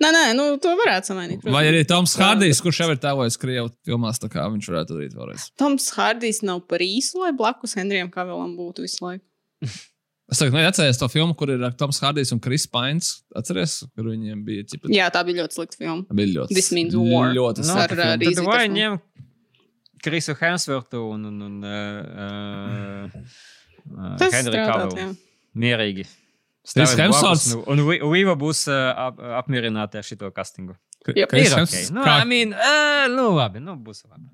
Nē, 0.00 0.10
nē, 0.12 0.24
nu, 0.36 0.46
to 0.60 0.72
varētu 0.78 1.12
samainīt. 1.12 1.44
Vai 1.48 1.62
arī 1.70 1.82
Toms 1.88 2.12
Jā. 2.16 2.24
Hārdijs, 2.24 2.60
kurš 2.64 2.82
jau 2.82 2.88
ir 2.92 3.00
tēlojis 3.00 3.38
Krievu 3.40 3.70
filmās, 3.86 4.20
tā 4.20 4.28
kā 4.32 4.44
viņš 4.50 4.68
varētu 4.72 4.96
darīt 4.96 5.14
vēlreiz. 5.16 5.46
Toms 5.60 5.88
Hārdijs 5.96 6.42
nav 6.46 6.64
par 6.70 6.84
īsu, 6.84 7.20
lai 7.22 7.32
blakus 7.36 7.76
Henrijam 7.78 8.10
Kavilam 8.12 8.56
būtu 8.58 8.84
visu 8.84 9.06
laiku. 9.06 9.24
Es 10.30 10.38
tagad 10.38 10.54
neatceros 10.54 10.98
to 11.00 11.08
filmu, 11.10 11.34
kur 11.34 11.50
ir 11.50 11.62
Toms 11.78 11.98
Hārdijs 12.04 12.30
un 12.34 12.38
Kris 12.42 12.66
Pains. 12.70 13.08
Atceries, 13.34 13.80
kur 13.98 14.12
viņiem 14.12 14.44
bija 14.46 14.62
ķipa. 14.70 14.90
Jā, 14.94 15.08
tā 15.10 15.24
bija 15.26 15.42
ļoti 15.42 15.58
slikta 15.58 15.80
filma. 15.80 16.04
Bija 16.14 16.34
ļoti. 16.36 16.54
This 16.54 16.70
means 16.76 16.94
war. 16.94 17.32
Ļoti 17.34 17.64
Nu, 17.66 17.74
ar, 17.74 17.90
slikta 17.90 17.96
filma. 17.96 18.04
uh, 18.04 18.12
Tad 18.14 18.22
Reese 18.28 18.44
vai 18.46 18.68
ņem 18.70 19.00
Krisu 20.00 20.36
Hemswortu 20.38 21.02
un, 21.12 21.24
un, 21.28 21.40
un 21.48 21.56
uh, 21.66 23.10
uh, 23.10 24.14
Tas 24.22 24.32
Henry 24.38 24.56
jā. 24.62 25.08
Mierīgi. 25.60 26.06
Hemsworths? 27.00 27.50
nu, 27.54 27.64
Un 27.72 27.82
Līva 28.12 28.36
būs 28.38 28.62
uh, 28.70 28.92
ap, 29.08 29.18
apmierināta 29.42 30.00
ar 30.00 30.06
šo 30.06 30.30
castingu. 30.36 30.76
Jā, 31.16 31.26
Ir 31.26 31.54
ok. 31.56 31.74
Nu, 31.96 32.04
Kā, 32.04 32.18
I 32.22 32.28
mean, 32.28 32.52
uh, 32.54 33.06
nu, 33.12 33.30
labi, 33.34 33.60
nu, 33.64 33.74
būs 33.80 34.04
labi. 34.06 34.28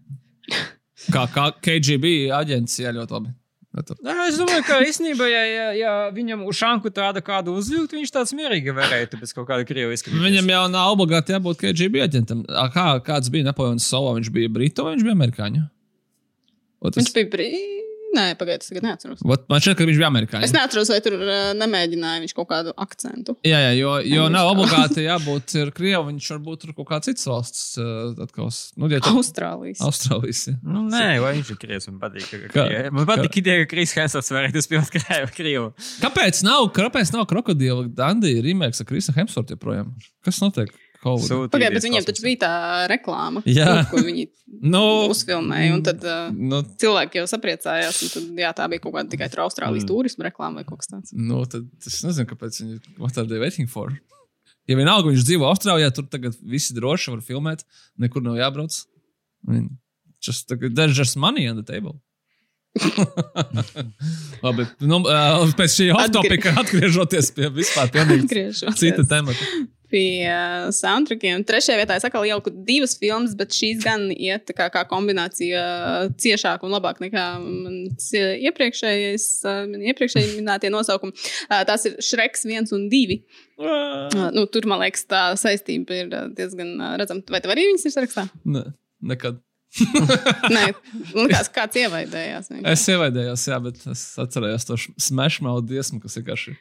kā, 1.15 1.25
kā 1.31 1.49
KGB 1.63 2.29
aģents, 2.35 2.81
jā, 2.83 2.93
ļoti 2.95 3.17
labi. 3.17 3.33
Bet, 3.77 3.93
Nē, 4.01 4.15
Es 4.31 4.39
domāju, 4.41 4.65
ka 4.67 4.79
īstenībā, 4.89 5.27
ja, 5.29 5.43
ja, 5.47 5.67
ja 5.77 5.93
viņam 6.17 6.47
uz 6.49 6.57
šanku 6.57 6.91
tāda 6.97 7.21
kādu 7.25 7.55
uzvilkt, 7.61 7.93
viņš 7.97 8.13
tāds 8.15 8.33
mierīgi 8.37 8.73
varētu 8.77 9.21
bez 9.21 9.35
kaut 9.37 9.49
kāda 9.51 9.67
krievu 9.69 9.93
izskatīt. 9.95 10.19
Viņam 10.23 10.49
jau 10.55 10.63
nav 10.73 10.95
obligāti 10.97 11.37
jābūt 11.37 11.61
KGB 11.61 12.03
aģentam. 12.07 12.43
Kā, 12.73 12.89
kāds 13.05 13.31
bija 13.33 13.51
Napoleons 13.51 13.85
Solo? 13.85 14.17
Viņš 14.17 14.33
bija 14.33 14.53
Brito 14.53 14.87
vai 14.87 14.97
viņš 14.97 15.07
bija 15.07 15.19
Amerikāņu? 15.21 15.67
Ot, 16.87 16.97
Viņš 16.99 17.13
bija 17.17 17.33
brīvs. 17.37 17.86
Nē, 18.17 18.31
pagaidiet, 18.41 18.63
es 18.65 18.71
tagad 18.71 18.85
neatceros. 18.87 19.19
vat 19.29 19.43
man 19.51 19.61
šķiet, 19.61 19.75
ka 19.77 19.85
viņš 19.89 19.99
bija 20.01 20.09
Amerikāņu. 20.09 20.47
Es 20.47 20.53
neatceros, 20.55 20.89
vai 20.89 21.01
tur 21.05 21.17
uh, 21.19 21.33
nemēģināja 21.59 22.23
viņš 22.23 22.33
kaut 22.39 22.47
kādu 22.49 22.73
akcentu. 22.81 23.35
Jā, 23.45 23.59
jā, 23.67 23.73
jo, 23.77 23.91
jo 24.09 24.29
nav 24.33 24.49
obligāti 24.55 25.05
jābūt 25.05 25.53
ir 25.61 25.73
Krievam. 25.77 26.09
Viņš 26.15 26.29
var 26.33 26.41
būt 26.47 26.63
tur 26.65 26.73
kaut 26.79 26.89
kāds 26.95 27.11
cits 27.11 27.27
valsts. 27.29 27.65
uh, 27.83 28.15
Atkal, 28.25 28.49
nu, 28.81 28.89
ja 28.89 29.03
tā 29.05 29.13
Austrālijas. 29.13 29.83
Austrālijas. 29.85 30.47
jā. 30.49 30.57
Nu, 30.65 30.87
nē, 30.89 31.05
vai 31.27 31.35
viņš 31.37 31.51
ir 31.53 31.61
krievs. 31.61 31.91
Man 31.93 32.01
patīk, 32.07 32.31
ka, 32.47 32.55
Kā- 32.57 32.89
man 32.97 33.11
patīk 33.11 33.37
ideja, 33.43 33.67
ka 33.67 33.71
Kris 33.75 33.93
Hemsworths 33.99 34.33
varētu 34.33 34.65
spēlēt 34.65 35.37
krievu. 35.37 35.69
Kāpēc 36.01 36.41
nav, 36.47 36.71
kāpēc 36.79 37.13
nav 37.13 37.27
krokodila 37.29 37.85
Dandija 38.01 38.41
remake 38.49 38.81
ar 38.81 38.89
Krisa 38.89 39.13
Hemsworth 39.19 39.53
joprojām? 39.53 39.93
Kas 40.25 40.41
notiek? 40.41 40.73
Hollywood? 41.07 41.29
Sūtīties 41.31 41.53
Pagaidiet, 41.55 41.77
bet 41.79 41.87
viņiem 41.87 42.07
taču 42.09 42.25
bija 42.27 42.41
tā 42.43 42.51
reklāma, 42.93 43.43
Jā. 43.49 43.77
ko 43.91 44.03
viņi 44.05 44.27
Nu, 44.75 44.83
uzfilmēja. 45.13 45.73
Un 45.77 45.83
tad 45.87 46.05
uh, 46.07 46.29
nu, 46.35 46.61
cilvēki 46.83 47.19
jau 47.21 47.25
sapriecājās. 47.31 47.99
un 48.07 48.13
Tad, 48.15 48.29
jā, 48.45 48.51
tā 48.61 48.67
bija 48.73 48.83
kaut 48.85 48.95
kāda 48.99 49.11
tikai 49.15 49.31
Austrālijas 49.47 49.87
Mm. 49.87 49.91
turisma 49.91 50.27
reklāma 50.29 50.61
vai 50.63 50.67
kaut 50.69 50.83
kas 50.85 50.91
tāds. 50.93 51.15
nu, 51.17 51.41
tad 51.51 51.67
es 51.87 51.99
nezinu, 52.07 52.29
kāpēc 52.31 52.61
viņi 52.63 52.79
what 53.03 53.19
are 53.19 53.27
they 53.31 53.39
waiting 53.43 53.67
for. 53.71 53.95
Ja 54.67 54.75
vienalga 54.79 55.11
viņš 55.13 55.23
dzīvo 55.29 55.47
Austrālijā, 55.51 55.93
tur 55.95 56.07
tagad 56.11 56.35
visi 56.43 56.75
droši 56.75 57.13
var 57.15 57.21
filmēt, 57.27 57.63
nekur 58.03 58.23
nav 58.25 58.35
jābrauc. 58.41 58.81
I 59.47 59.51
mean, 59.53 59.69
just, 60.21 60.49
there's 60.51 60.97
just 60.99 61.17
money 61.17 61.47
on 61.51 61.57
the 61.61 61.63
table. 61.67 62.01
Labi, 64.45 64.67
nu, 64.85 64.99
uh, 65.07 65.47
pēc 65.57 65.75
šī 65.79 65.87
off-topika 65.97 66.53
atgriežoties 66.61 67.31
pie 67.37 67.49
vispār 67.55 67.89
pilnīgi 67.95 68.43
cita 68.77 69.05
temata. 69.09 69.47
Pie 69.93 70.27
uh, 70.27 70.67
soundtrackiem. 70.75 71.45
Trešajā 71.47 71.79
vietā 71.79 71.97
es 71.99 72.07
atkal 72.07 72.27
ieliku 72.27 72.51
divas 72.67 72.97
filmas, 72.99 73.37
bet 73.39 73.55
šīs 73.55 73.85
gan 73.85 74.09
iet 74.11 74.51
kā, 74.57 74.67
kā 74.75 74.83
kombinācija 74.91 75.63
uh, 75.63 76.09
ciešāk 76.19 76.67
un 76.67 76.75
labāk 76.75 76.99
nekā 77.05 77.27
mans 77.45 78.11
uh, 78.19 78.33
iepriekšējais, 78.51 79.29
uh, 79.47 79.63
iepriekšēji 79.93 80.37
minētie 80.41 80.73
nosaukumi. 80.75 81.15
Uh, 81.47 81.63
tās 81.69 81.87
ir 81.87 81.99
Shreks 82.03 82.47
1 82.49 82.75
un 82.75 82.89
2. 82.93 83.21
Uh, 83.57 84.31
nu, 84.35 84.47
tur, 84.51 84.67
man 84.71 84.83
liekas, 84.83 85.07
tā 85.11 85.29
saistība 85.39 86.03
ir 86.03 86.15
diezgan 86.37 86.75
uh, 86.81 86.95
redzama. 87.01 87.23
Vai 87.31 87.43
tev 87.45 87.55
arī 87.55 87.71
viņas 87.71 87.87
ir 87.87 87.95
sarakstā? 87.95 88.27
Ne, 88.45 88.67
nekad. 89.15 89.39
Nē, 90.55 90.67
man 91.13 91.27
liekas, 91.27 91.51
kāds 91.57 91.79
ievaidējās. 91.81 92.51
vienkārši. 92.53 92.73
Es 92.73 92.85
ievaidējos, 92.93 93.47
jā, 93.51 93.59
bet 93.65 93.81
es 93.93 94.05
atcerējos 94.23 94.69
to 94.69 94.79
smešmaudu 95.09 95.75
dziesmu, 95.75 96.01
kas 96.05 96.17
vienkārši 96.21 96.57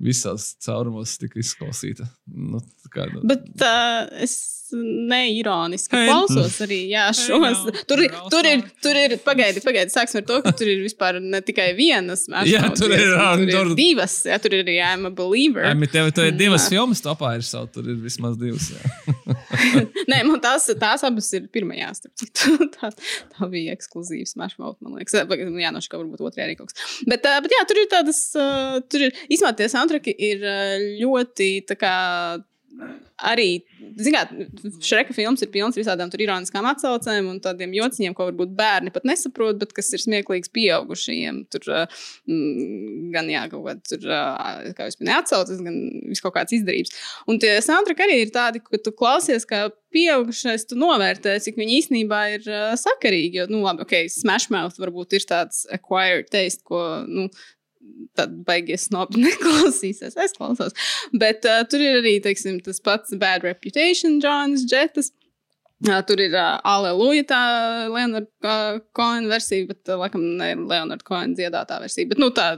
visās 0.00 0.54
caurumos 0.64 1.18
tika 1.20 1.40
izklausīta. 1.42 2.06
Nu, 2.32 2.60
tā 2.84 2.92
kā, 2.94 3.04
nu, 3.12 3.20
Bet 3.28 3.44
uh, 3.60 4.08
es 4.24 4.38
neironiski 4.72 5.96
Hey. 5.98 6.06
klausos 6.06 6.60
arī 6.62 6.76
jā, 6.92 7.08
šos. 7.16 7.42
now, 7.42 7.72
Tur, 7.90 8.02
ir- 8.04 8.14
tur 8.30 8.46
ir, 8.46 8.60
tur 8.84 8.96
ir, 9.00 9.16
pagaidi, 9.24 9.58
pagaidi, 9.64 9.90
sāksim 9.90 10.20
ar 10.22 10.26
to, 10.28 10.36
ka 10.44 10.52
tur 10.56 10.70
ir 10.70 10.84
vispār 10.84 11.18
ne 11.20 11.40
tikai 11.42 11.72
viena 11.78 12.14
smash 12.16 12.46
Jā, 12.54 12.62
tur 12.78 12.94
ir, 12.94 13.02
tur 13.10 13.42
ir 13.44 13.50
tur- 13.56 13.74
divas. 13.78 14.14
Jā, 14.30 14.38
tur 14.42 14.54
ir 14.54 14.62
arī 14.64 14.76
I'm 14.78 15.08
a 15.10 15.10
believer. 15.10 15.66
Ai, 15.66 15.74
bet 15.82 15.90
tev, 15.96 16.12
tev 16.14 16.30
ir 16.30 16.38
divas 16.38 16.68
Jā. 16.68 16.76
filmas 16.76 17.02
topā, 17.04 17.34
ir 17.40 17.46
savu, 17.46 17.66
tur 17.74 17.90
ir 17.90 17.98
vismaz 18.04 18.38
divas. 18.40 18.70
Jā. 18.76 19.36
Nē, 20.10 20.20
man 20.28 20.42
tās, 20.42 20.68
tās 20.80 21.04
abas 21.06 21.30
ir 21.36 21.48
pirmajā. 21.52 21.90
starp 21.98 22.20
citu. 22.20 22.56
tā, 22.76 22.92
tā 23.34 23.48
bija 23.52 23.74
ekskluzīva 23.76 24.28
smash 24.28 24.58
mouth, 24.60 24.78
man 24.84 24.98
liekas. 24.98 25.16
Jā, 25.16 25.72
no 25.74 25.82
šī 25.82 25.96
varbūt 25.96 26.22
otrajā 26.30 26.48
arī 26.48 26.58
kaut 26.58 26.72
kas. 26.72 27.00
Bet, 27.08 27.26
bet 27.26 27.56
jā, 27.56 27.64
tur 27.68 27.82
ir 27.82 27.90
tādas, 27.90 28.22
tur 28.90 29.08
ir, 29.08 29.16
īstenībā 29.28 29.54
tie 29.58 29.70
soundtracki 29.72 30.14
ir 30.30 30.46
ļoti 31.00 31.50
tā 31.70 31.78
kā. 31.80 31.96
Arī, 33.20 33.60
zināt, 34.00 34.30
Šreka 34.84 35.12
filmas 35.12 35.42
ir 35.44 35.50
pilns 35.52 35.76
visādām 35.76 36.08
tur 36.12 36.22
ironiskām 36.24 36.64
atsaucēm 36.70 37.28
un 37.28 37.40
tādiem 37.44 37.74
jociņiem, 37.76 38.14
ko 38.16 38.30
varbūt 38.30 38.54
bērni 38.56 38.92
pat 38.94 39.04
nesaprot, 39.08 39.58
bet 39.60 39.74
kas 39.76 39.92
ir 39.92 40.00
smieklīgs 40.00 40.52
pieaugušajiem. 40.56 41.42
Tur 41.52 41.68
mm, 41.68 43.10
gan 43.12 43.28
jā, 43.32 43.44
kaut 43.52 43.66
kāda 43.66 43.92
tur, 43.92 44.08
uh, 44.08 44.72
kā 44.78 44.88
jūs 44.88 44.98
minējāt, 45.02 45.26
atsaucas, 45.26 45.60
gan 45.66 45.78
vis 46.08 46.24
kaut 46.24 46.36
kāds 46.38 46.56
izdarības. 46.56 46.96
Un 47.28 47.42
tie 47.42 47.52
soundtracki 47.64 48.06
arī 48.06 48.18
ir 48.24 48.34
tādi, 48.34 48.64
ka 48.64 48.80
tu 48.80 48.94
klausies, 48.96 49.44
kā 49.48 49.66
pieaugušais, 49.92 50.64
tu 50.70 50.80
novērtē, 50.80 51.36
cik 51.44 51.60
viņi 51.60 51.80
īstenībā 51.82 52.24
ir 52.38 52.48
uh, 52.48 52.74
sakarīgi. 52.80 53.42
Jo, 53.42 53.48
nu, 53.52 53.64
labi, 53.66 53.84
ok, 53.84 53.96
Smash 54.16 54.48
Mouth 54.54 54.80
varbūt 54.80 55.18
ir 55.18 55.28
tāds 55.28 55.66
acquired 55.76 56.32
taste, 56.32 56.64
ko, 56.64 57.02
nu, 57.04 57.28
tad 58.18 58.34
baigies 58.46 58.88
snobi 58.88 59.20
neklausīsies. 59.26 60.16
Es 60.18 60.36
klausos. 60.36 60.76
Bet 61.16 61.46
uh, 61.48 61.62
tur 61.70 61.82
ir 61.84 62.00
arī, 62.02 62.18
teiksim, 62.24 62.60
tas 62.64 62.82
pats 62.84 63.16
Bad 63.20 63.46
Reputation, 63.46 64.20
Jonas 64.22 64.66
Jetas. 64.70 65.12
Uh, 65.80 66.02
tur 66.04 66.20
ir 66.20 66.34
uh, 66.36 66.58
Aleluja, 66.68 67.24
tā 67.30 67.40
Leonarda 67.88 68.28
uh, 68.44 68.82
Cohen 68.96 69.30
versija, 69.30 69.64
bet, 69.70 69.80
uh, 69.88 69.96
laikam, 70.02 70.26
ne 70.36 70.52
Leonarda 70.58 71.06
Cohen 71.06 71.32
dziedātā 71.38 71.80
versija. 71.80 72.10
Bet, 72.10 72.20
nu, 72.20 72.28
tā, 72.36 72.50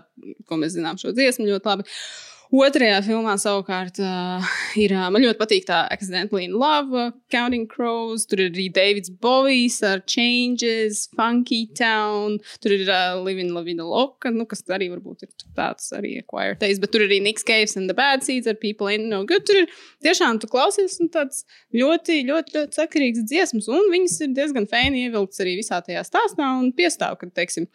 ko 0.48 0.58
mēs 0.58 0.74
zinām 0.74 0.98
šo 0.98 1.14
dziesmu 1.14 1.46
ļoti 1.46 1.70
labi. 1.70 1.86
Otrajā 2.52 2.98
filmā 3.00 3.32
savukārt 3.40 3.96
uh, 4.04 4.48
ir. 4.76 4.92
Uh, 4.92 5.06
man 5.08 5.22
ļoti 5.24 5.38
patīk 5.40 5.64
tā 5.70 5.78
Accidentally 5.94 6.44
in 6.44 6.52
Love, 6.60 6.92
uh, 6.92 7.14
Counting 7.32 7.64
Crows. 7.64 8.26
Tur 8.28 8.42
ir 8.44 8.50
arī 8.50 8.66
Davids 8.76 9.08
Bovijs 9.24 9.78
ar 9.88 10.02
Changes, 10.04 11.06
Funky 11.16 11.62
Town. 11.78 12.36
Tur 12.60 12.74
ir 12.76 12.84
uh, 12.92 13.16
Living 13.24 13.54
La 13.56 13.62
Vida 13.64 13.86
Loka, 13.88 14.28
nu, 14.34 14.44
kas 14.50 14.60
arī 14.68 14.90
varbūt 14.92 15.24
ir 15.24 15.30
tāds 15.56 15.88
arī 15.96 16.18
acquired 16.20 16.60
taste. 16.60 16.84
Bet 16.84 16.92
tur 16.92 17.06
ir 17.06 17.08
arī 17.08 17.22
Niks 17.24 17.48
Caves 17.48 17.72
and 17.80 17.88
the 17.88 17.96
Bad 17.96 18.28
Seeds 18.28 18.50
ar 18.50 18.60
People 18.60 18.92
Ain't 18.92 19.08
No 19.08 19.22
Good. 19.24 19.48
Tur 19.48 19.62
ir 19.62 19.72
tiešām 20.04 20.42
tu 20.42 20.52
klausies 20.52 20.98
un 21.00 21.08
tāds 21.16 21.46
ļoti, 21.72 22.20
ļoti, 22.28 22.58
ļoti 22.58 22.82
sakarīgs 22.82 23.24
dziesmas. 23.32 23.72
Un 23.72 23.88
viņas 23.96 24.20
ir 24.26 24.36
diezgan 24.36 24.68
fēni 24.68 25.06
ievilktas 25.06 25.40
arī 25.40 25.56
visā 25.62 25.80
tajā 25.80 26.04
stāstā 26.04 26.52
un 26.60 26.68
piestāv, 26.76 27.16
ka, 27.16 27.32
teiksim, 27.32 27.70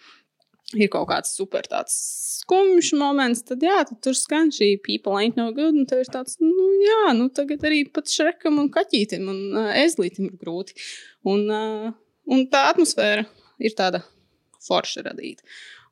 ir 0.75 0.89
kaut 0.91 1.07
kāds 1.11 1.31
super 1.37 1.67
skumjš 1.67 2.91
moments, 2.99 3.43
tad 3.47 3.63
jā, 3.63 3.77
tad 3.87 3.99
tur 4.03 4.17
skan 4.17 4.51
šī 4.53 4.73
people 4.83 5.15
ain't 5.19 5.37
no 5.39 5.49
good. 5.55 5.75
Un 5.75 5.87
tev 5.87 6.03
ir 6.03 6.11
tāds, 6.11 6.39
nu 6.43 6.67
jā, 6.83 7.13
nu 7.17 7.29
tagad 7.33 7.63
arī 7.67 7.85
pat 7.91 8.11
šrekam 8.11 8.59
un 8.63 8.69
kaķītim 8.73 9.27
un 9.31 9.41
uh, 9.55 9.71
ezlītim 9.83 10.29
ir 10.29 10.37
grūti. 10.41 10.77
Un, 11.27 11.47
uh, 11.51 11.89
un 12.31 12.45
tā 12.51 12.67
atmosfēra 12.73 13.25
ir 13.59 13.75
tāda 13.77 14.03
forša 14.67 15.07
radīta. 15.07 15.43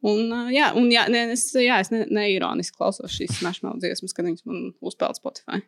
Un, 0.05 0.27
uh, 0.29 0.51
jā, 0.53 0.73
un 0.77 0.91
jā, 0.91 1.07
ne, 1.11 1.25
es, 1.33 1.47
jā, 1.55 1.79
es 1.83 1.91
ne, 1.93 2.03
neironiski 2.11 2.77
klausos 2.77 3.15
šīs 3.15 3.39
smašmaudas 3.39 3.83
dziesmas, 3.83 4.13
kad 4.15 4.27
viņas 4.27 4.45
man 4.47 4.69
uzpeld 4.85 5.19
Spotify. 5.19 5.63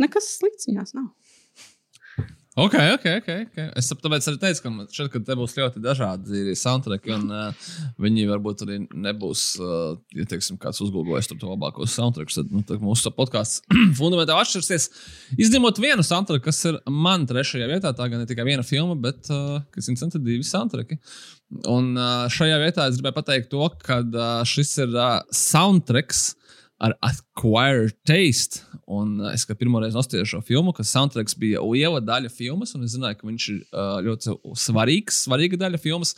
Nekas 0.00 0.28
slikts 0.38 0.68
viņās 0.68 0.96
nav. 0.96 1.12
Ok, 2.56 2.74
ok, 2.94 3.04
ok. 3.20 3.26
okay. 3.50 3.64
Es 3.76 3.90
tāpēc 3.92 4.26
arī 4.30 4.38
teicu, 4.40 4.62
ka 4.64 4.84
šeit 4.96 5.10
ka 5.12 5.20
te 5.28 5.34
būs 5.36 5.54
ļoti 5.58 5.80
dažādi 5.84 6.54
soundtracki, 6.56 7.12
un 7.12 7.26
uh, 7.28 7.66
viņi 8.00 8.24
varbūt 8.30 8.62
arī 8.64 8.78
nebūs, 9.06 9.42
uh, 9.60 9.98
ja 10.16 10.24
teiksim, 10.30 10.56
kāds 10.62 10.80
uzgūlgojis 10.80 11.28
tur 11.28 11.36
to 11.42 11.50
labākos 11.50 11.92
soundtrackus. 11.98 12.38
Tad, 12.40 12.54
nu, 12.56 12.64
mūsu 12.80 13.12
podkāsts 13.12 13.60
fundamentāli 13.98 14.40
atšķirsies. 14.40 14.88
Izņemot 15.36 15.82
vienu 15.84 16.06
soundtracku, 16.06 16.46
kas 16.48 16.62
ir 16.72 16.80
man 16.88 17.28
trešajā 17.28 17.68
vietā, 17.74 17.92
tā 17.92 18.08
gan 18.08 18.24
ne 18.24 18.30
tikai 18.30 18.48
viena 18.48 18.64
filma, 18.64 18.96
bet 19.04 19.28
uh, 19.28 19.60
kas 19.76 19.92
ir 19.92 20.00
centri 20.00 20.22
divi 20.24 20.48
soundtracki. 20.48 20.96
Un 21.68 21.92
uh, 21.92 22.24
šajā 22.32 22.56
vietā 22.64 22.88
es 22.88 22.96
gribēju 22.96 23.20
pateikt 23.20 23.52
to, 23.52 23.68
ka 23.84 24.00
uh, 24.00 24.40
šis 24.48 24.78
ir 24.86 24.96
uh, 24.96 25.20
soundtracks 25.28 26.30
ar 26.82 26.92
acquired 27.04 27.94
taste. 28.06 28.62
Un 28.86 29.16
uh, 29.22 29.30
es 29.32 29.46
kā 29.48 29.56
pirmo 29.58 29.80
reizi 29.82 29.96
nostājos 29.96 30.30
šo 30.32 30.42
filmu, 30.44 30.74
ka 30.76 30.84
soundtracks 30.86 31.36
bija 31.40 31.62
liela 31.64 32.02
daļa 32.04 32.30
filmas, 32.32 32.74
un 32.76 32.84
es 32.86 32.94
zināju, 32.96 33.20
ka 33.20 33.28
viņš 33.30 33.46
ir 33.52 33.62
uh, 33.64 33.96
ļoti 34.06 34.36
svarīgs, 34.60 35.22
svarīga 35.26 35.60
daļa 35.64 35.80
filmas. 35.82 36.14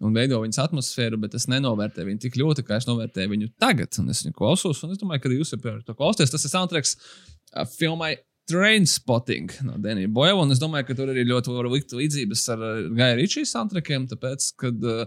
Un 0.00 0.14
veido 0.16 0.38
viņas 0.40 0.62
atmosfēru, 0.62 1.18
bet 1.20 1.34
es 1.36 1.44
nenovērtēju 1.52 2.08
viņu 2.08 2.22
tik 2.22 2.38
ļoti, 2.40 2.64
kā 2.64 2.78
es 2.80 2.88
novērtēju 2.88 3.34
viņu 3.34 3.50
tagad. 3.60 3.92
Un 4.00 4.08
es 4.14 4.22
viņu 4.24 4.38
klausos, 4.38 4.80
un 4.86 4.94
es 4.94 5.00
domāju, 5.00 5.26
ka 5.26 5.32
jūs 5.34 5.52
jau 5.52 5.60
piemēram 5.60 5.84
to 5.84 5.96
klausāties. 5.98 6.32
Tas 6.32 6.46
ir 6.48 6.54
soundtracks 6.54 6.96
uh, 6.96 7.66
filmai 7.68 8.14
Trainspotting 8.50 9.52
no 9.62 9.78
Denija 9.78 10.10
Boila. 10.10 10.42
Un 10.42 10.54
es 10.54 10.60
domāju, 10.62 10.88
ka 10.88 10.96
tur 10.98 11.12
arī 11.12 11.26
ļoti 11.28 11.54
var 11.54 11.68
likt 11.70 11.94
līdzības 11.96 12.46
ar 12.54 12.64
uh, 12.66 12.80
Gaja 12.96 13.18
Ričijas 13.18 13.54
soundtrackiem, 13.54 14.08
tāpēc, 14.10 14.48
kad 14.58 14.82
uh, 14.86 15.04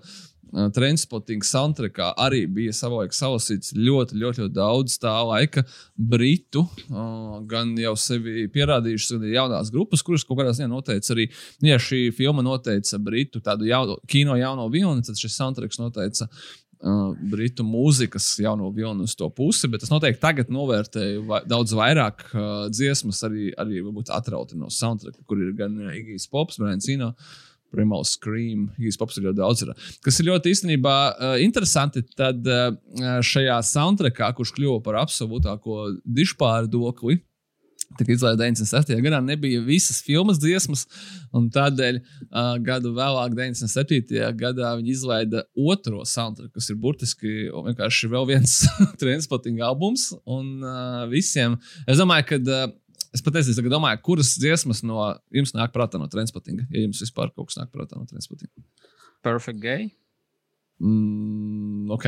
uh, 0.54 0.70
Trainspotting 0.76 1.44
soundtrackā 1.48 2.14
arī 2.24 2.46
bija 2.48 2.76
savulaik 2.78 3.16
salasīts 3.18 3.76
ļoti, 3.76 4.18
ļoti, 4.22 4.46
ļoti 4.46 4.56
daudz 4.56 4.96
tā 5.04 5.14
laika 5.28 5.66
britu, 5.98 6.64
uh, 6.88 7.38
gan 7.50 7.76
jau 7.80 7.96
sevi 8.00 8.48
pierādījušas, 8.54 9.18
gan 9.18 9.36
jaunās 9.36 9.74
grupas, 9.76 10.06
kuras 10.06 10.24
kaut 10.28 10.40
kādā 10.40 10.56
ziņā 10.56 10.72
noteica 10.72 11.16
arī, 11.18 11.28
ja 11.68 11.80
šī 11.82 12.06
filma 12.16 12.46
noteica 12.46 13.02
britu 13.04 13.44
tādu 13.44 13.68
jauno, 13.68 14.00
kino 14.08 14.40
jauno 14.40 14.70
vilni, 14.72 15.04
tad 15.04 15.20
šis 15.20 15.36
soundtracks 15.42 15.84
noteica 15.84 16.30
uh, 16.30 16.52
britu 16.84 17.64
mūzikas 17.64 18.28
jauno 18.44 18.70
vilnu 18.76 19.08
uz 19.08 19.16
to 19.16 19.30
pusi, 19.32 19.70
bet 19.72 19.86
es 19.86 19.92
noteikti 19.92 20.22
tagad 20.24 20.52
novērtēju 20.52 21.24
vai, 21.30 21.40
daudz 21.48 21.76
vairāk 21.78 22.26
uh, 22.34 22.52
dziesmas, 22.72 23.22
arī, 23.28 23.52
arī 23.60 23.80
varbūt 23.86 24.12
atrauti 24.14 24.60
no 24.60 24.72
soundtracka, 24.74 25.24
kur 25.28 25.40
ir 25.40 25.54
gan 25.58 25.78
uh, 25.80 25.96
Igijas 25.96 26.28
Pops, 26.32 26.60
Brian 26.62 26.84
Cino. 26.84 27.14
Primal 27.74 28.04
Scream, 28.06 28.68
Igijas 28.78 29.00
Pops 29.02 29.16
ir 29.18 29.24
ļoti 29.26 29.40
daudz. 29.40 29.64
Ir. 29.66 29.72
Kas 30.06 30.20
ir 30.22 30.28
ļoti 30.28 30.52
īstenībā 30.54 30.98
uh, 31.10 31.38
interesanti, 31.42 32.04
tad 32.14 32.46
uh, 32.46 32.76
šajā 33.26 33.56
soundtrackā, 33.66 34.30
kurš 34.38 34.52
kļuva 34.60 34.84
par 34.86 35.00
absolūtāko 35.02 35.88
dišpārdokli, 36.06 37.18
tika 38.00 38.14
izlaista 38.14 38.44
96. 38.44 38.94
gadā, 39.06 39.20
nebija 39.24 39.62
visas 39.66 40.02
filmas 40.06 40.40
dziesmas, 40.42 40.86
un 41.36 41.50
tādēļ 41.54 42.00
uh, 42.00 42.54
gadu 42.64 42.94
vēlāk, 42.98 43.36
97. 43.38 44.20
gadā, 44.40 44.76
viņi 44.80 44.94
izlaida 44.94 45.46
otro 45.54 46.04
soundtracku, 46.08 46.54
kas 46.58 46.70
ir 46.72 46.80
burtiski 46.84 47.34
vienkārši 47.54 48.12
vēl 48.14 48.30
viens 48.34 48.60
transporting 49.02 49.64
albums. 49.66 50.12
Un 50.24 50.64
uh, 50.64 51.04
visiem, 51.12 51.60
es 51.88 52.02
domāju, 52.02 52.34
ka. 52.34 52.42
Uh, 52.44 52.80
Es 53.14 53.22
patiesībā 53.22 53.70
domāju, 53.70 54.00
kuras 54.02 54.32
dziesmas 54.42 54.80
no 54.82 55.04
jums 55.30 55.52
nāk 55.54 55.70
prātā 55.76 56.00
no 56.02 56.08
transportinga, 56.10 56.64
ja 56.74 56.82
jums 56.82 56.98
vispār 57.04 57.30
kaut 57.30 57.52
kas 57.52 57.60
nāk 57.60 57.70
prātā 57.70 57.94
no 57.94 58.08
transportinga. 58.10 58.64
Perfect 59.22 59.60
gay. 59.62 59.92
Mm, 60.82 61.92
ok. 61.94 62.08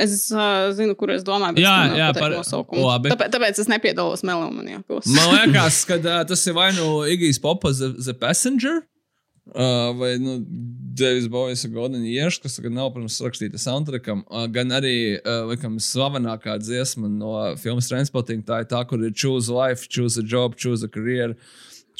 Es 0.00 0.14
uh, 0.32 0.70
zinu, 0.76 0.94
kur 0.96 1.10
es 1.12 1.24
domāju, 1.26 1.58
bet 1.58 1.64
Jā, 1.66 1.74
es 1.90 1.98
jā, 2.00 2.06
par- 2.16 2.32
nosaukumu. 2.38 2.84
labi. 2.86 3.10
Tāpēc, 3.12 3.32
tāpēc 3.34 3.58
es 3.60 3.68
nepiedalos 3.68 4.22
melomanijākos. 4.24 5.10
Man 5.16 5.32
liekas, 5.36 5.82
ka 5.88 5.98
uh, 6.00 6.22
tas 6.28 6.46
ir 6.48 6.56
vai 6.56 6.70
nu 6.76 7.02
Igijas 7.10 7.40
Popa 7.42 7.72
The, 7.76 7.92
the 8.00 8.14
Passenger. 8.16 8.80
Uh, 9.50 9.90
vai 9.98 10.12
nu, 10.22 10.36
Devis 10.94 11.26
Bojas 11.26 11.64
un 11.66 11.72
Golden 11.74 12.04
Years, 12.06 12.36
kas 12.38 12.54
tagad 12.58 12.70
nav, 12.76 12.92
protams, 12.94 13.16
rakstīta 13.24 13.58
soundtrackam, 13.58 14.20
uh, 14.30 14.44
gan 14.52 14.70
arī 14.76 15.16
uh, 15.18 15.40
likam, 15.50 15.78
slavenākā 15.82 16.54
dziesma 16.62 17.08
no 17.10 17.32
filmas 17.58 17.88
Transporting. 17.90 18.44
Tā 18.46 18.60
ir 18.62 18.68
tā, 18.70 18.84
kur 18.86 19.02
ir 19.02 19.10
choose 19.16 19.50
life, 19.50 19.88
choose 19.90 20.20
a 20.20 20.22
job, 20.22 20.54
choose 20.60 20.86
a 20.86 20.90
career. 20.92 21.34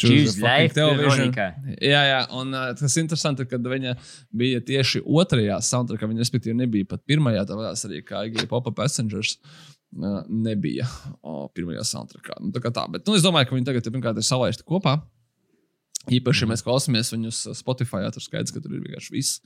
Choose 0.00 0.40
life. 0.40 0.76
Veronika. 0.76 1.50
Jā, 1.76 2.00
jā, 2.08 2.20
un 2.40 2.54
uh, 2.56 2.70
tas 2.78 2.96
interesanti, 3.00 3.44
ka 3.48 3.60
viņa 3.60 3.96
bija 4.42 4.62
tieši 4.64 5.02
otrajā 5.04 5.60
soundtrackā. 5.66 6.08
Viņa, 6.08 6.24
respektīvi, 6.24 6.56
nebija 6.62 6.88
pat 6.88 7.04
pirmajā, 7.08 7.44
tāpēc 7.50 7.84
arī 7.88 8.00
kā 8.06 8.24
Igija 8.30 8.48
Popa 8.50 8.72
Passengers. 8.76 9.36
Uh, 9.90 10.20
nebija 10.30 10.86
o, 11.20 11.48
pirmajā 11.52 11.82
soundtrackā. 11.88 12.38
Nu, 12.40 12.52
tā 12.54 12.62
kā 12.62 12.70
tā, 12.74 12.86
bet 12.92 13.08
nu, 13.08 13.16
es 13.18 13.24
domāju, 13.26 13.50
ka 13.50 13.58
viņi 13.58 13.66
tagad 13.66 13.86
ir, 13.86 13.94
pirmkārt, 13.96 14.20
ir 14.22 14.26
salaisti 14.26 14.66
kopā. 14.66 15.00
Īpaši, 16.08 16.46
ja 16.46 16.48
mēs 16.48 16.62
klausāmies 16.64 17.10
viņus 17.12 17.38
Spotify, 17.58 18.06
tur 18.14 18.24
skaidrs, 18.24 18.54
ka 18.54 18.62
tur 18.64 18.72
ir 18.72 18.80
vienkārši 18.86 19.12
viss. 19.12 19.40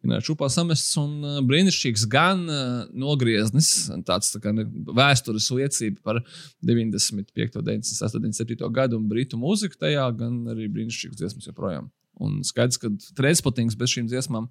Viņa 0.00 0.22
čūpā 0.24 0.48
samests 0.50 0.96
un 0.96 1.18
uh, 1.20 1.36
brīnišķīgs 1.44 2.06
gan 2.08 2.46
uh, 2.48 2.86
nogrieznis, 2.96 3.90
tāds 4.08 4.32
tā 4.32 4.40
kā 4.40 4.54
vēstures 4.96 5.50
liecība 5.52 6.00
par 6.08 6.22
95, 6.64 7.60
96, 7.60 8.16
97 8.24 8.72
gadu 8.72 8.96
un 8.96 9.06
brītu 9.10 9.36
mūziku 9.40 9.76
tajā, 9.84 10.08
gan 10.16 10.40
arī 10.54 10.70
brīnišķīgs 10.72 11.20
dziesmas 11.20 11.52
joprojām. 11.52 11.92
Un 12.24 12.40
skaidrs, 12.42 12.80
ka 12.80 12.90
transportings 13.18 13.76
bez 13.78 13.92
šīm 13.92 14.08
dziesmām, 14.10 14.48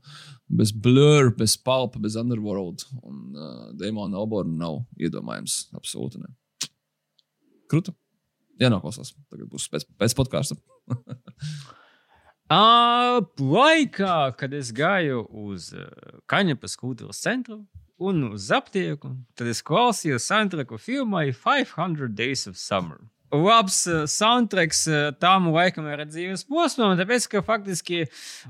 bez 0.62 0.72
Blur, 0.72 1.34
bez 1.36 1.58
Palpa, 1.58 2.00
bez 2.00 2.16
Underworld 2.22 2.86
un 3.02 3.24
uh, 3.34 3.56
Demona 3.76 4.22
Oborna 4.22 4.62
nav 4.62 4.84
iedomājams. 5.02 5.64
Absolūti 5.76 6.22
ne. 6.22 6.36
Kruta. 7.68 7.98
Jā, 8.58 8.70
noklausās. 8.74 9.14
Tagad 9.32 9.50
būs 9.52 9.68
pēc, 9.72 9.88
pēc 10.00 10.16
podkāsta. 10.18 10.60
Uh, 12.48 13.26
laikā, 13.44 14.32
kad 14.40 14.54
es 14.56 14.70
gāju 14.72 15.26
uz 15.28 15.74
uh, 15.76 15.90
Kaņepes 16.32 16.78
kultūras 16.80 17.20
centru 17.20 17.58
un 18.00 18.22
uz 18.30 18.46
aptieku, 18.56 19.18
tad 19.36 19.50
es 19.52 19.60
klausījos 19.68 20.30
soundtracku 20.32 20.80
filmai 20.80 21.34
500 21.36 22.08
Days 22.16 22.46
of 22.48 22.56
Summer. 22.56 23.02
Labs 23.32 23.82
uh, 23.88 24.06
soundtracks 24.08 24.86
uh, 24.88 25.12
tam 25.20 25.50
laikam 25.52 25.88
ir 25.92 26.06
dzīves 26.08 26.46
posmam, 26.48 26.94
tāpēc, 26.96 27.26
ka 27.28 27.42
faktiski 27.44 28.06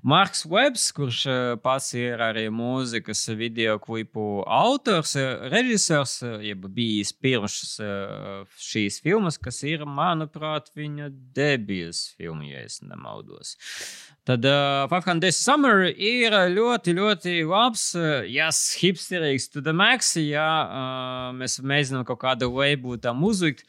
Marks 0.05 0.43
Webs, 0.45 0.91
kurš 0.93 1.21
uh, 1.25 1.37
pats 1.63 1.95
ir 1.97 2.21
arī 2.21 2.43
mūzikas 2.53 3.23
video 3.39 3.79
klipu 3.81 4.43
autors, 4.45 5.15
uh, 5.17 5.47
režisors, 5.49 6.19
uh, 6.21 6.37
jeb 6.45 6.69
bijis 6.75 7.09
pirms 7.09 7.57
uh, 7.81 8.45
šīs 8.61 9.01
filmas, 9.01 9.41
kas 9.41 9.63
ir, 9.65 9.87
manuprāt, 9.89 10.69
viņa 10.77 11.09
debijas 11.33 12.11
filma, 12.13 12.45
ja 12.45 12.61
es 12.69 12.77
nemaldos. 12.85 13.55
Tad 14.29 14.45
uh, 14.45 14.85
500 14.93 15.25
Days 15.25 15.41
Summer 15.41 15.87
ir 15.89 16.37
ļoti, 16.53 16.93
ļoti 17.01 17.37
labs, 17.49 17.89
uh, 17.97 18.21
yes, 18.29 18.61
hipsterīgs 18.77 19.49
to 19.49 19.65
the 19.65 19.73
max, 19.73 20.13
ja 20.21 20.47
uh, 20.61 21.29
mēs 21.33 21.57
mēģinām 21.65 22.05
kaut 22.05 22.21
kādu 22.27 22.53
veidu 22.53 23.01
tam 23.01 23.25
uzlikt. 23.25 23.65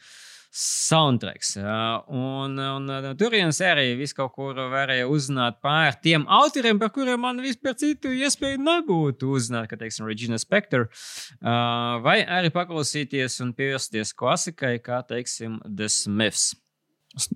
Soundtracks. 0.49 1.53
Un, 1.57 2.57
un 2.57 2.89
uh, 2.89 3.09
turienes 3.17 3.59
arī 3.61 3.91
viss 3.99 4.15
kaut 4.17 4.33
kur 4.33 4.57
varēja 4.71 5.05
uzzināt 5.09 5.59
par 5.61 5.99
tiem 6.01 6.25
autoriem, 6.25 6.79
par 6.81 6.89
kuriem 6.95 7.21
man 7.21 7.41
vispār 7.43 7.77
citu 7.77 8.09
iespēju 8.17 8.61
nebūtu 8.63 9.29
uzzināt, 9.37 9.69
kā 9.69 9.77
teiksim, 9.77 10.07
Regina 10.09 10.39
Spektor, 10.41 10.87
uh, 10.89 11.99
vai 12.05 12.19
arī 12.25 12.49
paklausīties 12.55 13.37
un 13.45 13.53
pievērsties 13.57 14.15
klasikai, 14.17 14.79
kā 14.81 15.03
teiksim, 15.05 15.59
The 15.67 15.89
Smiths. 15.93 16.55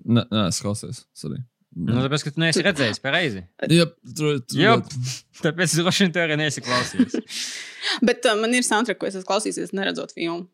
Nē, 0.04 0.26
es 0.48 0.62
klausos. 0.62 1.04
Sorry. 1.18 1.38
Nu, 1.74 1.98
tāpēc, 2.04 2.22
ka 2.22 2.30
tu 2.34 2.42
neesi 2.42 2.62
redzējis 2.62 3.00
pareizi. 3.02 3.42
Jā, 3.70 3.88
tur 4.14 4.36
Jā, 4.54 4.76
tāpēc 5.44 5.72
es 5.72 5.78
droši 5.80 6.06
vien 6.06 6.14
to 6.14 6.22
arī 6.22 6.38
neesi 6.38 6.62
klausījies. 6.62 7.46
Bet 8.06 8.26
uh, 8.30 8.38
man 8.38 8.54
ir 8.54 8.66
soundtrack, 8.66 9.00
ko 9.00 9.10
es 9.10 9.18
esmu 9.18 9.30
klausījies, 9.30 9.74
neredzot 9.74 10.14
filmu. 10.14 10.46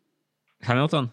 Hamilton. 0.64 1.10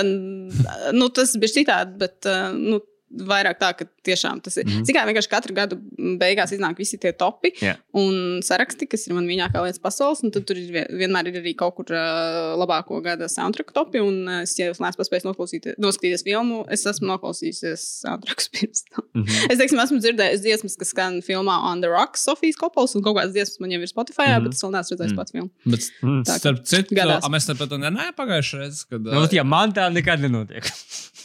N- 0.00 0.50
Nu, 0.96 1.08
tas 1.14 1.34
bija 1.40 1.52
citādi, 1.60 1.96
bet 2.04 2.28
uh, 2.30 2.50
nu, 2.56 2.80
vairāk 3.18 3.58
tā, 3.60 3.72
ka 3.78 3.84
tiešām 4.04 4.40
tas 4.42 4.56
ir. 4.56 4.64
Mm. 4.66 4.82
-hmm. 4.82 4.94
Kā 4.96 5.06
vienkārši 5.08 5.28
katru 5.30 5.54
gadu 5.54 5.76
beigās 6.20 6.52
iznāk 6.52 6.76
visi 6.78 6.98
tie 6.98 7.12
topi 7.12 7.52
Jā. 7.60 7.76
un 7.92 8.40
saraksti, 8.42 8.86
kas 8.88 9.06
ir 9.06 9.14
man 9.14 9.26
mīļākā 9.26 9.62
lietas 9.64 9.78
pasaules. 9.82 10.22
un 10.24 10.30
Tad 10.30 10.44
tur 10.46 10.56
ir 10.56 10.70
vien- 10.72 10.90
vienmēr 11.00 11.26
ir 11.28 11.40
arī 11.42 11.54
kaut 11.56 11.74
kur 11.76 11.86
uh, 11.90 12.56
labāko 12.60 13.02
gada 13.02 13.28
soundtrack 13.28 13.72
topi. 13.72 13.98
Un, 14.00 14.28
es, 14.42 14.58
ja 14.58 14.70
jūs 14.70 14.80
neesat 14.80 14.98
paspējis 14.98 15.24
noklausīt- 15.24 15.74
noskatīties 15.78 16.22
filmu, 16.24 16.64
es 16.70 16.84
esmu 16.86 17.06
noklausījies 17.08 17.80
soundtracks 18.02 18.48
pirms 18.54 18.82
tam. 18.90 19.04
Mm 19.14 19.22
-hmm. 19.24 19.52
Es 19.52 19.58
teiksim, 19.58 19.78
esmu 19.80 19.98
dzirdējis 19.98 20.40
dziesmas, 20.40 20.76
kas 20.76 20.88
skan 20.88 21.20
filmā 21.22 21.56
On 21.72 21.80
the 21.80 21.88
Rocks, 21.88 22.24
Sofijas 22.24 22.56
Kopols, 22.56 22.94
un 22.96 23.02
kaut 23.02 23.16
kādas 23.16 23.32
dziesmas 23.32 23.60
man 23.60 23.70
jau 23.70 23.80
ir 23.80 23.86
Spotify, 23.88 24.26
mm. 24.28 24.32
-hmm. 24.34 24.42
bet 24.44 24.52
es 24.54 24.62
vēl 24.64 24.70
neesmu 24.72 24.96
redzējis 24.96 25.06
Mm. 25.06 25.12
mm. 25.12 25.16
pats 25.16 25.32
filmu. 25.32 25.50
Bet, 25.66 25.80
Mm. 26.02 26.22
Tā 26.26 26.38
starp 26.38 26.64
citu, 26.64 26.94
mēs 26.94 27.46
tāpat 27.48 27.68
runājām 27.72 28.12
pagājušajā 28.16 28.60
reizē, 28.62 28.84
kad. 28.90 29.00
Nu, 29.02 29.28
ja 29.32 29.44
man 29.44 29.72
tā 29.72 29.92
nekad 29.92 30.20
nenotiek. 30.20 30.64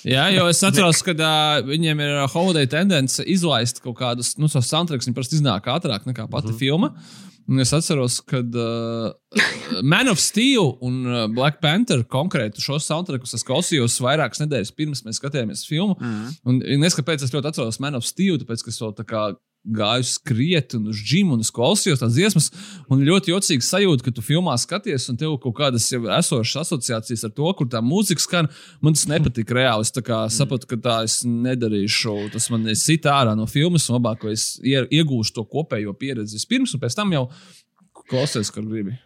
Jā, 0.08 0.28
jo 0.34 0.48
es 0.50 0.62
atceros, 0.66 1.02
ka 1.06 1.14
uh, 1.14 1.60
viņiem 1.68 2.00
ir 2.02 2.22
holiday 2.34 2.70
tendence 2.70 3.24
izlaist 3.30 3.82
kaut 3.84 4.00
kādus 4.00 4.34
nu, 4.42 4.50
savus 4.50 4.72
soundtracks. 4.72 5.10
Viņi 5.10 5.18
parasti 5.18 5.38
iznāk 5.38 5.70
ātrāk 5.70 6.08
nekā 6.10 6.28
pati 6.30 6.50
mm 6.50 6.54
-hmm. 6.54 6.60
filma. 6.60 6.94
Un 7.52 7.60
es 7.60 7.74
atceros, 7.74 8.20
ka 8.22 8.40
uh, 8.40 9.82
Man 9.84 10.08
of 10.08 10.20
Steel 10.20 10.78
un 10.82 11.06
uh, 11.06 11.28
Black 11.28 11.60
Panther 11.62 12.04
konkrēti 12.04 12.62
šos 12.62 12.86
soundtrackus 12.86 13.34
es 13.34 13.44
klausījos 13.44 14.00
vairākas 14.04 14.40
nedēļas 14.44 14.76
pirms 14.78 15.04
mēs 15.04 15.20
skatījāmies 15.20 15.66
filmu. 15.68 15.98
Mm. 16.00 16.30
Un, 16.46 16.62
un 16.76 16.84
es 16.88 16.96
kāpēc 16.96 17.26
es 17.26 17.34
ļoti 17.34 17.52
atceros 17.52 17.80
Man 17.80 17.96
of 17.96 18.06
Steel, 18.06 18.38
tāpēc, 18.38 18.64
ka 18.64 18.70
es 18.70 18.82
vēl 18.82 18.94
tā 18.96 19.08
kā 19.10 19.26
gāju 19.62 20.06
skriet 20.10 20.74
un 20.74 20.88
uz 20.90 20.98
džimu 21.06 21.36
un 21.38 21.44
klausījos 21.46 22.02
tās 22.02 22.16
dziesmas. 22.16 22.48
Un 22.90 23.04
ļoti 23.06 23.30
jocīgi 23.34 23.66
sajūta, 23.66 24.08
ka 24.08 24.14
tu 24.18 24.24
filmā 24.26 24.56
skaties 24.58 25.06
un 25.12 25.20
tev 25.22 25.36
kaut 25.44 25.54
kādas 25.60 25.86
jau 25.92 26.02
esošas 26.10 26.64
asociācijas 26.66 27.28
ar 27.28 27.34
to, 27.38 27.52
kur 27.58 27.70
tā 27.70 27.82
mūzika 27.86 28.24
skan. 28.24 28.50
Man 28.82 28.98
tas 28.98 29.06
nepatīk 29.12 29.54
reāli. 29.54 29.86
Es 29.86 29.94
kā 29.94 30.24
sapratu, 30.34 30.66
ka 30.72 30.80
tā 30.82 30.98
es 31.06 31.20
nedarīšu. 31.28 32.32
Tas 32.34 32.50
man 32.54 32.66
ir 32.68 32.76
sit 32.80 33.06
ārā 33.06 33.36
no 33.38 33.46
filmas, 33.46 33.86
un 33.90 34.00
labāk, 34.00 34.24
ka 34.26 34.34
es 34.34 34.56
ie- 34.66 34.88
iegūšu 34.90 35.38
to 35.38 35.46
kopējo 35.46 35.94
pieredzi 35.94 36.40
vispirms, 36.40 36.74
un 36.74 36.82
pēc 36.82 36.98
tam 36.98 37.14
jau 37.14 37.28
klausies, 38.10 38.50
kā 38.52 38.66
gribi. 38.66 38.98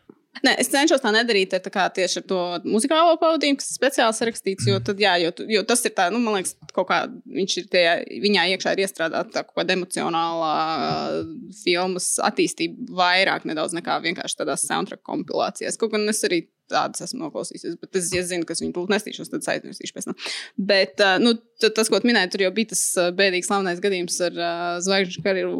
Nē, 0.43 0.51
es 0.59 0.67
cenšos 0.71 1.03
tā 1.03 1.11
nedarīt 1.15 1.53
tā 1.63 1.71
kā 1.71 1.85
tieši 1.95 2.19
ar 2.19 2.25
to 2.27 2.39
muzikālo 2.67 3.15
pavadījumu, 3.21 3.59
kas 3.61 3.69
ir 3.71 3.77
speciāli 3.77 4.17
sarakstīts. 4.17 4.67
Jo, 4.67 4.79
tad, 4.83 4.99
jā, 4.99 5.13
jo, 5.23 5.31
jo 5.51 5.61
tas 5.67 5.85
ir 5.87 5.93
tā, 5.95 6.09
nu, 6.11 6.19
man 6.23 6.39
liekas, 6.39 6.55
kaut 6.75 6.89
kā 6.89 6.99
viņš 7.37 7.55
ir 7.61 7.69
tajā, 7.71 7.93
viņā 8.25 8.47
iekšā 8.55 8.75
ir 8.75 8.83
iestrādāta 8.83 9.31
tā 9.37 9.45
kaut 9.47 9.61
kāda 9.61 9.77
emocionālā 9.77 10.51
uh, 10.75 11.21
filmas 11.61 12.09
attīstība 12.27 12.99
vairāk 12.99 13.47
nedaudz 13.47 13.77
nekā 13.77 14.01
vienkārši 14.09 14.41
tādās 14.41 14.67
soundtrack 14.67 15.05
kompilācijās. 15.07 15.79
Kaut 15.79 15.95
gan 15.95 16.09
es 16.11 16.23
arī 16.27 16.43
tādas 16.71 17.03
esmu 17.05 17.19
noklausījusies, 17.25 17.75
bet 17.81 17.95
es, 17.99 18.07
ja 18.15 18.23
zinu, 18.25 18.45
kas 18.49 18.61
viņu 18.63 18.73
tūlīt 18.73 18.93
nestīšos, 18.95 19.29
tad 19.33 19.45
aizmirsīšu 19.53 19.93
pēc 19.95 20.07
tam. 20.09 20.15
Bet 20.57 21.03
nu, 21.21 21.35
tas, 21.61 21.89
ko 21.91 21.99
tu 22.01 22.09
minēji, 22.09 22.31
tur 22.33 22.45
jau 22.47 22.51
bija 22.57 22.71
tas 22.73 22.83
bēdīgs 23.17 23.49
slavenais 23.51 23.81
gadījums 23.83 24.17
ar 24.25 24.39
uh, 24.39 24.63
Zvaigžņu 24.85 25.23
karjeru 25.25 25.59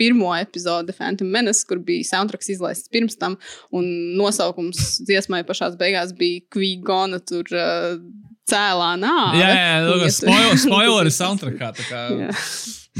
pirmo 0.00 0.32
epizodi 0.36 0.94
Phantom 0.96 1.30
Menace, 1.30 1.62
kur 1.68 1.78
bija 1.86 2.04
soundtracks 2.10 2.50
izlaists 2.56 2.90
pirms 2.92 3.16
tam, 3.20 3.36
un 3.74 3.86
nosaukums 4.18 5.00
dziesmai 5.06 5.44
pašās 5.48 5.78
beigās 5.80 6.12
bija 6.18 6.42
Kvigona 6.54 7.20
tur 7.22 7.46
uh, 7.54 7.94
cēlā 8.50 8.90
nāve. 9.00 9.38
Jā, 9.40 9.48
jā, 9.54 9.70
jā 9.70 10.02
tu- 10.02 10.10
spoiler, 10.18 10.58
spoileri 10.66 11.14
soundtrackā. 11.14 11.70
tā 11.78 11.86
kā 11.88 12.02
Jā. 12.24 12.34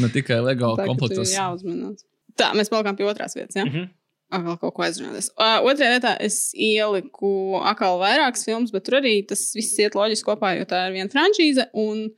Ne 0.02 0.08
tikai 0.10 0.40
LEGO 0.42 0.72
Tā, 0.74 0.74
ka 0.74 0.76
tur 0.76 0.84
ir 0.84 0.88
komplektos. 0.94 1.34
jāuzmanās. 1.36 2.00
Tā, 2.34 2.48
mēs 2.58 2.70
palikām 2.72 2.96
pie 2.98 3.04
otrās 3.06 3.36
vietas. 3.36 3.54
Ja? 3.60 3.62
Mhm. 3.68 3.84
Ak, 3.84 4.03
vēl 4.32 4.58
kaut 4.60 4.74
ko 4.76 4.84
aizrunāties. 4.86 5.30
Uh, 5.36 5.60
otrajā 5.68 5.96
vietā 5.96 6.14
es 6.22 6.38
ieliku 6.56 7.60
atkal 7.62 8.00
vairākas 8.00 8.46
filmas, 8.46 8.72
bet 8.74 8.86
tur 8.86 8.98
arī 9.00 9.18
tas 9.28 9.46
viss 9.56 9.78
iet 9.78 9.96
loģiski 9.98 10.26
kopā, 10.26 10.54
jo 10.58 10.68
tā 10.70 10.86
ir 10.88 10.96
viena 10.96 11.12
franšīze. 11.12 11.68
Un 11.78 12.08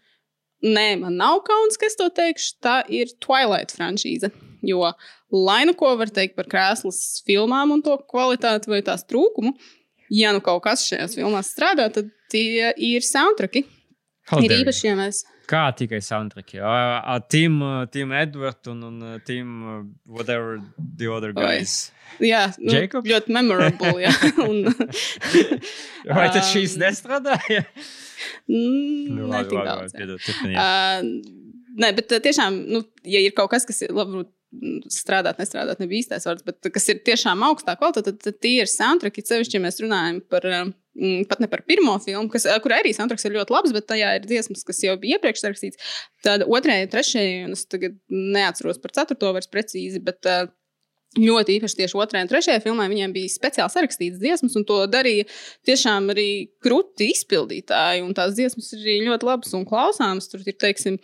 nē, 0.65 0.89
man 1.03 1.19
nav 1.21 1.43
kauns, 1.47 1.79
ka 1.81 1.89
es 1.91 1.99
to 1.99 2.09
teikšu. 2.15 2.57
Tā 2.65 2.79
ir 2.89 3.13
Twilight 3.23 3.75
franšīze. 3.77 4.33
Jo, 4.67 4.93
lai 5.31 5.63
nu 5.69 5.77
ko 5.79 5.93
var 5.99 6.11
teikt 6.11 6.37
par 6.39 6.49
krēslas 6.51 7.23
filmām 7.27 7.75
un 7.75 7.85
to 7.85 7.99
kvalitāti 8.11 8.73
vai 8.73 8.81
tās 8.87 9.05
trūkumu, 9.07 9.53
ja 10.15 10.33
nu 10.35 10.43
kaut 10.45 10.65
kas 10.65 10.87
šajās 10.89 11.19
filmās 11.19 11.53
strādā, 11.55 11.91
tad 11.93 12.11
tie 12.33 12.73
ir 12.75 13.05
soundtracki. 13.07 13.67
How 14.27 14.43
Ir 14.43 14.57
īpaši, 14.63 14.89
ja 14.89 14.97
mēs. 14.99 15.23
Kā 15.47 15.65
tikai 15.79 16.01
soundtracki? 16.03 16.59
Uh, 16.59 16.67
uh, 16.67 17.21
Tim, 17.31 17.61
Tim 17.95 18.13
Edward 18.13 18.67
un, 18.73 18.81
un 18.89 19.21
Tim, 19.27 19.53
whatever 20.07 20.59
the 20.79 21.07
other 21.13 21.31
guys. 21.37 21.93
Jā, 22.23 22.49
nu, 22.59 22.71
Jacob? 22.73 23.07
ļoti 23.07 23.33
memorable. 23.35 23.97
Jā. 24.01 24.13
Un, 24.47 24.63
Vai 26.17 26.29
tad 26.33 26.43
Um, 26.43 26.49
šīs 26.53 26.77
nestrādāja? 26.81 27.65
mm, 28.49 29.11
Nu, 29.11 29.27
ne 29.27 29.33
labi, 29.33 29.51
tik 29.51 29.59
labi, 29.59 29.67
daudz. 29.69 29.97
labi. 29.99 30.55
Uh, 30.55 31.43
nē, 31.83 31.91
bet 31.99 32.15
uh, 32.17 32.21
tiešām, 32.25 32.57
nu, 32.73 32.83
ja 33.05 33.21
ir 33.23 33.35
kaut 33.37 33.51
kas, 33.53 33.67
kas 33.69 33.83
ir 33.87 33.93
mm, 33.93 34.25
strādāt, 34.93 35.41
nestrādāt, 35.41 35.81
nebija 35.83 36.05
īstais 36.05 36.27
vārds, 36.29 36.45
bet 36.47 36.69
kas 36.73 36.89
ir 36.93 37.01
tiešām 37.07 37.43
augstā 37.47 37.75
kvalitāte, 37.79 38.15
tad, 38.17 38.39
tie 38.43 38.61
ir 38.63 38.71
soundtracki. 38.71 39.25
Sevišķi, 39.27 39.59
ja 39.59 39.63
mēs 39.65 39.81
runājam 39.83 40.21
par, 40.33 40.47
uh, 40.49 40.69
mm, 40.97 41.27
pat 41.31 41.43
ne 41.43 41.51
par 41.53 41.65
pirmo 41.69 41.97
filmu, 42.03 42.31
kas, 42.33 42.47
kur 42.65 42.77
arī 42.77 42.95
soundtracks 42.97 43.27
ir 43.29 43.37
ļoti 43.37 43.57
labs, 43.57 43.75
bet 43.77 43.89
tajā 43.91 44.13
ir 44.19 44.29
dziesmas, 44.29 44.65
kas 44.67 44.83
jau 44.87 44.97
bija 45.03 45.19
iepriekš 45.19 45.45
sarakstīts. 45.45 45.97
Tad 46.27 46.47
otrajai, 46.47 46.89
trešajai, 46.93 47.43
un 47.49 47.57
es 47.59 47.67
tagad 47.71 47.99
neatceros 48.13 48.81
par 48.83 48.95
ceturto 48.97 49.35
vairs 49.37 49.51
precīzi, 49.53 50.03
bet 50.07 50.31
uh, 50.31 50.47
Ļoti 51.17 51.55
īpaši 51.57 51.79
tieši 51.79 51.97
otrajā 51.97 52.27
un 52.27 52.29
trešajā 52.29 52.61
filmā 52.61 52.87
viņiem 52.93 53.13
bija 53.15 53.33
speciāli 53.33 53.73
sarakstīts 53.73 54.19
dziesmas, 54.21 54.57
un 54.59 54.67
to 54.69 54.83
darīja 54.93 55.25
tiešām 55.65 56.11
arī 56.13 56.29
krūti 56.65 57.09
izpildītāji. 57.15 58.05
Tās 58.19 58.35
dziesmas 58.37 58.69
ir 58.77 58.83
arī 58.83 58.97
ļoti 59.07 59.29
labas 59.29 59.55
un 59.57 59.65
klausāmas. 59.69 60.29
Tur 60.29 60.45
ir, 60.45 60.57
teiksim, 60.61 60.99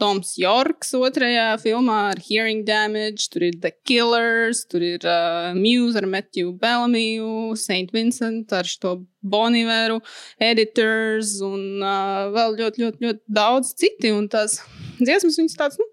Toms 0.00 0.34
Jorks 0.40 0.94
otrajā 0.96 1.50
filmā 1.60 1.98
ar 2.14 2.22
Hearing 2.24 2.64
Damage, 2.68 3.28
tur 3.34 3.44
ir 3.50 3.60
The 3.60 3.74
Killers, 3.84 4.64
tur 4.70 4.84
ir 4.84 5.04
uh, 5.04 5.52
Muse 5.58 6.00
ar 6.00 6.08
Matthew 6.08 6.56
Bellamy, 6.60 7.20
St. 7.60 7.92
Vincent 7.92 8.52
ar 8.56 8.68
šo 8.68 8.96
Boniveru, 9.20 10.00
Editors 10.40 11.36
un 11.44 11.84
uh, 11.84 12.30
vēl 12.32 12.60
ļoti, 12.62 12.86
ļoti, 12.86 13.08
ļoti 13.08 13.38
daudz 13.40 13.76
citi. 13.76 14.12
Un 14.16 14.30
tās 14.32 14.62
dziesmas 15.04 15.40
viņas 15.40 15.60
tādas, 15.60 15.80
nu, 15.80 15.88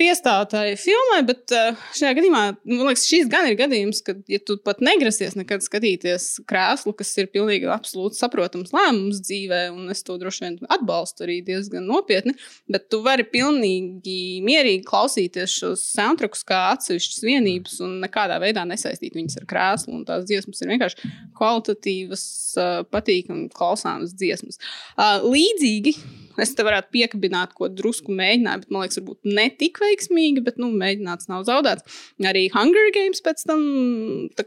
piestāvētāji 0.00 0.76
filmai, 0.80 1.20
bet 1.28 1.52
uh, 1.54 1.78
šajā 1.96 2.14
gadījumā, 2.16 2.42
man 2.68 2.88
liekas, 2.88 3.04
šis 3.10 3.28
gan 3.30 3.46
ir 3.50 3.56
gadījums, 3.58 4.00
kad, 4.06 4.22
ja 4.30 4.40
tu 4.42 4.56
pat 4.64 4.80
negrasies 4.84 5.36
nekad 5.38 5.64
skatīties 5.64 6.28
krēslu, 6.48 6.94
kas 6.98 7.12
ir 7.20 7.28
pilnīgi 7.32 7.68
absolūti 7.70 8.18
saprotams 8.18 8.72
lēmums 8.74 9.20
dzīvē, 9.26 9.60
un 9.74 9.92
es 9.92 10.02
to 10.06 10.16
droši 10.20 10.46
vien 10.46 10.56
atbalstu 10.72 11.26
arī 11.26 11.38
diezgan 11.46 11.86
nopietni, 11.88 12.34
bet 12.72 12.88
tu 12.92 13.02
vari 13.04 13.26
pilnīgi 13.28 14.40
mierīgi 14.46 14.86
klausīties 14.88 15.58
šos 15.60 15.84
soundtrackus 15.92 16.46
kā 16.48 16.62
atsevišķas 16.72 17.22
vienības 17.26 17.78
un 17.84 17.98
nekādā 18.02 18.40
veidā 18.42 18.64
nesaistīt 18.68 19.16
viņus 19.18 19.42
ar 19.42 19.48
krēslu. 19.50 19.98
Un 19.98 20.06
tās 20.08 20.26
dziesmas 20.28 20.62
ir 20.64 20.72
vienkārši 20.72 21.12
kvalitatīvas, 21.38 22.26
uh, 22.56 22.74
patīkamas, 22.92 23.52
klausāmas 23.56 24.16
dziesmas. 24.16 24.60
Uh, 24.96 25.20
līdzīgi 25.26 25.96
Es 26.40 26.54
te 26.56 26.64
varētu 26.66 26.92
piekabināt, 26.94 27.52
ko 27.56 27.68
drusku 27.68 28.14
mēģināju, 28.16 28.62
bet 28.62 28.72
man 28.72 28.84
liekas, 28.84 29.00
varbūt 29.00 29.32
ne 29.38 29.48
tik 29.58 29.80
veiksmīgi, 29.82 30.44
bet 30.46 30.60
nu, 30.62 30.70
mēģināts 30.78 31.28
nav 31.30 31.44
zaudēts. 31.48 31.98
Arī 32.28 32.46
Hunger 32.54 32.92
Games 32.94 33.20
pēc 33.24 33.44
tam 33.48 33.66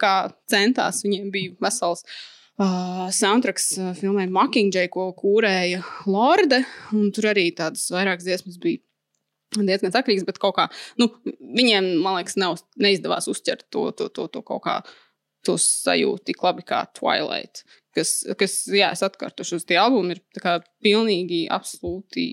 kā, 0.02 0.16
centās, 0.52 1.04
viņiem 1.06 1.30
bija 1.34 1.54
vesels. 1.66 2.06
Uh, 2.56 3.10
soundtracks 3.12 3.74
filmai 4.00 4.30
Mockingjay, 4.32 4.88
ko 4.94 5.10
kūrēja 5.18 5.82
Lorde. 6.08 6.62
Tur 7.16 7.32
arī 7.34 7.50
tādas 7.58 7.90
vairākas 7.92 8.24
dziesmas 8.24 8.62
bija 8.64 8.80
diezgan 9.56 9.92
sakrīgas, 9.92 10.26
bet 10.28 10.40
kaut 10.42 10.56
kā 10.58 10.70
nu, 11.00 11.10
viņiem, 11.26 11.98
man 12.04 12.18
liekas, 12.20 12.38
nav, 12.40 12.62
neizdevās 12.80 13.28
uzķert 13.32 13.68
to, 13.72 13.90
to, 13.96 14.08
to, 14.08 14.30
to 14.32 14.44
kaut 14.48 14.64
kā 14.66 14.78
to 15.46 15.58
sajūtu 15.62 16.32
tik 16.32 16.42
labi 16.44 16.66
kā 16.66 16.86
Twilight 16.98 17.64
kas, 17.96 18.18
kas 18.40 18.60
jā, 18.72 18.92
es 18.96 19.04
atkārtošu, 19.06 19.62
tie 19.68 19.80
albumi 19.82 20.18
ir 20.18 20.22
kā, 20.42 20.60
pilnīgi, 20.86 21.46
absolūti 21.54 22.28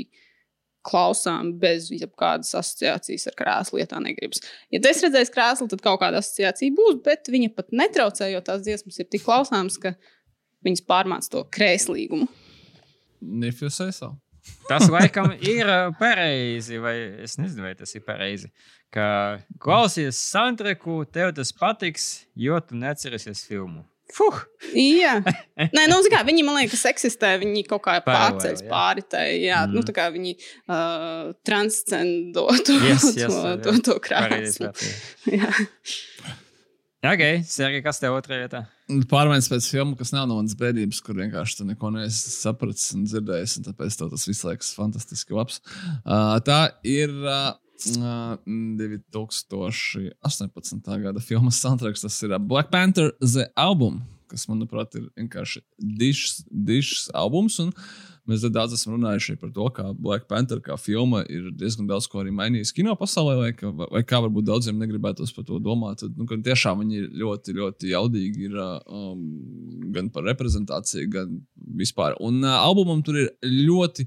klausām 0.87 1.53
bez 1.63 1.89
jebkādas 1.95 2.57
asociācijas 2.59 3.29
ar 3.31 3.37
krēslu, 3.39 3.79
ja 3.79 3.87
tā 3.91 4.01
negribas. 4.03 4.43
Ja 4.75 4.81
es 4.91 5.03
redzēju 5.05 5.31
krēslu, 5.35 5.69
tad 5.71 5.85
kaut 5.85 6.01
kāda 6.03 6.19
asociācija 6.23 6.75
būs, 6.75 6.99
bet 7.07 7.31
viņa 7.31 7.53
pat 7.55 7.71
netraucē, 7.71 8.33
jo 8.33 8.43
tās 8.45 8.65
dziesmas 8.67 8.99
ir 8.99 9.07
tik 9.13 9.23
klausāmas, 9.27 9.79
ka 9.83 9.95
viņas 10.67 10.85
pārmāc 10.89 11.31
to 11.31 11.45
krēslīgumu. 11.55 12.27
If 13.23 13.63
you 13.63 13.71
say 13.71 13.95
so. 13.95 14.17
Tas 14.67 14.89
laikam 14.91 15.31
ir 15.39 15.69
pareizi, 16.01 16.81
vai 16.83 16.97
es 17.23 17.37
nezinu, 17.39 17.63
vai 17.69 17.77
tas 17.79 17.95
ir 17.95 18.03
pareizi. 18.03 18.51
Ka 18.93 19.39
klausies 19.63 20.19
soundtracku, 20.19 21.05
tev 21.15 21.31
tas 21.37 21.55
patiks, 21.55 22.09
jo 22.35 22.59
tu 22.67 22.79
neatcerēsies 22.81 23.45
filmu. 23.47 23.85
Fuh! 24.13 24.43
Jā, 24.77 25.15
Nē, 25.77 25.87
nu, 25.89 25.99
kā, 26.13 26.21
viņi 26.27 26.45
man 26.45 26.59
liekas, 26.61 26.85
eksistē. 26.91 27.35
Viņi 27.41 27.65
kaut 27.71 27.85
kā 27.87 27.97
pārceļas 28.05 28.65
pāri 28.69 29.05
tai. 29.09 29.27
Jā, 29.45 29.63
mm. 29.65 29.77
nu, 29.77 29.85
tā 29.89 29.95
kā 29.97 30.09
viņi 30.13 30.35
uh, 30.37 31.33
transcendo 31.47 32.49
to, 32.67 32.77
yes, 32.85 33.09
yes, 33.17 33.33
to, 33.33 33.57
to, 33.65 33.77
to 33.89 33.99
krāsu. 34.05 34.73
Ok, 37.03 37.23
Sergei, 37.51 37.81
kas 37.83 37.99
tev 37.99 38.15
otrajā 38.15 38.45
vietā? 38.45 38.59
Pārmaiņas 39.11 39.49
pēc 39.51 39.67
filmu, 39.73 39.97
kas 39.99 40.13
nav 40.15 40.29
no 40.31 40.37
manas 40.39 40.55
bērnības, 40.59 41.01
kur 41.03 41.17
vienkārši 41.19 41.57
tu 41.59 41.65
neko 41.67 41.91
neesi 41.97 42.31
sapratis 42.31 42.93
un 42.95 43.09
dzirdējis, 43.09 43.57
un 43.59 43.67
tāpēc 43.67 43.97
tas 43.99 44.27
viss 44.29 44.47
liekas 44.47 44.71
fantastiski 44.77 45.35
labs. 45.35 45.59
Uh, 46.05 46.37
tā 46.47 46.61
ir 46.87 47.11
uh, 47.25 47.57
2018. 48.47 51.03
gada 51.03 51.21
filmas 51.21 51.61
soundtracks. 51.63 52.01
Tas 52.05 52.23
ir 52.23 52.39
Black 52.39 52.71
Panther 52.71 53.13
The 53.21 53.47
Album, 53.57 54.03
kas, 54.31 54.49
manuprāt, 54.49 54.95
ir 54.97 55.11
vienkārši 55.19 55.61
dišs 55.79 57.11
albums. 57.15 57.61
Mēs 58.29 58.45
daudz 58.55 58.73
esam 58.77 58.93
runājuši 58.95 59.35
par 59.41 59.51
to, 59.55 59.65
kā 59.75 59.85
Black 59.99 60.29
Panther 60.31 60.61
kā 60.63 60.77
filma 60.79 61.25
ir 61.27 61.49
diezgan 61.59 61.89
daudz 61.91 62.07
ko 62.11 62.21
arī 62.23 62.31
mainījusi 62.35 62.77
kino 62.77 62.95
pasaulē, 62.99 63.35
vai, 63.41 63.53
ka, 63.59 63.67
vai 63.75 64.03
kā 64.07 64.21
varbūt 64.23 64.47
daudziem 64.47 64.79
negribētos 64.79 65.35
par 65.35 65.45
to 65.49 65.59
domāt. 65.63 65.97
Tad, 66.05 66.13
nu, 66.15 66.25
tiešām 66.31 66.79
viņi 66.85 66.95
ir 67.01 67.07
ļoti, 67.23 67.49
ļoti 67.59 67.85
jaudīgi 67.91 68.39
ir, 68.47 68.55
um, 68.87 69.19
gan 69.97 70.07
par 70.15 70.23
reprezentāciju, 70.31 71.07
gan 71.17 71.29
vispār. 71.83 72.15
Un 72.23 72.35
uh, 72.45 72.61
albumam 72.63 73.03
tur 73.03 73.19
ir 73.25 73.29
ļoti 73.43 74.07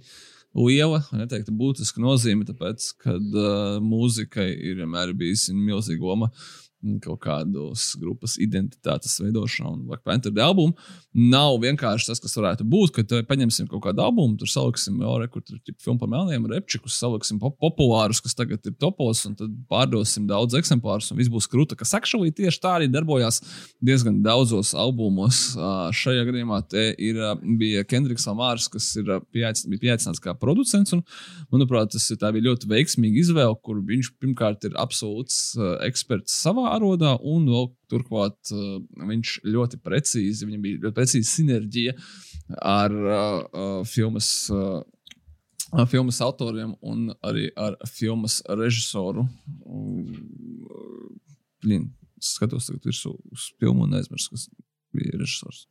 liela, 0.56 1.02
neteiktu, 1.12 1.54
būtiska 1.56 2.02
nozīme, 2.04 2.48
tāpēc, 2.48 2.92
ka 3.04 3.16
uh, 3.18 3.80
mūzikai 3.84 4.48
ir 4.56 4.80
vienmēr 4.82 5.12
bijusi 5.18 5.56
milzīga 5.58 6.08
loma. 6.08 6.32
Uh, 6.32 6.65
kaut 7.04 7.22
kādas 7.26 7.94
grupas 8.00 8.36
identitātes 8.42 9.18
veidošana 9.24 9.72
un 9.74 9.84
Black 9.90 10.04
Panther 10.06 10.34
albumu. 10.44 10.76
Nav 11.16 11.58
vienkārši 11.64 12.10
tas, 12.10 12.20
kas 12.20 12.36
varētu 12.36 12.66
būt, 12.68 12.92
ka 12.96 13.22
paņemsim 13.28 13.70
kaut 13.72 13.86
kādu 13.86 14.04
albumu, 14.04 14.36
tur 14.40 14.50
saliksim 14.52 15.00
jau 15.02 15.16
re, 15.22 15.30
kur 15.32 15.44
tur 15.46 15.58
ir 15.58 15.78
filmu 15.82 16.02
par 16.02 16.12
melniem, 16.12 16.48
repčikus, 16.52 16.98
saliksim 17.00 17.40
pop 17.42 17.56
populārus, 17.62 18.20
kas 18.24 18.36
tagad 18.38 18.66
ir 18.68 18.76
topos, 18.82 19.24
un 19.30 19.38
tad 19.40 19.54
pārdosim 19.72 20.28
daudz 20.30 20.58
eksemplārus, 20.60 21.12
un 21.12 21.20
viss 21.22 21.32
būs 21.32 21.48
krūta. 21.52 21.78
Kas 21.80 21.96
actually 21.98 22.34
tieši 22.36 22.62
tā 22.64 22.76
arī 22.80 22.90
darbojās 22.92 23.42
diezgan 23.84 24.20
daudzos 24.26 24.74
albumos. 24.78 25.56
Šajā 25.96 26.28
gadījumā 26.28 26.62
te 26.72 26.90
ir, 27.00 27.22
bija 27.60 27.86
Kendriks 27.88 28.28
Lamārs, 28.30 28.68
kas 28.72 28.92
ir 29.00 29.10
pieaicināts 29.32 30.22
kā 30.24 30.36
producents, 30.40 30.94
un, 30.96 31.04
manuprāt, 31.54 31.96
tas 31.96 32.12
bija 32.12 32.50
ļoti 32.50 32.70
veiksmīga 32.72 33.24
izvēle, 33.24 33.56
kur 33.64 33.80
viņš 33.88 34.12
pirmkārt 34.20 34.68
ir 34.68 34.76
absolūts 34.82 35.56
eksperts 35.86 36.36
savā 36.44 36.75
valodā, 36.76 37.16
un 37.24 37.48
vēl 37.50 37.70
turklāt 37.92 38.52
uh, 38.54 38.80
viņš 39.10 39.38
ļoti 39.48 39.80
precīzi, 39.84 40.48
viņam 40.48 40.66
bija 40.66 40.82
ļoti 40.86 40.98
precīza 41.00 41.32
sinerģija 41.32 41.96
ar 42.62 43.00
uh, 43.00 43.80
filmas. 43.90 44.34
Uh, 44.54 44.84
Filmas 45.90 46.22
autoriem 46.24 46.76
un 46.86 47.10
arī 47.26 47.50
ar 47.60 47.74
filmas 47.90 48.38
režisoru. 48.48 49.26
Blin, 51.66 51.90
skatos, 52.22 52.70
tagad 52.70 52.86
virsū 52.86 53.12
uz 53.34 53.50
filmu 53.60 53.84
un 53.84 53.98
aizmirsu, 53.98 54.36
kas 54.38 54.46
bija 54.96 55.18
režisors. 55.20 55.66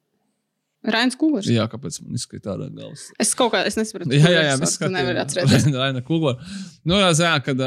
Rainas 0.85 1.17
Kūlers. 1.17 1.49
Jā, 1.49 1.65
kāpēc 1.71 1.97
man 2.05 2.19
izskaita 2.19 2.51
tādā 2.51 2.67
galvas? 2.69 3.07
Es 3.21 3.31
kaut 3.39 3.55
kā 3.55 3.63
es 3.65 3.79
nesaprotu. 3.79 4.13
Jā, 4.13 4.29
jā, 4.29 4.43
jā 4.51 4.57
mēs 4.61 4.75
skatījāmies. 4.77 4.99
Nevar 4.99 5.21
atcerēties. 5.23 5.67
Raina 5.81 6.03
Kūlera. 6.05 6.51
Nu, 6.85 6.99
jā, 7.01 7.07
zjā, 7.17 7.31
kad, 7.47 7.63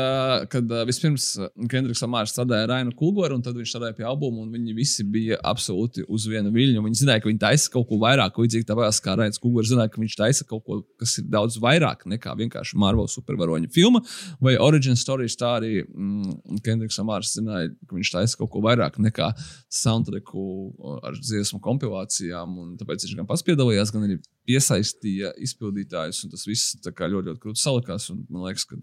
kad 0.53 0.73
vispirms 0.85 1.25
Kendriks 1.71 2.03
Lamārs 2.05 2.35
strādāja 2.35 2.67
Raina 2.69 2.93
Kūlera, 2.93 3.33
un 3.33 3.41
tad 3.45 3.57
viņš 3.57 3.71
strādāja 3.73 3.97
pie 3.97 4.05
albuma, 4.05 4.43
un 4.43 4.51
viņi 4.53 4.75
visi 4.77 5.05
bija 5.09 5.39
absolūti 5.49 6.05
uz 6.05 6.27
vienu 6.29 6.51
viļņu. 6.53 6.83
Viņi 6.85 6.99
zināja, 7.01 7.23
ka 7.23 7.31
viņi 7.31 7.41
taisa 7.41 7.71
kaut 7.73 7.87
ko 7.89 7.97
vairāk, 8.03 8.37
līdzīgi 8.37 8.69
tāpēc, 8.69 9.01
kā 9.01 9.17
Rains 9.17 9.41
Kūlers 9.41 9.73
zināja, 9.73 9.93
ka 9.95 10.03
viņš 10.03 10.17
taisa 10.21 10.45
kaut 10.45 10.61
ko, 10.67 10.79
kas 11.01 11.17
ir 11.17 11.25
daudz 11.33 11.57
vairāk 11.63 12.05
nekā 12.13 12.37
vienkārši 12.43 12.77
Marvel 12.77 13.09
supervaroņa 13.09 13.73
filma 13.73 14.03
vai 14.43 14.53
Origin 14.61 14.99
Stories. 14.99 15.39
Tā 15.41 15.55
arī 15.57 15.81
mm, 15.81 16.61
Kendriks 16.65 17.01
Lamārs 17.01 17.33
zināja, 17.39 17.73
ka 17.89 17.97
viņš 17.97 18.13
taisa 18.13 18.37
kaut 18.37 18.53
ko 18.53 18.61
vairāk 18.67 19.01
nekā 19.01 19.31
soundtracku 19.73 20.45
ar 21.01 21.17
dziesmu 21.17 21.59
kompilācijām, 21.65 22.53
un 22.61 22.77
tāpēc 22.77 23.06
viņš 23.07 23.19
gan 23.21 23.29
pats 23.29 23.45
piedalījās, 23.47 23.91
gan 23.95 24.05
arī 24.05 24.17
piesaistīja 24.47 25.33
izpildītājus. 25.43 26.21
Tas 26.31 26.45
viss 26.47 26.75
ļoti, 26.77 27.09
ļoti, 27.15 27.39
krūti 27.43 27.61
salikās. 27.61 28.07
Un, 28.13 28.21
man 28.31 28.45
liekas, 28.45 28.67
ka 28.69 28.77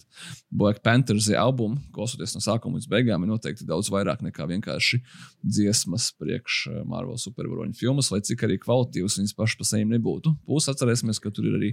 Black 0.51 0.83
Panthers 0.85 1.31
albuma, 1.39 1.79
klausoties 1.95 2.35
no 2.37 2.43
sākuma 2.45 2.81
līdz 2.81 2.89
beigām, 2.91 3.25
ir 3.25 3.33
noteikti 3.33 3.69
daudz 3.69 3.89
vairāk 3.93 4.25
nekā 4.27 4.49
vienkārši 4.51 5.01
dziesmas 5.45 6.11
priekš 6.21 6.59
eh, 6.71 6.83
Marvel 6.89 7.17
supervaroņu 7.21 7.77
filmas, 7.79 8.11
lai 8.13 8.21
cik 8.25 8.45
arī 8.47 8.59
kvalitīvas 8.61 9.19
viņas 9.21 9.37
pašas 9.39 9.61
pa 9.61 9.69
sevi 9.69 9.89
nebūtu. 9.93 10.35
Plus 10.49 10.69
atcerēsimies, 10.73 11.21
ka 11.23 11.33
tur 11.35 11.49
ir 11.49 11.59
arī 11.61 11.73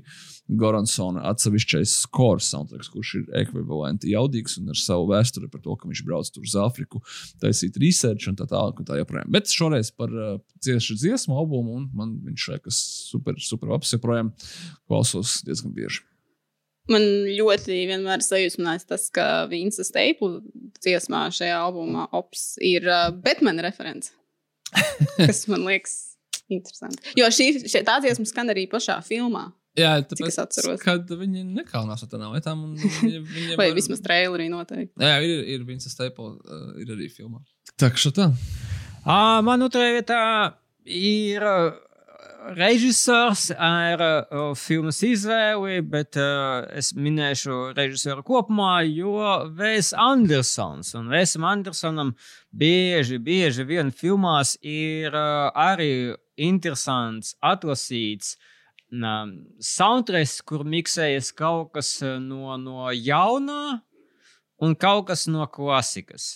Goransona 0.61 1.25
atsevišķais 1.31 1.97
skors 2.05 2.51
soundtracks, 2.53 2.91
kurš 2.93 3.15
ir 3.19 3.27
ekvivalenti 3.41 4.13
jaudīgs 4.13 4.59
un 4.61 4.71
ar 4.71 4.79
savu 4.79 5.09
vēsturi 5.11 5.51
par 5.51 5.63
to, 5.65 5.75
ka 5.79 5.89
viņš 5.89 6.05
brauc 6.07 6.31
tur 6.31 6.47
uz 6.47 6.55
Āfriku, 6.59 7.01
taisīt 7.43 7.79
research 7.81 8.31
un 8.31 8.39
tā 8.39 8.47
tālāk. 8.47 8.81
Tā, 8.81 8.91
tā 8.91 8.99
joprojām. 8.99 9.29
Bet 9.31 9.51
šoreiz 9.51 9.91
par 9.95 10.11
uh, 10.11 10.37
cieši 10.63 10.97
dziesmu 10.99 11.37
albumu, 11.39 11.77
un 11.79 11.87
man 11.95 12.13
viņš 12.25 12.40
liekas 12.49 12.79
super, 13.11 13.37
super 13.41 13.73
labs, 13.73 13.91
joprojām 13.93 14.31
klausos 14.89 15.41
diezgan 15.47 15.75
bieži. 15.75 16.01
Man 16.89 17.03
ļoti 17.29 17.83
vienmēr 17.87 18.23
sajūsmināts 18.25 18.87
tas, 18.89 19.05
ka 19.13 19.45
Vince 19.51 19.85
Staples 19.85 20.41
dziesmā 20.81 21.27
šajā 21.31 21.59
albumā 21.61 22.07
Ops 22.17 22.55
ir 22.65 22.87
uh, 22.89 23.11
Batman 23.13 23.61
referents. 23.63 24.15
kas 25.17 25.45
man 25.51 25.65
liekas 25.67 25.95
interesanti. 26.51 27.13
Jo 27.19 27.29
šī, 27.31 27.51
šī 27.69 27.83
tā 27.87 27.99
dziesma 28.03 28.27
skan 28.27 28.51
arī 28.53 28.67
pašā 28.71 28.97
filmā. 29.05 29.49
Jā, 29.79 29.93
tāpēc, 30.03 30.57
kad 30.81 31.11
viņi 31.15 31.45
nekaunās 31.47 32.01
ar 32.03 32.09
tādām 32.11 32.33
lietām. 32.35 32.63
Viņi, 32.75 33.21
viņi 33.23 33.55
Vai 33.59 33.69
var... 33.71 33.77
vismaz 33.77 34.01
trailerī 34.03 34.49
noteikti. 34.51 34.97
Jā, 34.99 35.21
ir, 35.23 35.45
ir 35.53 35.63
Vince 35.67 35.91
Staples, 35.93 36.41
uh, 36.43 36.73
ir 36.81 36.91
arī 36.91 37.07
filmā. 37.13 37.39
Tā 37.79 37.87
kā 37.93 38.01
šitā. 38.01 38.27
Man 39.47 39.63
otrajā 39.65 39.95
vietā 39.95 40.19
ir 40.83 41.45
režisors 42.55 43.49
ar 43.57 44.01
uh, 44.01 44.53
filmas 44.57 45.01
izvēli, 45.05 45.81
bet 45.85 46.17
uh, 46.19 46.63
es 46.77 46.91
minēšu 46.97 47.73
režisoru 47.77 48.23
kopumā, 48.25 48.81
jo 48.87 49.15
Vēs 49.57 49.91
Andersons 49.97 50.93
un 50.97 51.11
Vēsam 51.11 51.45
Andersonam 51.47 52.15
bieži, 52.51 53.19
bieži 53.21 53.65
vien 53.67 53.91
filmās 53.93 54.55
ir 54.61 55.13
uh, 55.13 55.51
arī 55.53 56.15
interesants, 56.41 57.35
atlasīts 57.45 58.35
uh, 58.35 59.29
soundtracks, 59.61 60.41
kur 60.41 60.65
miksējas 60.65 61.31
kaut 61.37 61.75
kas 61.77 61.99
no, 62.01 62.57
no 62.57 62.89
jaunā. 62.95 63.81
Un 64.61 64.75
kaut 64.77 65.07
kas 65.09 65.25
no 65.31 65.45
klasikas. 65.49 66.35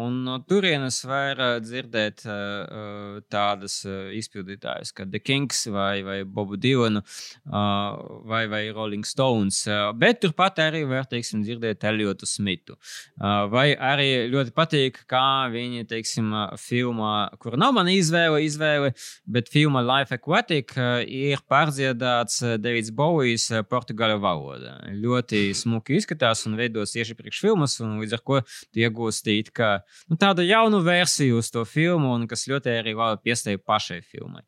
Un 0.00 0.20
no 0.26 0.38
turienes 0.46 1.00
var 1.08 1.40
uh, 1.42 1.56
dzirdēt 1.62 2.22
uh, 2.28 3.18
tādas 3.32 3.80
izpildītājas, 4.14 4.92
kā 4.94 5.06
The 5.08 5.20
Kings 5.22 5.64
vai, 5.74 6.04
vai 6.06 6.20
Bobu 6.24 6.58
Dylanu 6.60 7.02
uh, 7.02 8.20
vai, 8.30 8.44
vai 8.50 8.62
Rolling 8.70 9.06
Stones. 9.06 9.64
Bet 9.98 10.22
turpat 10.22 10.60
arī 10.62 10.84
var 10.88 11.08
teiksim, 11.10 11.42
dzirdēt 11.44 11.84
Eliotu 11.90 12.28
Smitu. 12.28 12.78
Uh, 13.18 13.44
vai 13.50 13.66
arī 13.74 14.08
ļoti 14.32 14.54
patīk, 14.54 15.02
kā 15.10 15.50
viņi 15.52 15.88
teiksim, 15.90 16.30
filmā, 16.60 17.14
kur 17.42 17.58
nav 17.60 17.74
mana 17.76 17.92
izvēle, 17.94 18.40
izvēle 18.46 18.92
bet 19.26 19.50
filma 19.52 19.82
Life 19.84 20.14
Aquatic 20.14 20.76
ir 21.10 21.42
pārdziedāts 21.50 22.40
Davids 22.62 22.92
Bovijs 22.94 23.48
portugāļu 23.70 24.20
valodā. 24.22 24.76
Ļoti 24.94 25.46
smuki 25.56 25.98
izskatās 25.98 26.44
un 26.48 26.56
veidos 26.60 26.94
tieši 26.94 27.16
priekš 27.18 27.42
filmu 27.44 27.63
filmas, 27.64 27.80
un 27.80 28.00
līdz 28.00 28.14
ar 28.16 28.22
to 28.22 28.40
tu 28.72 28.82
iegūsti 28.82 29.36
nu, 30.08 30.16
tādu 30.16 30.44
jaunu 30.44 30.82
versiju 30.84 31.38
uz 31.38 31.50
to 31.50 31.64
filmu, 31.64 32.14
un 32.14 32.26
kas 32.28 32.46
ļoti 32.48 32.70
arī 32.80 32.94
labi 32.94 33.30
piestāja 33.30 33.58
pašai 33.58 34.02
filmai. 34.02 34.42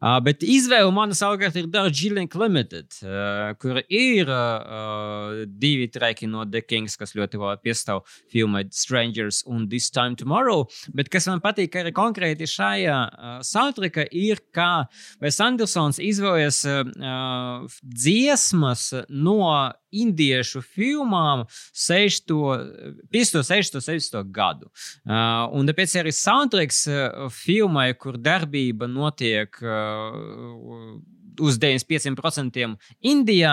Uh, 0.00 0.18
bet 0.20 0.42
izvēle 0.42 0.92
mana 0.92 1.14
savukārt 1.14 1.56
ir 1.56 1.66
Darjeeling 1.66 2.32
Limited, 2.34 2.92
uh, 3.04 3.54
kur 3.58 3.80
ir 3.88 4.28
uh, 4.28 5.44
divi 5.46 5.88
treki 5.88 6.26
no 6.26 6.44
The 6.44 6.62
Kings, 6.62 6.96
kas 6.96 7.14
ļoti 7.14 7.40
labi 7.40 7.70
piestāv 7.70 8.04
filmai 8.32 8.66
Strangers 8.70 9.42
un 9.46 9.68
This 9.68 9.90
Time 9.90 10.16
Tomorrow. 10.16 10.66
Bet 10.94 11.10
kas 11.12 11.26
man 11.30 11.42
patīk 11.44 11.76
arī 11.76 11.92
konkrēti 11.96 12.48
šajā 12.50 12.98
uh, 13.06 13.38
soundtrackā, 13.46 14.08
ir, 14.12 14.42
kā 14.54 14.86
Wes 15.22 15.40
Andersons 15.42 16.00
izvēlējies 16.02 16.62
uh, 16.70 17.66
dziesmas 17.82 18.90
no 19.10 19.72
indiešu 20.02 20.62
filmām 20.64 21.44
60, 21.72 23.02
50, 23.14 23.46
60, 23.48 23.82
70 23.84 24.32
gadu. 24.34 24.70
Uh, 25.04 25.46
un 25.56 25.68
tāpēc 25.68 25.98
arī 26.00 26.14
soundtracks 26.14 26.84
uh, 26.90 27.26
filmai, 27.32 27.90
kur 27.98 28.18
darbība 28.20 28.88
notiek. 28.90 29.60
Uh, 29.62 30.96
uz 31.42 31.58
95% 31.62 32.64
Indijā, 33.06 33.52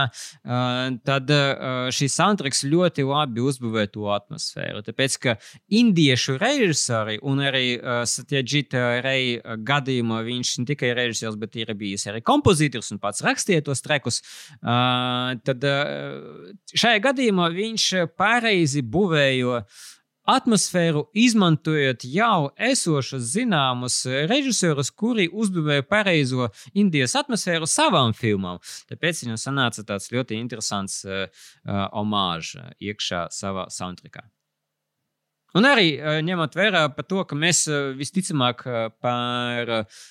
tad 1.07 1.33
šis 1.93 2.15
soundtracks 2.17 2.63
ļoti 2.69 3.05
labi 3.07 3.43
uzbūvē 3.43 3.85
to 3.93 4.07
atmosfēru. 4.13 4.83
Tāpēc, 4.85 5.17
ka 5.23 5.35
indiešu 5.73 6.37
režisori 6.41 7.19
un 7.23 7.41
arī 7.43 7.65
Satjadžita 8.09 9.01
Rei 9.05 9.39
gadījumā 9.41 10.21
viņš 10.27 10.53
ne 10.61 10.67
tikai 10.73 10.93
režisors, 10.97 11.39
bet 11.39 11.57
ir 11.59 11.73
bijis 11.77 12.07
arī 12.11 12.23
kompozitors 12.25 12.93
un 12.95 13.01
pats 13.03 13.23
rakstīja 13.25 13.65
tos 13.65 13.83
trekus, 13.85 14.21
tad 14.61 15.67
šajā 16.73 17.03
gadījumā 17.09 17.49
viņš 17.53 17.89
pareizi 18.19 18.83
būvēja 18.85 19.63
atmosfēru 20.29 21.07
izmantojot 21.17 22.05
jau 22.07 22.51
esošus 22.71 23.25
zināmus 23.33 24.03
režisorus, 24.29 24.91
kuri 24.91 25.27
uzbūvēja 25.27 25.85
pareizo 25.87 26.49
Indijas 26.73 27.17
atmosfēru 27.19 27.67
savām 27.69 28.15
filmām. 28.17 28.61
Tāpēc 28.91 29.25
viņam 29.25 29.41
sanāca 29.41 29.83
tāds 29.87 30.11
ļoti 30.13 30.39
interesants 30.39 31.01
uh, 31.07 31.27
uh, 31.27 31.83
omāžs 31.91 32.55
iekšā 32.79 33.27
savā 33.33 33.67
soundtrackā. 33.73 34.25
Un 35.53 35.67
arī 35.69 35.93
uh, 35.99 36.17
ņemot 36.25 36.55
vērā 36.57 36.87
par 36.95 37.05
to, 37.05 37.21
ka 37.29 37.37
mēs 37.37 37.67
uh, 37.69 37.91
visticamāk 37.97 38.65
uh, 38.65 38.87
par 39.03 39.75
uh, 39.83 40.01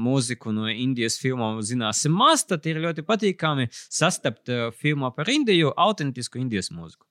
mūziku 0.00 0.50
no 0.56 0.66
Indijas 0.72 1.20
filmām 1.22 1.60
zināsim 1.62 2.16
maz, 2.16 2.42
tad 2.48 2.64
ir 2.66 2.80
ļoti 2.82 3.04
patīkami 3.06 3.68
sastapt 3.70 4.50
filmā 4.80 5.12
par 5.14 5.30
Indiju 5.30 5.70
autentisku 5.78 6.40
Indijas 6.40 6.72
mūziku. 6.74 7.06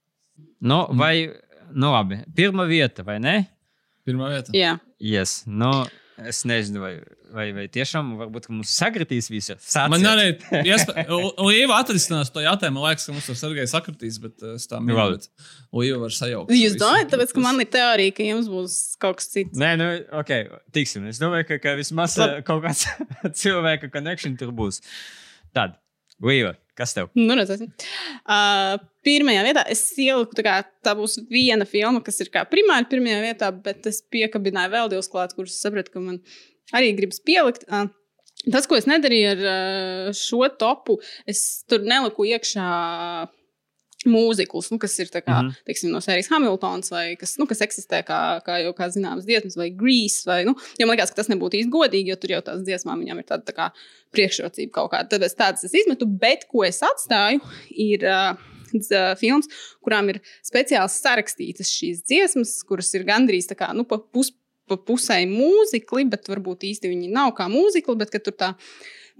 Nu, 0.65 0.81
vai 0.97 1.29
nu 1.75 1.91
labi, 1.93 2.21
pirmā 2.37 2.67
vieta, 2.69 3.05
vai 3.07 3.19
ne? 3.23 3.35
Pirmā 4.07 4.29
vieta. 4.33 4.53
Jā. 4.55 4.77
Yes. 5.03 5.41
Nu, 5.47 5.71
es 6.21 6.43
nezinu, 6.47 6.81
vai, 6.83 6.91
vai, 7.33 7.45
vai 7.55 7.65
tiešām 7.71 8.13
varbūt 8.19 8.49
mums 8.51 8.71
sakritīs 8.77 9.29
visi. 9.31 9.55
Sāciet. 9.55 9.91
Man 9.93 10.05
arī 10.07 10.33
Līva 11.43 11.79
atrisinās 11.81 12.31
to 12.33 12.43
jautājumu. 12.43 12.79
Man 12.79 12.91
liekas, 12.91 13.07
ka 13.07 13.15
mums 13.15 13.29
ar 13.31 13.39
Sergeju 13.39 13.69
sakritīs, 13.71 14.19
bet 14.23 14.45
es 14.53 14.67
tā 14.69 14.81
minēju. 14.83 15.21
Līva 15.79 16.01
var 16.05 16.15
sajaukt. 16.15 16.53
Jūs 16.55 16.77
domājat, 16.81 17.13
tāpēc, 17.13 17.35
ka 17.35 17.45
man 17.45 17.63
ir 17.63 17.69
teorija, 17.73 18.15
ka 18.17 18.27
jums 18.27 18.49
būs 18.51 18.79
kaut 19.01 19.21
kas 19.21 19.31
cits. 19.33 19.59
Nē, 19.59 19.73
nu, 19.81 19.89
ok, 20.21 20.33
tiksim. 20.75 21.07
Es 21.11 21.21
domāju, 21.23 21.49
ka, 21.51 21.61
ka 21.63 21.77
vismaz 21.79 22.17
kaut 22.47 22.65
kāds 22.67 22.87
cilvēka 23.41 23.91
connection 23.93 24.37
tur 24.39 24.53
būs. 24.55 24.83
Tad, 25.53 25.79
Līva. 26.21 26.53
Kas 26.77 26.95
tev? 26.95 27.11
Nu, 27.17 27.35
redzēsim. 27.37 27.69
Uh, 28.25 28.79
pirmajā 29.05 29.43
vietā 29.45 29.63
es 29.69 29.83
ieliku, 30.01 30.33
tā, 30.37 30.45
kā, 30.45 30.55
tā 30.85 30.95
būs 30.97 31.19
viena 31.29 31.67
filma, 31.69 32.01
kas 32.05 32.17
ir 32.23 32.31
kā 32.33 32.45
primāri 32.49 32.89
pirmajā 32.89 33.19
vietā, 33.21 33.51
bet 33.53 33.85
es 33.89 34.01
piekabināju 34.13 34.73
vēl 34.73 34.89
divus 34.93 35.11
klāt, 35.11 35.35
kurus 35.37 35.59
sapratu, 35.61 35.93
ka 35.93 36.01
man 36.01 36.17
arī 36.73 36.95
gribas 36.97 37.21
pielikt. 37.21 37.67
Uh, 37.69 37.91
tas, 38.47 38.65
ko 38.65 38.79
es 38.79 38.89
nedarīju 38.89 39.35
ar 39.35 39.45
uh, 39.45 40.09
šo 40.17 40.49
topu, 40.57 40.97
es 41.29 41.45
tur 41.69 41.85
neliku 41.85 42.25
iekšā 42.31 42.67
mūzikls, 44.09 44.69
nu, 44.73 44.79
kas 44.81 44.95
ir 44.99 45.09
kā, 45.13 45.21
mm 45.23 45.49
-hmm. 45.49 45.65
teiksim, 45.65 45.91
no 45.91 46.01
sērijas 46.03 46.29
Hamiltons, 46.31 46.91
vai 46.91 47.15
kas, 47.19 47.37
nu, 47.39 47.47
kas 47.49 47.61
eksistē 47.61 48.03
kā, 48.07 48.21
kā 48.45 48.59
jau 48.63 48.73
kā 48.73 48.89
zināmas 48.89 49.25
dziesmas, 49.25 49.57
vai 49.57 49.69
Grease. 49.69 50.23
Vai, 50.25 50.43
nu, 50.45 50.55
jo 50.79 50.87
man 50.87 50.95
liekas, 50.95 51.11
ka 51.11 51.21
tas 51.21 51.29
nebūtu 51.29 51.59
īsti 51.59 51.71
godīgi, 51.71 52.09
jo 52.09 52.15
tur 52.15 52.31
jau 52.31 52.41
tās 52.41 52.63
dziesmām 52.63 52.99
viņam 52.99 53.19
ir 53.19 53.25
tāda 53.25 53.43
tā 53.43 53.53
kā, 53.53 53.71
priekšrocība 54.11 54.71
kaut 54.71 54.91
kāda. 54.91 55.25
Es 55.25 55.35
tādas 55.35 55.63
es 55.63 55.73
izmetu, 55.73 56.05
bet 56.05 56.47
ko 56.47 56.63
es 56.63 56.81
atstāju, 56.81 57.41
ir. 57.69 58.03
Uh, 58.03 58.49
Films, 59.19 59.45
kurām 59.85 60.07
ir 60.09 60.19
speciāli 60.41 60.89
sarakstītas 60.89 61.69
šīs 61.69 61.99
dziesmas, 62.09 62.55
kuras 62.65 62.89
ir 62.97 63.03
gandrīz 63.05 63.45
tā 63.45 63.53
kā 63.53 63.67
nu, 63.77 63.85
pa, 63.85 63.99
pus, 63.99 64.31
pa 64.65 64.77
pusē 64.77 65.19
mūzikli, 65.29 66.07
bet 66.09 66.29
varbūt 66.31 66.65
īsti 66.71 66.89
viņi 66.89 67.11
nav 67.13 67.35
kā 67.37 67.45
mūzikli, 67.51 67.95
bet 67.99 68.17
tur 68.23 68.33
tā 68.33 68.53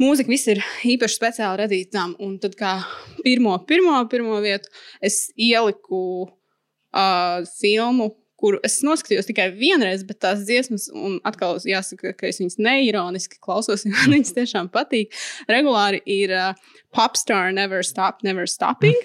mūzika 0.01 0.31
viss 0.31 0.49
ir 0.51 0.61
īpaši 0.87 1.17
speciāli 1.19 1.61
radīta 1.63 1.97
tam. 1.97 2.15
Un 2.23 2.37
tad 2.41 2.57
kā 2.59 2.77
pirmo, 3.23 3.55
pirmo, 3.69 3.97
pirmo 4.11 4.39
vietu 4.43 4.71
es 5.03 5.27
ieliku 5.35 6.03
uh, 6.27 7.41
filmu. 7.59 8.13
Kuru 8.43 8.57
es 8.67 8.81
noskatījos 8.83 9.29
tikai 9.29 9.45
vienreiz, 9.55 10.01
bet 10.03 10.17
tās 10.19 10.41
dziesmas, 10.43 10.89
un 10.91 11.13
atkal 11.23 11.61
jāsaka, 11.63 12.11
ka 12.17 12.27
es 12.27 12.41
viņas 12.41 12.57
neironiski 12.59 13.39
klausos, 13.39 13.83
jo 13.87 13.93
man 13.93 14.17
viņas 14.17 14.35
tiešām 14.35 14.67
patīk. 14.73 15.15
Regulāri 15.47 16.01
ir 16.09 16.33
uh, 16.35 16.73
Popstar 16.91 17.53
Never 17.55 17.85
Stop, 17.87 18.19
Never 18.27 18.49
Stopping, 18.49 18.99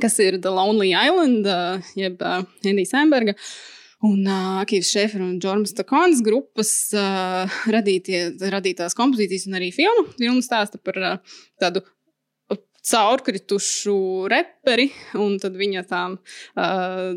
kas 0.00 0.16
ir 0.24 0.40
The 0.40 0.54
Lonely 0.56 0.94
Island, 0.96 1.44
uh, 1.44 1.84
jeb 2.00 2.24
uh, 2.24 2.46
Andy 2.64 2.88
Samberga. 2.88 3.36
Uh, 3.36 3.76
Un 4.04 4.26
uh, 4.28 4.60
Akīvs 4.60 4.90
Šefers 4.92 5.24
un 5.24 5.38
Džormas 5.40 5.72
Takons 5.76 6.20
grupas 6.24 6.70
uh, 6.92 7.60
radītie, 7.72 8.26
radītās 8.52 8.96
kompozīcijas 8.98 9.46
un 9.48 9.56
arī 9.56 9.70
filmu. 9.72 10.10
Filma 10.18 10.44
stāsta 10.44 10.80
par 10.82 11.00
uh, 11.00 11.38
tādu 11.62 11.80
caurkritušu 12.86 13.96
reperi 14.30 14.86
un 15.18 15.36
viņa 15.40 15.82
tām 15.90 16.16
uh, 16.18 17.14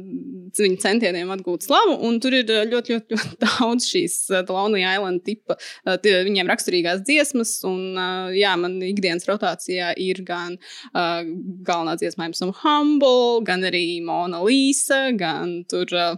viņa 0.58 0.80
centieniem 0.82 1.30
atgūt 1.36 1.68
slavu. 1.68 1.98
Tur 2.24 2.38
ir 2.40 2.48
ļoti, 2.48 2.96
ļoti, 2.96 3.16
ļoti 3.16 3.38
daudz 3.44 3.90
šīs 3.92 4.18
uh, 4.34 4.42
Lonely 4.50 4.82
Island 4.88 5.24
tipa, 5.28 5.60
uh, 5.86 6.00
viņiem 6.00 6.50
raksturīgās 6.50 7.04
dziesmas. 7.06 7.58
Un, 7.70 7.92
uh, 7.98 8.32
jā, 8.36 8.56
man 8.62 8.80
ikdienas 8.86 9.28
rotācijā 9.30 9.92
ir 10.00 10.24
gan 10.28 10.58
uh, 10.94 11.22
galvenā 11.68 12.00
dziesma, 12.00 12.30
I'm 12.30 12.38
so 12.38 12.52
humble, 12.64 13.44
gan 13.46 13.68
arī 13.68 14.00
Mona 14.06 14.42
Lisa, 14.46 15.10
gan 15.18 15.62
tur. 15.70 15.94
Uh, 15.94 16.18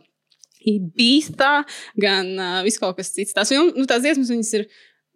Ibīstā, 0.70 1.54
gan 2.02 2.34
uh, 2.38 2.62
viss 2.66 2.82
kaut 2.82 3.00
kas 3.00 3.14
cits. 3.16 3.36
Tās, 3.38 3.52
film, 3.54 3.72
nu, 3.78 3.88
tās 3.90 4.04
dziesmas 4.06 4.32
viņas 4.34 4.56
ir 4.60 4.68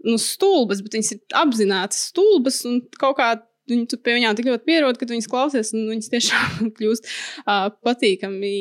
nu, 0.06 0.20
stulbas, 0.22 0.84
bet 0.86 0.98
viņas 0.98 1.16
ir 1.16 1.42
apzināti 1.44 2.00
stulbas 2.00 2.64
un 2.70 2.82
kaut 3.00 3.20
kā. 3.22 3.36
Viņi 3.66 3.98
pie 4.06 4.14
viņiem 4.14 4.36
tik 4.38 4.46
ļoti 4.46 4.62
pierod, 4.62 4.98
ka 5.02 5.08
viņas 5.10 5.26
klausies, 5.26 5.72
un 5.74 5.88
viņas 5.90 6.12
tiešām 6.12 6.68
kļūst 6.78 7.08
uh, 7.08 7.72
patīkami 7.82 8.52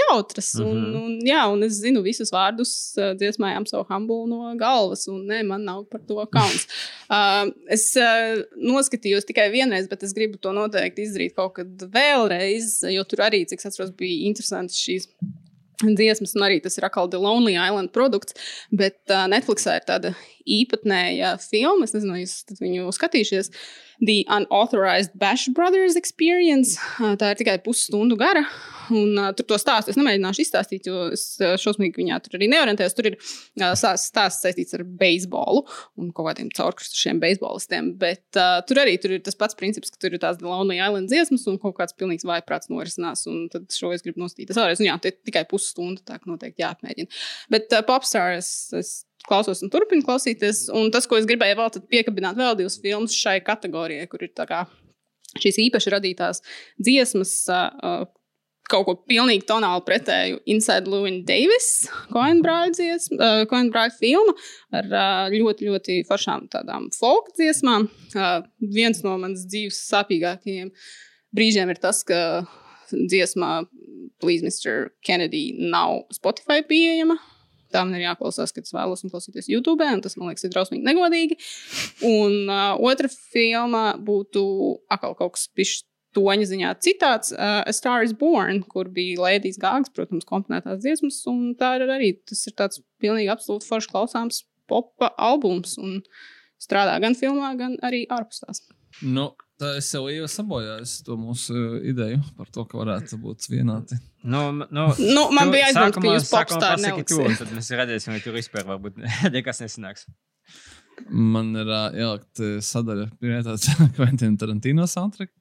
jautras. 0.00 0.48
Mm 0.56 0.64
-hmm. 0.64 0.72
un, 0.72 0.80
mhm. 0.80 1.04
un, 1.04 1.20
jā, 1.28 1.44
un 1.52 1.62
es 1.62 1.78
zinu 1.78 2.02
visus 2.02 2.34
vārdus 2.34 2.72
uh, 2.98 3.12
dziesmājām 3.20 3.68
savu 3.70 3.86
hambulu 3.86 4.26
no 4.32 4.50
galvas, 4.58 5.06
un 5.06 5.22
ne, 5.30 5.44
man 5.46 5.62
nav 5.62 5.84
par 5.92 6.02
to 6.10 6.26
kauns. 6.34 6.66
uh, 7.06 7.46
es 7.70 7.86
uh, 8.02 8.42
noskatījos 8.58 9.30
tikai 9.30 9.46
vienreiz, 9.54 9.86
bet 9.86 10.02
es 10.02 10.18
gribu 10.18 10.42
to 10.42 10.50
noteikti 10.50 11.06
izdarīt 11.06 11.38
kaut 11.38 11.54
kad 11.60 11.86
vēlreiz, 11.94 12.80
jo 12.98 13.06
tur 13.06 13.28
arī, 13.30 13.46
cik 13.46 13.62
es 13.62 13.70
atceros, 13.70 13.94
bija 13.94 14.26
interesants 14.26 14.82
šīs 14.82 15.06
dziesmas, 15.82 16.34
un 16.36 16.46
arī 16.46 16.60
tas 16.64 16.78
ir 16.78 16.86
atkal 16.88 17.10
The 17.12 17.20
Lonely 17.20 17.56
Island 17.56 17.92
produkts. 17.96 18.36
Bet 18.72 18.98
uh, 19.10 19.26
Netflixā 19.30 19.78
ir 19.80 19.88
tāda 19.88 20.14
īpatnēja 20.46 21.34
filma, 21.42 21.84
es 21.86 21.94
nezinu, 21.96 22.20
jūs 22.22 22.60
viņu 22.62 22.94
skatīsieties. 22.94 23.52
The 24.00 24.26
Unauthorized 24.28 25.18
Bash 25.18 25.48
Brothers 25.48 25.96
Experience. 25.96 26.76
Uh, 27.00 27.14
Tā 27.16 27.32
ir 27.32 27.40
tikai 27.40 27.56
pusstundu 27.64 28.18
gara. 28.20 28.44
Un, 28.92 29.16
uh, 29.18 29.30
tur 29.34 29.46
to 29.50 29.58
stāstu 29.58 29.90
es 29.90 29.98
nemēģināšu 29.98 30.44
izstāstīt, 30.44 30.86
jo 30.86 31.08
es 31.14 31.24
uh, 31.40 31.56
šausmīgi 31.58 31.98
viņā 31.98 32.18
tur 32.22 32.36
arī 32.38 32.48
neorientējos. 32.52 32.94
Tur 32.94 33.08
ir 33.10 33.16
uh, 33.16 33.72
stāsts, 33.78 34.42
saistīts 34.44 34.76
ar 34.76 34.84
beisbolu 35.00 35.64
un 35.98 36.12
kaut 36.14 36.30
kādiem 36.30 36.52
caurkrustušiem 36.54 37.22
beisbolistiem. 37.22 37.94
Bet 37.98 38.38
uh, 38.38 38.60
tur 38.68 38.82
arī 38.84 38.98
tur 39.02 39.16
ir 39.16 39.24
tas 39.26 39.38
pats 39.38 39.58
princips, 39.58 39.90
ka 39.94 40.02
tur 40.02 40.14
ir 40.14 40.22
tās 40.22 40.38
Lonely 40.44 40.78
Island 40.78 41.10
dziesmas 41.10 41.48
un 41.50 41.58
kaut 41.62 41.78
kāds 41.80 41.96
pilnīgs 41.96 42.28
vājprāts 42.28 42.70
norisinās. 42.72 43.26
Un 43.32 43.48
tad 43.52 43.66
šo 43.74 43.94
es 43.96 44.04
gribu 44.06 44.22
nostīt. 44.22 44.50
Tas 44.52 44.60
vēlreiz, 44.60 44.84
un 44.84 44.90
jā, 44.90 45.00
tie 45.02 45.16
tikai 45.16 45.46
pusstunda, 45.50 46.04
tā 46.06 46.20
ka 46.20 46.30
noteikti 46.30 46.62
jāapmēģina. 46.66 47.24
Bet 47.56 47.72
uh, 47.72 47.82
Popstar 47.88 48.36
es, 48.36 48.52
es 48.76 48.96
klausos 49.28 49.62
un 49.64 49.72
turpinu 49.72 50.04
klausīties. 50.06 50.66
Un 50.74 50.90
tas, 50.94 51.08
ko 51.08 51.18
es 51.20 51.28
gribēju 51.28 51.58
vēl 51.60 51.80
piekabināt, 51.92 52.38
vēl 52.38 52.58
divas 52.58 52.78
filmas 52.82 53.16
šai 53.16 53.38
kategorijai, 53.46 54.08
kur 54.10 54.24
ir 54.26 54.32
kā, 54.36 54.64
šīs 55.42 55.62
īpaši 55.68 55.96
radītās 55.96 56.44
dziesmas. 56.82 57.40
Uh, 57.50 58.06
Kaut 58.66 58.82
ko 58.82 58.96
pilnīgi 59.06 59.44
tonāli 59.46 59.78
pretēju 59.86 60.40
Inside 60.50 60.90
Louis 60.90 61.20
Davis, 61.22 61.84
Coinbride 62.10 62.96
uh, 63.14 63.92
filma 63.94 64.32
ar 64.74 64.88
uh, 64.90 65.28
ļoti, 65.30 65.68
ļoti 65.70 65.98
foršām 66.08 66.48
tādām 66.50 66.88
folk 66.96 67.30
dziesmām. 67.38 67.86
Uh, 68.10 68.40
viens 68.58 69.04
no 69.06 69.14
manas 69.22 69.46
dzīves 69.46 69.78
sāpīgākajiem 69.86 70.72
brīžiem 71.36 71.70
ir 71.70 71.78
tas, 71.78 72.02
ka 72.02 72.42
dziesmā 72.90 73.60
Please, 74.18 74.42
Mr. 74.42 74.90
Kennedy 75.04 75.52
nav 75.70 76.06
Spotify 76.10 76.62
pieejama. 76.66 77.18
Tā 77.76 77.84
man 77.84 77.98
ir 77.98 78.06
jāklausās, 78.06 78.54
kad 78.56 78.64
es 78.64 78.72
vēlos 78.72 79.04
klausīties 79.04 79.50
YouTube, 79.52 79.84
un 79.84 80.00
tas 80.04 80.16
man 80.16 80.30
liekas, 80.30 80.46
ir 80.46 80.54
drausmīgi 80.54 80.86
negodīgi. 80.86 81.36
Un 82.08 82.48
uh, 82.48 82.72
otra 82.88 83.10
filma 83.12 83.90
būtu 84.00 84.46
atkal 84.92 85.16
kaut 85.18 85.36
kas 85.36 85.50
pišķi 85.56 85.86
toņa 86.16 86.48
ziņā 86.48 86.72
citāts, 86.84 87.32
uh, 87.36 87.60
A 87.66 87.72
Star 87.76 88.04
is 88.06 88.14
Born, 88.16 88.62
kur 88.72 88.88
bija 88.92 89.20
Lēdijas 89.26 89.60
Gāgas, 89.60 89.92
protams, 89.92 90.24
komponētās 90.28 90.80
dziesmas, 90.80 91.20
un 91.30 91.52
tā 91.60 91.74
ir 91.76 91.86
arī, 91.92 92.14
tas 92.24 92.40
ir 92.48 92.56
tāds 92.56 92.80
pilnīgi 93.02 93.32
absolūti 93.32 93.68
forši 93.68 93.92
klausāms 93.92 94.44
popa 94.70 95.12
albums, 95.20 95.76
un 95.78 96.00
strādā 96.62 96.96
gan 97.04 97.16
filmā, 97.18 97.52
gan 97.60 97.76
arī 97.84 98.06
ārpus 98.12 98.42
tās. 98.44 98.64
Nu, 99.02 99.34
tā 99.60 99.72
es 99.78 99.88
jau 99.94 100.28
sabojāju 100.30 100.86
to 101.06 101.16
mūsu 101.20 101.54
uh, 101.56 101.78
ideju 101.88 102.20
par 102.38 102.50
to, 102.52 102.64
ka 102.68 102.78
varētu 102.80 103.18
būt 103.22 103.48
vienādi. 103.52 103.98
Nu, 104.26 104.50
nu, 104.52 104.86
Nu, 104.98 105.26
man 105.34 105.48
tu 105.48 105.56
bija 105.56 105.70
aizdoms, 105.70 105.96
ka 105.96 106.12
jūs 106.12 106.30
popstāri 106.32 106.84
neliksiet. 106.84 107.40
Tad 107.40 107.54
mēs 107.56 107.70
redzēsim, 107.80 108.16
vai 108.16 108.22
tur 108.24 108.36
vispār 108.36 108.66
varbūt 108.68 109.00
nekas 109.36 109.62
nesanāks. 109.64 110.06
Man 111.10 111.52
ir 111.60 111.68
uh, 111.68 111.88
ielikt 111.96 112.42
uh, 112.42 112.58
sadaļa, 112.64 113.10
tāds 113.46 113.68
Quentin 113.98 114.36
Tarantino 114.40 114.86
soundtrack, 114.90 115.32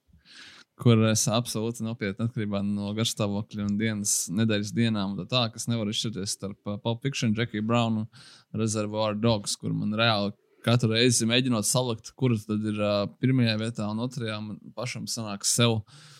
kur 0.82 1.06
es 1.10 1.26
absolūti 1.32 1.86
nopietni 1.86 2.28
atkarībā 2.28 2.60
no 2.68 2.92
garstāvokļa 2.98 3.68
un 3.68 3.78
dienas, 3.80 4.16
nedēļas 4.36 4.74
dienām, 4.76 5.14
un 5.14 5.22
tā, 5.24 5.28
tā 5.32 5.44
kas 5.54 5.70
nevar 5.72 5.92
izšķirties 5.92 6.36
starp 6.40 6.72
uh, 6.72 6.80
Pulp 6.84 7.04
Fiction, 7.08 7.36
Jackie 7.38 7.64
Brown 7.64 8.04
un 8.04 8.10
Reservoir 8.60 9.16
Dogs, 9.16 9.56
kur 9.60 9.76
man 9.76 9.96
reāli 9.96 10.36
katru 10.66 10.92
reizi 10.96 11.28
mēģinot 11.30 11.68
salikt, 11.68 12.12
kuras 12.20 12.48
tad 12.50 12.66
ir 12.66 12.82
uh, 12.82 13.06
pirmajā 13.22 13.56
vietā 13.62 13.88
un 13.92 14.04
otrajā, 14.08 14.42
man 14.42 14.60
pašam 14.78 15.06
sanāk 15.12 15.46
sev. 15.48 15.80
Uh, 15.80 16.15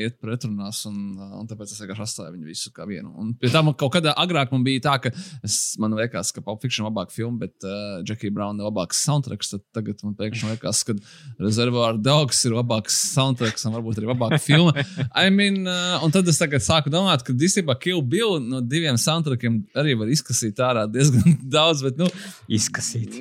iet 0.00 0.16
pretrunās, 0.22 0.80
un, 0.88 0.96
un 1.40 1.48
tāpēc 1.50 1.72
es 1.74 1.80
vienkārši 1.82 2.04
atstāju 2.06 2.32
viņu 2.34 2.48
visu 2.48 2.70
kā 2.74 2.86
vienu. 2.88 3.10
Un 3.20 3.34
pie 3.36 3.50
tam 3.52 3.68
kaut 3.76 3.92
kādā 3.96 4.14
agrāk 4.20 4.52
man 4.54 4.64
bija 4.64 4.80
tā, 4.86 4.94
ka 5.04 5.12
es, 5.44 5.74
man 5.82 5.92
liekas, 5.98 6.30
ka 6.32 6.40
Pulp 6.44 6.62
Fiction 6.64 6.84
ir 6.84 6.88
labāka 6.90 7.12
filma, 7.12 7.42
bet 7.44 7.66
uh, 7.68 8.00
Jackie 8.08 8.32
Brown 8.32 8.60
ir 8.60 8.68
labāks 8.68 9.02
soundtracks. 9.04 9.52
Tad 9.52 9.64
tagad 9.76 10.00
man 10.06 10.16
pēkšņi 10.18 10.54
liekas, 10.54 10.80
ka 10.88 10.96
Reservoir 11.42 11.98
Dogs 12.00 12.40
ir 12.48 12.56
labāks 12.56 12.96
soundtracks 13.12 13.68
un 13.68 13.76
varbūt 13.76 14.00
arī 14.00 14.10
labāka 14.14 14.40
filma. 14.42 14.72
I 15.12 15.28
mean, 15.34 15.60
uh, 15.68 16.00
un 16.04 16.14
tad 16.14 16.28
es 16.32 16.40
tagad 16.40 16.64
sāku 16.64 16.92
domāt, 16.94 17.26
ka 17.26 17.36
īstenībā 17.36 17.76
Kill 17.84 18.00
Bill 18.02 18.38
no 18.42 18.62
diviem 18.64 18.96
soundtrackiem 19.00 19.60
arī 19.76 19.98
var 20.00 20.12
izkasīt 20.14 20.64
ārā 20.64 20.86
diezgan 20.88 21.36
daudz, 21.58 21.84
bet 21.84 22.00
nu, 22.00 22.08
Izkasīt. 22.54 23.20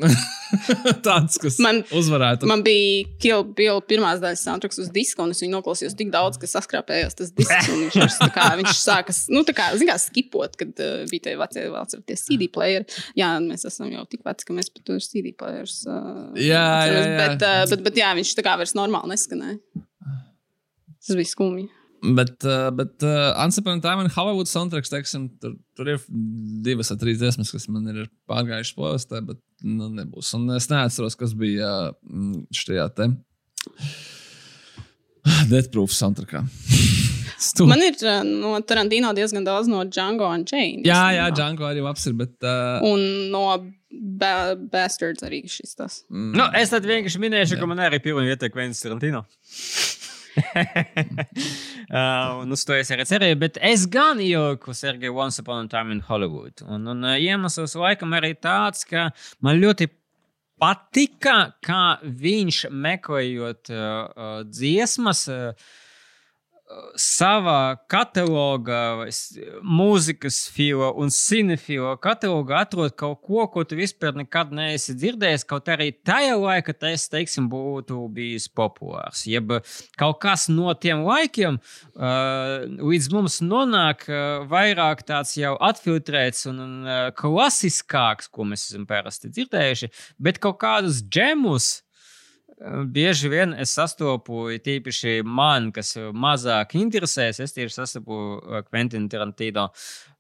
tāds, 1.05 1.37
kas 1.41 1.57
Man- 1.63 1.83
uzvarētu. 1.95 2.47
Man 2.49 2.63
bija 2.65 3.07
Kill 3.21 3.45
Bill 3.57 3.81
pirmās 3.87 4.21
daļas 4.23 4.43
soundtracks 4.47 4.79
uz 4.83 4.91
diska, 4.93 5.23
un 5.25 5.33
es 5.33 5.41
viņu 5.43 5.55
noklausījos 5.57 5.95
tik 5.99 6.12
daudz, 6.13 6.39
ka 6.41 6.49
saskrāpējās 6.49 7.17
tas 7.19 7.33
disks. 7.35 7.69
un 7.73 7.83
Viņš, 7.83 7.97
vairs 7.99 8.17
tā 8.21 8.29
kā, 8.33 8.47
viņš 8.59 8.79
sāka, 8.79 9.15
nu, 9.33 9.43
tā 9.47 9.55
kā, 9.57 9.69
zin 9.79 9.89
kā, 9.89 9.97
skipot, 10.01 10.57
kad 10.59 10.83
uh, 10.83 11.03
bija 11.11 11.27
tie 11.27 11.35
vecie, 11.39 11.65
vēl 11.67 11.79
atceraties, 11.81 12.25
CD 12.29 12.49
playeri. 12.53 13.03
Jā, 13.19 13.33
mēs 13.43 13.67
esam 13.69 13.91
jau 13.91 14.05
tik 14.09 14.25
veci, 14.27 14.47
ka 14.47 14.57
mēs 14.57 14.71
pat 14.73 14.85
tos 14.89 15.09
CD 15.11 15.33
players. 15.37 15.81
Uh, 15.87 16.31
Jā, 16.39 16.65
jā, 16.89 16.97
jā. 16.97 17.15
Bet, 17.19 17.45
uh, 17.45 17.61
bet, 17.71 17.85
bet, 17.89 18.01
jā, 18.03 18.11
viņš 18.17 18.35
tā 18.37 18.45
kā 18.45 18.57
vairs 18.61 18.75
normāli 18.77 19.13
neskanēja. 19.13 19.59
Tas 21.03 21.17
bija 21.19 21.29
skumji. 21.33 21.67
Bet, 22.03 22.35
uh, 22.43 22.67
bet 22.75 23.03
uh, 23.07 23.29
Ansapēna 23.39 23.79
Time 23.83 24.03
un 24.03 24.11
Hollywood 24.11 24.49
soundtracks, 24.51 24.91
teiksim, 24.91 25.29
tur, 25.39 25.53
tur 25.77 25.93
ir 25.93 26.01
divas 26.65 26.91
vai 26.91 26.97
trīs 26.99 27.21
dziesmas, 27.21 27.51
kas 27.55 27.69
man 27.71 27.87
ir 27.93 28.09
pārgājušas 28.27 28.75
postē, 28.75 29.21
bet 29.23 29.39
nu, 29.63 29.87
nebūs. 30.01 30.33
Un 30.35 30.51
es 30.57 30.67
neatceros, 30.71 31.15
kas 31.19 31.35
bija 31.39 31.69
mm, 32.03 32.49
šajā 32.59 32.89
te 32.97 33.07
Deathproof 35.51 35.91
soundtrackā. 35.95 36.43
Stu- 37.43 37.65
Man 37.67 37.81
ir 37.83 37.97
uh, 38.07 38.21
no 38.23 38.53
Tarantino 38.63 39.09
diezgan 39.15 39.43
daudz 39.43 39.67
no 39.67 39.81
Django 39.83 40.27
un 40.31 40.45
Chain. 40.47 40.81
Jā, 40.87 41.01
jā, 41.17 41.25
Django 41.35 41.65
arī 41.67 41.81
labs 41.83 42.05
ir, 42.07 42.13
bet. 42.19 42.35
Uh, 42.43 42.79
Un 42.87 43.01
no 43.33 43.41
ba 43.93 44.55
Bastards 44.55 45.23
arī 45.27 45.41
šis 45.51 45.75
tas. 45.77 46.01
mm, 46.09 46.31
Nu, 46.39 46.45
es 46.57 46.71
tad 46.71 46.87
vienkārši 46.87 47.19
minēšu, 47.21 47.59
ka 47.59 47.67
man 47.69 47.81
arī 47.83 47.99
pilnīgi 48.03 48.31
vieta 48.33 48.49
Kventis 48.53 48.81
Tarantino. 48.85 49.25
uh, 51.93 52.41
un 52.41 52.51
uz 52.55 52.63
to 52.65 52.73
es 52.77 52.89
arī 52.95 53.05
cerēju, 53.09 53.37
bet 53.43 53.59
es 53.61 53.83
gan 53.91 54.21
ieliku 54.23 54.73
Sergeju 54.75 55.13
Once 55.17 55.41
Upon 55.43 55.65
a 55.65 55.69
Time 55.69 55.91
in 55.93 56.01
Hollywood. 56.07 56.63
Un, 56.65 56.87
un 56.89 57.03
uh, 57.05 57.17
iemesls 57.19 57.75
laikam 57.79 58.15
arī 58.17 58.33
tāds, 58.41 58.85
ka 58.89 59.09
man 59.45 59.59
ļoti 59.61 59.89
patika, 60.61 61.37
kā 61.63 61.83
viņš 62.03 62.65
meklējot 62.71 63.71
uh, 63.73 63.79
uh, 63.79 64.35
dziesmas. 64.49 65.25
Uh, 65.31 65.73
savā 66.99 67.75
katalogā, 67.91 69.07
mūzikas 69.63 70.43
filo 70.53 70.89
un 70.99 71.11
cinefilo 71.13 71.93
katalogā 72.01 72.63
atrod 72.63 72.95
kaut 72.97 73.21
ko, 73.25 73.45
ko 73.51 73.63
tu 73.67 73.77
vispār 73.79 74.15
nekad 74.17 74.53
neesi 74.55 74.95
dzirdējis. 74.97 75.45
Kaut 75.49 75.69
arī 75.71 75.91
tajā 76.05 76.35
laikā 76.39 76.75
tas, 76.77 77.07
teiksim, 77.11 77.49
būtu 77.51 78.07
bijis 78.13 78.49
populārs. 78.49 79.25
Jeb 79.29 79.55
kaut 79.99 80.19
kas 80.23 80.47
no 80.51 80.73
tiem 80.73 81.05
laikiem 81.07 81.59
uh, 81.59 82.65
līdz 82.65 83.09
mums 83.13 83.39
nonāk 83.45 84.07
uh, 84.09 84.43
vairāk 84.49 85.05
tāds 85.07 85.35
jau 85.39 85.55
atfiltrēts 85.69 86.47
un 86.51 86.61
uh, 86.83 87.07
klasiskāks, 87.17 88.31
ko 88.33 88.47
mēs 88.49 88.69
esam 88.71 88.87
parasti 88.89 89.31
dzirdējuši, 89.33 89.91
bet 90.21 90.41
kaut 90.43 90.61
kādus 90.63 91.03
džemus. 91.05 91.82
Bieži 92.61 93.31
vien 93.31 93.53
es 93.57 93.71
sastopu, 93.73 94.45
tīpaši 94.61 95.23
man, 95.25 95.71
kas 95.73 95.95
mazāk 96.13 96.75
interesēs, 96.77 97.39
es 97.41 97.55
tieši 97.55 97.73
sastopu 97.73 98.17
Quentin 98.67 99.07
Tarantino 99.09 99.69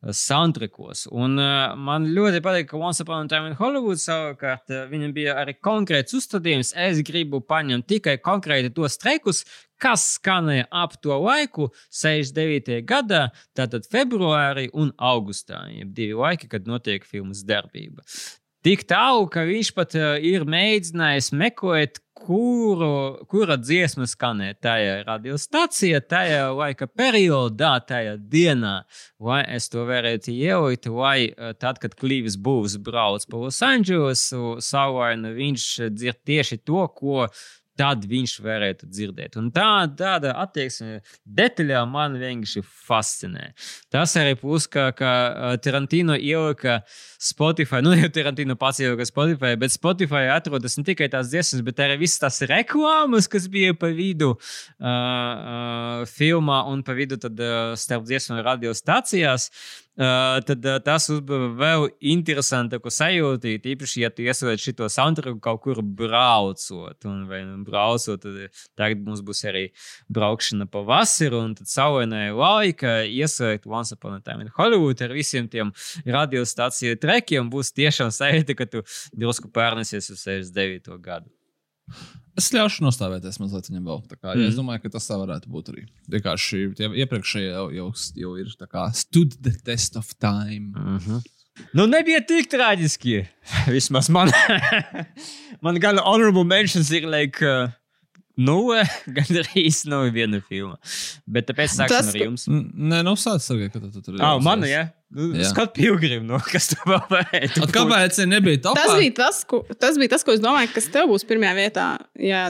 soundtrackos. 0.03 1.05
Un 1.13 1.37
man 1.37 2.09
ļoti 2.15 2.41
patīk, 2.43 2.71
ka 2.71 2.81
Once 2.81 3.05
Upon 3.05 3.27
a 3.27 3.31
Time 3.31 3.51
in 3.51 3.57
Hollywood 3.59 4.01
savukārt 4.01 4.73
viņam 4.89 5.13
bija 5.15 5.37
arī 5.43 5.55
konkrēts 5.61 6.17
uzstādījums. 6.17 6.73
Es 6.73 7.03
gribu 7.05 7.43
paņemt 7.45 7.87
tikai 7.93 8.17
konkrēti 8.23 8.73
tos 8.73 8.97
streikus, 8.97 9.43
kas 9.77 10.15
skanēja 10.17 10.67
ap 10.73 10.97
to 11.05 11.15
laiku, 11.21 11.69
69. 11.93 12.81
gadā, 12.89 13.27
tātad 13.55 13.85
februārī 13.93 14.71
un 14.73 14.91
augustā. 14.97 15.67
Jeb 15.69 15.93
divi 15.93 16.17
laiki, 16.17 16.49
kad 16.49 16.65
notiek 16.67 17.05
filmas 17.05 17.45
darbība. 17.45 18.01
Tik 18.63 18.85
tālu, 18.87 19.25
ka 19.27 19.41
viņš 19.43 19.69
pat 19.75 19.95
uh, 19.99 20.13
ir 20.23 20.45
mēģinājis 20.47 21.33
meklēt, 21.35 21.97
kuru, 22.23 23.25
kura 23.27 23.57
dziesma 23.59 24.05
skanēja 24.07 24.55
tajā 24.63 24.93
radiostacijā, 25.03 25.99
tajā 26.07 26.45
laika 26.55 26.87
periodā, 26.87 27.73
tajā 27.83 28.13
dienā. 28.31 28.85
Lai 29.19 29.41
es 29.51 29.67
to 29.73 29.83
varētu 29.89 30.31
ielikt, 30.31 30.87
lai 30.87 31.33
uh, 31.33 31.51
tad, 31.59 31.81
kad 31.83 31.97
Klīvis 31.99 32.39
būs 32.39 32.77
brauc 32.85 33.27
pa 33.27 33.41
Losandželosu, 33.43 34.61
savulaini 34.63 35.33
viņš 35.35 35.67
dzird 35.97 36.21
tieši 36.23 36.61
to, 36.63 36.85
ko 36.95 37.27
tad 37.79 38.05
viņš 38.09 38.35
varētu 38.43 38.87
dzirdēt. 38.89 39.37
Un 39.41 39.49
tā, 39.53 39.85
tāda 39.97 40.35
attieksme 40.43 40.99
detaļā 41.25 41.81
man 41.89 42.17
vienkārši 42.21 42.61
fascinē. 42.63 43.49
Tas 43.93 44.13
arī 44.19 44.35
plus, 44.39 44.67
ka, 44.69 44.91
ka 44.97 45.11
Tarantino 45.63 46.15
ielika 46.17 46.81
Spotify, 47.21 47.81
nu 47.85 47.95
jau 48.01 48.11
Tarantino 48.13 48.57
pats 48.59 48.81
ielika 48.83 49.07
Spotify, 49.09 49.55
bet 49.59 49.73
Spotify 49.73 50.27
atrodas 50.33 50.77
ne 50.77 50.85
tikai 50.87 51.09
tās 51.13 51.31
dziesmas, 51.33 51.63
bet 51.65 51.81
arī 51.83 51.97
visas 52.03 52.21
tās 52.21 52.41
reklāmas, 52.49 53.29
kas 53.31 53.49
bija 53.51 53.73
pa 53.77 53.89
vidu 53.93 54.33
uh, 54.35 54.87
uh, 54.87 56.03
filmā 56.09 56.63
un 56.69 56.85
pa 56.85 56.97
vidu 56.97 57.17
tad 57.21 57.41
uh, 57.41 57.73
starp 57.79 58.05
dziesmu 58.09 58.41
radiostacijās. 58.45 59.49
Uh, 59.93 60.39
tad 60.41 60.63
uh, 60.65 60.79
tas 60.81 61.05
uzbūvē 61.13 61.51
vēl 61.59 61.83
interesantāku 62.15 62.89
sajūtu. 62.89 63.51
Tīpaši, 63.61 63.99
ja 64.01 64.09
tu 64.09 64.23
iesaistīsi 64.25 64.73
šo 64.73 64.87
soundtracku 64.89 65.37
kaut 65.43 65.61
kur 65.61 65.83
braucot, 65.85 66.97
un 67.05 67.19
vai 67.29 67.43
nu 67.45 67.59
braucot, 67.67 68.23
tad 68.23 68.57
tagad 68.73 69.03
mums 69.05 69.21
būs 69.21 69.43
arī 69.51 69.67
braukšana 70.09 70.65
pa 70.73 70.81
vasaru, 70.87 71.43
un 71.45 71.53
tad 71.59 71.69
saulainēja 71.69 72.33
laika 72.39 72.95
iesaistīt 73.05 73.69
Once 73.69 73.93
Upon 73.93 74.17
a 74.17 74.23
Time 74.25 74.47
in 74.47 74.51
Hollywood 74.57 75.05
ar 75.05 75.13
visiem 75.13 75.45
tiem 75.45 75.69
radiostaciju 76.09 76.97
trekiem. 76.97 77.53
Būs 77.53 77.69
tiešām 77.77 78.09
sajūta, 78.09 78.57
ka 78.57 78.65
tu 78.73 78.81
drusku 79.13 79.53
pārnesies 79.53 80.09
uz 80.09 80.25
69. 80.25 80.97
gadu. 81.05 81.29
Es 82.33 82.47
ļaušu 82.49 82.81
nostāvēties 82.81 83.37
mazliet 83.37 83.67
viņam 83.69 83.89
vēl. 83.91 83.99
Kā, 84.15 84.31
mm. 84.31 84.41
ja 84.41 84.49
es 84.49 84.57
domāju, 84.57 84.81
ka 84.85 84.95
tas 84.95 85.05
tā 85.05 85.19
varētu 85.21 85.51
būt 85.53 85.69
arī. 85.73 85.83
Vienkārši 86.09 86.63
tie 86.79 86.89
iepriekšējie 87.03 87.51
jau, 87.51 87.67
jau, 87.77 87.87
jau 88.23 88.33
ir 88.41 88.49
stood 88.97 89.37
the 89.45 89.53
test 89.65 89.99
of 89.99 90.09
time. 90.17 90.73
Mm 90.73 90.97
-hmm. 90.97 91.21
Nu, 91.77 91.85
nebija 91.85 92.23
tik 92.25 92.49
traģiski. 92.49 93.27
Vismaz 93.75 94.09
man. 94.09 94.31
man 95.65 95.79
gan 95.79 96.01
honorable 96.01 96.43
mentions 96.43 96.89
ir, 96.91 97.05
like, 97.05 97.45
uh, 97.45 97.69
Nu, 98.41 98.57
gandrīz 99.17 99.83
nav 99.89 100.07
viena 100.15 100.39
filma. 100.47 100.79
Bet 101.29 101.49
tāpēc 101.51 101.75
sāksim 101.75 101.93
Tas, 101.93 102.09
ar 102.09 102.19
jums. 102.21 102.47
Nē, 102.49 103.03
nav 103.05 103.17
sācis 103.21 103.51
ar 103.53 103.61
to, 103.69 103.81
ka 103.83 103.91
tu 103.93 104.01
tur 104.01 104.17
Ah, 104.23 104.39
mana, 104.41 104.69
jā. 104.69 104.87
Ja? 105.13 105.45
Skat 105.45 105.75
pilgrim, 105.77 106.25
nu, 106.25 106.39
kas 106.47 106.71
tu 106.71 106.79
vēl 106.89 107.03
varētu. 107.11 107.67
Kāpēc 107.75 108.17
nebija 108.25 108.63
topā? 108.65 108.81
Tas 108.81 108.97
bija 108.97 109.13
tas, 109.19 109.43
ko, 109.45 109.61
tas 109.77 109.99
bija 110.01 110.15
tas, 110.15 110.25
ko 110.25 110.33
es 110.33 110.41
domāju, 110.41 110.71
kas 110.73 110.89
tev 110.93 111.11
būs 111.11 111.27
pirmajā 111.29 111.53
vietā. 111.59 111.87
Jā, 112.17 112.47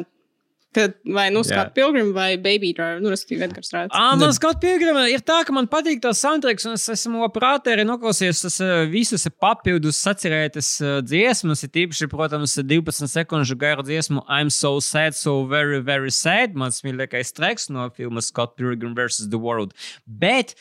kad, 0.76 0.96
vai 1.06 1.30
nu. 1.34 1.44
Scott 1.48 1.74
Pilgrim 1.76 2.12
vai 2.16 2.36
Baby 2.38 2.74
Driver, 2.74 3.02
nu, 3.04 3.12
respektīvi 3.14 3.46
Edgars 3.48 3.74
Rāds. 3.74 3.96
Ah, 3.96 4.14
man 4.20 4.34
skatu 4.36 4.62
piegrima 4.64 5.06
ir 5.12 5.24
tā, 5.26 5.42
ka 5.48 5.56
man 5.56 5.68
patīk 5.72 6.02
tas 6.04 6.22
soundtracks, 6.24 6.68
un 6.70 6.78
es 6.78 6.86
esmu 6.94 7.24
labprāt 7.24 7.70
arī 7.72 7.86
noklausījies 7.88 8.44
tas 8.46 8.60
eh, 8.64 8.74
visus 8.92 9.28
papildus 9.44 10.02
sacerētas 10.04 10.70
eh, 10.82 11.00
dziesmas, 11.06 11.66
ir 11.66 11.74
tīpaši, 11.78 12.10
protams, 12.12 12.58
12 12.60 13.12
sekundžu 13.14 13.58
garu 13.60 13.86
dziesmu 13.88 14.26
I'm 14.28 14.52
so 14.54 14.78
sad, 14.84 15.18
so 15.18 15.42
very, 15.50 15.82
very 15.84 16.14
sad, 16.14 16.58
mans 16.60 16.84
mīļākais 16.86 17.36
treks 17.38 17.70
no 17.74 17.90
filmas 17.94 18.32
Scott 18.34 18.58
Pilgrim 18.60 18.96
vs. 18.98 19.30
The 19.34 19.42
World. 19.42 19.76
Bet 20.06 20.56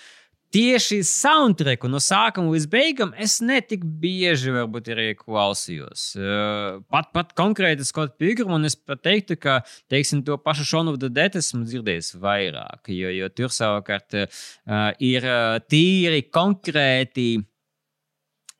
tieši 0.53 1.01
soundtracku 1.07 1.91
no 1.91 2.01
sākuma 2.03 2.53
līdz 2.55 2.67
beigām 2.73 3.15
es 3.21 3.39
netik 3.45 3.85
bieži 3.85 4.53
varbūt 4.55 4.91
arī 4.95 5.07
klausījos. 5.19 6.09
Pat, 6.93 7.13
pat 7.15 7.33
konkrēti 7.39 7.87
Scott 7.89 8.19
Pilgrim, 8.21 8.53
un 8.57 8.69
es 8.69 8.77
teiktu, 8.77 9.39
ka, 9.41 9.61
teiksim, 9.93 10.25
to 10.27 10.39
pašu 10.39 10.67
the 10.99 11.09
Dead 11.09 11.37
esmu 11.37 11.65
dzirdējis 11.65 12.15
vairāk, 12.21 12.89
jo, 12.89 13.09
jo 13.11 13.29
tur 13.29 13.49
savukārt 13.49 14.15
ir 15.01 15.31
tīri 15.69 16.23
konkrēti 16.31 17.31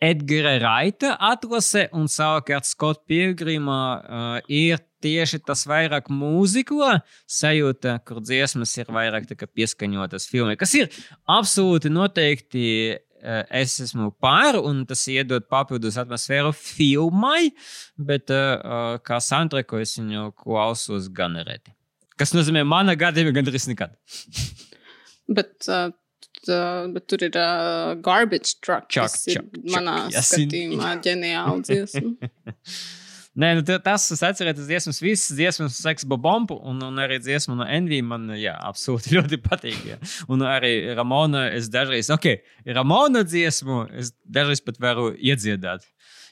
Edgara 0.03 0.57
Raita 0.59 1.15
atlase, 1.21 1.87
un 1.95 2.09
savukārt 2.11 2.67
Scott 2.67 3.05
Pilgrima 3.07 3.83
uh, 4.03 4.39
ir 4.51 4.81
tieši 5.03 5.43
tas 5.47 5.65
vairāk 5.69 6.11
mūzikā 6.13 6.99
sajūta, 7.31 7.99
kur 8.07 8.23
dziesmas 8.25 8.75
ir 8.79 8.93
vairāk 8.95 9.29
pieskaņotas 9.43 10.29
filmai, 10.31 10.59
kas 10.61 10.75
ir 10.79 10.93
absolūti 11.31 11.93
noteikti. 11.93 12.67
uh, 13.23 13.45
Es 13.55 13.77
esmu 13.79 14.11
pār, 14.19 14.59
un 14.59 14.83
tas 14.89 15.05
iedod 15.11 15.45
papildus 15.51 15.95
atmosfēru 16.01 16.51
filmai, 16.59 17.53
bet 17.95 18.33
uh, 18.35 18.99
kā 19.07 19.21
soundtracku 19.23 19.79
es 19.79 19.95
viņu 20.01 20.33
klausos 20.43 21.07
gan 21.15 21.39
reti. 21.47 21.71
Kas 22.19 22.35
nozīmē, 22.35 22.65
mana 22.67 22.97
gadījumā 22.99 23.35
gandrīz 23.39 23.69
nekad. 23.71 23.95
Bet, 25.33 25.55
uh, 25.71 25.93
bet 26.93 27.05
tur 27.09 27.23
ir 27.25 27.37
uh, 27.39 27.93
garbage 28.05 28.57
truck, 28.61 28.89
Chuck, 28.91 29.07
kas 29.07 29.23
ir 29.31 29.39
chuck, 29.39 29.61
manā 29.71 29.95
yes, 30.11 30.33
skatījumā 30.33 30.97
ģeniāli 31.07 31.63
dziesma. 31.69 32.33
Nē, 33.33 33.49
nu, 33.57 33.63
ta- 33.65 33.79
tas 33.81 34.05
es 34.13 34.21
atceros, 34.27 34.59
dziesmas, 34.69 34.99
visas 35.01 35.33
dziesmas, 35.39 35.79
seks, 35.81 36.05
bobombu, 36.05 36.59
un, 36.69 36.83
un 36.85 37.01
arī 37.01 37.17
dziesma 37.25 37.55
no 37.57 37.65
Envija 37.65 38.05
man, 38.05 38.27
jā, 38.37 38.53
absolūti 38.69 39.13
ļoti 39.17 39.39
patīk. 39.41 39.79
Jā. 39.89 39.97
Un 40.29 40.45
arī 40.45 40.75
Ramona, 40.99 41.47
es 41.57 41.71
dažreiz, 41.73 42.11
ok, 42.13 42.29
Ramona 42.77 43.23
dziesmu, 43.25 43.87
es 43.97 44.13
dažreiz 44.29 44.61
pat 44.67 44.77
varu 44.85 45.15
iedziedāt, 45.17 45.87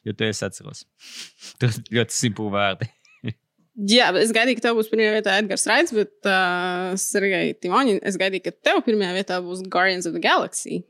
jo 0.04 0.12
to 0.12 0.28
es 0.28 0.42
atceros. 0.44 0.84
Tur 1.62 1.72
ļoti 1.88 2.18
simpli 2.18 2.52
vārdi. 2.52 2.90
Jā, 3.96 4.10
es 4.20 4.36
gaidīju, 4.36 4.60
ka 4.60 4.68
tev 4.68 4.76
būs 4.76 4.92
pirmajā 4.92 5.16
vietā 5.16 5.38
Edgars 5.40 5.64
Raits, 5.70 5.96
bet 5.96 6.28
uh, 6.28 6.92
Sergei 7.00 7.54
Timoņin, 7.56 8.02
es 8.04 8.20
gaidīju, 8.20 8.44
ka 8.50 8.56
tev 8.68 8.84
pirmajā 8.84 9.16
vietā 9.16 9.40
būs 9.40 9.64
Guardians 9.72 10.04
of 10.10 10.12
the 10.12 10.20
Galaxy. 10.20 10.82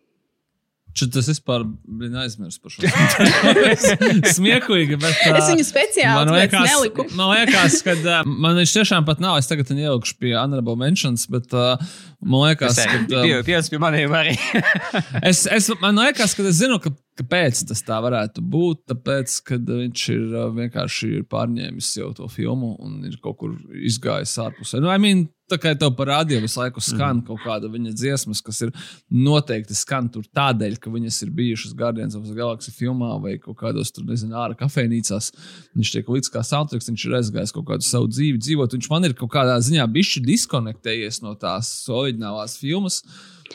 Ču- 0.97 1.07
Tas 1.15 1.29
vispār 1.31 1.63
bija 1.87 2.25
aizmirsts 2.25 2.59
par 2.61 2.73
šo. 2.75 2.83
Smieklīgi, 4.37 4.99
bet. 5.01 5.17
Uh, 5.29 5.39
es 5.39 5.51
viņu 5.53 5.67
speciāli 5.69 6.17
Man 6.19 6.33
liekas, 6.35 6.67
neliku. 6.67 7.07
man 7.19 7.31
liekas, 7.35 7.77
ka 7.87 7.95
uh, 8.01 8.21
man 8.27 8.59
viņš 8.59 8.75
tiešām 8.79 9.07
pat 9.09 9.23
nav. 9.23 9.39
Es 9.41 9.49
tagad 9.51 9.71
viņu 9.71 9.85
ielikšu 9.87 10.19
pie 10.21 10.35
honorable 10.37 10.77
mentions, 10.81 11.27
bet 11.31 11.55
uh, 11.57 11.77
man 12.21 12.49
liekas, 12.49 12.79
ka. 12.79 13.01
Uh, 13.21 13.41
Pieci 13.47 13.73
pie 13.73 13.81
maniem 13.83 14.15
arī. 14.17 14.37
es, 15.31 15.47
es, 15.51 15.71
man 15.83 16.01
liekas, 16.01 16.37
ka 16.37 16.45
es 16.49 16.61
zinu, 16.61 16.79
ka, 16.83 16.93
kāpēc 17.21 17.65
tas 17.71 17.85
tā 17.87 17.99
varētu 18.05 18.45
būt. 18.45 18.85
Tāpēc, 18.93 19.37
ka 19.49 19.61
viņš 19.65 20.07
ir 20.15 20.25
uh, 20.29 20.47
vienkārši 20.57 21.13
ir 21.19 21.27
pārņēmis 21.31 21.93
jau 22.01 22.13
to 22.17 22.31
filmu 22.33 22.75
un 22.81 23.03
ir 23.09 23.19
kaut 23.25 23.41
kur 23.43 23.57
izgājis 23.77 24.39
ārpusē. 24.45 24.83
Nu, 24.83 24.93
I 24.93 25.01
mean, 25.03 25.29
tā 25.51 25.59
kā 25.61 25.73
tev 25.79 25.93
parādīja 25.99 26.43
visu 26.43 26.61
laiku 26.61 26.83
skan 26.85 27.21
mm. 27.21 27.25
kaut 27.29 27.43
kāda 27.45 27.71
viņa 27.73 27.93
dziesmas, 27.97 28.43
kas 28.45 28.61
ir 28.67 28.73
noteikti 29.11 29.77
skan 29.77 30.11
tur 30.13 30.27
tādēļ, 30.37 30.77
ka 30.83 30.93
viņas 30.93 31.21
ir 31.27 31.33
bijušas 31.37 31.75
Guardians 31.79 32.17
of 32.19 32.27
the 32.29 32.37
Galaxy 32.37 32.73
filmā 32.75 33.13
vai 33.23 33.37
kaut 33.43 33.59
kādos 33.61 33.93
tur, 33.95 34.07
nezinu, 34.09 34.37
ārā 34.39 34.57
kafejnīcās. 34.59 35.31
Viņš 35.77 35.93
tiek 35.97 36.11
līdz 36.15 36.33
kā 36.35 36.45
soundtracks, 36.47 36.91
viņš 36.91 37.07
ir 37.07 37.17
aizgājis 37.21 37.55
kaut 37.57 37.69
kādu 37.71 37.87
savu 37.87 38.11
dzīvi 38.13 38.43
dzīvot. 38.43 38.77
Viņš 38.77 38.91
man 38.93 39.09
ir 39.09 39.17
kaut 39.19 39.33
kādā 39.35 39.59
ziņā 39.65 39.87
bišķi 39.91 40.25
diskonektējies 40.29 41.23
no 41.25 41.35
tās 41.41 41.73
oriģinālās 42.11 42.59
filmas. 42.61 43.03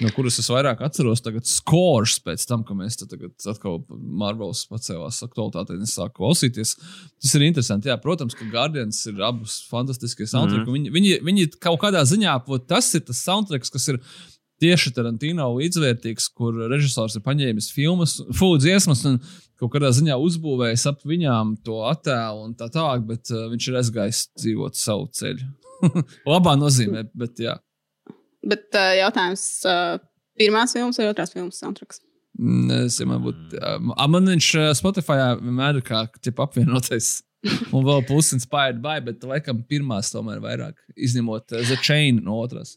No 0.04 0.10
kuras 0.12 0.36
es 0.42 0.50
vairāk 0.52 0.82
atceros, 0.84 1.22
tagad 1.24 1.48
skors 1.48 2.18
pēc 2.20 2.44
tam, 2.50 2.66
ka 2.68 2.76
mēs 2.76 2.98
tagad 3.00 3.32
atkal 3.48 3.80
Marvels 3.90 4.66
pacēlās 4.68 5.22
aktualitātei 5.24 5.78
un 5.78 5.86
es 5.86 5.96
sāku 5.96 6.20
klausīties. 6.20 6.76
Tas 7.24 7.36
ir 7.38 7.46
interesanti. 7.48 7.88
Jā, 7.88 7.96
protams, 8.04 8.36
ka 8.36 8.48
Guardians 8.52 9.00
ir 9.08 9.24
abus 9.24 9.62
fantastiskie 9.70 10.28
soundtracki. 10.28 10.68
Mm 10.68 10.74
-hmm. 10.74 10.92
viņi, 10.92 11.20
viņi, 11.22 11.22
viņi 11.24 11.60
kaut 11.64 11.80
kādā 11.80 12.04
ziņā, 12.04 12.36
tas 12.68 12.94
ir 12.94 13.06
tas 13.08 13.24
soundtracks, 13.24 13.72
kas 13.72 13.88
ir 13.88 14.02
tieši 14.60 14.92
Tarantino 14.96 15.48
līdzvērtīgs, 15.56 16.30
kur 16.36 16.56
režisors 16.72 17.16
ir 17.16 17.24
paņēmis 17.26 17.72
filmas, 17.76 18.22
full 18.36 18.60
dziesmas 18.60 19.04
un 19.06 19.20
kaut 19.60 19.72
kādā 19.72 19.92
ziņā 19.96 20.16
uzbūvējis 20.20 20.88
ap 20.92 21.04
viņām 21.08 21.56
to 21.64 21.82
attēlu 21.88 22.50
un 22.50 22.56
tā 22.60 22.68
tālāk, 22.72 23.06
bet 23.08 23.32
uh, 23.32 23.48
viņš 23.52 23.68
ir 23.70 23.80
aizgājis 23.82 24.24
dzīvot 24.36 24.80
savu 24.80 25.08
ceļu. 25.16 25.48
Labā 26.34 26.56
nozīmē, 26.60 27.08
bet 27.16 27.40
jā. 27.40 27.58
Bet 28.46 28.78
uh, 28.78 28.94
jautājums, 29.00 29.46
uh, 29.70 29.98
pirmās 30.40 30.76
filmas 30.76 31.00
vai 31.02 31.10
otrās 31.10 31.34
filmas 31.34 31.62
soundtracks? 31.62 32.02
Nezinu, 32.36 33.14
man 33.14 33.24
būtu. 33.24 33.60
Uh, 33.62 34.08
man 34.12 34.34
viņš 34.34 34.50
uh, 34.60 34.72
Spotify 34.78 35.20
vienmēr 35.40 35.80
ir 35.80 35.86
kā 35.88 36.06
ķip 36.20 36.42
apvienotais. 36.46 37.20
Un 37.76 37.86
vēl 37.86 38.02
plus 38.08 38.32
inspired 38.34 38.80
by, 38.82 38.98
bet 39.06 39.24
laikam 39.28 39.62
pirmās 39.70 40.10
tomēr 40.14 40.42
vairāk. 40.44 40.80
Izņemot 40.98 41.54
uh, 41.54 41.64
The 41.70 41.78
Chain 41.82 42.24
no 42.26 42.40
otras. 42.42 42.76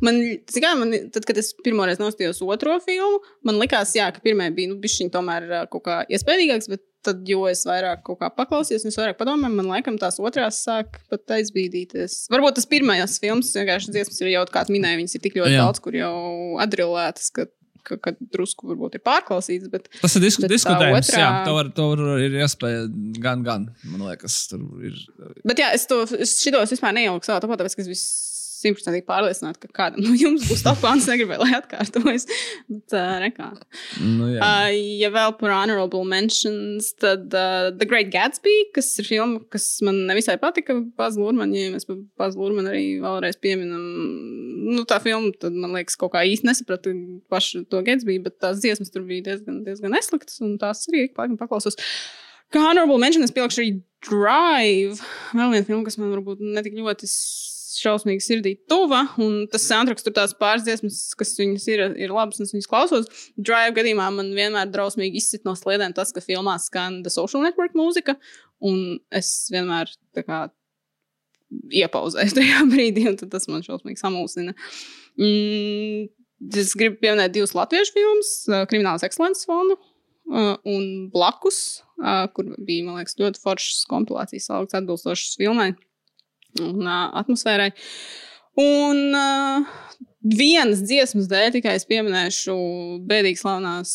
Man, 0.00 0.16
kā, 0.48 0.70
man, 0.78 0.94
tad, 1.12 1.26
kad 1.28 1.36
es 1.36 1.50
pirmoreiz 1.60 1.98
nostājos 2.00 2.38
otro 2.40 2.78
filmu, 2.80 3.18
man 3.44 3.58
likās, 3.60 3.92
jā, 3.96 4.06
ka 4.14 4.22
pirmā 4.24 4.48
bija 4.56 4.70
nu, 4.70 4.78
bišķiņ 4.80 5.10
tomēr 5.12 5.50
kaut 5.72 5.84
kā 5.84 5.98
iespaidīgāks, 6.08 6.70
bet 6.72 6.80
tad, 7.06 7.22
jo 7.30 7.44
es 7.50 7.62
vairāk 7.68 8.02
kaut 8.06 8.18
kā 8.20 8.28
paklausījos, 8.34 8.84
un 8.86 8.92
es 8.92 8.98
vairāk 9.00 9.18
padomāju, 9.20 9.54
man 9.60 9.70
laikam 9.72 9.96
tās 10.02 10.18
otrās 10.22 10.58
sāk 10.66 10.98
pat 11.12 11.36
aizbīdīties. 11.38 12.26
Varbūt 12.34 12.58
tas 12.60 12.66
pirmais 12.70 13.18
filmas, 13.22 13.52
vienkārši 13.56 13.94
dziesmas 13.94 14.20
ir 14.24 14.32
jau, 14.34 14.44
kā 14.52 14.64
minēja, 14.72 15.00
viņas 15.02 15.16
ir 15.18 15.24
tik 15.26 15.38
ļoti 15.40 15.54
Jā. 15.56 15.62
daudz, 15.64 15.82
kur 15.84 15.96
jau 15.98 16.12
atrilētas, 16.64 17.30
ka, 17.36 17.46
ka, 17.86 17.98
ka 18.02 18.12
drusku 18.18 18.66
varbūt 18.72 18.98
ir 18.98 19.02
pārklausītas, 19.06 19.70
bet 19.72 19.88
Tas 20.02 20.16
ir 20.18 20.24
disku, 20.26 20.48
diskutējums. 20.50 21.06
otrā- 21.10 21.22
Jā, 21.22 21.32
tur, 21.46 21.70
tur 21.76 22.04
ir 22.18 22.38
iespēja 22.42 22.86
gan, 23.22 23.44
gan. 23.46 23.68
Man 23.86 24.06
liekas, 24.10 24.40
tur 24.50 24.64
ir. 24.84 24.96
Bet 25.46 25.62
jā, 25.62 25.72
es 25.78 25.86
to 25.90 26.02
šitos 26.06 26.74
vispār 26.74 26.96
neieliku 26.98 27.24
savā 27.30 27.38
topā, 27.44 27.58
tāpēc, 27.62 27.76
ka 27.78 27.84
es 27.86 27.92
viss 27.94 28.06
simtprocentīgi 28.56 29.06
pārliecināta, 29.08 29.60
ka 29.62 29.74
kādam 29.76 30.04
no 30.06 30.14
jums 30.16 30.46
būs 30.48 30.64
un 30.66 31.00
es 31.00 31.08
negribēju, 31.10 31.42
lai 31.42 31.58
atkārtojas. 31.58 32.26
Bet, 32.70 32.94
uh, 32.96 33.16
nekā. 33.22 33.48
Nu, 34.02 34.30
jā. 34.32 34.40
Uh, 34.40 34.72
ja 35.02 35.10
vēl 35.14 35.34
par 35.40 35.54
honorable 35.54 36.02
mentions, 36.08 36.92
tad 37.02 37.28
uh, 37.36 37.70
The 37.76 37.88
Great 37.88 38.10
Gatsby, 38.14 38.56
kas 38.76 38.90
ir 39.02 39.08
filma, 39.08 39.42
kas 39.52 39.68
man 39.86 40.02
nevisai 40.10 40.38
patika. 40.42 40.78
Pazlūrmaņi, 41.00 41.62
ja 41.62 41.72
mēs 41.74 41.88
par 41.88 42.00
Pazlūrmaņu 42.22 42.72
arī 42.72 42.84
vēlreiz 43.04 43.40
pieminam. 43.42 43.82
Nu, 44.66 44.84
tā 44.88 45.00
filma, 45.04 45.32
tad 45.40 45.56
man 45.56 45.76
liekas, 45.76 45.98
kaut 46.00 46.14
kā 46.16 46.24
īsti 46.26 46.50
nesapratu 46.50 46.94
pašu 47.32 47.64
to 47.70 47.82
Gatsby, 47.86 48.20
bet 48.24 48.38
tās 48.42 48.62
dziesmas 48.64 48.92
tur 48.94 49.06
bija 49.08 49.30
diezgan, 49.30 49.62
diezgan 49.66 49.94
nesliktas, 49.96 50.40
un 50.44 50.56
tās 50.62 50.86
arī 50.90 51.06
ik 51.06 51.16
pa 51.16 51.26
laikam 51.26 51.40
paklausos. 51.40 51.78
Kā 52.54 52.62
honorable 52.62 52.98
mention, 53.02 53.24
es 53.26 53.34
pielikšu 53.34 53.62
arī 53.62 53.70
Drive. 54.06 55.00
Vēl 55.34 55.54
viena 55.54 55.66
filma, 55.66 55.82
kas 55.86 55.96
man 55.98 56.12
varbūt 56.12 56.42
netik 56.44 56.76
ļoti 56.78 57.08
šausmīgi 57.82 58.24
sirdī 58.24 58.52
tuva. 58.70 59.02
Un 59.22 59.46
tas 59.52 59.66
soundtracks 59.68 60.04
tur 60.06 60.14
tās 60.16 60.34
pāris 60.38 60.66
dziesmas, 60.66 61.00
kas 61.18 61.34
viņas 61.38 61.66
ir, 61.72 61.82
ir 62.06 62.14
labas, 62.14 62.40
un 62.40 62.48
es 62.48 62.54
viņas 62.54 62.70
klausos. 62.70 63.08
Drive 63.36 63.76
gadījumā 63.78 64.08
man 64.18 64.32
vienmēr 64.36 64.70
drausmīgi 64.72 65.20
izsit 65.20 65.46
no 65.48 65.56
sliedēm 65.58 65.96
tas, 65.96 66.12
ka 66.14 66.24
filmā 66.24 66.58
skan 66.62 67.02
The 67.06 67.12
Social 67.14 67.44
Network 67.46 67.76
mūzika. 67.78 68.16
Un 68.64 69.00
es 69.14 69.32
vienmēr 69.52 69.92
tā 70.16 70.24
kā 70.26 70.44
iepauzēju 71.82 72.38
tajā 72.40 72.62
brīdī, 72.72 73.08
un 73.12 73.18
tas 73.22 73.48
man 73.50 73.66
šausmīgi 73.66 74.02
samulsina. 74.02 74.56
Mm, 75.20 76.08
es 76.60 76.74
gribu 76.78 77.00
pieminēt 77.02 77.36
divus 77.36 77.54
latviešu 77.56 77.96
filmus, 77.96 78.32
uh, 78.50 78.64
Kriminālas 78.70 79.06
ekscelences 79.06 79.48
fondu 79.48 79.78
un 80.26 81.10
blakus, 81.12 81.82
kur 82.34 82.48
bija, 82.58 82.96
liekas, 82.98 83.16
ļoti 83.20 83.40
foršas 83.42 83.84
kompilācijas 83.90 84.48
salikts 84.50 84.76
atbilstošas 84.76 85.36
filmai 85.38 85.70
un 86.62 86.86
uh, 86.86 87.08
atmosfērai. 87.20 87.70
Un 88.56 89.12
uh, 89.12 89.76
vienas 90.24 90.80
dziesmas 90.86 91.28
dēļ 91.30 91.54
tikai 91.58 91.76
es 91.76 91.86
pieminēšu 91.88 92.56
bēdīgi 93.08 93.40
slavenās 93.40 93.92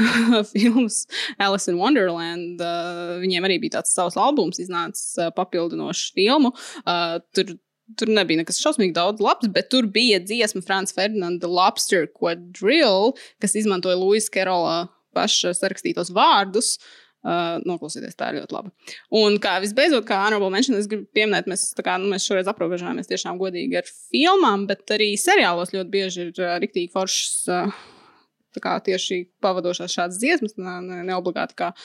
filmas 0.52 1.04
Alice 1.38 1.70
in 1.70 1.80
Wonderland. 1.80 2.60
Uh, 2.60 3.16
viņiem 3.22 3.46
arī 3.46 3.60
bija 3.62 3.78
tāds 3.78 3.94
savs 3.96 4.18
albums, 4.20 4.60
iznācis 4.62 5.14
uh, 5.20 5.32
papildinošs 5.36 6.14
filmu. 6.18 6.54
Uh, 6.84 7.18
tur 7.34 7.56
Tur 7.98 8.06
nebija 8.06 8.38
nekas 8.38 8.60
šausmīgi 8.62 8.94
daudz 8.94 9.18
labs, 9.18 9.48
bet 9.50 9.66
tur 9.72 9.82
bija 9.90 10.20
dziesma 10.22 10.60
Franča 10.62 10.94
Ferdinanda 10.94 11.48
Lobster 11.50 12.04
Quadrille, 12.06 13.16
kas 13.42 13.56
izmantoja 13.58 13.98
Luisa 13.98 14.30
Kerola 14.30 14.76
paša 15.10 15.50
sarakstītos 15.58 16.12
vārdus. 16.14 16.76
Uh, 16.78 17.09
noklausieties, 17.22 18.16
tā 18.16 18.30
ir 18.30 18.40
ļoti 18.40 18.56
laba. 18.56 18.70
Un 19.20 19.36
kā 19.42 19.58
visbeidzot, 19.60 20.06
kā 20.08 20.22
honorable 20.24 20.48
mention, 20.54 20.78
es 20.80 20.88
gribu 20.90 21.04
pieminēt, 21.16 21.50
mēs, 21.50 21.66
kā, 21.84 21.98
nu, 22.00 22.08
mēs 22.14 22.24
šoreiz 22.28 22.48
aprobežojāmies 22.48 23.10
tiešām 23.10 23.40
godīgi 23.40 23.80
ar 23.82 23.90
filmām, 23.90 24.64
bet 24.70 24.88
arī 24.96 25.12
seriālos 25.20 25.74
ļoti 25.76 25.92
bieži 25.92 26.26
ir 26.26 26.32
uh, 26.40 26.54
riktīgi 26.62 26.92
foršas, 26.94 27.36
uh, 27.52 27.84
tā 28.56 28.64
kā 28.64 28.78
tieši 28.88 29.26
pavadošās 29.44 29.98
šādas 29.98 30.22
dziesmas, 30.22 30.56
ne, 30.56 30.78
ne, 30.86 31.02
ne 31.10 31.20
kā 31.60 31.74
uh, 31.74 31.84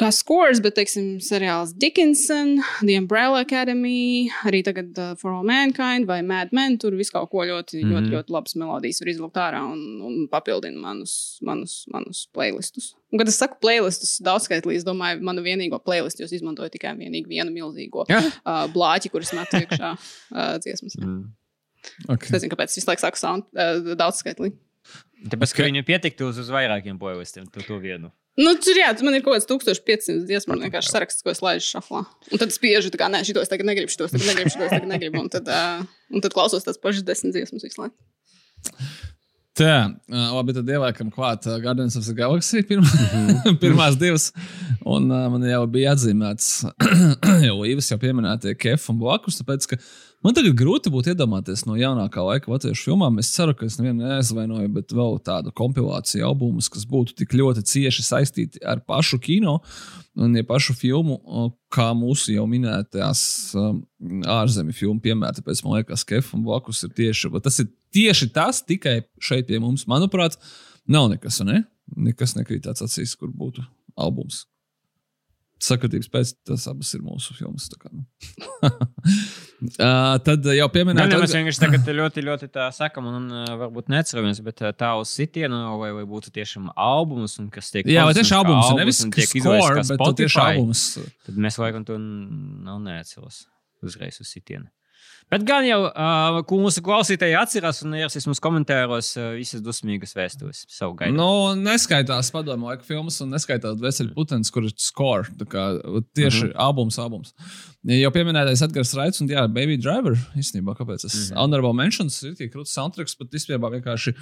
kā 0.00 0.08
scores, 0.14 0.60
bet, 0.62 0.74
teiksim, 0.78 1.18
seriāls 1.22 1.74
Dickinson, 1.78 2.56
The 2.80 2.96
Umbrella 2.98 3.42
Academy, 3.44 4.30
arī 4.48 4.62
tagad 4.66 4.98
uh, 4.98 5.12
For 5.20 5.30
All 5.30 5.46
Mankind 5.46 6.08
vai 6.08 6.20
Mad 6.26 6.54
Men. 6.56 6.78
Tur 6.82 6.96
viss 6.98 7.14
kaut 7.14 7.30
ko 7.30 7.44
ļoti, 7.46 7.78
mm 7.78 7.84
-hmm. 7.84 7.94
ļoti, 7.94 8.14
ļoti 8.16 8.34
labas 8.34 8.56
melodijas 8.58 9.00
var 9.02 9.12
izvilkt 9.12 9.38
ārā 9.44 9.62
un, 9.70 9.84
un 10.02 10.26
papildina 10.32 10.80
manus, 10.80 11.38
manus, 11.42 11.84
manus 11.92 12.24
playlistus. 12.34 12.94
Un, 13.12 13.18
kad 13.18 13.28
es 13.28 13.38
saku 13.38 13.60
playlistus 13.62 14.18
daudzskaitlī, 14.24 14.74
es 14.74 14.84
domāju, 14.84 15.22
manu 15.22 15.42
vienīgo 15.42 15.78
playlistu 15.78 16.24
jūs 16.24 16.34
izmantojat 16.40 16.74
tikai 16.74 16.96
vienīgi 16.98 17.28
vienu 17.28 17.54
milzīgo 17.54 18.06
Ja? 18.08 18.18
uh, 18.18 18.66
blāķi, 18.74 19.10
kuras 19.14 19.32
metu 19.32 19.62
iekšā 19.62 19.94
uh, 19.94 20.58
dziesmas. 20.58 20.98
Mm. 20.98 21.30
Okay. 22.08 22.26
Es 22.26 22.30
nezinu, 22.32 22.50
kāpēc 22.50 22.72
es 22.72 22.76
visu 22.80 22.90
laiku 22.90 23.00
saku 23.00 23.18
sound, 23.20 23.44
uh, 23.54 23.94
daudzskaitlī. 23.94 24.52
Tāpēc, 25.30 25.54
ka 25.56 25.64
viņu 25.64 25.84
pietiktu 25.86 26.26
uz, 26.28 26.38
uz 26.38 26.50
vairākiem 26.52 26.98
playlistiem, 26.98 27.46
tu 27.52 27.62
to 27.64 27.78
vienu. 27.78 28.10
Nu, 28.34 28.56
tur 28.58 28.74
jā, 28.74 28.88
man 29.06 29.14
ir 29.14 29.22
kaut 29.22 29.36
kāds 29.36 29.46
1500 29.46 30.24
dziesmu, 30.26 30.56
vienkārši 30.64 30.90
saraksts, 30.90 31.22
ko 31.22 31.30
es 31.30 31.42
laidu 31.44 31.62
šaflā. 31.62 32.02
Un 32.32 32.40
tad 32.42 32.50
spiežu, 32.54 32.90
tā 32.90 32.98
kā, 32.98 33.06
nē, 33.12 33.22
šitos 33.28 33.50
tagad 33.50 33.68
negribu, 33.68 33.92
šitos 33.94 34.10
tagad 34.10 34.26
negribu, 34.32 34.50
šitos 34.56 34.72
tagad 34.74 34.90
negribu. 34.90 35.22
Un 35.22 35.30
tad, 35.30 35.46
uh, 35.46 35.84
un 36.10 36.24
tad 36.24 36.34
klausos 36.34 36.66
tās 36.66 36.80
pašas 36.82 37.06
desmit 37.06 37.36
dziesmas 37.36 37.62
visu 37.62 37.84
laiku. 37.84 37.94
Tā, 39.54 39.74
labi, 40.10 40.50
tad 40.56 40.66
ieliekam 40.66 41.12
klāt 41.14 41.46
Guardians 41.62 41.94
of 41.94 42.02
the 42.08 42.14
Galaxy 42.18 42.64
pirmā, 42.66 42.90
pirmās 43.62 43.94
divas. 44.00 44.32
Un 44.82 45.06
uh, 45.14 45.28
man 45.30 45.46
jau 45.46 45.60
bija 45.70 45.92
atzīmēts, 45.94 46.48
jau 47.46 47.60
Īvas 47.70 47.92
jau 47.92 48.00
pieminētie 48.02 48.56
Kef 48.58 48.88
un 48.90 48.98
Blakus, 48.98 49.38
tāpēc, 49.38 49.68
ka 49.70 49.78
man 50.24 50.36
tagad 50.36 50.56
grūti 50.58 50.92
būtu 50.92 51.12
iedomāties 51.12 51.64
no 51.68 51.76
jaunākā 51.78 52.22
laika 52.24 52.50
latviešu 52.52 52.88
filmām. 52.88 53.18
Es 53.22 53.30
ceru, 53.34 53.54
ka 53.56 53.68
es 53.68 53.76
nevienu 53.78 54.02
neaizvainoju, 54.02 54.70
bet 54.74 54.94
vēl 54.96 55.18
tādu 55.24 55.52
kompilāciju 55.56 56.24
albumus, 56.26 56.70
kas 56.72 56.86
būtu 56.88 57.16
tik 57.20 57.36
ļoti 57.36 57.64
cieši 57.70 58.06
saistīti 58.06 58.62
ar 58.64 58.82
pašu 58.88 59.20
kino 59.22 59.58
un 60.14 60.36
ja 60.38 60.44
pašu 60.46 60.76
filmu, 60.78 61.18
kā 61.74 61.88
mūsu 61.98 62.34
jau 62.36 62.46
minētās 62.50 63.24
um, 63.58 63.82
ārzemju 64.30 64.76
filmu 64.76 65.02
piemēra. 65.04 65.34
Tāpēc 65.38 65.64
man 65.64 65.80
liekas, 65.80 66.06
ka 66.06 66.16
Kef 66.16 66.32
un 66.36 66.44
Blakus 66.46 66.84
ir 66.86 66.94
tieši 66.94 67.32
tas. 67.42 67.60
Ir 67.62 67.70
tieši 67.94 68.30
tas 68.34 68.62
tikai 68.62 69.00
šeit 69.22 69.48
pie 69.50 69.58
mums, 69.62 69.88
manuprāt, 69.90 70.38
nav 70.86 71.10
nekas, 71.12 71.42
ne? 71.46 71.64
Nekas 71.96 72.36
nekrīt 72.38 72.64
tāds 72.68 72.84
acīs, 72.86 73.16
kur 73.18 73.32
būtu 73.34 73.64
albums. 73.98 74.44
Sakatības 75.62 76.10
pēc 76.12 76.32
tas 76.44 76.66
abas 76.68 76.90
ir 76.96 77.02
mūsu 77.04 77.34
filmas. 77.38 77.68
nu. 77.92 78.02
uh, 78.68 80.16
tad 80.26 80.44
jau 80.50 80.66
Nē, 80.66 80.72
pieminējāt, 80.74 81.12
nē, 81.12 81.20
mēs 81.22 81.34
vienkārši 81.38 81.62
tagad 81.62 81.90
ļoti, 82.00 82.24
ļoti 82.26 82.48
tā 82.52 82.66
sakam, 82.74 83.08
un 83.08 83.30
uh, 83.30 83.54
varbūt 83.62 83.88
neatceramies, 83.94 84.42
bet 84.44 84.64
uh, 84.64 84.74
tā 84.76 84.92
uz 85.00 85.14
sitienu, 85.14 85.62
vai, 85.80 85.92
vai 85.96 86.04
būtu 86.10 86.34
tiešām 86.34 86.72
albums, 86.74 87.38
un 87.40 87.48
kas 87.54 87.70
tiek 87.72 87.88
Jā, 87.88 88.04
vai 88.08 88.16
tieši 88.18 88.36
albums, 88.36 88.66
albums 88.66 88.82
nevis 88.82 89.02
tiek 89.06 89.36
izvēlēts 89.40 89.94
bet 89.94 90.04
tu 90.04 90.12
tieši 90.24 90.40
albums. 90.42 90.86
Tad 91.28 91.42
mēs 91.46 91.60
laikam 91.62 91.86
to 91.88 91.98
nav 92.00 92.82
neatceros 92.84 93.44
uzreiz 93.84 94.20
uz 94.20 94.34
sitienu. 94.34 94.68
Bet 95.34 95.42
gan 95.48 95.64
jau 95.66 95.80
uh, 95.88 96.36
mūsu 96.62 96.78
klausītāji 96.86 97.34
atcerās 97.34 97.80
un 97.82 97.96
ierakstīs 97.98 98.28
mums 98.28 98.38
komentāros 98.42 99.08
uh, 99.18 99.32
visas 99.34 99.64
dusmīgas 99.66 100.14
gaidu. 100.94 101.16
Nu, 101.16 101.26
neskaitās 101.58 102.30
padomu 102.30 102.68
laika 102.70 102.86
filmas, 102.86 103.16
un 103.24 103.34
neskaitās 103.34 103.80
Veseļa 103.82 104.14
Putens, 104.14 104.52
kur 104.54 104.68
ir 104.68 104.76
score. 104.78 105.26
Kā, 105.50 105.64
tieši 106.14 106.44
mm 106.44 106.52
-hmm. 106.52 106.60
albums, 106.68 107.00
albums. 107.02 107.34
Jau 107.82 108.12
pieminētais 108.14 108.62
Edgars 108.62 108.94
Raits 108.94 109.24
un 109.24 109.32
jā, 109.32 109.42
Baby 109.50 109.80
Driver. 109.82 110.14
Īstenībā, 110.38 110.76
kāpēc 110.78 111.02
tas 111.02 111.14
mm 111.14 111.24
-hmm. 111.24 111.42
Honorable 111.42 111.74
Mentions 111.74 112.22
ir 112.22 112.38
tik 112.38 112.54
krūts 112.54 112.78
soundtracks, 112.78 113.18
bet 113.18 113.34
īstenībā 113.34 113.72
vienkārši, 113.74 114.14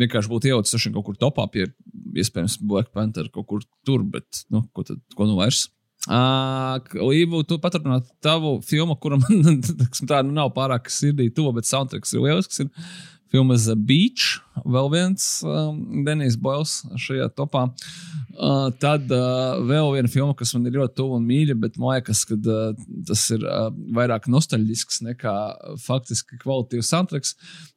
vienkārši 0.00 0.32
būtu 0.32 0.48
ielicis 0.48 0.88
kaut 0.94 1.04
kur 1.04 1.16
topā 1.16 1.44
pie, 1.52 1.68
iespējams, 2.16 2.56
Black 2.64 2.90
Panther 2.92 3.28
kaut 3.28 3.46
kur 3.46 3.60
tur, 3.84 4.02
bet, 4.02 4.46
nu, 4.50 4.64
ko 4.72 4.82
tad, 4.82 4.96
ko 5.14 5.26
nu 5.26 5.36
vairs. 5.36 5.68
Uh, 6.04 6.76
Līvu, 7.00 7.40
tu 7.48 7.56
paturpināt 7.62 8.10
tavu 8.24 8.58
filmu, 8.66 8.96
kura 9.00 9.16
man 9.16 9.62
tā 10.10 10.20
nu, 10.26 10.34
nav 10.36 10.52
pārāk 10.56 10.90
sirdī 10.92 11.30
tuva, 11.32 11.54
bet 11.56 11.68
soundtracks 11.68 12.12
ir 12.12 12.24
lielisks. 12.26 12.60
Ir 12.60 12.68
filma 13.32 13.56
The 13.56 13.74
Beach, 13.74 14.36
vēl 14.68 14.90
viens 14.92 15.24
um, 15.48 15.80
Denijs 16.06 16.36
Boils 16.40 16.82
šajā 17.00 17.30
topā. 17.38 17.66
Uh, 18.34 18.66
tad 18.82 19.06
uh, 19.14 19.60
vēl 19.62 19.92
viena 19.94 20.10
filma, 20.10 20.34
kas 20.34 20.50
man 20.56 20.64
ir 20.66 20.74
ļoti 20.74 20.96
tuva 20.98 21.20
un 21.20 21.26
mīļa, 21.28 21.54
bet 21.62 21.76
man 21.78 21.94
liekas, 21.94 22.24
ka 22.26 22.34
uh, 22.34 22.72
tas 23.06 23.22
ir 23.30 23.44
uh, 23.46 23.68
vairāk 23.94 24.26
nostalģisks 24.32 25.04
nekā 25.06 25.34
faktiski 25.84 26.40
kvalitatīvs 26.42 26.90
soundtracks. 26.90 27.34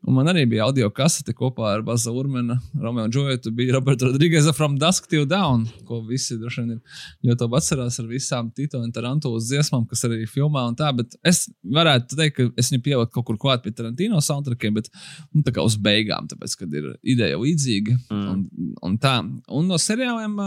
Un 0.08 0.18
man 0.18 0.32
arī 0.32 0.48
bija 0.50 0.66
audio 0.66 0.90
kasete 0.90 1.36
kopā 1.38 1.76
ar 1.76 1.84
Baza 1.86 2.10
Urmanu, 2.10 2.58
Romeo 2.82 3.06
un 3.06 3.14
Džoju. 3.14 3.52
Bija 3.54 3.76
Roberta 3.76 4.10
Rodrīgeza 4.10 4.54
From 4.58 4.80
Dusk 4.82 5.06
Till 5.12 5.28
Down, 5.30 5.68
ko 5.86 6.00
visi 6.08 6.40
droši 6.42 6.64
vien 6.64 6.74
ir 6.80 7.30
ļoti 7.30 7.46
labi 7.46 7.60
atcerās 7.62 8.02
ar 8.02 8.10
visām 8.10 8.50
Tito 8.58 8.82
un 8.82 8.96
Tarantulas 8.96 9.52
dziesmām, 9.52 9.86
kas 9.92 10.08
arī 10.10 10.26
filmā 10.32 10.66
un 10.72 10.80
tā. 10.80 10.90
Bet 10.98 11.20
es 11.28 11.44
varētu 11.62 12.18
teikt, 12.18 12.38
ka 12.40 12.48
es 12.58 12.74
viņu 12.74 12.86
pieliku 12.88 13.20
kaut 13.20 13.30
kur 13.30 13.42
klāt 13.46 13.66
pie 13.66 13.76
Tarantino 13.78 14.24
soundtrackiem, 14.26 14.74
bet 14.80 14.90
nu, 15.30 15.46
tā 15.46 15.54
kā 15.54 15.62
uz 15.62 15.78
beigām, 15.78 16.26
tāpēc, 16.34 16.58
kad 16.64 16.74
ir 16.82 16.90
ideja 17.06 17.38
līdzīga. 17.38 18.00
Mm. 18.10 18.28
Un, 18.34 18.74
un 18.90 18.98
tā. 19.06 19.20
Un 19.54 19.70
no 19.70 19.78
seriāliem 19.82 20.47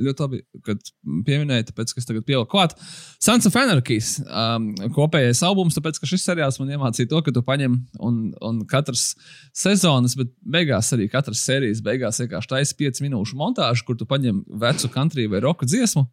ļoti 0.00 0.24
labi, 0.24 0.40
kad 0.66 0.90
pieminēja, 1.26 1.68
tāpēc, 1.70 1.94
ka 1.94 2.02
es 2.02 2.08
tagad 2.08 2.26
pieliku 2.28 2.50
klāt. 2.52 2.74
Sons 3.22 3.48
of 3.48 3.56
Anarchy's 3.58 4.16
um, 4.26 4.70
kopējais 4.96 5.42
albums, 5.46 5.76
tāpēc, 5.78 6.00
ka 6.00 6.08
šis 6.10 6.26
seriāls 6.28 6.60
man 6.60 6.74
iemācīja 6.76 7.10
to, 7.10 7.22
ka 7.26 7.34
tu 7.34 7.42
paņem 7.46 7.78
un, 8.06 8.20
un 8.46 8.60
katras 8.70 9.10
sezonas, 9.56 10.16
bet 10.18 10.32
beigās 10.40 10.92
arī 10.96 11.08
katras 11.12 11.42
sērijas 11.46 11.82
beigās 11.86 12.20
vienkārši 12.22 12.52
taisa 12.54 12.78
5 12.82 13.02
minūšu 13.06 13.40
montāžu, 13.40 13.86
kur 13.88 13.98
tu 14.00 14.08
paņem 14.10 14.44
vecu 14.60 14.92
country 14.94 15.26
vai 15.30 15.42
roka 15.44 15.68
dziesmu, 15.68 16.06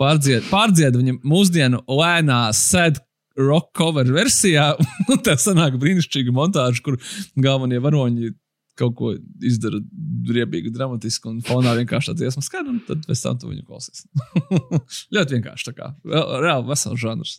pārdzied, 0.00 0.46
pārdzied 0.52 1.00
viņam 1.00 1.20
mūsdienu 1.26 1.84
lēnā 1.90 2.46
sēd 2.56 3.02
rock 3.38 3.72
cover 3.74 4.06
versijā, 4.14 4.72
tā 5.26 5.34
sanāk 5.40 5.78
brīnišķīga 5.82 6.34
montāža, 6.34 6.82
kur 6.84 6.98
galvenie 7.34 7.80
varoņi 7.82 8.32
kaut 8.78 8.96
ko 8.98 9.12
izdara 9.44 9.78
riebīgi, 10.34 10.72
dramatiski, 10.74 11.30
un 11.30 11.40
fonā 11.46 11.76
vienkārši 11.78 12.10
tā 12.10 12.16
dziesma 12.22 12.42
skan, 12.44 12.72
un 12.72 12.82
tad 12.88 13.04
pēc 13.06 13.22
tam 13.22 13.38
tu 13.40 13.50
viņu 13.50 13.64
klausies. 13.68 14.04
Ļoti 15.14 15.38
vienkārši 15.38 15.70
tā 15.70 15.76
kā 15.78 15.92
reāli 16.04 16.68
vesels 16.70 17.00
žanrs. 17.00 17.38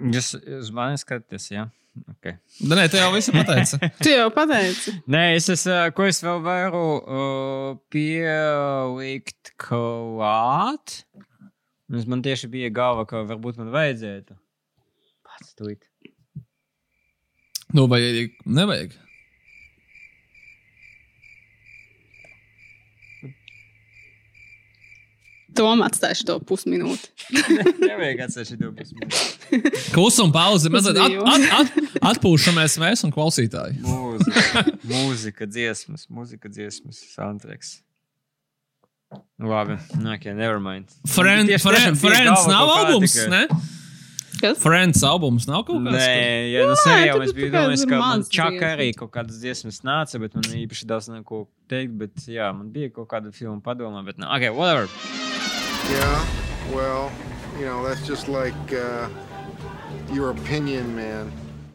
Jūs 0.00 0.34
uz 0.60 0.72
mani 0.74 1.00
skatāties, 1.00 1.50
jā. 1.52 1.68
Okay. 2.08 2.38
Nē, 2.64 2.86
te 2.88 2.96
jau 2.96 3.10
viss 3.12 3.28
pateica. 3.32 3.76
Tu 4.04 4.14
jau 4.14 4.30
pateici. 4.32 4.94
Nē, 5.12 5.34
es 5.36 5.50
esmu, 5.52 5.76
ko 5.96 6.06
es 6.08 6.22
vēl 6.24 6.40
varu 6.44 6.86
uh, 6.96 7.66
pielikt 7.92 9.52
klāt. 9.60 11.02
Es 11.92 12.08
man 12.08 12.24
tieši 12.24 12.48
bija 12.48 12.72
galva, 12.72 13.04
ka 13.08 13.20
varbūt 13.28 13.60
man 13.60 13.68
vajadzētu. 13.74 14.38
Pats 15.28 15.52
tūlīt. 15.58 15.84
Nu, 17.76 17.84
vai 17.92 18.00
nevajag? 18.48 18.96
Tom 25.58 25.82
atstāšu 25.84 26.26
to 26.28 26.36
pusminūti. 26.48 27.10
Nevajag 27.86 28.24
atsevišķi 28.26 28.58
to 28.60 28.72
pusminūti. 28.78 29.62
Klusuma 29.94 30.32
pauze. 30.34 30.72
Mazliet 30.72 31.00
at, 31.02 31.16
at, 31.34 31.46
at, 31.60 31.92
Atpūšamies 32.12 32.78
mēs 32.82 33.04
un 33.06 33.14
klausītāji. 33.14 33.78
Mūzika, 33.84 34.64
mūzika 34.88 35.48
dziesmas, 35.50 36.08
mūzika 36.12 36.50
dziesmas, 36.52 37.02
soundtracks. 37.14 37.80
Nu, 39.36 39.50
Labi, 39.50 39.76
nu, 40.00 40.12
ok, 40.14 40.24
never 40.32 40.58
mind. 40.62 40.88
Friend, 41.08 41.48
Tieši 41.48 41.68
friend, 41.68 42.00
friends 42.00 42.46
nav 42.48 42.70
albums, 42.78 43.16
ne? 43.28 43.46
Kas? 44.42 44.58
Friends 44.58 45.02
albums 45.06 45.44
nav 45.46 45.62
kaut 45.68 45.84
kāds. 45.84 45.98
Nē, 46.00 46.22
ja 46.50 46.64
no 46.66 46.74
Jā, 46.74 46.78
sērijām 46.80 47.20
tad 47.20 47.28
es 47.28 47.34
biju 47.36 47.50
domājis, 47.52 47.84
ka 47.86 47.98
man 48.00 48.24
čaka 48.38 48.70
arī 48.74 48.88
kaut 48.98 49.12
kādas 49.14 49.38
dziesmas 49.42 49.82
nāca, 49.86 50.18
bet 50.22 50.34
man 50.38 50.48
īpaši 50.64 50.88
daudz 50.90 51.12
neko 51.12 51.44
teikt, 51.70 51.94
bet 52.00 52.24
jā, 52.26 52.48
man 52.56 52.72
bija 52.74 52.90
kaut 52.96 53.12
kāda 53.12 53.30
filma 53.36 53.60
padomā, 53.62 54.02
bet 54.08 54.18
nē, 54.18 54.26
ok, 54.32 54.48
whatever. 54.56 55.21
Yeah, 55.92 56.24
well, 56.72 57.10
you 57.58 57.66
know, 57.66 57.84
that's 57.84 58.06
just 58.06 58.26
like 58.28 58.54
uh, 58.72 59.08
your 60.12 60.30
opinion, 60.30 60.96
man. 60.96 61.32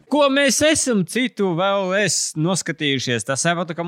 Ko 0.08 0.22
mēs 0.32 0.62
esam 0.64 1.02
citu 1.04 1.50
vēl 1.52 1.90
es 2.00 2.14
noskatījušies? 2.40 3.26
Tas 3.28 3.42
sapratu, 3.44 3.74
ka 3.76 3.84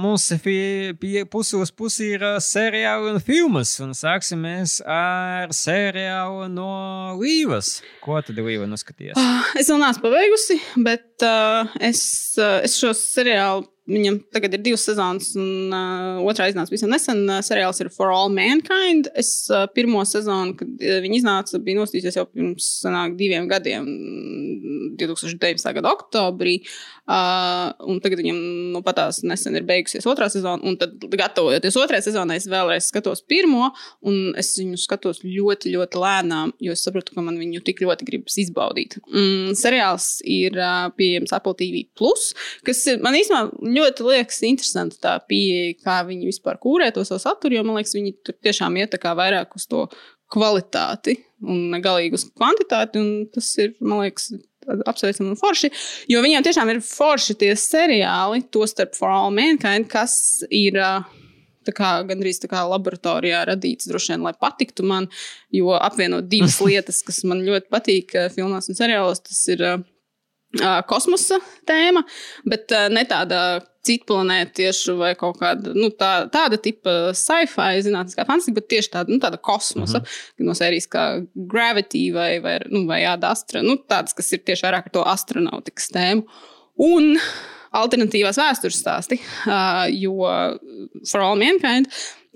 pie 1.00 1.22
pusi 1.24 1.56
uz 1.56 1.72
pusi 1.72 2.10
ir 2.18 2.26
ā, 2.28 2.34
seriāli 2.44 3.14
un 3.14 3.22
filmas. 3.24 3.72
Un 3.80 3.94
sāksim 3.96 4.42
mēs 4.44 4.76
ar 4.84 5.48
seriālu 5.56 6.50
no 6.52 6.68
Līvas. 7.16 7.78
Ko 8.04 8.20
tad 8.20 8.36
Līva 8.36 8.68
noskatījās? 8.68 9.16
Ah, 9.16 9.48
Es 9.56 9.72
vēl 9.72 9.80
neesmu 9.80 10.04
pabeigusi, 10.04 10.58
bet 10.84 11.24
uh, 11.24 11.72
es, 11.80 12.04
uh, 12.36 12.60
es 12.68 12.76
šo 12.76 12.92
seriālu. 12.94 13.64
Viņam 13.90 14.20
tagad 14.30 14.54
ir 14.54 14.62
divas 14.62 14.84
sezonas, 14.86 15.32
un 15.38 15.72
uh, 15.74 16.20
otrā 16.30 16.46
iznāca 16.50 16.70
visam 16.70 16.92
nesen. 16.92 17.24
Uh, 17.26 17.40
seriāls 17.42 17.80
ir 17.82 17.90
For 17.90 18.12
All 18.14 18.30
Mankind. 18.30 19.08
Es 19.18 19.32
uh, 19.50 19.64
pirmo 19.74 20.04
sezonu, 20.06 20.54
kad 20.60 20.70
uh, 20.70 21.00
viņi 21.02 21.20
iznāca, 21.20 21.58
bija 21.64 21.80
nostījusies 21.80 22.20
jau 22.20 22.26
pirms 22.30 22.68
sanāk, 22.84 23.16
diviem 23.18 23.48
gadiem, 23.50 23.88
mm, 23.88 24.92
2019. 25.00 25.74
gada 25.80 25.90
oktobrī. 25.90 26.60
Uh, 27.10 27.98
tagad 28.04 28.22
viņam 28.22 28.38
nu, 28.76 28.82
patās 28.86 29.20
nesen 29.26 29.58
ir 29.58 29.66
beigusies 29.66 30.06
otrā 30.06 30.30
sezona. 30.30 30.62
Un 30.66 30.78
tad, 30.80 30.94
gatavojoties 31.10 31.78
otrajai 31.80 32.06
sezonai, 32.06 32.38
es 32.38 32.46
vēlreiz 32.50 32.90
skatos 32.92 33.24
pirmo, 33.26 33.72
un 34.06 34.36
es 34.38 34.52
viņu 34.60 34.78
skatos 34.80 35.24
ļoti, 35.26 35.74
ļoti 35.74 36.00
lēnām, 36.04 36.54
jo 36.62 36.76
es 36.76 36.84
saprotu, 36.86 37.16
ka 37.16 37.24
man 37.26 37.40
viņu 37.40 37.64
tik 37.66 37.82
ļoti 37.82 38.06
gribas 38.06 38.38
izbaudīt. 38.40 39.00
Mm, 39.10 39.58
seriāls 39.58 40.12
ir 40.22 40.54
uh, 40.60 40.88
pieejams 40.94 41.34
Apple 41.34 41.56
TV, 41.58 41.82
kas 42.66 42.84
ir, 42.90 43.02
man 43.02 43.18
īstenībā 43.18 43.50
ļoti 43.66 43.79
liekas 43.82 44.42
interesanti 44.46 45.00
tā 45.02 45.16
pieeja, 45.28 45.74
kā 45.84 46.00
viņi 46.08 46.30
vispār 46.30 46.60
kūrē 46.62 46.90
to 46.94 47.04
savu 47.06 47.22
saturu, 47.22 47.58
jo 47.58 47.66
man 47.66 47.80
liekas, 47.80 47.96
viņi 47.96 48.14
tur 48.26 48.36
tiešām 48.44 48.78
iet 48.80 48.96
vairāk 49.00 49.56
uz 49.58 49.66
to 49.70 49.86
kvalitāti 50.30 51.16
un 51.42 51.80
galīgi 51.82 52.18
uz 52.18 52.26
kvantitāti. 52.30 53.00
un 53.02 53.28
Tas 53.34 53.50
ir, 53.62 53.74
man 53.80 54.04
liekas, 54.04 54.30
apsveicami 54.86 55.32
un 55.32 55.38
forši. 55.40 55.70
Jo 56.10 56.22
viņiem 56.24 56.44
tiešām 56.46 56.70
ir 56.72 56.82
forši 56.84 57.38
tie 57.40 57.54
seriāli, 57.58 58.44
tostarp 58.52 58.96
For 58.98 59.12
All 59.12 59.34
Mankind, 59.34 59.90
kas 59.90 60.44
ir. 60.50 60.80
kā 61.76 61.90
gandrīz 62.08 62.40
tā 62.42 62.48
kā 62.50 62.64
laboratorijā 62.66 63.44
radīts, 63.46 63.86
droši 63.86 64.14
vien, 64.14 64.22
lai 64.24 64.32
patiktu 64.34 64.82
man, 64.82 65.04
jo 65.54 65.70
apvienot 65.76 66.26
divas 66.26 66.56
lietas, 66.66 67.02
kas 67.06 67.20
man 67.28 67.44
ļoti 67.46 67.68
patīk 67.70 68.14
filmās 68.34 68.66
un 68.72 68.78
seriālos, 68.78 69.20
tas 69.22 69.38
ir 69.52 69.62
ā, 69.68 69.76
kosmosa 70.88 71.38
tēma, 71.68 72.02
bet 72.48 72.72
ā, 72.74 72.88
ne 72.90 73.04
tāda 73.06 73.60
citplanētiešu 73.86 74.96
vai 74.98 75.14
kaut 75.18 75.38
kāda 75.40 75.72
nu, 75.76 75.88
tā, 75.96 76.26
tāda 76.32 76.58
tipa 76.60 77.14
sci-fi, 77.16 77.80
zinātniskā 77.86 78.26
fantastika, 78.28 78.58
bet 78.58 78.68
tieši 78.72 78.92
tāda, 78.92 79.12
nu, 79.12 79.20
tāda 79.22 79.40
kosmosa, 79.40 80.02
mm 80.02 80.04
-hmm. 80.04 80.48
no 80.48 80.56
sērijas 80.58 80.88
kā 80.92 81.04
Gravity 81.34 82.10
vai, 82.12 82.30
vai, 82.44 82.58
nu, 82.68 82.84
vai 82.86 83.02
Āda 83.08 83.32
Astra, 83.32 83.62
nu, 83.62 83.76
tādas, 83.76 84.14
kas 84.16 84.32
ir 84.32 84.44
tieši 84.44 84.66
vairāk 84.66 84.90
ar 84.90 84.92
to 84.92 85.04
astronautikas 85.06 85.88
tēmu. 85.88 86.26
Un 86.76 87.16
alternatīvās 87.72 88.38
vēstures 88.40 88.80
stāsti, 88.82 89.20
jo 90.02 90.16
For 91.10 91.20
All 91.20 91.38
Mankind 91.38 91.86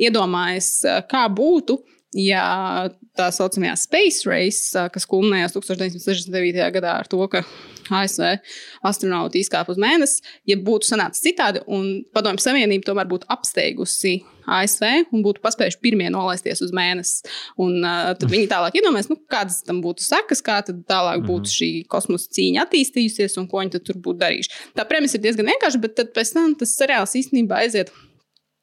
iedomājas, 0.00 0.80
kā 1.10 1.26
būtu, 1.28 1.78
ja 2.14 2.88
tā 3.18 3.28
saucamajā 3.34 3.76
Space 3.78 4.28
Race, 4.28 4.84
kas 4.94 5.06
kulminējās 5.10 5.56
1969. 5.56 6.68
gadā 6.74 6.98
ar 7.02 7.10
to, 7.10 7.20
ka 7.30 7.44
ASV 7.92 8.38
astronauti 8.86 9.42
izkāpa 9.44 9.74
uz 9.74 9.80
mēnesi, 9.80 10.22
ja 10.48 10.56
būtu 10.56 10.88
sanācis 10.88 11.24
citādi, 11.24 11.60
un 11.68 12.04
Padomju 12.14 12.42
Savienība 12.44 12.88
tomēr 12.88 13.10
būtu 13.10 13.28
apsteigusi 13.32 14.16
ASV 14.44 15.12
un 15.14 15.24
būtu 15.24 15.42
paspējuši 15.44 15.80
pirmie 15.84 16.08
nolaisties 16.12 16.62
uz 16.64 16.72
mēnesi. 16.76 17.28
Un, 17.60 17.78
uh, 17.80 18.12
tad 18.18 18.26
viņi 18.32 18.48
tālāk 18.50 18.78
iedomājas, 18.80 19.10
nu, 19.12 19.18
kādas 19.30 19.62
tam 19.66 19.80
būtu 19.84 20.04
sekas, 20.04 20.42
kā 20.44 20.60
tālāk 20.64 21.24
būtu 21.28 21.52
šī 21.52 21.70
kosmosa 21.90 22.32
cīņa 22.36 22.64
attīstījusies 22.66 23.38
un 23.40 23.48
ko 23.50 23.62
viņi 23.62 23.80
tur 23.80 24.00
būtu 24.00 24.20
darījuši. 24.24 24.56
Tā 24.76 24.88
premisa 24.88 25.18
ir 25.18 25.24
diezgan 25.26 25.52
vienkārša, 25.52 25.84
bet 25.84 26.04
pēc 26.16 26.34
tam 26.36 26.58
tas 26.60 26.76
seriāls 26.76 27.16
īstenībā 27.20 27.64
aiziet 27.64 27.92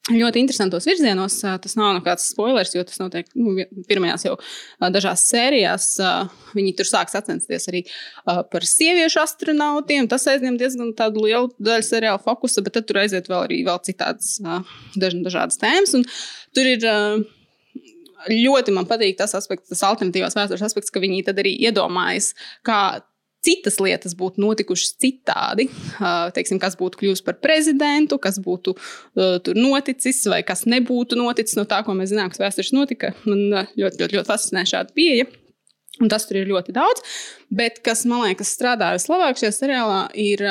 ļoti 0.10 0.41
interesantos 0.41 0.88
virzienos. 0.90 1.38
Tas 1.61 1.78
nav 1.78 1.94
nekāds 1.99 2.32
spoilers, 2.34 2.73
jo 2.73 2.82
tas 2.88 2.98
notiek 3.02 3.30
nu, 3.38 3.53
pirmajās 3.90 4.26
jau 4.26 4.38
dažās 4.94 5.28
sērijās. 5.30 5.91
Viņi 6.57 6.73
tur 6.80 6.90
sāk 6.90 7.14
sacensties 7.14 7.69
arī 7.69 7.84
par 8.26 8.65
sieviešu 8.65 9.22
astronautiem. 9.22 10.10
Tas 10.11 10.26
aizņem 10.32 10.57
diezgan 10.61 10.95
lielu 10.98 11.52
daļu 11.61 11.86
seriāla 11.86 12.22
fokusa, 12.23 12.65
bet 12.65 12.82
tur 12.82 13.03
aiziet 13.03 13.30
vēl 13.30 13.45
arī 13.45 13.61
vēl 13.68 13.82
citādas 13.86 14.40
dažādas 14.98 15.61
tēmas. 15.61 15.94
Un 15.99 16.07
Tur 16.56 16.68
ir 16.68 16.84
ļoti 18.32 18.73
man 18.76 18.88
patīk 18.90 19.18
tas 19.19 19.34
aspekts, 19.38 19.72
tas 19.72 19.84
alternatīvās 19.88 20.36
vēstures 20.38 20.65
aspekts, 20.68 20.94
ka 20.94 21.02
viņi 21.03 21.23
tad 21.30 21.40
arī 21.41 21.56
iedomājas, 21.68 22.34
kā 22.68 23.02
citas 23.45 23.80
lietas 23.81 24.15
būtu 24.18 24.41
notikušas 24.43 24.95
citādi. 25.01 25.68
Teiksim, 26.35 26.59
kas 26.61 26.77
būtu 26.80 27.01
kļuvis 27.01 27.23
par 27.26 27.39
prezidentu, 27.41 28.19
kas 28.22 28.39
būtu 28.43 28.76
tur 29.45 29.59
noticis, 29.59 30.22
vai 30.30 30.41
kas 30.47 30.68
nebūtu 30.69 31.18
noticis 31.19 31.57
no 31.59 31.65
tā, 31.69 31.81
ko 31.85 31.95
mēs 31.97 32.13
zinām, 32.13 32.31
kas 32.31 32.41
vēsturē 32.43 32.77
notika. 32.77 33.15
Man 33.26 33.47
ļoti, 33.51 34.03
ļoti, 34.03 34.18
ļoti 34.18 34.30
fascinē 34.30 34.65
šāda 34.69 34.93
pieeja. 34.97 35.30
Un 36.01 36.09
tas 36.09 36.26
tur 36.27 36.39
ir 36.39 36.49
ļoti 36.49 36.73
daudz. 36.76 37.03
Bet 37.53 37.81
kas 37.85 38.05
man 38.09 38.23
liekas, 38.26 38.53
strādā 38.55 38.93
vislabāk 38.95 39.41
šajā 39.41 39.57
seriālā, 39.57 40.05
ir. 40.19 40.47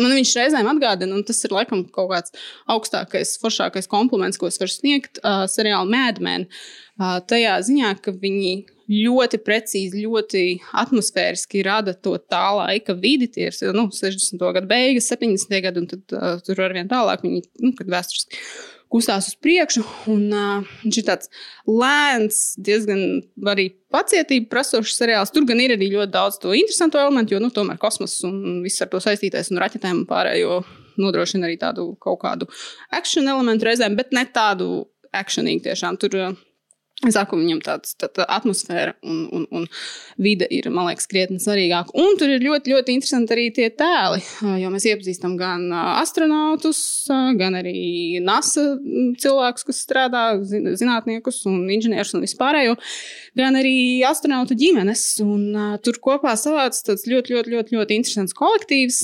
Man 0.00 0.14
viņš 0.16 0.30
reizēm 0.38 0.68
atgādina, 0.70 1.12
un 1.12 1.24
tas 1.28 1.36
ir 1.44 1.52
laikam 1.52 1.82
kaut 1.92 2.06
kāds 2.14 2.32
augstākais, 2.72 3.34
foršākais 3.42 3.90
kompliments, 3.92 4.38
ko 4.40 4.48
es 4.48 4.56
varu 4.56 4.72
sniegt 4.72 5.20
uh, 5.20 5.42
seriāla 5.52 5.84
Madmen. 5.84 6.46
Uh, 6.96 7.18
tajā 7.28 7.58
ziņā, 7.66 7.90
ka 8.00 8.14
viņi 8.16 8.54
ļoti 8.92 9.40
precīzi, 9.46 10.04
ļoti 10.04 10.42
atmosfēriski 10.82 11.64
rada 11.66 11.94
to 11.94 12.14
tā 12.30 12.44
laika 12.58 12.96
vidi. 12.98 13.30
Tie 13.32 13.48
ir 13.48 13.76
nu, 13.76 13.88
60. 13.94 14.42
gadu 14.58 14.68
beigas, 14.70 15.08
70. 15.12 15.58
gadu, 15.64 15.82
un 15.84 15.90
tad, 15.90 16.04
uh, 16.16 16.36
tur 16.44 16.60
ar 16.64 16.74
vien 16.76 16.90
tālāk 16.90 17.24
viņi, 17.24 17.42
nu, 17.64 17.72
vēsturiski 17.78 18.42
kustās 18.92 19.30
uz 19.30 19.38
priekšu. 19.40 19.84
Un, 20.12 20.26
uh, 20.34 20.68
viņš 20.82 21.00
ir 21.00 21.08
tāds 21.08 21.32
lēns, 21.68 22.42
diezgan 22.60 23.22
arī 23.54 23.70
pacietību 23.94 24.50
prasošs 24.52 24.98
seriāls. 25.00 25.32
Tur 25.32 25.46
gan 25.48 25.62
ir 25.64 25.76
arī 25.78 25.92
ļoti 25.94 26.12
daudz 26.12 26.38
to 26.42 26.52
interesantu 26.56 27.00
elementu, 27.00 27.36
jo 27.36 27.42
nu, 27.42 27.52
tomēr 27.54 27.80
kosmos 27.82 28.18
un 28.28 28.60
viss 28.66 28.84
ar 28.84 28.92
to 28.92 29.00
saistītais 29.02 29.52
un 29.52 29.62
raķetēm 29.62 30.02
un 30.02 30.08
pārējo 30.10 30.62
nodrošina 31.00 31.48
arī 31.48 31.56
tādu 31.60 31.94
kaut 32.02 32.20
kādu 32.20 32.50
action 32.92 33.28
elementu 33.30 33.70
reizēm, 33.70 33.96
bet 33.96 34.12
ne 34.12 34.26
tādu 34.28 34.82
actionīgu 35.16 35.70
tiešām. 35.70 35.96
Tur, 36.00 36.18
uh, 36.20 36.40
Saku, 37.10 37.34
viņam 37.40 37.58
tāds 37.64 37.96
tā, 37.98 38.06
tā 38.14 38.22
atmosfēra 38.30 38.92
un, 39.02 39.24
un, 39.34 39.46
un 39.50 39.64
vide 40.22 40.46
ir, 40.54 40.68
man 40.70 40.86
liekas, 40.86 41.08
krietni 41.10 41.40
svarīgāka. 41.42 41.90
Un 41.98 42.14
tur 42.20 42.30
ir 42.30 42.44
ļoti, 42.44 42.70
ļoti 42.70 42.94
interesanti 42.94 43.34
arī 43.34 43.48
tie 43.56 43.66
tēli, 43.74 44.20
jo 44.62 44.70
mēs 44.70 44.86
iepazīstam 44.86 45.34
gan 45.40 45.64
astronautus, 45.74 46.82
gan 47.40 47.58
arī 47.58 48.20
NASA 48.22 48.76
cilvēkus, 49.18 49.66
kas 49.66 49.80
strādā, 49.82 50.22
zinātniekus 50.46 51.40
un 51.50 51.64
inženierus 51.74 52.14
un 52.14 52.22
vispārējo, 52.22 52.76
gan 53.38 53.58
arī 53.58 53.74
astronautu 54.06 54.54
ģimenes. 54.62 55.02
Un, 55.26 55.48
tur 55.82 55.98
kopā 56.06 56.36
savāds 56.38 56.84
tāds 56.86 57.08
ļoti, 57.10 57.34
ļoti, 57.34 57.54
ļoti, 57.56 57.78
ļoti 57.80 57.98
interesants 57.98 58.38
kolektīvs. 58.38 59.02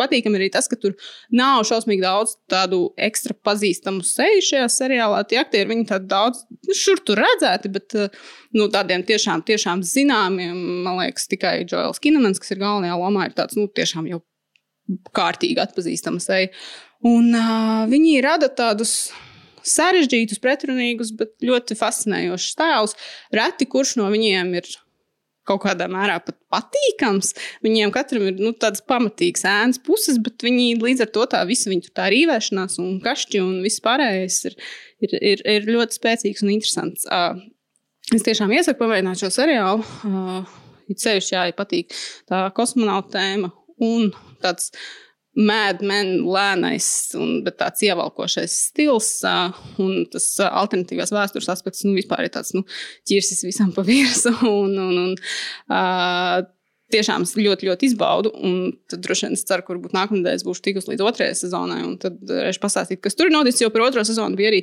Patīkami 0.00 0.40
arī 0.40 0.48
tas, 0.54 0.70
ka 0.70 0.80
tur 0.80 0.96
nav 1.34 1.66
šausmīgi 1.68 2.06
daudz 2.06 2.38
tādu 2.48 2.86
ekstra 2.96 3.36
pazīstamu 3.44 4.00
seju 4.06 4.48
šajā 4.48 4.72
seriālā. 4.72 5.20
Tie 5.28 5.42
aktieri, 5.42 5.68
viņi 5.74 5.88
tādi 5.92 6.08
daudz 6.08 6.44
nu, 6.48 6.78
šur 6.78 7.04
tur 7.04 7.20
redzēti, 7.34 7.72
bet 7.74 7.98
uh, 7.98 8.22
nu, 8.56 8.70
tādiem 8.72 9.04
tiešām, 9.06 9.44
tiešām 9.46 9.84
zināmiem, 9.86 10.56
man 10.86 11.02
liekas, 11.02 11.28
tikai 11.30 11.60
Joels 11.66 12.00
Kinemans, 12.02 12.40
kas 12.42 12.54
ir 12.54 12.62
galvenajā 12.62 12.96
lomā, 13.00 13.28
ir 13.28 13.36
tāds, 13.36 13.58
nu, 13.60 13.68
tiešām 13.68 14.08
jau 14.10 14.22
kārtīgi 15.16 15.60
atpazīstama 15.62 16.22
seja. 16.22 16.50
Un 17.04 17.30
uh, 17.36 17.84
viņi 17.90 18.18
rada 18.24 18.48
tādus 18.52 19.12
sarežģītus, 19.64 20.40
pretrunīgus, 20.44 21.12
bet 21.16 21.34
ļoti 21.44 21.76
fascinējošus 21.78 22.58
tēlus. 22.58 22.96
Reti 23.34 23.68
kurš 23.70 23.96
no 24.00 24.10
viņiem 24.12 24.52
ir 24.60 24.68
kaut 25.48 25.62
kādā 25.64 25.88
mērā 25.90 26.18
pat 26.24 26.36
patīkams. 26.52 27.32
Viņiem 27.64 27.92
katram 27.94 28.28
ir 28.30 28.40
nu, 28.40 28.54
tādas 28.56 28.84
pamatīgas 28.86 29.46
ēnas 29.48 29.80
puses, 29.84 30.18
bet 30.22 30.44
viņi 30.44 30.80
līdz 30.82 31.06
ar 31.06 31.12
to 31.14 31.26
tā 31.34 31.42
visa 31.48 31.72
viņa 31.72 31.94
tā 31.96 32.08
rīvēšanās 32.14 32.78
un 32.82 32.98
kašķi 33.04 33.42
un 33.44 33.56
viss 33.64 33.82
pārējais 33.84 34.40
ir, 34.50 34.58
ir, 35.04 35.16
ir, 35.20 35.44
ir 35.56 35.70
ļoti 35.70 36.00
spēcīgs 36.00 36.44
un 36.44 36.54
interesants. 36.56 37.08
Es 38.14 38.24
tiešām 38.26 38.52
iesaku 38.52 38.82
pamēģināt 38.82 39.22
šo 39.22 39.32
seriālu. 39.32 39.84
It 40.92 41.00
sevišķi, 41.00 41.36
ja 41.38 41.46
patīk 41.56 41.94
tā 42.28 42.44
kosmonauta 42.56 43.16
tēma 43.16 43.48
un 43.84 44.10
tāds 44.44 44.68
mēdmenis, 45.34 46.22
lēnais, 46.36 46.88
un, 47.18 47.36
tāds 47.50 47.84
ievelkošais 47.86 48.56
stils 48.70 49.10
uh, 49.26 49.54
un 49.82 50.04
tas 50.10 50.28
uh, 50.40 50.50
alternatīvās 50.62 51.14
vēstures 51.14 51.50
aspekts 51.54 51.84
nu, 51.86 51.94
vispār 51.98 52.26
ir 52.26 52.34
tāds 52.34 52.54
nu, 52.56 52.64
ķirsis 53.08 53.44
visam 53.46 53.74
pa 53.74 53.86
virsmu. 53.86 54.36
Un, 54.64 54.76
un, 54.78 54.96
un, 55.00 55.14
uh, 55.72 56.44
tiešām 56.94 57.24
es 57.26 57.34
ļoti, 57.38 57.68
ļoti 57.68 57.88
izbaudu. 57.90 58.32
Un 58.44 58.74
tad 58.90 59.02
droši 59.04 59.26
vien 59.26 59.36
es 59.36 59.44
ceru, 59.48 59.64
ka 59.64 59.74
varbūt 59.74 59.94
nākamnedēļ 59.96 60.44
būšu 60.46 60.64
tikus 60.64 60.88
līdz 60.90 61.04
otrajai 61.04 61.36
sezonai. 61.38 61.80
Un 61.86 61.96
tad 62.02 62.18
varēšu 62.28 62.62
pastāstīt, 62.62 63.02
kas 63.04 63.18
tur 63.18 63.30
ir 63.30 63.34
noticis. 63.34 63.64
Jo 63.64 63.70
par 63.74 63.86
otro 63.86 64.04
sezonu 64.06 64.38
bija 64.38 64.52
arī 64.52 64.62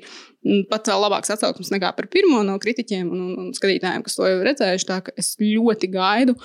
pat 0.71 0.91
vēl 0.91 1.05
labāks 1.05 1.33
atsauksmes 1.35 1.73
nekā 1.73 1.93
par 1.97 2.09
pirmo 2.13 2.43
no 2.47 2.57
kritiķiem 2.61 3.09
un, 3.09 3.25
un, 3.25 3.33
un 3.45 3.55
skatītājiem, 3.57 4.05
kas 4.05 4.17
to 4.17 4.29
jau 4.29 4.43
redzējuši. 4.47 4.89
Tā 4.91 5.01
ka 5.07 5.15
es 5.19 5.33
ļoti 5.41 5.91
gaidu. 5.93 6.37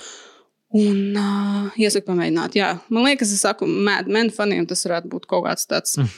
Un 0.75 1.15
uh, 1.15 1.75
iesaku 1.79 2.09
pamēģināt. 2.09 2.57
Jā. 2.59 2.73
Man 2.91 3.07
liekas, 3.07 3.31
es 3.31 3.43
saku, 3.45 3.67
Men 3.67 4.31
faniem 4.35 4.67
tas 4.67 4.83
varētu 4.83 5.11
būt 5.13 5.27
kaut 5.29 5.45
kāds 5.45 5.67
tāds 5.69 5.95
mm. 5.95 6.09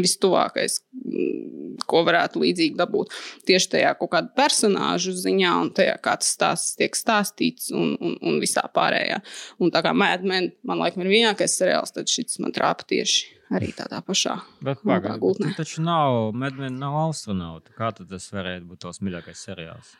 vistuvākais, 0.00 0.78
mm, 0.96 1.74
ko 1.90 2.00
varētu 2.06 2.40
līdzīgi 2.40 2.78
dabūt. 2.78 3.12
Tieši 3.44 3.70
tajā 3.76 3.92
kaut 4.00 4.14
kāda 4.14 4.32
personāžu 4.38 5.12
ziņā, 5.18 5.52
un 5.60 5.70
tajā, 5.76 5.98
kā 6.00 6.16
tas 6.22 6.32
stāsts 6.32 6.78
tiek 6.80 6.96
stāstīts, 6.96 7.68
un, 7.76 7.92
un, 8.00 8.16
un 8.24 8.40
visā 8.40 8.64
pārējā. 8.72 9.20
Un 9.60 9.74
tā 9.74 9.84
kā 9.84 9.92
Men, 9.94 10.48
man 10.64 10.80
liekas, 10.80 11.04
ir 11.04 11.12
vienīgais 11.12 11.58
seriāls, 11.60 11.92
tad 11.92 12.08
šis 12.08 12.40
man 12.40 12.56
trāpa 12.56 12.88
tieši 12.88 13.34
arī 13.54 13.68
tādā 13.76 14.00
pašā 14.04 14.38
pagaidi, 14.64 15.52
taču 15.58 15.84
nav, 15.84 16.32
Medmēna 16.32 16.78
nav 16.86 16.96
astronauta. 17.10 17.74
Kā 17.76 17.92
tad 17.96 18.08
tas 18.10 18.30
varētu 18.32 18.70
būt 18.70 18.86
tos 18.86 19.04
mīļākais 19.04 19.44
seriāls? 19.50 19.92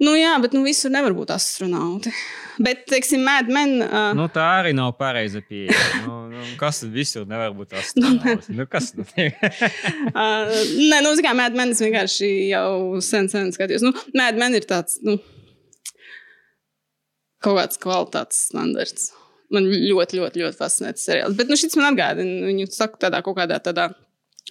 Nu, 0.00 0.14
jā, 0.16 0.32
bet 0.40 0.54
nu, 0.56 0.62
visur 0.64 0.92
nevar 0.92 1.12
būt 1.12 1.32
astronauti. 1.34 2.12
Bet, 2.60 2.86
teiksim, 2.88 3.20
Mad 3.24 3.50
Men. 3.52 3.74
Uh... 3.84 4.10
Nu, 4.16 4.30
tā 4.32 4.46
arī 4.60 4.72
nav 4.76 4.94
pareiza 4.96 5.42
pieeja. 5.44 5.76
Nu, 6.06 6.22
nu, 6.32 6.44
kas 6.60 6.80
visur 6.88 7.26
nevar 7.28 7.52
būt 7.56 7.76
astronauts? 7.76 8.48
nu, 8.48 8.64
kas 8.68 8.94
ir? 9.20 9.36
uh, 9.36 10.48
nē, 10.90 11.02
nu, 11.04 11.12
kā 11.24 11.34
Mad 11.36 11.56
Men, 11.56 11.74
es 11.76 11.84
vienkārši 11.84 12.30
jau 12.48 12.70
sen, 13.04 13.28
sen 13.32 13.52
skatījos. 13.56 13.84
Nu, 13.84 13.92
Mad 14.16 14.40
Men 14.40 14.56
ir 14.56 14.64
tāds, 14.68 14.96
nu, 15.04 15.18
kaut 17.44 17.60
kāds 17.60 17.80
kvalitātes 17.80 18.46
standarts. 18.48 19.10
Man 19.52 19.66
ļoti, 19.68 20.20
ļoti, 20.20 20.44
ļoti 20.44 20.60
fascinē 20.60 20.94
tas 20.96 21.04
seriāls. 21.08 21.36
Bet, 21.36 21.52
nu, 21.52 21.60
šis 21.60 21.76
man 21.76 21.92
atgādina, 21.92 22.46
viņu 22.48 22.70
saka 22.72 23.04
tādā 23.08 23.20
kaut 23.26 23.36
kādā 23.40 23.60
tādā 23.60 23.90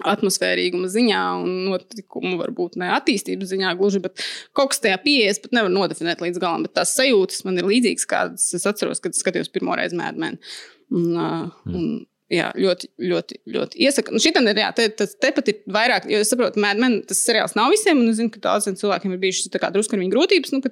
atmosfērīguma 0.07 0.89
ziņā 0.91 1.21
un 1.41 1.55
notikumu, 1.67 2.35
varbūt 2.39 2.77
ne 2.79 2.91
attīstības 2.95 3.51
ziņā 3.53 3.73
gluži, 3.79 4.01
bet 4.03 4.23
kaut 4.57 4.73
kas 4.73 4.83
tajā 4.83 4.99
pieejas 5.03 5.41
pat 5.43 5.55
nevar 5.57 5.73
nodefinēt 5.73 6.23
līdz 6.23 6.41
galam. 6.41 6.63
Bet 6.67 6.77
tās 6.79 6.93
sajūtas 6.97 7.43
man 7.47 7.59
ir 7.59 7.67
līdzīgas, 7.69 8.07
kādas 8.09 8.47
es 8.55 8.67
atceros, 8.69 9.03
kad 9.03 9.17
skatījos 9.17 9.51
pirmo 9.53 9.75
reizi 9.79 9.99
Mēdmeni. 9.99 10.39
Un, 10.89 11.09
mm. 11.13 11.75
un, 11.75 11.89
jā, 12.33 12.49
ļoti, 12.57 12.91
ļoti, 13.11 13.39
ļoti 13.55 13.81
iesaku. 13.85 14.15
Nu, 14.15 14.23
šitam 14.23 14.47
ir, 14.49 14.61
jā, 14.63 14.69
te, 14.77 14.87
te, 14.93 15.09
te 15.09 15.33
pat 15.35 15.51
ir 15.51 15.61
vairāk, 15.75 16.07
jo 16.09 16.21
es 16.23 16.31
saprotu, 16.31 16.61
Mēdmeni 16.63 17.03
tas 17.09 17.23
seriāls 17.25 17.57
nav 17.59 17.73
visiem, 17.73 18.01
un 18.01 18.13
es 18.13 18.21
zinu, 18.21 18.31
ka 18.33 18.43
daudziem 18.47 18.77
cilvēkiem 18.79 19.15
ir 19.15 19.23
bijušas 19.23 19.51
drusku 19.75 19.97
ar 19.97 20.03
viņu 20.03 20.15
grūtības. 20.15 20.55
Nu, 20.55 20.63
ka 20.65 20.71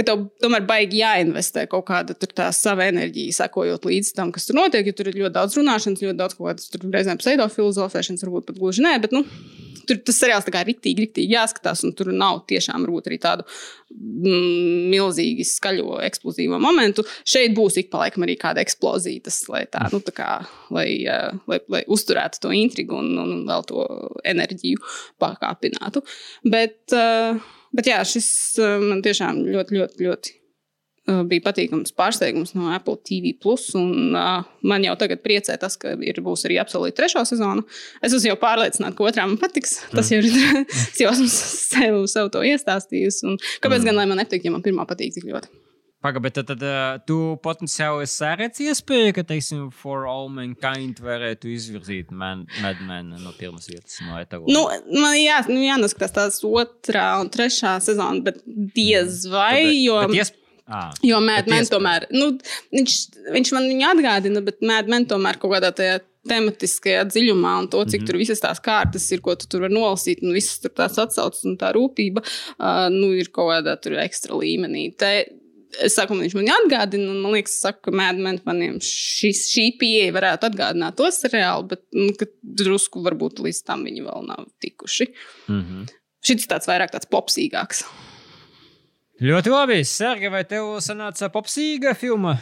tev 0.00 0.26
tomēr 0.42 0.66
baigi 0.68 1.02
jāinvestē 1.02 1.66
kaut 1.70 1.86
kāda 1.90 2.16
tā 2.20 2.50
sava 2.56 2.88
enerģija, 2.90 3.38
sekojot 3.42 3.88
līdzi 3.88 4.14
tam, 4.16 4.34
kas 4.34 4.48
tur 4.48 4.60
notiek. 4.60 4.86
Jo 4.86 4.96
tur 4.96 5.10
ir 5.10 5.20
ļoti 5.22 5.36
daudz 5.38 5.58
runāšanas, 5.60 6.04
ļoti 6.06 6.20
daudz 6.20 6.38
kaut 6.38 6.52
kādas 6.52 6.70
reizēm 6.84 7.20
pseidofilozofēšanas, 7.22 8.26
varbūt 8.26 8.50
pat 8.50 8.62
gluži 8.62 8.86
nē. 8.86 8.96
Bet, 9.04 9.16
nu, 9.16 9.24
Tur 9.90 9.98
tas 10.06 10.20
seriāls 10.22 10.44
tā 10.46 10.52
kā 10.54 10.60
rīktīgi, 10.66 11.02
rīktīgi 11.02 11.34
jāskatās, 11.34 11.80
un 11.86 11.94
tur 11.98 12.12
nav 12.14 12.44
tiešām 12.50 12.84
varbūt 12.84 13.08
arī 13.08 13.16
tādu 13.22 13.42
mm, 13.90 14.90
milzīgi 14.92 15.46
skaļo, 15.48 15.96
eksplozīvo 16.06 16.60
momentu. 16.62 17.02
Šeit 17.26 17.56
būs 17.56 17.80
ik 17.80 17.90
pa 17.90 18.04
laikam 18.04 18.26
arī 18.26 18.36
kāda 18.38 18.62
eksplozija, 18.62 19.24
tas, 19.26 19.40
lai, 19.50 19.64
tā, 19.72 19.88
nu, 19.90 19.98
tā 20.06 20.14
kā, 20.14 20.30
lai, 20.74 20.88
lai, 21.50 21.58
lai 21.74 21.82
uzturētu 21.90 22.44
to 22.44 22.52
intrigu 22.54 23.00
un, 23.00 23.16
un 23.18 23.42
vēl 23.48 23.66
to 23.66 23.86
enerģiju 24.30 24.84
pakāpinātu. 25.22 26.04
Bet, 26.54 26.78
uh, 26.94 27.40
Bet 27.76 27.88
jā, 27.90 28.00
šis 28.06 28.28
eh, 28.58 28.76
man 28.82 29.02
tiešām 29.04 29.40
ļoti, 29.46 29.76
ļoti, 29.78 30.06
ļoti 30.06 30.32
eh, 30.34 31.22
bija 31.30 31.44
patīkams 31.46 31.94
pārsteigums 31.98 32.52
no 32.58 32.72
Apple 32.74 32.98
TV. 33.06 33.32
Un, 33.78 34.16
uh, 34.18 34.42
man 34.66 34.86
jau 34.86 34.96
tagad 34.98 35.22
priecē 35.22 35.56
tas, 35.60 35.78
ka 35.80 35.94
ir, 35.94 36.20
būs 36.24 36.46
arī 36.48 36.58
absolūti 36.62 36.98
trešā 36.98 37.24
sezona. 37.28 37.62
Es 38.02 38.14
esmu 38.16 38.32
jau 38.32 38.38
pārliecināta, 38.42 38.96
ka 38.98 39.06
otrā 39.06 39.28
man 39.30 39.38
patiks. 39.40 39.78
Tas 39.94 40.10
jau 40.10 40.18
ir. 40.22 40.30
es 40.90 40.98
jau 41.02 41.14
esmu 41.14 41.30
sev, 41.36 42.02
sev 42.10 42.34
to 42.34 42.44
iestāstījusi. 42.50 43.38
Kāpēc 43.62 43.82
mm. 43.82 43.90
gan 43.90 44.00
lai 44.02 44.08
man 44.10 44.22
nepatīk, 44.22 44.46
ja 44.48 44.54
man 44.56 44.66
pirmā 44.66 44.88
patīk 44.90 45.14
tik 45.18 45.30
ļoti? 45.30 45.69
Pagaid, 46.00 46.22
bet 46.24 46.32
tad, 46.38 46.48
tad 46.48 46.62
uh, 46.64 46.94
tu 47.04 47.16
potenciāli 47.44 48.06
sēredz 48.08 48.62
iespēju, 48.64 49.12
ka, 49.18 49.24
teiksim, 49.28 49.66
For 49.82 50.06
All 50.08 50.30
Mankind 50.32 51.02
varētu 51.04 51.50
izvirzīt 51.52 52.08
Mad 52.08 52.46
Men 52.88 53.10
no 53.20 53.34
pirmās 53.36 53.68
vietas, 53.68 53.98
no 54.06 54.16
etalona. 54.16 54.48
Nu, 54.48 54.62
man 54.96 55.18
jā, 55.20 55.42
nu, 55.50 55.58
jānoskatās 55.60 56.14
tās 56.16 56.38
otrā 56.48 57.04
un 57.20 57.28
trešā 57.32 57.74
sezona, 57.84 58.24
bet 58.30 58.40
diez 58.46 59.26
mm. 59.26 59.34
vai, 59.34 59.56
mm. 59.66 59.80
jo... 59.84 59.98
Bet, 60.06 60.20
iesp... 60.22 60.38
Ah, 60.70 60.94
jo 61.04 61.18
Mad 61.20 61.50
Men 61.50 61.68
tomēr, 61.68 62.06
nu, 62.14 62.30
viņš, 62.72 62.96
viņš 63.34 63.52
man 63.56 63.68
viņu 63.68 63.88
atgādina, 63.90 64.40
bet 64.46 64.64
Mad 64.64 64.88
Men 64.88 65.04
tomēr 65.10 65.36
kaut 65.42 65.52
kādā 65.52 65.72
tajā 65.76 65.98
tematiskajā 66.30 67.02
dziļumā 67.10 67.52
un 67.62 67.68
to, 67.72 67.80
cik 67.84 68.00
mm 68.00 68.04
-hmm. 68.04 68.08
tur 68.08 68.20
visas 68.20 68.40
tās 68.40 68.60
kārtas 68.64 69.10
ir, 69.12 69.20
ko 69.24 69.34
tu 69.36 69.48
tur 69.50 69.64
vari 69.66 69.74
nolasīt, 69.74 70.22
un 70.24 70.32
visas 70.36 70.60
tur 70.62 70.72
tās 70.76 70.96
atsauces 71.00 71.44
un 71.48 71.58
tā 71.60 71.72
rūpība, 71.76 72.24
uh, 72.24 72.88
nu, 72.92 73.12
ir 73.16 73.28
kaut 73.32 73.52
kādā 73.52 73.76
tur 73.80 73.98
ekstra 74.00 74.36
līmenī. 74.36 74.90
Te, 74.96 75.39
es 75.78 75.94
saku, 75.98 76.16
viņš 76.18 76.36
man 76.38 76.50
atgādina, 76.56 77.10
un 77.12 77.22
man 77.24 77.36
liekas, 77.36 77.56
saku, 77.62 77.86
ka 77.86 77.94
mēdmēniem 78.00 78.46
maniem 78.48 78.78
šis, 78.84 79.46
šī 79.52 79.66
pieeja 79.80 80.12
varētu 80.16 80.50
atgādināt 80.50 80.98
to 80.98 81.08
seriālu, 81.14 81.68
bet 81.70 81.84
nu, 81.96 82.10
drusku 82.42 83.02
varbūt 83.04 83.42
līdz 83.44 83.62
tam 83.66 83.84
viņi 83.88 84.06
vēl 84.06 84.26
nav 84.28 84.46
tikuši. 84.62 85.10
Mm 85.48 85.60
-hmm. 85.62 85.90
Šis 86.26 86.48
tāds 86.50 86.68
vairāk 86.68 86.92
tāds 86.92 87.08
popsīgāks. 87.08 87.84
Ļoti 89.20 89.50
labi. 89.52 89.84
Serga, 89.84 90.30
vai 90.30 90.44
tev 90.44 90.78
sanāca 90.80 91.28
popsīga 91.28 91.94
filma? 91.94 92.38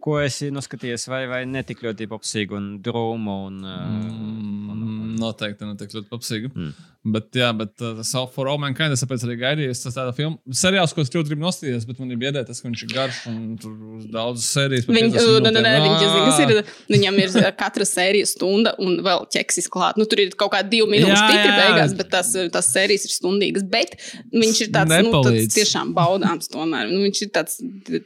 Ko 0.00 0.16
esi 0.22 0.50
noskatījies, 0.54 1.06
vai, 1.12 1.24
vai 1.30 1.42
ne 1.48 1.62
tik 1.66 1.82
ļoti 1.84 2.08
popsīga 2.10 2.56
un 2.56 2.70
drūma? 2.84 3.36
Un, 3.50 3.58
mm, 3.64 4.70
un, 4.72 4.86
noteikti, 5.20 5.66
noteikti 5.68 6.00
ļoti 6.00 6.10
popsīga. 6.10 6.50
Mm. 6.54 6.72
Bet, 7.00 7.30
jā, 7.32 7.46
bet 7.56 7.80
uh, 7.80 8.02
South 8.04 8.34
for 8.34 8.44
All 8.50 8.58
Mankind, 8.60 8.92
es 8.92 9.00
tāpēc 9.00 9.22
arī 9.24 9.38
gaidīju. 9.40 9.72
Tas 9.72 9.94
tāds 9.96 10.16
filmu 10.18 10.36
seriāls, 10.52 10.92
ko 10.92 11.00
es 11.00 11.08
ļoti 11.14 11.32
gribu 11.32 11.46
nostīties, 11.46 11.86
bet 11.88 12.00
man 12.02 12.12
ir 12.12 12.18
biedē 12.20 12.42
tas, 12.44 12.58
ka 12.60 12.68
viņš 12.68 12.82
ir 12.84 12.90
garš 12.92 13.20
un 13.30 13.38
tur 13.60 14.02
daudz 14.12 14.44
sērijas. 14.44 14.84
Viņ, 14.84 15.08
nu, 15.14 15.38
nu, 15.40 15.52
nu, 15.54 15.62
viņš, 15.86 16.42
ir, 16.44 16.74
viņam 16.92 17.20
ir 17.22 17.38
katra 17.56 17.86
sērija 17.88 18.28
stunda 18.28 18.74
un 18.84 19.00
vēl 19.06 19.24
ķeksis 19.32 19.70
klāt. 19.72 19.96
Nu, 19.96 20.04
tur 20.10 20.20
ir 20.20 20.36
kaut 20.36 20.52
kādi 20.52 20.74
divi 20.74 20.90
minūtes 20.92 21.24
titri 21.24 21.54
beigās, 21.56 21.96
bet 21.96 22.12
tas, 22.12 22.34
tas 22.52 22.68
sērijas 22.68 23.08
ir 23.08 23.16
stundīgas. 23.16 23.64
Bet 23.72 23.96
viņš 24.36 24.62
ir 24.66 24.72
tāds, 24.76 24.92
Nepalīdz. 24.92 25.08
nu, 25.08 25.24
tāds 25.40 25.56
tiešām 25.56 25.96
baudāms 25.96 26.52
tomēr. 26.52 26.92
Nu, 26.92 27.00
viņš 27.06 27.24
ir 27.24 27.32
tāds, 27.32 27.62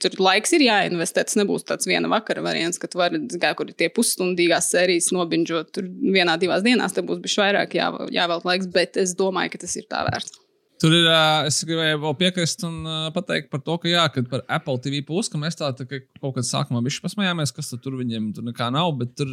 tur 0.07 0.19
laiks 0.23 0.55
ir 0.55 0.69
jāinvestē. 0.69 1.27
Tas 1.27 1.41
nebūs 1.41 1.66
tāds 1.66 1.84
viena 1.89 2.11
vakara 2.11 2.44
variants, 2.44 2.81
ka 2.81 2.90
tu 2.90 3.01
vari, 3.01 3.20
kā, 3.40 3.55
kur 3.59 3.70
ir 3.70 3.77
tie 3.78 3.90
pusstundīgās 3.93 4.70
sērijas 4.74 5.11
nobinžot 5.15 5.74
tur 5.74 5.89
vienā, 5.89 6.39
divās 6.40 6.65
dienās. 6.66 6.97
Te 6.97 7.05
būs 7.06 7.23
bijis 7.24 7.40
vairāk 7.43 7.77
jā, 7.78 7.90
jāvēlt 8.15 8.48
laiks. 8.48 8.70
Bet 8.74 8.98
es 9.01 9.16
domāju, 9.19 9.55
ka 9.55 9.65
tas 9.66 9.77
ir 9.81 9.86
tā 9.90 10.06
vērts. 10.09 10.40
Tur 10.82 10.93
ir, 10.93 11.06
es 11.47 11.61
gribēju 11.65 12.01
vēl 12.02 12.15
piekrist 12.19 12.65
un 12.66 12.82
pateikt 13.15 13.47
par 13.52 13.62
to, 13.62 13.77
ka, 13.81 13.89
jā, 13.89 14.02
kad 14.12 14.27
par 14.28 14.43
Apple 14.52 14.81
TV 14.82 15.05
plus, 15.06 15.31
ka 15.31 15.39
mēs 15.40 15.56
tā, 15.56 15.70
tā 15.78 15.86
ka 15.86 16.01
kaut 16.19 16.35
kad 16.36 16.48
sākumā 16.48 16.82
bija 16.85 17.05
pasmējāmies, 17.05 17.55
kas 17.55 17.70
tur 17.78 17.94
viņiem 18.01 18.32
tur 18.35 18.44
nekā 18.48 18.69
nav, 18.74 18.90
bet 18.98 19.15
tur 19.16 19.31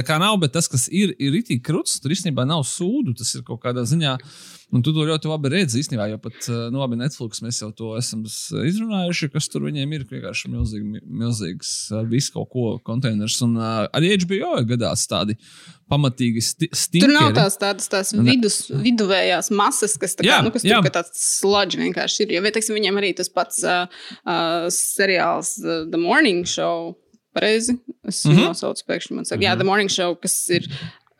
nekā 0.00 0.18
nav, 0.20 0.40
bet 0.42 0.52
tas, 0.56 0.68
kas 0.68 0.88
ir, 0.90 1.14
ir 1.22 1.38
itī 1.38 1.60
krūts, 1.62 2.00
tur 2.02 2.12
īstenībā 2.12 2.44
nav 2.48 2.66
sūdu, 2.68 3.14
tas 3.22 3.30
ir 3.38 3.46
kaut 3.46 3.62
kādā 3.62 3.86
ziņā. 3.86 4.16
Un 4.70 4.84
tu 4.86 4.92
to 4.94 5.02
ļoti 5.02 5.26
labi 5.26 5.50
redzi, 5.50 5.80
īstenībā, 5.82 6.04
jo 6.12 6.18
pat 6.22 6.46
nu, 6.70 6.78
labi, 6.78 6.98
Netflix 7.00 7.42
mēs 7.42 7.58
jau 7.58 7.72
to 7.74 7.88
esam 7.98 8.22
izrunājuši, 8.22 9.30
kas 9.32 9.48
tur 9.50 9.64
viņiem 9.66 9.96
ir 9.96 10.04
vienkārši 10.06 10.50
milzīgi, 10.52 11.02
milzīgs, 11.02 11.72
visu 12.10 12.36
kaut 12.36 12.50
ko 12.52 12.66
konteiners. 12.86 13.40
Un 13.46 13.56
uh, 13.58 13.88
arī 13.96 14.12
HBO 14.22 14.60
gadās 14.70 15.08
tādi 15.10 15.34
pamatīgi 15.90 16.44
stingri. 16.44 17.02
Tur 17.02 17.14
nav 17.16 17.34
tās 17.34 17.58
tādas 17.58 17.90
tās 17.90 18.14
vidus, 18.14 18.60
viduvējās 18.70 19.50
masas, 19.58 19.96
kas, 19.98 20.14
tā 20.14 20.22
kā, 20.22 20.30
jā, 20.30 20.40
nu, 20.46 20.54
kas 20.54 20.66
jā. 20.66 20.78
tur 20.78 20.94
tāds 21.00 21.18
sludge 21.18 21.80
vienkārši 21.80 22.28
ir. 22.28 22.36
Jo, 22.36 22.46
vai, 22.46 22.54
teiksim, 22.54 22.78
viņiem 22.78 23.02
arī 23.02 23.14
tas 23.18 23.32
pats 23.32 23.64
uh, 23.66 23.90
uh, 24.22 24.70
seriāls 24.74 25.56
uh, 25.64 25.82
The 25.90 26.00
Morning 26.00 26.46
Show. 26.48 26.94
Pareizi. 27.30 27.76
Es 28.02 28.24
mm 28.24 28.32
-hmm. 28.32 28.46
nosaucu 28.50 28.82
pēkšņi. 28.88 29.14
Man 29.14 29.24
saka, 29.24 29.36
mm 29.38 29.42
-hmm. 29.42 29.52
jā, 29.52 29.58
The 29.58 29.64
Morning 29.64 29.90
Show, 29.90 30.16
kas 30.18 30.34
ir 30.50 30.66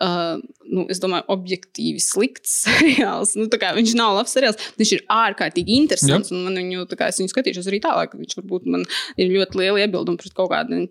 Uh, 0.01 0.39
nu, 0.64 0.86
es 0.89 0.97
domāju, 1.02 1.27
objektīvi 1.35 2.01
slikts 2.01 2.55
seriāls. 2.64 3.35
Nu, 3.36 3.44
viņš 3.51 3.93
nav 3.98 4.14
labs 4.16 4.32
seriāls. 4.32 4.56
Viņš 4.81 4.93
ir 4.97 5.02
ārkārtīgi 5.12 5.77
interesants. 5.77 6.32
Man 6.32 6.56
viņu, 6.56 6.86
kā, 6.94 7.10
es 7.12 7.20
viņu 7.20 7.32
skatīšos 7.35 7.68
arī 7.68 7.82
tālāk. 7.85 8.16
Viņš 8.16 8.39
varbūt 8.39 8.68
man 8.72 8.86
ir 9.20 9.35
ļoti 9.35 9.60
liela 9.60 9.85
iebilduma 9.85 10.20
pret 10.22 10.32
kaut 10.36 10.48
kādām 10.55 10.86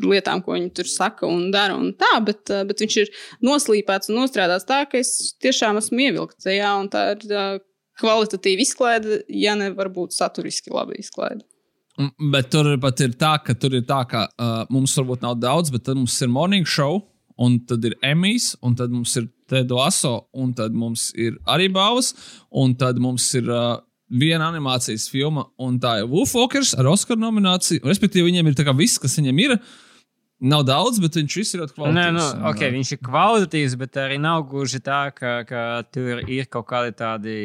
lietām, 0.00 0.40
ko 0.40 0.56
viņi 0.56 0.72
tur 0.80 0.88
saka 0.88 1.28
un 1.28 1.50
dara. 1.52 1.76
Un 1.76 1.92
tā, 2.00 2.14
bet, 2.24 2.40
uh, 2.48 2.64
bet 2.64 2.80
viņš 2.80 2.98
ir 3.04 3.12
noslīpēts 3.44 4.08
un 4.08 4.22
nostrādāts 4.22 4.68
tā, 4.70 4.84
ka 4.88 5.02
es 5.02 5.34
tiešām 5.44 5.82
esmu 5.82 6.08
ievilkts 6.08 6.48
tajā. 6.48 6.74
Tā 6.94 7.06
ir 7.12 7.26
uh, 7.36 7.62
kvalitatīva 8.00 8.64
izklaide, 8.64 9.22
ja 9.28 9.58
ne 9.60 9.74
varbūt 9.76 10.16
saturiski 10.16 10.72
laba 10.72 10.96
izklaide. 10.96 11.44
Bet 12.32 12.48
tur 12.50 12.72
pat 12.82 13.00
ir 13.04 13.12
tā, 13.18 13.36
ka 13.44 13.54
tur 13.54 13.76
ir 13.78 13.84
tā, 13.86 14.00
ka 14.10 14.24
uh, 14.26 14.62
mums 14.72 14.96
varbūt 14.98 15.22
nav 15.22 15.36
daudz, 15.38 15.70
bet 15.70 15.84
tad 15.86 16.00
mums 16.00 16.16
ir 16.24 16.32
morning 16.32 16.66
show, 16.66 17.04
un 17.40 17.58
tad 17.66 17.84
ir 17.84 17.96
Emijs, 18.04 18.54
un 18.62 18.76
tad 18.78 18.92
mums 18.94 19.14
ir 19.18 19.28
Tedo 19.50 19.80
Aso, 19.84 20.28
un 20.32 20.54
tad 20.56 20.74
mums 20.76 21.10
ir 21.18 21.36
arī 21.50 21.68
Baus, 21.72 22.14
un 22.50 22.74
tad 22.78 23.00
mums 23.02 23.26
ir 23.36 23.50
uh, 23.50 23.78
viena 24.08 24.48
animācijas 24.52 25.08
filma, 25.12 25.46
un 25.60 25.78
tā 25.82 25.98
ir 26.02 26.10
Wolfwalkers 26.10 26.74
ar 26.78 26.88
Oskara 26.92 27.20
nomināciju. 27.20 27.84
Respektīvi, 27.88 28.30
viņiem 28.30 28.52
ir 28.52 28.72
viss, 28.78 29.00
kas 29.02 29.18
viņiem 29.18 29.42
ir. 29.46 29.58
Nav 30.44 30.64
daudz, 30.66 30.98
bet 31.00 31.14
viņš 31.16 31.36
ir 31.40 31.60
ļoti 31.62 31.72
Nē, 31.72 31.76
kvalitatīvs. 31.78 32.16
nu, 32.16 32.24
un, 32.24 32.48
okay, 32.50 32.72
viņš 32.74 32.90
ir 32.92 32.98
kvalitatīvs, 33.06 33.76
bet 33.80 33.96
arī 34.02 34.18
nav 34.20 34.44
gluži 34.50 34.80
tā, 34.84 35.06
ka, 35.14 35.38
ka 35.48 35.62
tur 35.94 36.20
ir 36.26 36.50
kaut 36.52 36.66
kādi 36.68 36.92
tādi 36.98 37.36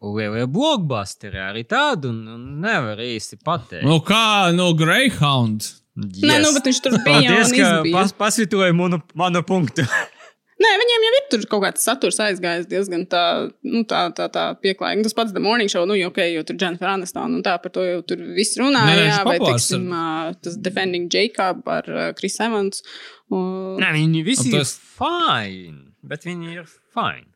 lielie 0.00 0.46
blockbusteri. 0.46 1.40
Arī 1.42 1.64
tādu 1.68 2.12
un 2.12 2.60
nevar 2.62 3.00
īsti 3.02 3.40
pateikt. 3.44 3.86
Nu, 3.88 3.98
kā 4.04 4.52
no 4.54 4.70
Greyhound? 4.78 5.66
Yes. 6.08 6.22
Nē, 6.24 6.38
nu, 6.44 6.54
bet 6.56 6.70
viņš 6.70 6.80
tur 6.84 6.96
bija 6.96 7.04
Paldies, 7.10 7.52
ka 7.56 7.74
pas, 7.92 8.16
pasvitoja 8.24 8.74
manu, 8.76 9.00
manu 9.18 9.44
punktu. 9.46 9.84
Nē, 10.60 10.70
viņiem 10.76 11.04
jau 11.06 11.10
ir 11.16 11.26
tur 11.32 11.44
kaut 11.48 11.62
kāds 11.64 11.84
saturs 11.86 12.18
aizgājis 12.20 12.66
diezgan 12.68 13.06
tā, 13.08 13.22
nu, 13.64 13.80
tā, 13.88 14.02
tā, 14.12 14.26
tā 14.32 14.42
pieklājīgi. 14.60 15.06
Tas 15.06 15.16
pats 15.16 15.32
The 15.32 15.40
Morning 15.40 15.70
Show, 15.72 15.86
nu, 15.88 15.96
jau, 15.96 16.10
okay, 16.12 16.34
jo 16.34 16.42
tur 16.44 16.58
Jennifer 16.60 16.90
Aniston 16.90 17.38
un 17.38 17.44
tā 17.46 17.54
par 17.62 17.72
to 17.72 17.86
jau 17.86 18.02
tur 18.04 18.20
viss 18.36 18.58
runāja. 18.60 18.90
Nē, 18.92 19.06
jā, 19.08 19.22
vai, 19.24 19.38
teiksim, 19.40 19.86
uh, 19.88 20.34
tas 20.44 20.58
Defending 20.60 21.08
Jacob 21.12 21.64
ar 21.72 21.88
uh, 21.88 22.02
Chris 22.18 22.36
Evans. 22.44 22.84
Un... 23.32 23.80
Nē, 23.80 23.94
viņi 23.96 24.24
visi 24.26 24.50
Un 24.50 24.58
ir 24.58 24.66
tas- 24.66 24.76
fine, 25.00 25.80
bet 26.12 26.28
viņi 26.28 26.58
ir 26.58 26.68
fine. 26.92 27.30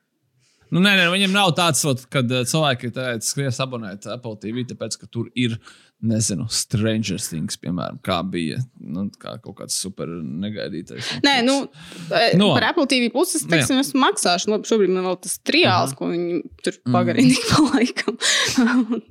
Nu, 0.75 0.83
nē, 0.85 0.93
nē, 0.99 1.09
viņam 1.15 1.33
nav 1.33 1.55
tāds, 1.57 1.81
kad 2.13 2.29
uh, 2.29 2.45
cilvēki 2.51 2.93
skries 3.25 3.61
abonēt 3.65 4.05
Apple 4.11 4.37
TV, 4.43 4.67
tāpēc, 4.69 5.01
ka 5.01 5.09
tur 5.09 5.33
ir, 5.33 5.57
nezinu, 6.05 6.45
Stranger 6.53 7.19
Things, 7.23 7.57
piemēram, 7.61 7.99
kā 8.05 8.19
bija 8.29 8.59
nu, 8.81 9.07
kā 9.21 9.35
kaut 9.43 9.57
kāds 9.63 9.77
super 9.81 10.09
negaidītais. 10.09 11.09
Nē, 11.25 11.39
nu, 11.47 11.57
No. 11.65 12.21
no. 12.41 12.49
par 12.57 12.67
Apple 12.71 12.87
TV 12.91 13.09
puses, 13.15 13.45
teiksim, 13.49 13.79
es 13.81 13.93
maksāšu. 13.97 14.51
Labi, 14.53 14.69
šobrīd 14.69 14.93
man 14.93 15.07
vēl 15.09 15.19
tas 15.25 15.39
triāls, 15.47 15.95
ko 15.99 16.11
viņi 16.13 16.41
tur 16.67 16.77
pagarina 16.93 17.33
ik 17.33 17.47
pa 17.51 17.63
laikam. 17.71 18.19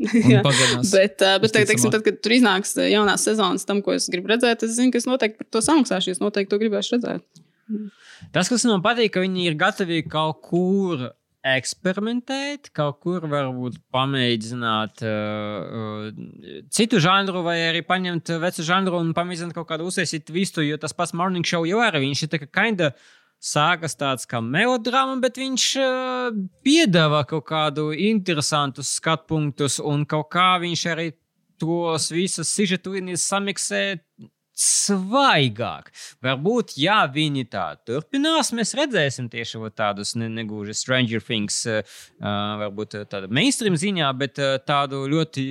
Bet, 0.93 1.21
uh, 1.23 1.39
bet 1.41 1.53
teiksim, 1.53 1.77
Visticamāk. 1.77 1.91
tad, 1.95 2.03
kad 2.05 2.19
tur 2.23 2.35
iznāks 2.35 2.75
uh, 2.77 2.85
jaunās 2.89 3.23
sezonas 3.25 3.65
tam, 3.67 3.81
ko 3.85 3.95
es 3.95 4.07
gribu 4.11 4.31
redzēt, 4.33 4.63
es 4.67 4.75
zinu, 4.77 4.91
ka 4.93 5.01
es 5.01 5.07
noteikti 5.09 5.39
par 5.41 5.49
to 5.55 5.61
samaksāšu. 5.65 6.13
Es 6.15 6.21
noteikti 6.23 6.51
to 6.53 6.59
gribēšu 6.61 6.97
redzēt. 6.97 7.25
Tas, 8.35 8.49
kas 8.51 8.65
man 8.69 8.83
patīk, 8.85 9.13
ka 9.15 9.23
viņi 9.23 9.47
ir 9.49 9.57
gatavi 9.59 10.03
kaut 10.11 10.41
kur 10.45 11.09
eksperimentēt, 11.43 12.69
kaut 12.75 13.01
kur 13.03 13.25
varbūt 13.27 13.81
pamēģināt 13.93 15.03
uh, 15.03 15.81
uh, 16.07 16.61
citu 16.71 17.01
žanru, 17.03 17.43
vai 17.43 17.57
arī 17.67 17.81
paņemt 17.87 18.31
vecu 18.43 18.63
žanru 18.63 19.01
un 19.01 19.11
pamēģināt 19.17 19.55
kaut 19.57 19.67
kādu 19.73 19.89
uztaisīt 19.89 20.31
visu. 20.31 20.63
Jo 20.63 20.79
tas 20.79 20.95
pats 20.95 21.15
Morning 21.17 21.47
Show 21.47 21.67
jau 21.67 21.81
arī 21.83 22.05
viņš 22.07 22.23
ir 22.23 22.31
tā 22.31 22.41
kā 22.45 22.49
kinda. 22.61 22.93
Sākas 23.43 23.97
tāds 23.99 24.23
kā 24.23 24.39
melodrama, 24.39 25.17
bet 25.19 25.35
viņš 25.35 25.63
uh, 25.81 26.37
piedāvā 26.63 27.25
kaut 27.27 27.43
kādu 27.49 27.89
interesantu 27.91 28.85
skatu 28.87 29.33
punktus, 29.33 29.81
un 29.83 30.05
kaut 30.07 30.29
kā 30.31 30.53
viņš 30.63 30.83
arī 30.93 31.09
tos 31.59 32.07
visas 32.15 32.47
sižetu 32.55 32.95
samiksē 33.19 33.83
svaigāk. 34.53 35.89
Varbūt, 36.23 36.75
ja 36.81 37.03
viņi 37.11 37.45
tā 37.51 37.65
turpinās, 37.87 38.51
mēs 38.55 38.73
redzēsim 38.77 39.29
tieši 39.33 39.61
tādus 39.75 40.13
ne, 40.19 40.27
negluži 40.29 40.75
Stranger 40.77 41.21
Things, 41.23 41.61
uh, 41.69 41.81
varbūt 42.61 42.97
uh, 42.99 43.05
tāda 43.09 43.29
mainstream 43.33 43.75
ziņā, 43.79 44.11
bet 44.19 44.39
uh, 44.41 44.55
tādu 44.63 45.03
ļoti 45.11 45.45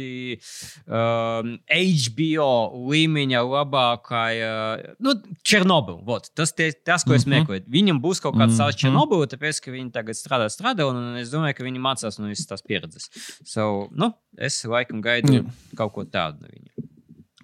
um, 0.86 1.56
HBO 1.68 2.50
līmeņa 2.92 3.42
labākai, 3.46 4.30
uh, 4.46 4.94
nu, 5.02 5.16
Černobilu. 5.42 6.00
Vot, 6.06 6.30
tas, 6.38 6.54
tie, 6.56 6.70
tas, 6.72 7.04
ko 7.04 7.16
es 7.16 7.26
Mhm. 7.26 7.34
meklēju. 7.36 7.66
Viņam 7.72 8.00
būs 8.02 8.22
kaut 8.22 8.36
kāds 8.38 8.56
savs 8.58 8.78
Černobilu, 8.80 9.26
tāpēc, 9.30 9.60
ka 9.64 9.74
viņi 9.74 9.92
tagad 9.94 10.18
strādā, 10.18 10.48
strādā, 10.52 10.86
un 10.88 11.16
es 11.20 11.30
domāju, 11.32 11.56
ka 11.58 11.64
viņi 11.66 11.82
mācās 11.82 12.18
no 12.18 12.30
visas 12.30 12.46
tās 12.50 12.62
pieredzes. 12.62 13.08
So, 13.44 13.88
nu, 13.92 14.12
es 14.38 14.62
laikam 14.64 15.02
gaidu 15.04 15.40
Jā. 15.40 15.44
kaut 15.76 15.92
ko 15.94 16.04
tādu 16.04 16.42
no 16.42 16.48
viņa. 16.52 16.91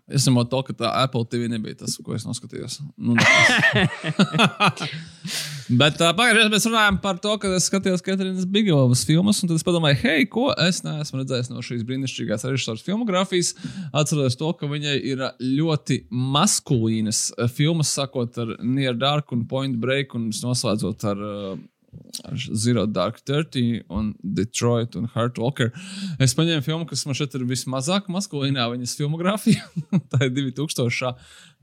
Es 0.08 0.24
saprotu, 0.24 0.50
to, 0.54 0.62
ka 0.68 0.76
tā 0.84 0.92
Apple 1.04 1.24
TV 1.28 1.50
nebija 1.52 1.82
tas, 1.84 1.98
ko 2.04 2.14
es 2.16 2.24
noskatījos. 2.24 2.80
Nu. 2.96 3.16
Bet 5.80 6.00
uh, 6.00 6.14
pagājušajā 6.16 6.52
mēs 6.52 6.66
runājām 6.70 6.98
par 7.04 7.18
to, 7.20 7.34
ka 7.40 7.50
es 7.58 7.68
skatījos 7.68 8.04
Katrīnas 8.04 8.48
Bigelovas 8.48 9.02
filmas, 9.08 9.42
un 9.42 9.50
tad 9.50 9.60
es 9.60 9.66
padomāju, 9.66 10.00
hei, 10.06 10.24
ko 10.30 10.46
es 10.64 10.80
neesmu 10.86 11.20
redzējis 11.20 11.50
no 11.52 11.64
šīs 11.64 11.84
brīnišķīgās 11.88 12.46
režisoras 12.48 12.86
filmogrāfijas. 12.86 13.52
Atceros 13.92 14.38
to, 14.40 14.52
ka 14.56 14.70
viņai 14.70 14.96
ir 15.12 15.24
ļoti 15.42 16.06
maskulīnas 16.08 17.26
filmas, 17.52 17.92
sākot 17.98 18.40
ar 18.40 18.56
Near 18.64 18.96
Dark 18.96 19.34
un 19.36 19.44
Point 19.50 19.76
Break, 19.82 20.16
un 20.16 20.30
noslēdzot 20.32 21.10
ar. 21.12 21.26
Uh, 21.28 21.58
ar 21.58 21.77
Zero 22.54 22.86
Dark 22.86 23.20
Thirty 23.24 23.82
un 23.88 24.12
Detroit 24.22 24.96
un 24.98 25.08
Heart 25.14 25.38
Walker. 25.38 25.70
Es 26.20 26.34
paņēmu 26.36 26.64
filmu, 26.66 26.88
kas 26.88 27.04
man 27.08 27.16
šeit 27.16 27.36
ir 27.38 27.46
vismazāk 27.48 28.10
maskulīnā 28.12 28.66
viņas 28.72 28.96
filmogrāfija. 28.98 29.64
Tā 30.12 30.26
ir 30.26 30.34
2000. 30.36 31.14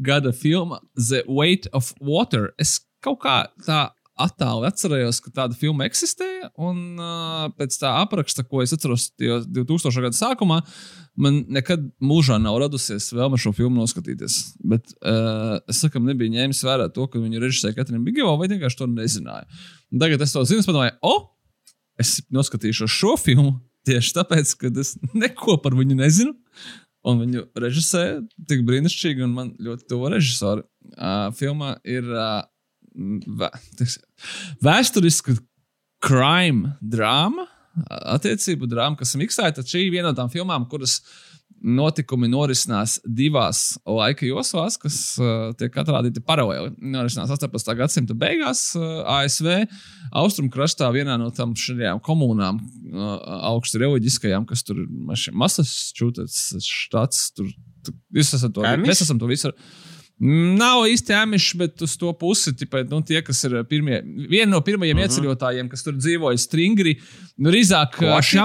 gada 0.01 0.33
filma 0.35 0.81
The 0.95 1.23
Weight 1.27 1.69
of 1.73 1.93
Water. 1.99 2.53
Es 2.57 2.79
kaut 3.05 3.21
kā 3.25 3.37
tā 3.65 3.89
attāli 4.15 4.69
atcerējos, 4.69 5.19
ka 5.23 5.31
tāda 5.35 5.57
filma 5.59 5.87
eksistēja, 5.89 6.49
un 6.61 6.99
uh, 7.01 7.47
pēc 7.57 7.75
tā 7.81 7.91
apraksta, 7.99 8.45
ko 8.47 8.61
es 8.63 8.71
atceros 8.75 9.09
tajos 9.19 9.47
2000. 9.51 10.03
gada 10.05 10.17
sākumā, 10.17 10.61
man 11.19 11.41
nekad 11.51 11.83
mūžā 12.03 12.37
nav 12.41 12.61
radusies 12.63 13.09
vēlme 13.15 13.39
šo 13.41 13.51
filmu 13.55 13.81
noskatīties. 13.81 14.39
Bet 14.63 14.95
uh, 15.01 15.57
es 15.71 15.83
sakam, 15.83 16.07
nebiju 16.07 16.35
ņēmis 16.37 16.63
vērā 16.67 16.87
to, 16.95 17.09
ka 17.11 17.21
viņu 17.21 17.43
režisēja 17.43 17.75
Katrīna 17.77 18.03
Bigeva, 18.07 18.37
vai 18.39 18.49
vienkārši 18.51 18.81
to 18.81 18.89
nezināju. 18.93 19.61
Un 19.91 20.03
tagad 20.03 20.23
es 20.23 20.35
to 20.35 20.45
zinu, 20.47 20.63
es 20.63 20.71
padomāju, 20.71 20.95
o, 21.03 21.15
es 21.99 22.17
noskatīšu 22.33 22.89
šo 22.91 23.15
filmu 23.19 23.57
tieši 23.85 24.15
tāpēc, 24.15 24.55
ka 24.59 24.71
es 24.81 24.95
neko 25.13 25.59
par 25.63 25.75
viņu 25.77 25.99
nezinu. 25.99 26.35
Un 27.05 27.19
viņu 27.21 27.43
režisēja 27.61 28.23
tik 28.49 28.63
brīnišķīgi, 28.65 29.21
un 29.27 29.33
man 29.35 29.51
ļoti 29.61 29.85
tuva 29.91 30.09
režisori. 30.15 30.63
Uh, 30.95 31.27
filmā 31.37 31.75
ir 31.85 32.07
uh, 32.09 32.39
vēsturiska 34.63 35.37
crime 36.05 36.75
drāma, 36.81 37.47
attiecību 38.15 38.69
drāma, 38.71 38.99
kas 38.99 39.15
miksēta. 39.19 39.65
Šī 39.65 39.87
ir 39.87 39.95
viena 39.97 40.11
no 40.11 40.17
tām 40.17 40.31
filmām, 40.31 40.67
kuras 40.71 40.99
notikumi 41.65 42.27
norisinās 42.29 42.99
divās 43.05 43.75
laika 43.89 44.27
joslās, 44.27 44.77
kas 44.81 44.97
uh, 45.21 45.49
tiek 45.57 45.73
atrādīti 45.81 46.21
paralēli. 46.25 46.75
Norisinās 46.93 47.31
18. 47.33 47.73
gadsimta 47.79 48.17
beigās 48.17 48.67
uh, 48.77 49.01
ASV 49.17 49.49
austrumkrastā, 50.15 50.91
vienā 50.93 51.17
no 51.21 51.31
tām 51.35 51.55
šajām 51.57 52.01
komunām, 52.05 52.59
uh, 52.91 53.15
augstu 53.49 53.81
reliģiskajām, 53.81 54.45
kas 54.49 54.65
tur 54.67 54.83
ir 54.83 54.91
Massachusetts 55.33 56.69
štats. 56.69 57.31
Tur, 57.35 57.49
tur, 57.87 57.97
esat 58.21 58.53
to, 58.53 58.65
mēs 58.83 59.05
esam 59.07 59.21
to 59.21 59.31
visu. 59.31 59.53
Nav 60.23 60.85
īsti 60.87 61.11
amiši, 61.11 61.57
bet 61.59 61.81
uz 61.83 61.97
to 61.99 62.13
pusi 62.15 62.53
tipai, 62.55 62.85
nu, 62.87 63.01
tie, 63.03 63.19
kas 63.25 63.41
ir 63.43 63.57
pirmie, 63.67 63.97
viena 64.31 64.53
no 64.53 64.61
pirmajiem 64.63 64.95
uh 64.95 65.03
-huh. 65.03 65.11
ieceļotājiem, 65.11 65.67
kas 65.69 65.83
tur 65.83 65.97
dzīvoja 65.97 66.39
stringri, 66.39 66.95
nu, 67.37 67.51
Košļi? 67.51 68.39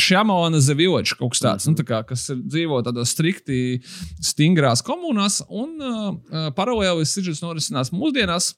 Šāmona 0.00 0.60
Zeviloča 0.64 1.18
kaut 1.18 1.34
kas 1.36 1.44
tāds, 1.44 1.68
nu, 1.68 1.76
tā 1.76 1.84
kā, 1.84 2.00
kas 2.08 2.28
ir, 2.30 2.40
dzīvo 2.40 2.80
tādos 2.82 3.12
strikti 3.12 3.82
stingrās 4.22 4.80
komunās, 4.82 5.42
un 5.48 5.76
uh, 5.76 6.50
paralēli 6.56 7.04
sižets 7.04 7.42
norisinās 7.44 7.92
mūsdienās 7.92 8.54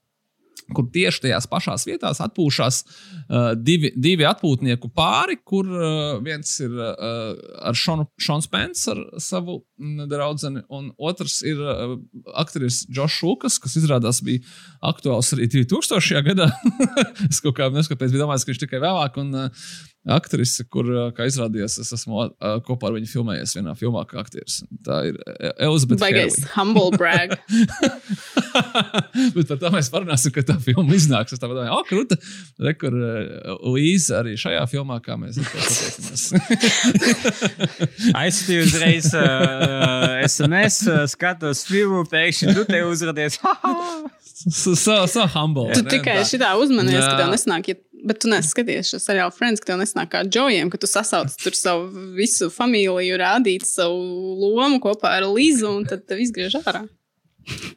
kur 0.75 0.89
tieši 0.93 1.27
tajās 1.27 1.47
pašās 1.51 1.87
vietās 1.87 2.21
atpūšas 2.25 2.81
uh, 2.83 3.53
divi, 3.55 3.93
divi 3.95 4.27
atpūtnieku 4.27 4.91
pāri, 4.97 5.39
kur 5.47 5.69
uh, 5.71 6.17
viens 6.25 6.51
ir 6.65 6.75
uh, 6.75 7.35
ar 7.67 7.79
Šonu 7.79 8.09
Spenceru, 8.45 9.07
savu 9.23 9.61
mm, 9.79 10.07
draugu, 10.11 10.53
un 10.75 10.89
otrs 10.99 11.39
ir 11.47 11.61
uh, 11.63 11.97
aktieris 12.35 12.83
Džošs 12.91 13.21
Lukas, 13.27 13.61
kas 13.63 13.77
izrādās 13.79 14.23
bija 14.27 14.43
aktuāls 14.85 15.33
arī 15.37 15.49
2000. 15.59 16.25
gadā. 16.27 16.51
es 17.31 17.43
kaut 17.45 17.59
kā 17.59 17.71
neskatoties, 17.73 18.15
biju 18.15 18.25
domājis, 18.25 18.47
ka 18.47 18.55
viņš 18.55 18.65
tikai 18.65 18.83
vēlāk. 18.83 19.21
Un, 19.23 19.35
uh, 19.47 19.69
Aktrise, 20.07 20.63
kur, 20.71 20.87
kā 21.17 21.25
izrādījās, 21.27 21.79
es 21.83 21.89
esmu 21.97 22.29
kopā 22.67 22.91
ar 22.91 22.95
viņu 22.95 23.09
filmējies 23.11 23.57
vienā 23.59 23.73
filmā, 23.79 24.05
kā 24.07 24.21
aktieris. 24.23 24.61
Tā 24.87 25.01
ir 25.09 25.17
E- 25.37 25.51
Elizabete. 25.67 25.99
Baigais 26.05 26.37
humble 26.55 26.93
brag. 26.95 27.35
Bet 29.37 29.49
par 29.51 29.59
to 29.59 29.71
mēs 29.75 29.91
parunāsim, 29.91 30.31
kad 30.35 30.47
tā 30.47 30.57
filma 30.63 30.95
iznāks. 30.95 31.35
Es 31.35 31.43
domāju, 31.43 31.73
oh, 31.75 31.83
krūta, 31.89 32.19
rekur 32.63 32.95
Līza 33.75 34.21
arī 34.23 34.37
šajā 34.39 34.63
filmā, 34.71 35.01
kā 35.05 35.19
mēs 35.19 35.41
pateicamies. 35.43 36.29
Aizsūtīju 38.23 38.67
uzreiz 38.67 39.11
uh, 39.17 40.21
SMS, 40.27 40.79
skatos 41.13 41.65
filmu, 41.69 42.05
pēkšņi 42.11 42.55
tu 42.57 42.65
te 42.69 42.83
uzradies. 42.87 43.41
So, 44.47 44.75
so, 44.77 44.99
so 45.11 45.25
humble. 45.33 45.71
Tu 45.75 45.83
tikai 45.89 46.19
Tā. 46.21 46.27
šitā 46.29 46.51
uzmanies, 46.61 47.01
ka 47.03 47.15
tev 47.19 47.31
nesanāk 47.33 47.71
iet 47.73 47.81
Bet 48.07 48.21
tu 48.23 48.31
neskaties 48.31 48.93
šo 48.93 49.01
seriālu 49.03 49.35
Friends, 49.35 49.63
ka 49.63 49.73
tev 49.73 49.81
nesnāk 49.81 50.13
kā 50.13 50.23
džojiem, 50.27 50.71
ka 50.71 50.79
tu 50.79 50.87
sasauc 50.91 51.33
tur 51.43 51.57
savu 51.59 52.07
visu 52.15 52.51
familiju, 52.55 53.17
rādīt 53.19 53.67
savu 53.67 54.53
lomu 54.55 54.79
kopā 54.83 55.17
ar 55.19 55.27
Līzu, 55.27 55.73
un 55.81 55.89
tad 55.91 56.07
tev 56.07 56.23
izgriež 56.23 56.55
ārā. 56.63 56.87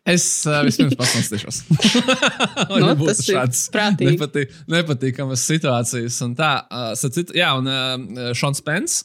Es 0.10 0.26
uh, 0.50 0.64
vispirms 0.66 0.98
Nu, 2.70 2.80
nebūtu 2.88 3.10
tas 3.12 3.22
ir 3.30 3.42
prātīgi. 3.74 4.16
nepatīk, 4.16 4.56
nepatīkamas 4.72 5.44
situācijas. 5.46 6.18
Un 6.26 6.34
tā, 6.38 6.54
uh, 6.66 6.94
sacit, 6.98 7.34
jā, 7.38 7.52
un 7.60 7.70
uh, 7.70 8.32
Šons 8.38 8.66
Pence. 8.66 9.04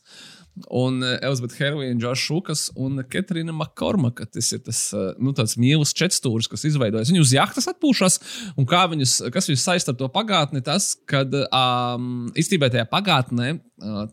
Un 0.70 1.00
uh, 1.02 1.16
Elizabete 1.18 1.58
Herlīna, 1.58 1.98
Džordžs 1.98 2.24
Šukas 2.28 2.60
un 2.78 3.02
Katrīna 3.10 3.54
Makormaka. 3.56 4.26
Tas 4.30 4.52
ir 4.54 4.62
tas 4.66 4.80
uh, 4.94 5.10
nu, 5.18 5.34
mīlestības 5.34 5.96
četstūris, 5.98 6.50
kas 6.50 6.66
izveidojas. 6.70 7.10
Viņi 7.10 7.24
uz 7.24 7.34
jahtas 7.34 7.66
atpūšas, 7.72 8.20
un 8.60 8.68
viņus, 8.68 9.16
kas 9.34 9.50
viņus 9.50 9.66
saista 9.66 9.94
ar 9.94 9.98
to 9.98 10.08
pagātni, 10.14 10.62
tas, 10.64 10.92
kad 11.10 11.34
um, 11.44 12.28
īstenībā 12.38 12.70
tajā 12.70 12.86
pagātnē, 12.92 13.56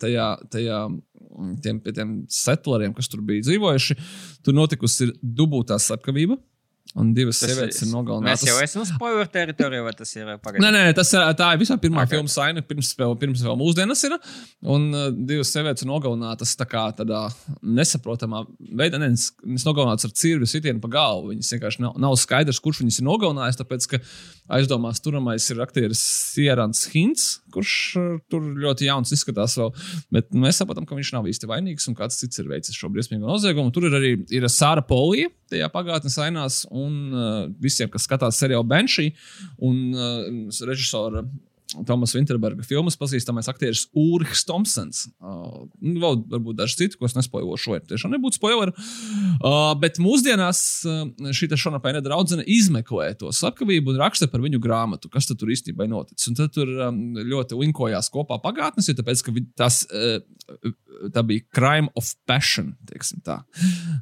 tajā, 0.02 0.28
tajā 0.52 0.82
tiem, 1.64 1.82
tiem 1.86 2.16
settleriem, 2.32 2.94
kas 2.98 3.10
tur 3.12 3.24
bija 3.26 3.46
dzīvojuši, 3.46 3.98
tur 4.46 4.58
notikusi 4.58 5.12
dubultā 5.22 5.78
slepkavība. 5.82 6.40
Un 7.00 7.14
divas 7.16 7.38
sievietes 7.40 7.78
ir 7.80 7.88
Mēs 7.88 7.94
nogalinātas. 7.94 8.42
jau 8.50 8.58
esam 8.60 8.84
spoiler 8.84 9.28
teritorijā, 9.32 9.84
vai 9.86 9.94
tas 9.96 10.10
ir 10.18 10.26
pagaidām? 10.44 10.66
Nē, 10.66 10.72
nē, 10.76 10.96
tas 10.98 11.08
ir, 11.16 11.22
tā 11.40 11.54
ir 11.56 11.62
visā 11.62 11.78
pirmā 11.80 12.02
Ok. 12.02 12.10
okay. 12.10 12.18
filmas 12.18 12.34
saina, 12.36 12.62
pirms, 12.68 12.90
vēl- 13.00 13.16
pirms 13.22 13.44
vēl 13.48 13.56
mūsdienas 13.62 14.02
ir. 14.10 14.18
Un 14.68 14.90
uh, 14.94 15.06
divas 15.12 15.54
sievietes 15.56 15.86
ir 15.86 15.88
nogalinātas 15.88 16.52
tā 16.60 16.68
kā 16.68 16.84
tādā 16.98 17.22
nesaprotamā 17.64 18.44
veidā. 18.76 19.00
Ne, 19.00 19.08
viņas 19.16 19.66
nogalinātas 19.68 20.10
ar 20.10 20.16
cirvi 20.20 20.50
sitienu 20.52 20.82
pa 20.84 20.92
galvu. 20.92 21.32
Viņas 21.32 21.54
vienkārši 21.56 21.84
nav, 21.86 21.96
nav 22.02 22.18
skaidrs, 22.20 22.60
kurš 22.64 22.84
viņas 22.84 23.00
ir 23.00 23.08
nogalinājis. 23.08 23.60
Tāpēc, 23.62 23.88
ka 23.94 24.02
aizdomās 24.58 25.00
turamais 25.04 25.48
ir 25.54 25.62
aktieris 25.64 26.02
Sierans 26.34 26.84
Hints, 26.92 27.38
kurš 27.54 27.76
uh, 28.00 28.08
tur 28.32 28.46
ļoti 28.64 28.88
jauns 28.88 29.14
izskatās 29.16 29.58
vēl. 29.60 29.72
Bet 30.14 30.32
mēs 30.36 30.62
saprotam, 30.62 30.88
ka 30.88 30.98
viņš 30.98 31.14
nav 31.16 31.30
īsti 31.32 31.50
vainīgs 31.52 31.90
un 31.92 31.98
kāds 32.00 32.20
cits 32.22 32.42
ir 32.42 32.50
veicis 32.52 32.78
šo 32.78 32.92
briesmīgo 32.94 33.28
noziegumu. 33.28 33.74
Tur 33.76 33.90
ir 33.90 34.00
arī 34.00 34.16
ir 34.34 34.50
Sāra 34.52 34.84
Polija 34.86 35.32
tajā 35.52 35.68
pagātnes 35.74 36.18
ainās 36.24 36.64
un 36.72 36.98
uh, 37.12 37.30
visiem, 37.62 37.92
kas 37.92 38.08
skatās 38.08 38.40
seriālu 38.40 38.68
Benšī 38.72 39.12
un 39.68 39.82
uh, 39.92 40.60
režisora. 40.68 41.26
Tomas 41.88 42.14
Vinterberga 42.16 42.66
filmas 42.68 42.98
pazīstamais 43.00 43.48
aktieris 43.52 43.86
Ulrichs 43.98 44.44
Thompsons. 44.48 45.06
Uh, 45.22 45.66
nu, 45.80 45.96
vēl 46.02 46.20
varbūt 46.32 46.60
daži 46.60 46.80
citi, 46.84 47.00
ko 47.00 47.08
es 47.08 47.16
nespojošu, 47.18 47.76
vai 47.76 47.80
tiešām 47.88 48.14
nebūtu 48.16 48.40
spoileri. 48.40 48.74
Uh, 49.40 49.72
bet 49.82 50.00
mūsdienās 50.04 50.62
uh, 50.90 51.32
šī 51.36 51.50
Šona 51.62 51.82
Pēna 51.84 52.02
draudzene 52.04 52.46
izmeklē 52.50 53.12
to 53.20 53.32
slepkavību 53.36 53.94
un 53.94 54.02
raksta 54.02 54.30
par 54.32 54.44
viņu 54.44 54.62
grāmatu, 54.64 55.12
kas 55.12 55.30
tur 55.32 55.52
īstenībā 55.52 55.88
ir 55.88 55.94
noticis. 55.94 56.30
Un 56.32 56.40
tad 56.40 56.54
tur 56.56 56.70
um, 56.88 57.02
ļoti 57.18 57.60
linkojās 57.60 58.12
kopā 58.14 58.40
pagātnes, 58.44 58.90
jo 58.90 58.98
tāpēc, 58.98 59.24
ka 59.26 59.36
tas, 59.64 59.82
uh, 59.92 60.20
tā 61.14 61.24
bija 61.28 61.46
crime 61.56 61.92
of 62.00 62.12
passion, 62.30 62.74
teiksim 62.90 63.24
tā. 63.26 63.42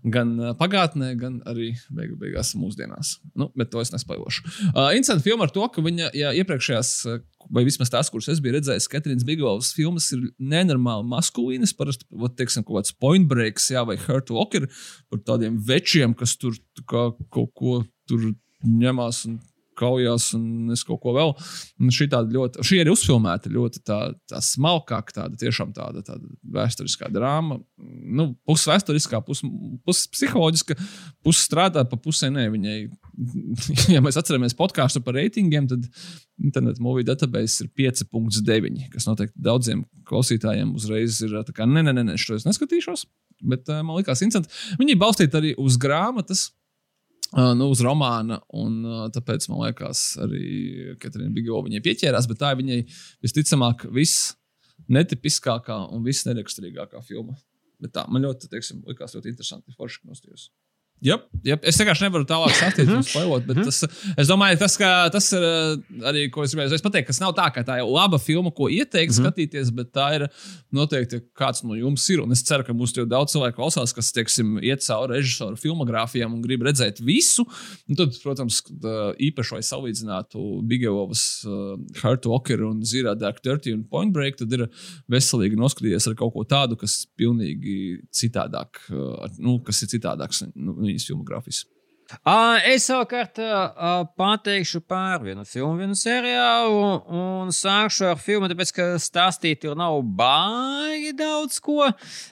Gan 0.03 0.35
uh, 0.39 0.53
pagātnē, 0.59 1.13
gan 1.19 1.39
arī 1.49 1.73
beigu, 1.93 2.17
beigās 2.21 2.55
mūsdienās. 2.59 3.17
Nu, 3.37 3.49
bet 3.57 3.71
to 3.73 3.83
es 3.83 3.93
nespojošu. 3.95 4.45
Uh, 4.71 4.89
Interesanti 4.97 5.27
filma 5.27 5.47
ar 5.47 5.53
to, 5.53 5.65
ka 5.73 5.83
viņa 5.85 6.13
ja, 6.17 6.33
iepriekšējās, 6.41 6.93
uh, 7.09 7.21
vai 7.59 7.65
vismaz 7.67 7.91
tās, 7.91 8.09
kuras 8.11 8.29
es 8.31 8.39
biju 8.43 8.55
redzējis, 8.55 8.87
Katrīnas 8.91 9.27
Bigovas 9.27 9.73
filmas 9.75 10.07
ir 10.15 10.29
nenormāli 10.39 11.07
maskulīnas. 11.11 11.75
Parasti, 11.75 12.07
teiksim, 12.39 12.63
kaut 12.63 12.79
kāds 12.79 12.95
point 12.95 13.27
breaks, 13.29 13.69
jā, 13.73 13.83
vai 13.87 13.99
hurt 14.07 14.31
walker 14.33 14.69
par 15.11 15.23
tādiem 15.27 15.59
večiem, 15.69 16.15
kas 16.17 16.37
tur 16.39 16.57
kā, 16.89 17.09
kaut 17.33 17.53
ko 17.59 17.79
tur 18.09 18.31
ņemās 18.65 19.25
un 19.29 19.39
kaujās 19.79 20.29
un 20.37 20.73
es 20.75 20.83
kaut 20.87 21.01
ko 21.03 21.13
vēl. 21.15 21.33
Ļoti, 21.79 22.65
šī 22.65 22.81
ir 22.81 22.91
uzfilmēta 22.91 23.51
ļoti 23.53 23.83
tā, 23.87 23.99
tā 24.29 24.41
smalkāk, 24.43 25.13
tāda 25.15 25.39
tiešām 25.39 25.71
tāda, 25.75 26.03
tāda 26.05 26.27
vēsturiskā 26.55 27.11
drāma. 27.13 27.59
Nu, 27.79 28.31
pus 28.47 28.65
vēsturiskā, 28.69 29.21
pus, 29.25 29.43
pus 29.87 30.03
psiholoģiska, 30.13 30.77
pus 31.25 31.43
strādā 31.47 31.85
pa 31.87 31.99
pusē. 31.99 32.31
Nē, 32.33 32.49
viņai, 32.53 32.77
ja 33.95 34.03
mēs 34.05 34.19
atceramies 34.19 34.57
podkāstu 34.59 35.03
par 35.05 35.17
reitingiem, 35.19 35.69
tad 35.71 35.87
internetu 36.39 36.83
movie 36.83 37.07
database 37.07 37.65
ir 37.65 37.71
5,9, 37.77 38.85
kas 38.93 39.07
noteikti 39.09 39.35
daudziem 39.43 39.83
klausītājiem 40.09 40.75
uzreiz 40.77 41.19
ir 41.25 41.39
tā 41.47 41.55
kā, 41.55 41.67
nē, 41.67 41.83
nē, 41.87 41.95
nē, 42.03 42.15
šo 42.19 42.37
es 42.39 42.47
neskatīšos. 42.47 43.07
Bet 43.39 43.69
uh, 43.71 43.81
man 43.85 43.99
liekas, 43.99 44.23
interesanti. 44.25 44.51
Viņi 44.79 44.95
ir 44.95 44.99
balstīti 44.99 45.39
arī 45.39 45.53
uz 45.59 45.77
grāmatas, 45.79 46.49
nu, 47.37 47.69
uz 47.69 47.83
romāna, 47.85 48.39
un 48.57 48.79
tāpēc 49.13 49.49
man 49.51 49.67
liekas, 49.67 50.03
arī 50.23 50.95
Katrīna 51.01 51.33
Bigo 51.35 51.61
viņai 51.65 51.83
pieķērās, 51.85 52.27
bet 52.29 52.41
tā 52.41 52.53
ir 52.53 52.61
viņai 52.63 52.79
visticamāk 53.25 53.85
viss 53.93 54.31
netipiskākā 54.89 55.77
un 55.93 56.05
viss 56.05 56.25
neraksturīgākā 56.29 57.01
filma. 57.05 57.37
Bet 57.79 57.93
tā 57.95 58.05
man 58.11 58.25
ļoti, 58.25 58.49
teiksim, 58.51 58.81
likās 58.89 59.15
ļoti 59.15 59.31
interesanti. 59.31 59.75
Forši 59.77 60.01
nostājos. 60.09 60.49
Jā, 60.99 61.15
yep, 61.47 61.63
es 61.63 61.77
vienkārši 61.79 62.03
nevaru 62.03 62.25
tālāk 62.27 62.79
un 62.83 63.03
spoilot, 63.07 63.45
bet 63.47 63.61
tas, 63.63 63.77
es 64.19 64.27
domāju, 64.27 64.57
tas, 64.59 64.73
ka, 64.79 64.89
tas 65.13 65.29
ir 65.31 65.45
uh, 65.47 66.01
arī, 66.09 66.25
ko 66.33 66.43
es 66.43 66.51
gribēju 66.51 66.79
pateikt, 66.83 67.07
kas 67.07 67.21
nav 67.23 67.31
tā, 67.37 67.45
ka 67.55 67.63
tā 67.63 67.77
ir 67.79 67.87
laba 67.87 68.19
filma, 68.19 68.51
ko 68.51 68.67
ieteikt 68.67 69.15
skatīties, 69.15 69.71
bet 69.77 69.93
tā 69.95 70.09
ir 70.17 70.25
noteikti 70.75 71.21
kāds 71.39 71.63
no 71.63 71.77
jums 71.79 72.03
ir. 72.11 72.19
Un 72.25 72.35
es 72.35 72.43
ceru, 72.43 72.65
ka 72.67 72.75
mūs 72.75 72.91
jau 72.97 73.05
daudz 73.07 73.31
cilvēku 73.31 73.61
klausās, 73.61 73.93
kas, 73.95 74.11
teiksim, 74.15 74.57
iet 74.59 74.83
cauri 74.83 75.21
režisoru 75.21 75.55
filmogrāfijām 75.61 76.35
un 76.35 76.43
grib 76.43 76.67
redzēt 76.67 76.99
visu. 76.99 77.47
Un 77.87 77.99
tad, 77.99 78.19
protams, 78.19 78.59
īpaši 79.29 79.55
vai 79.55 79.63
salīdzinātu 79.69 80.43
Bigovas 80.67 81.23
uh, 81.47 81.77
Heart 82.01 82.27
Walker 82.27 82.65
un 82.67 82.83
Zira 82.83 83.15
Dark 83.15 83.39
Dirty 83.45 83.71
un 83.77 83.87
Point 83.87 84.11
Break, 84.15 84.41
tad 84.43 84.51
ir 84.57 84.67
veselīgi 85.07 85.59
noskatīties 85.63 86.11
ar 86.11 86.19
kaut 86.19 86.35
ko 86.35 86.43
tādu, 86.43 86.75
kas 86.83 87.05
pilnīgi 87.19 88.01
citādāk, 88.11 88.83
uh, 88.91 89.31
nu, 89.39 89.61
kas 89.63 89.79
ir 89.87 89.93
citādāks 89.95 90.43
nu, 90.51 90.75
viņas 90.89 91.11
filmogrāfijas. 91.11 91.65
Es 92.65 92.87
savukārt 92.89 93.37
pateikšu 94.17 94.79
par 94.89 95.21
vienu 95.21 95.43
filmu, 95.45 95.75
vienu 95.77 95.97
seriālu, 95.97 96.79
un 97.13 97.51
sākšu 97.53 98.07
ar 98.09 98.17
filmu, 98.17 98.49
tāpēc, 98.49 98.71
ka 98.73 98.87
stāstīt 98.97 99.61
tur 99.61 99.77
nav 99.77 99.99
baigi 100.17 101.13
daudz 101.19 101.59
ko. 101.61 101.85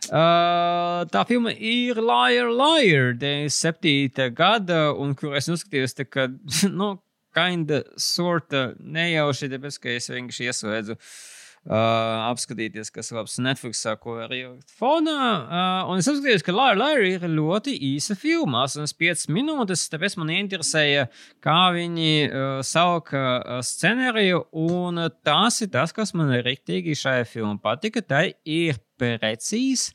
Tā 0.10 1.24
filma 1.30 1.54
ir 1.54 2.02
Liar, 2.02 2.50
Liar, 2.50 3.14
97. 3.22 4.32
gada, 4.34 4.88
un 4.98 5.14
kur 5.14 5.38
es 5.38 5.52
noskatījos, 5.52 5.94
tā 6.02 6.10
kā, 6.10 6.26
nu, 6.80 6.96
kinda, 7.38 7.84
sorta 8.02 8.72
nejauši, 8.82 9.54
tāpēc, 9.54 9.82
ka 9.84 9.94
es 9.94 10.10
vienkārši 10.10 10.50
ieslēdzu. 10.50 10.98
Uh, 10.98 11.37
apskatīties, 11.68 12.92
kas 12.94 13.12
ir 13.12 13.18
labs 13.20 13.38
Netflix, 13.44 13.82
ko 14.02 14.16
var 14.22 14.32
ielikt 14.32 14.72
fonā. 14.80 15.18
Uh, 15.18 15.92
un 15.92 16.02
es 16.02 16.08
apskatījos, 16.08 16.46
ka 16.46 16.56
Laura 16.56 16.78
Laura 16.80 17.08
ir 17.10 17.26
ļoti 17.28 17.76
īsa 17.90 18.16
filma, 18.20 18.64
85 18.70 19.28
minūtes. 19.36 19.88
Tāpēc 19.92 20.18
man 20.22 20.32
interesēja, 20.36 21.08
kā 21.44 21.60
viņi 21.76 22.14
uh, 22.28 22.46
sauka 22.66 23.24
uh, 23.38 23.60
scenāriju. 23.66 24.46
Un 24.68 25.04
uh, 25.04 25.12
tas 25.28 25.60
ir 25.66 25.74
tas, 25.74 25.96
kas 25.96 26.16
man 26.18 26.32
rīktīgi 26.46 26.96
šajā 26.98 27.28
filmā 27.28 27.58
patika. 27.64 28.06
Tā 28.06 28.24
ir 28.46 28.80
precīzi. 29.00 29.92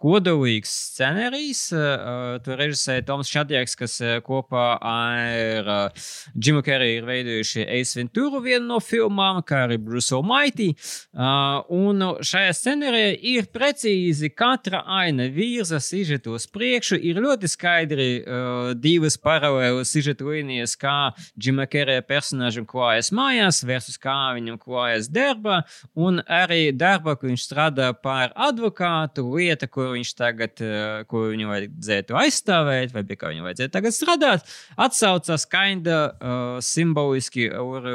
Kodolīgs 0.00 0.70
scenārijs. 0.94 1.66
Uh, 1.76 2.38
tur 2.44 2.56
režisēja 2.60 3.04
Toms 3.08 3.28
Šadjaks, 3.30 3.76
kas 3.76 3.98
kopā 4.24 4.64
ar 4.80 5.68
uh, 5.68 6.06
Jimu 6.32 6.62
Kerriju 6.64 7.00
ir 7.00 7.08
veidojuši 7.08 7.66
Ace 7.66 7.98
Ventura 7.98 8.40
vienu 8.44 8.64
no 8.70 8.78
filmām, 8.80 9.42
kā 9.44 9.66
arī 9.66 9.76
Bruce 9.82 10.14
Almighty. 10.16 10.70
Uh, 11.12 11.60
un 11.68 12.00
šajā 12.24 12.54
scenārijā 12.56 13.12
ir 13.32 13.50
precīzi 13.52 14.30
katra 14.32 14.82
aina 15.00 15.28
virza 15.32 15.80
sižetu 15.84 16.36
uz 16.38 16.48
priekšu. 16.48 16.96
Ir 16.96 17.20
ļoti 17.20 17.50
skaidri 17.50 18.08
uh, 18.20 18.72
divas 18.72 19.18
paralēlas 19.20 19.92
sižetu 19.92 20.30
līnijas, 20.32 20.76
kā 20.80 21.12
Jima 21.36 21.68
Kerrija 21.70 22.06
personāžam 22.06 22.64
klājas 22.68 23.12
mājās, 23.12 23.60
versus 23.68 24.00
kā 24.00 24.16
viņam 24.38 24.56
klājas 24.60 25.10
darbā, 25.12 25.60
un 25.92 26.22
arī 26.24 26.70
darbā, 26.72 27.18
kur 27.20 27.30
viņš 27.30 27.46
strādā 27.50 27.92
par 27.92 28.32
advokātu, 28.48 29.26
lieta, 29.36 29.68
kur 29.68 29.89
viņš 29.94 30.12
tagad, 30.18 30.60
uh, 30.64 31.02
ko 31.10 31.26
viņu 31.30 31.48
vajadzētu 31.50 32.16
aizstāvēt, 32.20 32.94
vai 32.94 33.02
pie 33.08 33.16
kā 33.20 33.32
viņu 33.32 33.46
vajadzētu 33.46 33.74
tagad 33.74 33.96
strādāt, 33.96 34.52
atsaucas 34.80 35.46
kinda 35.50 35.98
uh, 36.10 36.58
simboliski 36.64 37.48
ar, 37.54 37.88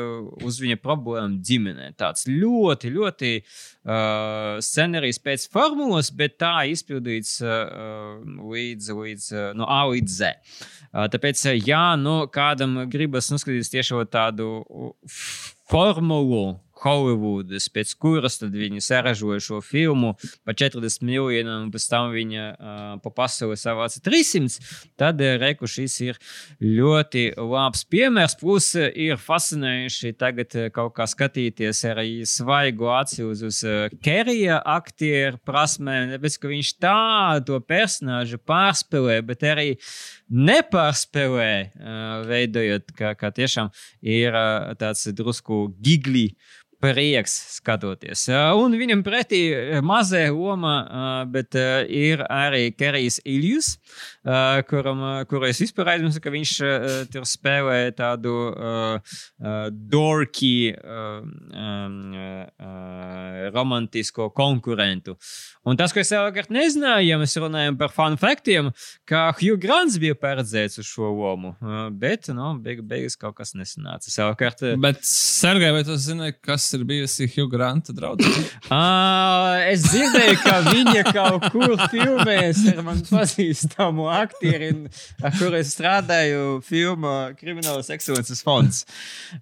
uz 0.46 0.60
viņa 0.64 0.80
problēmu 0.84 1.42
ģimenē. 1.46 1.92
Tāds 2.00 2.28
ļoti, 2.30 2.92
ļoti 2.96 3.32
uh, 3.42 4.58
scenārijs 4.66 5.22
pēc 5.24 5.48
formulas, 5.54 6.12
bet 6.16 6.40
tā 6.42 6.68
izpildīts 6.72 7.38
uh, 7.46 8.20
līdz, 8.52 8.92
līdz 9.00 9.30
uh, 9.36 9.48
no 9.58 9.70
A 9.70 9.84
līdz 9.92 10.20
Z. 10.20 10.36
Uh, 10.92 11.06
tāpēc, 11.12 11.48
ja 11.66 11.88
nu, 12.00 12.24
kādam 12.32 12.84
gribas 12.92 13.32
noskatīties 13.34 13.74
tieši 13.74 14.06
tādu 14.12 14.66
formulu, 15.70 16.60
Hollywoodas, 16.86 17.68
pēc 17.74 17.94
kuras 18.02 18.40
tad 18.42 18.56
viņi 18.56 18.84
saražoja 18.84 19.42
šo 19.44 19.62
filmu 19.66 20.14
par 20.46 20.58
40 20.58 21.06
miljoniem, 21.06 21.66
un 21.66 21.72
pēc 21.74 21.88
tam 21.90 22.12
viņa 22.14 22.46
uh, 22.54 22.84
pa 23.02 23.14
pasauli 23.16 23.58
savāca 23.60 24.02
300. 24.06 24.62
Tad 25.00 25.22
reku 25.42 25.68
šis 25.70 25.98
ir 26.06 26.20
ļoti 26.62 27.28
labs 27.42 27.86
piemērs. 27.90 28.38
Plus 28.40 28.72
ir 28.78 29.20
fascinējuši 29.22 30.14
tagad 30.20 30.56
kaut 30.76 30.96
kā 30.98 31.08
skatīties 31.10 31.84
arī 31.90 32.10
svaigu 32.30 32.90
aci 32.94 33.24
uz, 33.26 33.44
uz 33.46 33.62
Kerija 34.06 34.60
aktieru 34.76 35.40
prasmēm, 35.46 36.12
nevis 36.14 36.38
ka 36.42 36.52
viņš 36.52 36.74
tādu 36.84 37.60
personāžu 37.66 38.40
pārspēlē, 38.42 39.20
bet 39.26 39.46
arī 39.48 39.70
nepārspēlē, 40.30 41.52
uh, 41.66 42.04
veidojot, 42.30 42.94
ka, 42.98 43.14
ka 43.20 43.32
tiešām 43.36 43.72
ir 44.02 44.36
uh, 44.36 44.74
tāds 44.80 45.08
drusku 45.16 45.68
gigli 45.82 46.30
prieks 46.84 47.34
skatoties. 47.56 48.26
Uh, 48.30 48.54
un 48.60 48.76
viņam 48.78 49.02
pretī 49.06 49.42
mazā 49.86 50.26
loma, 50.34 50.76
uh, 50.84 51.18
bet 51.32 51.56
ir 51.56 52.24
arī 52.30 52.70
Kerijs 52.76 53.20
Iljus, 53.26 53.76
kuram, 54.70 55.02
kuru 55.30 55.50
es 55.50 55.62
vispār 55.62 55.94
aizmirsu, 55.96 56.22
ka 56.24 56.34
viņš 56.34 56.54
tur 57.14 57.28
spēlē 57.30 57.92
tādu 57.96 58.34
uh, 58.50 59.18
dorky, 59.72 60.74
uh, 60.74 61.22
uh, 61.56 63.50
romantisko 63.54 64.30
konkurentu. 64.36 65.16
Un 65.66 65.78
tas, 65.80 65.94
ko 65.94 66.02
es 66.02 66.12
savukārt 66.12 66.52
nezināju, 66.54 67.08
ja 67.10 67.20
mēs 67.22 67.38
runājam 67.42 67.78
par 67.80 67.94
fun 67.94 68.18
faktiem, 68.22 68.72
ka 69.10 69.28
Hugh 69.40 69.58
Grants 69.62 69.98
bija 70.02 70.18
paredzēts 70.18 70.82
uz 70.82 70.90
šo 70.90 71.12
lomu, 71.14 71.56
bet, 71.98 72.30
nu, 72.34 72.52
beig 72.62 72.84
beigas 72.86 73.18
kaut 73.20 73.38
kas 73.40 73.56
nesanāca. 73.58 74.12
Savukārt, 74.14 74.62
Bet, 74.82 75.02
Sergei, 75.06 75.72
vai 75.74 75.84
tu 75.88 75.96
zini, 75.98 76.32
kas 76.46 76.65
ir 76.74 76.84
bijusi 76.88 77.28
Hugh 77.36 77.50
Granta 77.52 77.94
draudzene? 77.96 78.46
Uh, 78.70 79.60
es 79.74 79.84
dzirdēju, 79.90 80.38
ka 80.42 80.56
viņa 80.66 81.04
kaut 81.14 81.46
kur 81.54 81.76
filmēs 81.92 82.64
ar 82.72 82.82
manu 82.86 83.06
pazīstamu 83.10 84.08
aktieri, 84.12 84.72
ar 85.22 85.36
kuru 85.38 85.60
es 85.60 85.74
strādāju 85.76 86.62
filmā 86.66 87.16
Kriminālas 87.38 87.92
ekscelences 87.94 88.42
fonds. 88.46 88.86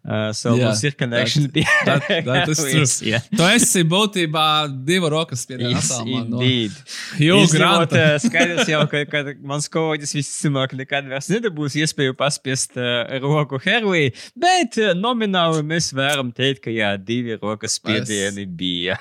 Uh, 0.04 0.32
so 0.36 0.56
Jā, 0.58 0.72
mums 0.72 0.84
ir 0.84 0.98
connection 1.00 1.48
pie 1.54 1.64
that- 1.86 2.10
that 2.26 2.50
is 2.54 2.60
true. 2.64 2.88
Yeah. 3.08 3.22
Tu 3.30 3.44
esi 3.54 3.84
būtībā 3.88 4.48
divu 4.88 5.10
rokas 5.14 5.46
no 5.50 6.02
indeed. 6.18 6.72
Hugh 7.20 7.46
Granta. 7.54 8.18
Skaidrs 8.24 8.68
jau, 8.70 8.82
ka, 8.90 9.04
ka 9.10 9.24
mans 9.46 9.68
kolēģis 9.72 10.16
visticamāk 10.18 10.74
nekad 10.78 11.08
vairs 11.12 11.28
nedabūs 11.32 11.76
iespēju 11.80 12.16
paspiest 12.18 12.78
uh, 12.80 13.06
roku 13.22 13.60
Herlī, 13.62 14.08
bet 14.40 14.78
uh, 14.82 14.92
nomināli 14.98 15.62
mēs 15.68 15.92
varam 15.96 16.32
teikt, 16.34 16.64
ka 16.66 16.72
jā, 16.74 16.94
divi 16.98 17.13
rokas 17.42 17.78
spiedieni 17.80 18.46
bija. 18.46 18.98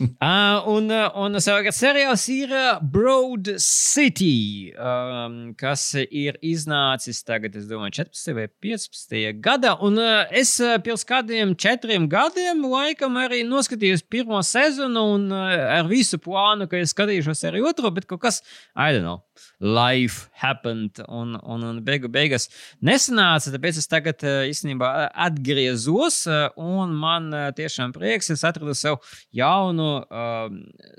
Uh, 0.00 0.62
un, 0.74 0.86
uh, 0.88 1.10
un 1.20 1.36
savukārt 1.42 1.76
seriāls 1.76 2.22
ir 2.32 2.52
uh, 2.56 2.78
Broad 2.80 3.50
City, 3.60 4.72
um, 4.80 5.52
kas 5.60 5.82
ir 6.00 6.38
iznācis 6.40 7.20
tagad, 7.26 7.58
es 7.60 7.66
domāju, 7.68 7.98
14 8.00 8.36
vai 8.38 8.46
15 8.64 9.42
gadā. 9.44 9.74
Un 9.84 10.00
uh, 10.00 10.24
es 10.32 10.54
pirms 10.86 11.04
kādiem 11.08 11.52
četriem 11.52 12.08
gadiem 12.10 12.64
laikam 12.64 13.18
arī 13.20 13.42
noskatījos 13.48 14.06
pirmo 14.08 14.40
sezonu 14.46 15.04
un 15.18 15.28
uh, 15.34 15.50
ar 15.80 15.90
visu 15.90 16.20
plānu, 16.22 16.70
ka 16.70 16.80
es 16.80 16.94
skatīšos 16.96 17.44
arī 17.50 17.64
otro, 17.68 17.92
bet 17.92 18.08
kaut 18.08 18.24
kas, 18.24 18.40
I 18.74 18.94
don't 18.96 19.04
know, 19.04 19.20
life 19.60 20.30
happened 20.32 21.02
un, 21.08 21.36
un, 21.42 21.64
un 21.68 21.80
beigu 21.84 22.08
beigās 22.08 22.48
nesanāca, 22.84 23.52
tāpēc 23.52 23.80
es 23.82 23.88
tagad 23.90 24.24
uh, 24.24 24.40
īstenībā 24.48 24.88
atgriezos 25.28 26.22
uh, 26.30 26.48
un 26.56 26.94
man 26.96 27.28
uh, 27.34 27.46
tiešām 27.56 27.92
prieks, 27.96 28.32
es 28.32 28.44
atradu 28.48 28.74
sev 28.76 28.98
jaunu 29.36 29.90
uh, 30.00 30.48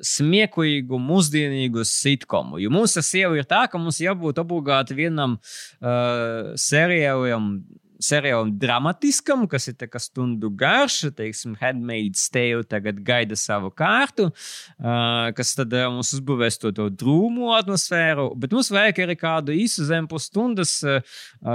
smieklīgu, 0.06 1.02
mūsdienīgu 1.02 1.86
sitkomu. 1.90 2.62
Jo 2.62 2.72
mums 2.74 2.96
ar 3.02 3.08
sievu 3.08 3.42
ir 3.42 3.50
tā, 3.50 3.66
ka 3.72 3.82
mums 3.82 4.02
jābūt 4.04 4.44
obligāti 4.44 4.98
vienam 4.98 5.40
uh, 5.42 6.54
seriālam. 6.60 7.56
Seriālam 8.02 8.52
dramatiskam, 8.58 9.46
kas 9.50 9.70
ir 9.70 9.78
kā 9.82 10.00
stundu 10.02 10.50
garš, 10.58 11.12
teiksim, 11.18 11.54
Handmaid's 11.62 12.24
Tale 12.34 12.66
tagad 12.68 13.02
gaida 13.06 13.38
savu 13.38 13.70
kārtu, 13.74 14.30
uh, 14.32 15.30
kas 15.38 15.54
tad 15.58 15.74
uh, 15.78 15.88
mums 15.94 16.14
uzbūvēs 16.18 16.58
to, 16.62 16.72
to 16.76 16.88
drūmu 16.90 17.52
atmosfēru, 17.58 18.32
bet 18.42 18.56
mums 18.56 18.72
vajag 18.74 19.04
arī 19.06 19.18
kādu 19.20 19.56
īsu 19.56 19.86
zem 19.88 20.08
pusstundas 20.12 20.74
uh, 20.88 21.02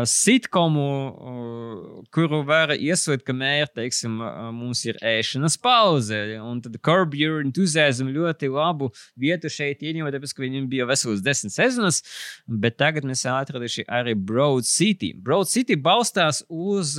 sitkomu, 0.07 0.87
uh, 0.87 2.05
kuru 2.15 2.43
var 2.47 2.75
iesvērt, 2.77 3.25
kamēr, 3.27 3.71
teiksim, 3.75 4.21
uh, 4.23 4.49
mums 4.55 4.85
ir 4.87 5.01
ēšanas 5.03 5.59
pauze. 5.63 6.23
Un 6.43 6.63
tad 6.65 6.79
Curb 6.87 7.17
Your 7.19 7.43
Enthusiasm 7.45 8.11
ļoti 8.15 8.51
labu 8.53 8.93
vietu 9.19 9.51
šeit 9.53 9.83
ieņēma, 9.83 10.15
tāpēc, 10.15 10.37
ka 10.37 10.45
viņam 10.45 10.71
bija 10.71 10.87
vesels 10.89 11.25
desmit 11.27 11.55
sezonas, 11.57 12.03
bet 12.47 12.79
tagad 12.81 13.07
mēs 13.09 13.27
atraduši 13.31 13.87
arī 13.91 14.15
Broad 14.15 14.69
City. 14.69 15.13
Broad 15.17 15.51
City 15.51 15.77
balstās 15.81 16.36
uz 16.49 16.99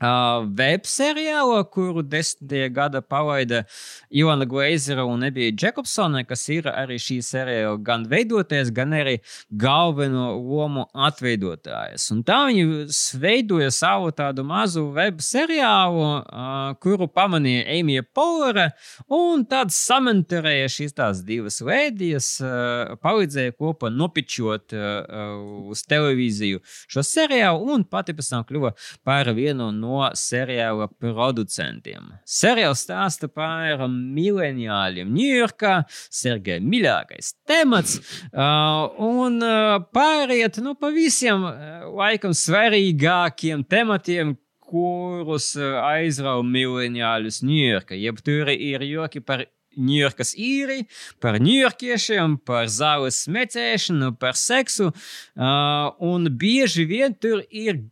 uh, 0.00 0.44
web 0.58 0.86
seriālu, 0.88 1.58
kuru 1.72 2.02
desmitajā 2.04 2.68
gada 2.74 3.00
palaida 3.02 3.62
Ilana 4.10 4.46
Glazera 4.48 5.06
un 5.08 5.24
Nebija 5.24 5.54
Jacobsone, 5.62 6.24
kas 6.28 6.46
ir 6.52 6.68
arī 6.70 6.98
šī 7.00 7.18
seriāla 7.24 7.78
gan 7.84 8.06
veidotājs, 8.10 8.72
gan 8.74 8.94
arī 8.96 9.18
galveno 9.50 10.34
lomu 10.36 10.86
atveidotājs. 10.92 12.10
Un 12.14 12.22
tā 12.26 12.42
viņi 12.50 12.86
veidoja 13.22 13.70
savu 13.74 14.12
tādu 14.16 14.44
mazu 14.46 14.86
web 14.96 15.22
seriālu, 15.24 16.06
uh, 16.20 16.74
kuru 16.82 17.08
pamanīja 17.08 17.66
Emīļa 17.78 18.06
Polera, 18.16 18.68
un 19.12 19.46
tad 19.48 19.72
samantarēja 19.74 20.68
šīs 20.72 20.96
tās 20.96 21.24
divas 21.26 21.60
lēdijas, 21.64 22.30
uh, 22.44 22.96
palīdzēja 23.02 23.56
kopā 23.56 23.90
nopičot 23.92 24.74
uz 24.76 25.82
televīziju 25.88 26.60
šo 26.90 27.02
seriālu, 27.06 27.72
un 27.74 27.84
pati 27.88 28.14
pēc 28.16 28.28
tam 28.32 28.44
kļuva 28.46 28.72
par 29.06 29.30
vienu 29.36 29.68
no 29.74 29.85
no 29.86 30.02
seriāla 30.18 30.88
producentiem. 31.00 32.10
Seriāls 32.26 32.82
stāsta 32.86 33.30
par 33.30 33.86
mileniāļiem 33.90 35.12
Ņujorkā, 35.16 35.74
Sergeja 36.12 36.62
mīļākais 36.64 37.34
temats, 37.48 38.00
uh, 38.32 38.90
un 39.02 39.38
uh, 39.44 39.76
pāriet 39.94 40.58
nu, 40.64 40.74
pa 40.78 40.90
visiem 40.94 41.46
uh, 41.46 41.86
laikam 41.94 42.34
svarīgākiem 42.36 43.64
tematiem, 43.70 44.36
kurus 44.66 45.52
aizrauja 45.56 46.42
mileniāļus 46.42 47.44
Ņujorkā. 47.46 47.94
Jeb 48.02 48.18
tur 48.26 48.50
ir 48.50 48.82
joki 48.82 49.22
par 49.22 49.46
Ņujorkas 49.76 50.32
īri, 50.40 50.86
par 51.20 51.36
ņujorkiešiem, 51.42 52.38
par 52.48 52.70
zāles 52.72 53.18
smēķēšanu, 53.26 54.14
par 54.20 54.38
seksu. 54.40 54.88
Uh, 54.88 55.92
un 56.00 56.30
bieži 56.32 56.86
vien 56.88 57.12
tur 57.12 57.42
ir 57.50 57.82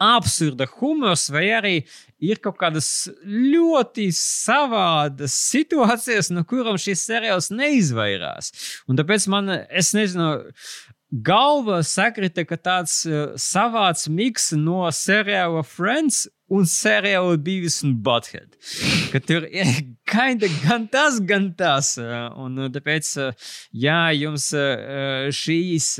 absurda 0.00 0.66
humors, 0.78 1.28
vai 1.32 1.46
arī 1.52 1.74
ir 2.20 2.40
kaut 2.42 2.58
kādas 2.60 3.10
ļoti 3.24 4.08
savādas 4.16 5.36
situācijas, 5.50 6.32
no 6.32 6.44
kurām 6.48 6.80
šis 6.80 7.04
seriāls 7.08 7.50
neizvairās. 7.52 8.52
Un 8.88 9.00
tāpēc 9.00 9.28
man, 9.32 9.52
es 9.68 9.92
nezinu, 9.96 10.32
galva 11.10 11.80
sakrita, 11.86 12.44
ka 12.46 12.56
tāds 12.56 13.02
uh, 13.08 13.32
savāds 13.40 14.06
miks 14.08 14.50
no 14.56 14.84
seriāla 14.94 15.64
Friends 15.66 16.26
un 16.50 16.66
seriāla 16.66 17.36
Beavis 17.38 17.80
un 17.86 17.96
Butthead. 18.02 18.54
Ka 19.12 19.20
tur 19.22 19.46
ir 19.50 19.70
kinda 20.12 20.50
gan 20.62 20.86
tas, 20.90 21.20
gan 21.20 21.50
tas. 21.58 21.96
uh, 21.98 22.30
Un 22.38 22.58
uh, 22.58 22.70
tāpēc, 22.72 23.12
uh, 23.20 23.52
ja 23.72 24.08
jums 24.14 24.50
šīs 25.34 25.92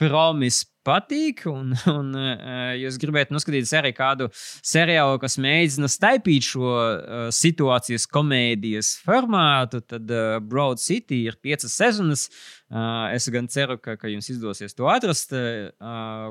promis 0.00 0.64
patīk, 0.86 1.44
un, 1.50 1.72
un 1.98 2.12
uh, 2.16 2.72
jūs 2.78 2.98
gribētu 3.00 3.34
noskatīties 3.34 3.72
arī 3.78 3.92
kādu 3.96 4.30
seriālu, 4.34 5.18
kas 5.22 5.38
mēģina 5.42 5.90
staipīt 5.90 6.48
šo 6.52 6.70
uh, 6.70 7.26
situācijas 7.34 8.06
komēdijas 8.10 8.94
formātu, 9.04 9.82
tad 9.84 10.10
uh, 10.14 10.38
Broad 10.44 10.82
City 10.82 11.24
ir 11.28 11.38
piecas 11.42 11.76
sezonas. 11.76 12.28
Uh, 12.70 13.10
es 13.10 13.26
gan 13.34 13.48
ceru, 13.50 13.80
ka, 13.82 13.96
ka 13.98 14.10
jums 14.10 14.28
izdosies 14.30 14.76
to 14.78 14.86
atrast. 14.90 15.34
Uh, 15.34 15.72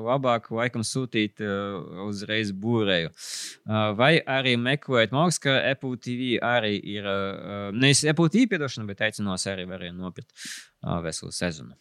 labāk, 0.06 0.48
laikam, 0.56 0.84
sūtīt 0.86 1.42
uh, 1.44 2.06
uzreiz 2.06 2.54
būrēju. 2.56 3.12
Uh, 3.12 3.90
vai 3.98 4.14
arī 4.24 4.56
meklēt, 4.60 5.12
liekas, 5.12 5.40
ka 5.44 5.58
Apple 5.68 6.00
TV 6.00 6.38
arī 6.40 6.78
ir. 6.96 7.06
Uh, 7.06 7.68
nevis 7.76 8.02
Apple 8.08 8.32
TV 8.32 8.48
piedošana, 8.54 8.88
bet 8.88 9.04
aicinās 9.04 9.46
arī 9.50 9.68
varēja 9.68 9.96
nopirkt 9.96 10.32
uh, 10.32 10.98
veselu 11.04 11.32
sezonu. 11.34 11.76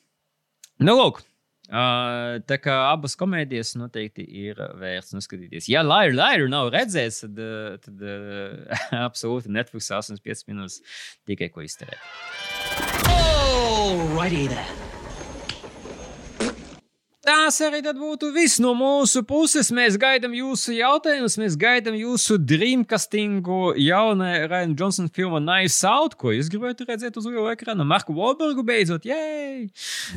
Nu, 0.80 0.96
lūk, 0.96 1.24
Uh, 1.70 2.40
tā 2.50 2.58
kā 2.58 2.76
abas 2.90 3.14
komēdijas 3.20 3.76
noteikti 3.78 4.26
ir 4.26 4.58
vērts 4.82 5.14
noskatīties. 5.14 5.70
Ja 5.70 5.84
Laira, 5.86 6.16
Laira 6.18 6.50
nav 6.50 6.72
redzējis, 6.74 7.22
tad, 7.28 7.42
tad 7.86 8.06
uh, 8.10 8.80
absolūti 9.08 9.54
Netflix 9.54 9.92
85 9.94 10.50
minūtes 10.50 10.82
tikai 11.30 11.54
ko 11.54 11.66
izterēt. 11.66 12.02
Alrighty 13.10 14.48
then. 14.50 14.89
Tas 17.20 17.58
arī 17.66 17.82
būtu 17.84 18.30
viss 18.32 18.62
no 18.64 18.72
mūsu 18.78 19.26
puses. 19.28 19.70
Mēs 19.76 19.98
gaidām 20.00 20.32
jūsu 20.38 20.72
jautājumus, 20.78 21.36
mēs 21.42 21.58
gaidām 21.60 21.98
jūsu 22.00 22.38
dreamcastingu 22.40 23.74
jaunā 23.76 24.48
Raina 24.48 24.76
Johnsona 24.80 25.12
filma 25.12 25.42
Nice 25.44 25.84
Out, 25.88 26.16
ko 26.20 26.32
jūs 26.32 26.48
gribētu 26.52 26.88
redzēt 26.88 27.18
uz 27.20 27.28
liela 27.28 27.52
ekrāna. 27.58 27.84
Marku 27.88 28.16
Wahlbergu 28.16 28.64
beidzot, 28.64 29.04
jēj! 29.10 29.68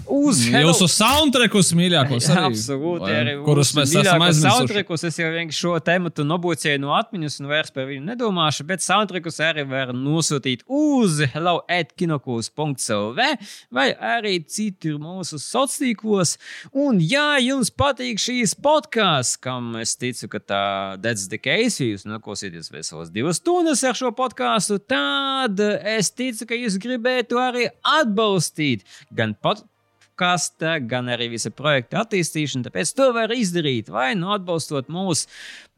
Uz 0.07 0.45
Jūsu 0.47 0.87
soundtrackus 0.93 1.73
mīļākos 1.79 2.29
arī. 2.37 2.45
Absolūti, 2.53 3.11
arī 3.11 3.35
kurus 3.49 3.75
mēs 3.75 3.97
esam 3.99 4.23
aizmirsuši. 4.23 4.61
soundtrackus. 4.61 5.07
Es 5.11 5.19
jau 5.19 5.33
vienkārši 5.35 5.59
šo 5.65 5.75
tēmu 5.83 6.15
nobucēju 6.23 6.85
no 6.85 6.95
atmiņas 7.01 7.41
un 7.43 7.51
vairs 7.51 7.75
par 7.75 7.91
viņu 7.91 8.07
nedomāšu, 8.13 8.69
bet 8.69 8.85
soundtrackus 8.85 9.41
arī 9.43 9.67
var 9.69 9.91
nosūtīt 9.97 10.63
uz 10.71 11.19
hello 11.35 11.59
at 11.67 11.97
kinokūs.clv 11.99 13.29
vai 13.75 13.89
arī 13.91 14.39
citur 14.47 15.03
mūsu 15.03 15.43
sociālos 15.43 15.81
tīklos. 15.83 16.37
Un, 16.73 16.92
ja 17.01 17.39
jums 17.41 17.71
patīk 17.73 18.21
šīs 18.21 18.55
podkāsts, 18.61 19.39
kam 19.41 19.73
es 19.81 19.95
ticu, 19.97 20.29
ka 20.35 20.41
tā 20.43 20.63
that's 21.03 21.29
the 21.33 21.41
case, 21.41 21.81
ja 21.81 21.95
jūs 21.95 22.07
noklausīties 22.09 22.73
veselas 22.75 23.13
divas 23.15 23.41
stundas 23.41 23.85
ar 23.89 23.97
šo 23.99 24.13
podkāstu, 24.17 24.81
tad 24.85 25.61
es 25.63 26.13
ticu, 26.13 26.49
ka 26.51 26.59
jūs 26.59 26.77
gribētu 26.83 27.41
arī 27.41 27.69
atbalstīt 28.01 28.85
gan 29.15 29.37
podkāstu 29.41 29.72
podkāstu, 30.13 30.89
gan 30.89 31.09
arī 31.09 31.31
visa 31.33 31.51
projekta 31.51 32.03
attīstīšanu. 32.03 32.65
Tāpēc 32.67 32.95
to 32.95 33.13
var 33.13 33.31
izdarīt 33.31 33.89
vai 33.91 34.15
nu 34.15 34.33
atbalstot 34.33 34.89
mūsu 34.89 35.27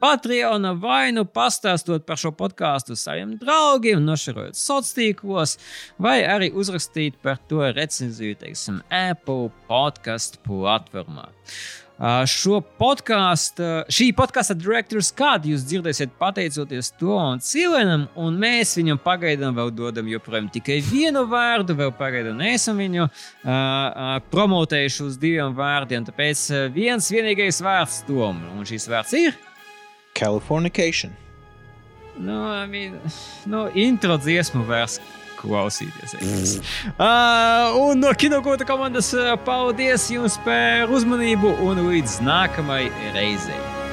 Patreon, 0.00 0.80
vai 0.80 1.12
nu 1.12 1.24
pastāstot 1.24 2.04
par 2.06 2.18
šo 2.18 2.32
podkāstu 2.32 2.96
saviem 2.96 3.38
draugiem, 3.38 4.02
nošarojot 4.04 4.54
sociālos 4.54 4.94
tīklos, 4.94 5.58
vai 5.98 6.24
arī 6.24 6.50
uzrakstīt 6.52 7.16
par 7.22 7.38
to 7.48 7.62
recenziju, 7.72 8.36
teiksim, 8.36 8.82
Apple 8.90 9.50
podkāstu 9.68 10.38
platformā. 10.44 11.30
Šo 12.26 12.58
podkāstu, 12.74 13.62
šī 13.86 14.08
podkāstu 14.18 14.56
direktors 14.58 15.12
kādu 15.14 15.52
jūs 15.52 15.62
dzirdēsiet 15.68 16.16
pateicoties 16.18 16.90
to 16.98 17.14
un 17.14 17.38
cilvēkam, 17.38 18.08
un 18.18 18.38
mēs 18.42 18.74
viņam 18.80 18.98
pagaidām 19.04 19.54
vēl 19.54 19.70
dodam 19.70 20.10
joprojām 20.10 20.48
tikai 20.50 20.80
vienu 20.82 21.22
vārdu, 21.30 21.76
vēl 21.78 21.94
pagaidām 21.94 22.42
neesam 22.42 22.82
viņu 22.82 23.06
uh, 23.06 24.18
promotējuši 24.34 25.06
uz 25.06 25.18
diviem 25.22 25.54
vārdiem. 25.54 26.06
Tāpēc 26.10 26.46
viens 26.74 27.10
vienīgais 27.14 27.62
vārds 27.62 28.02
tom, 28.08 28.42
un 28.58 28.66
šis 28.66 28.90
vārds 28.90 29.14
ir. 29.20 29.38
Californication. 30.18 31.14
Nu, 32.18 32.42
I 32.58 32.66
mean, 32.70 32.98
nu, 33.46 33.68
intro 33.74 34.18
dziesmu 34.18 34.66
vairs 34.66 34.98
klausīties. 35.44 36.16
Uh, 36.96 37.76
un 37.84 38.02
no 38.02 38.12
kinokota 38.18 38.66
komandas 38.68 39.12
uh, 39.16 39.34
paldies 39.46 40.08
jums 40.12 40.40
par 40.46 40.92
uzmanību 40.92 41.56
un 41.68 41.86
līdz 41.88 42.20
nākamajai 42.24 43.14
reizei! 43.16 43.83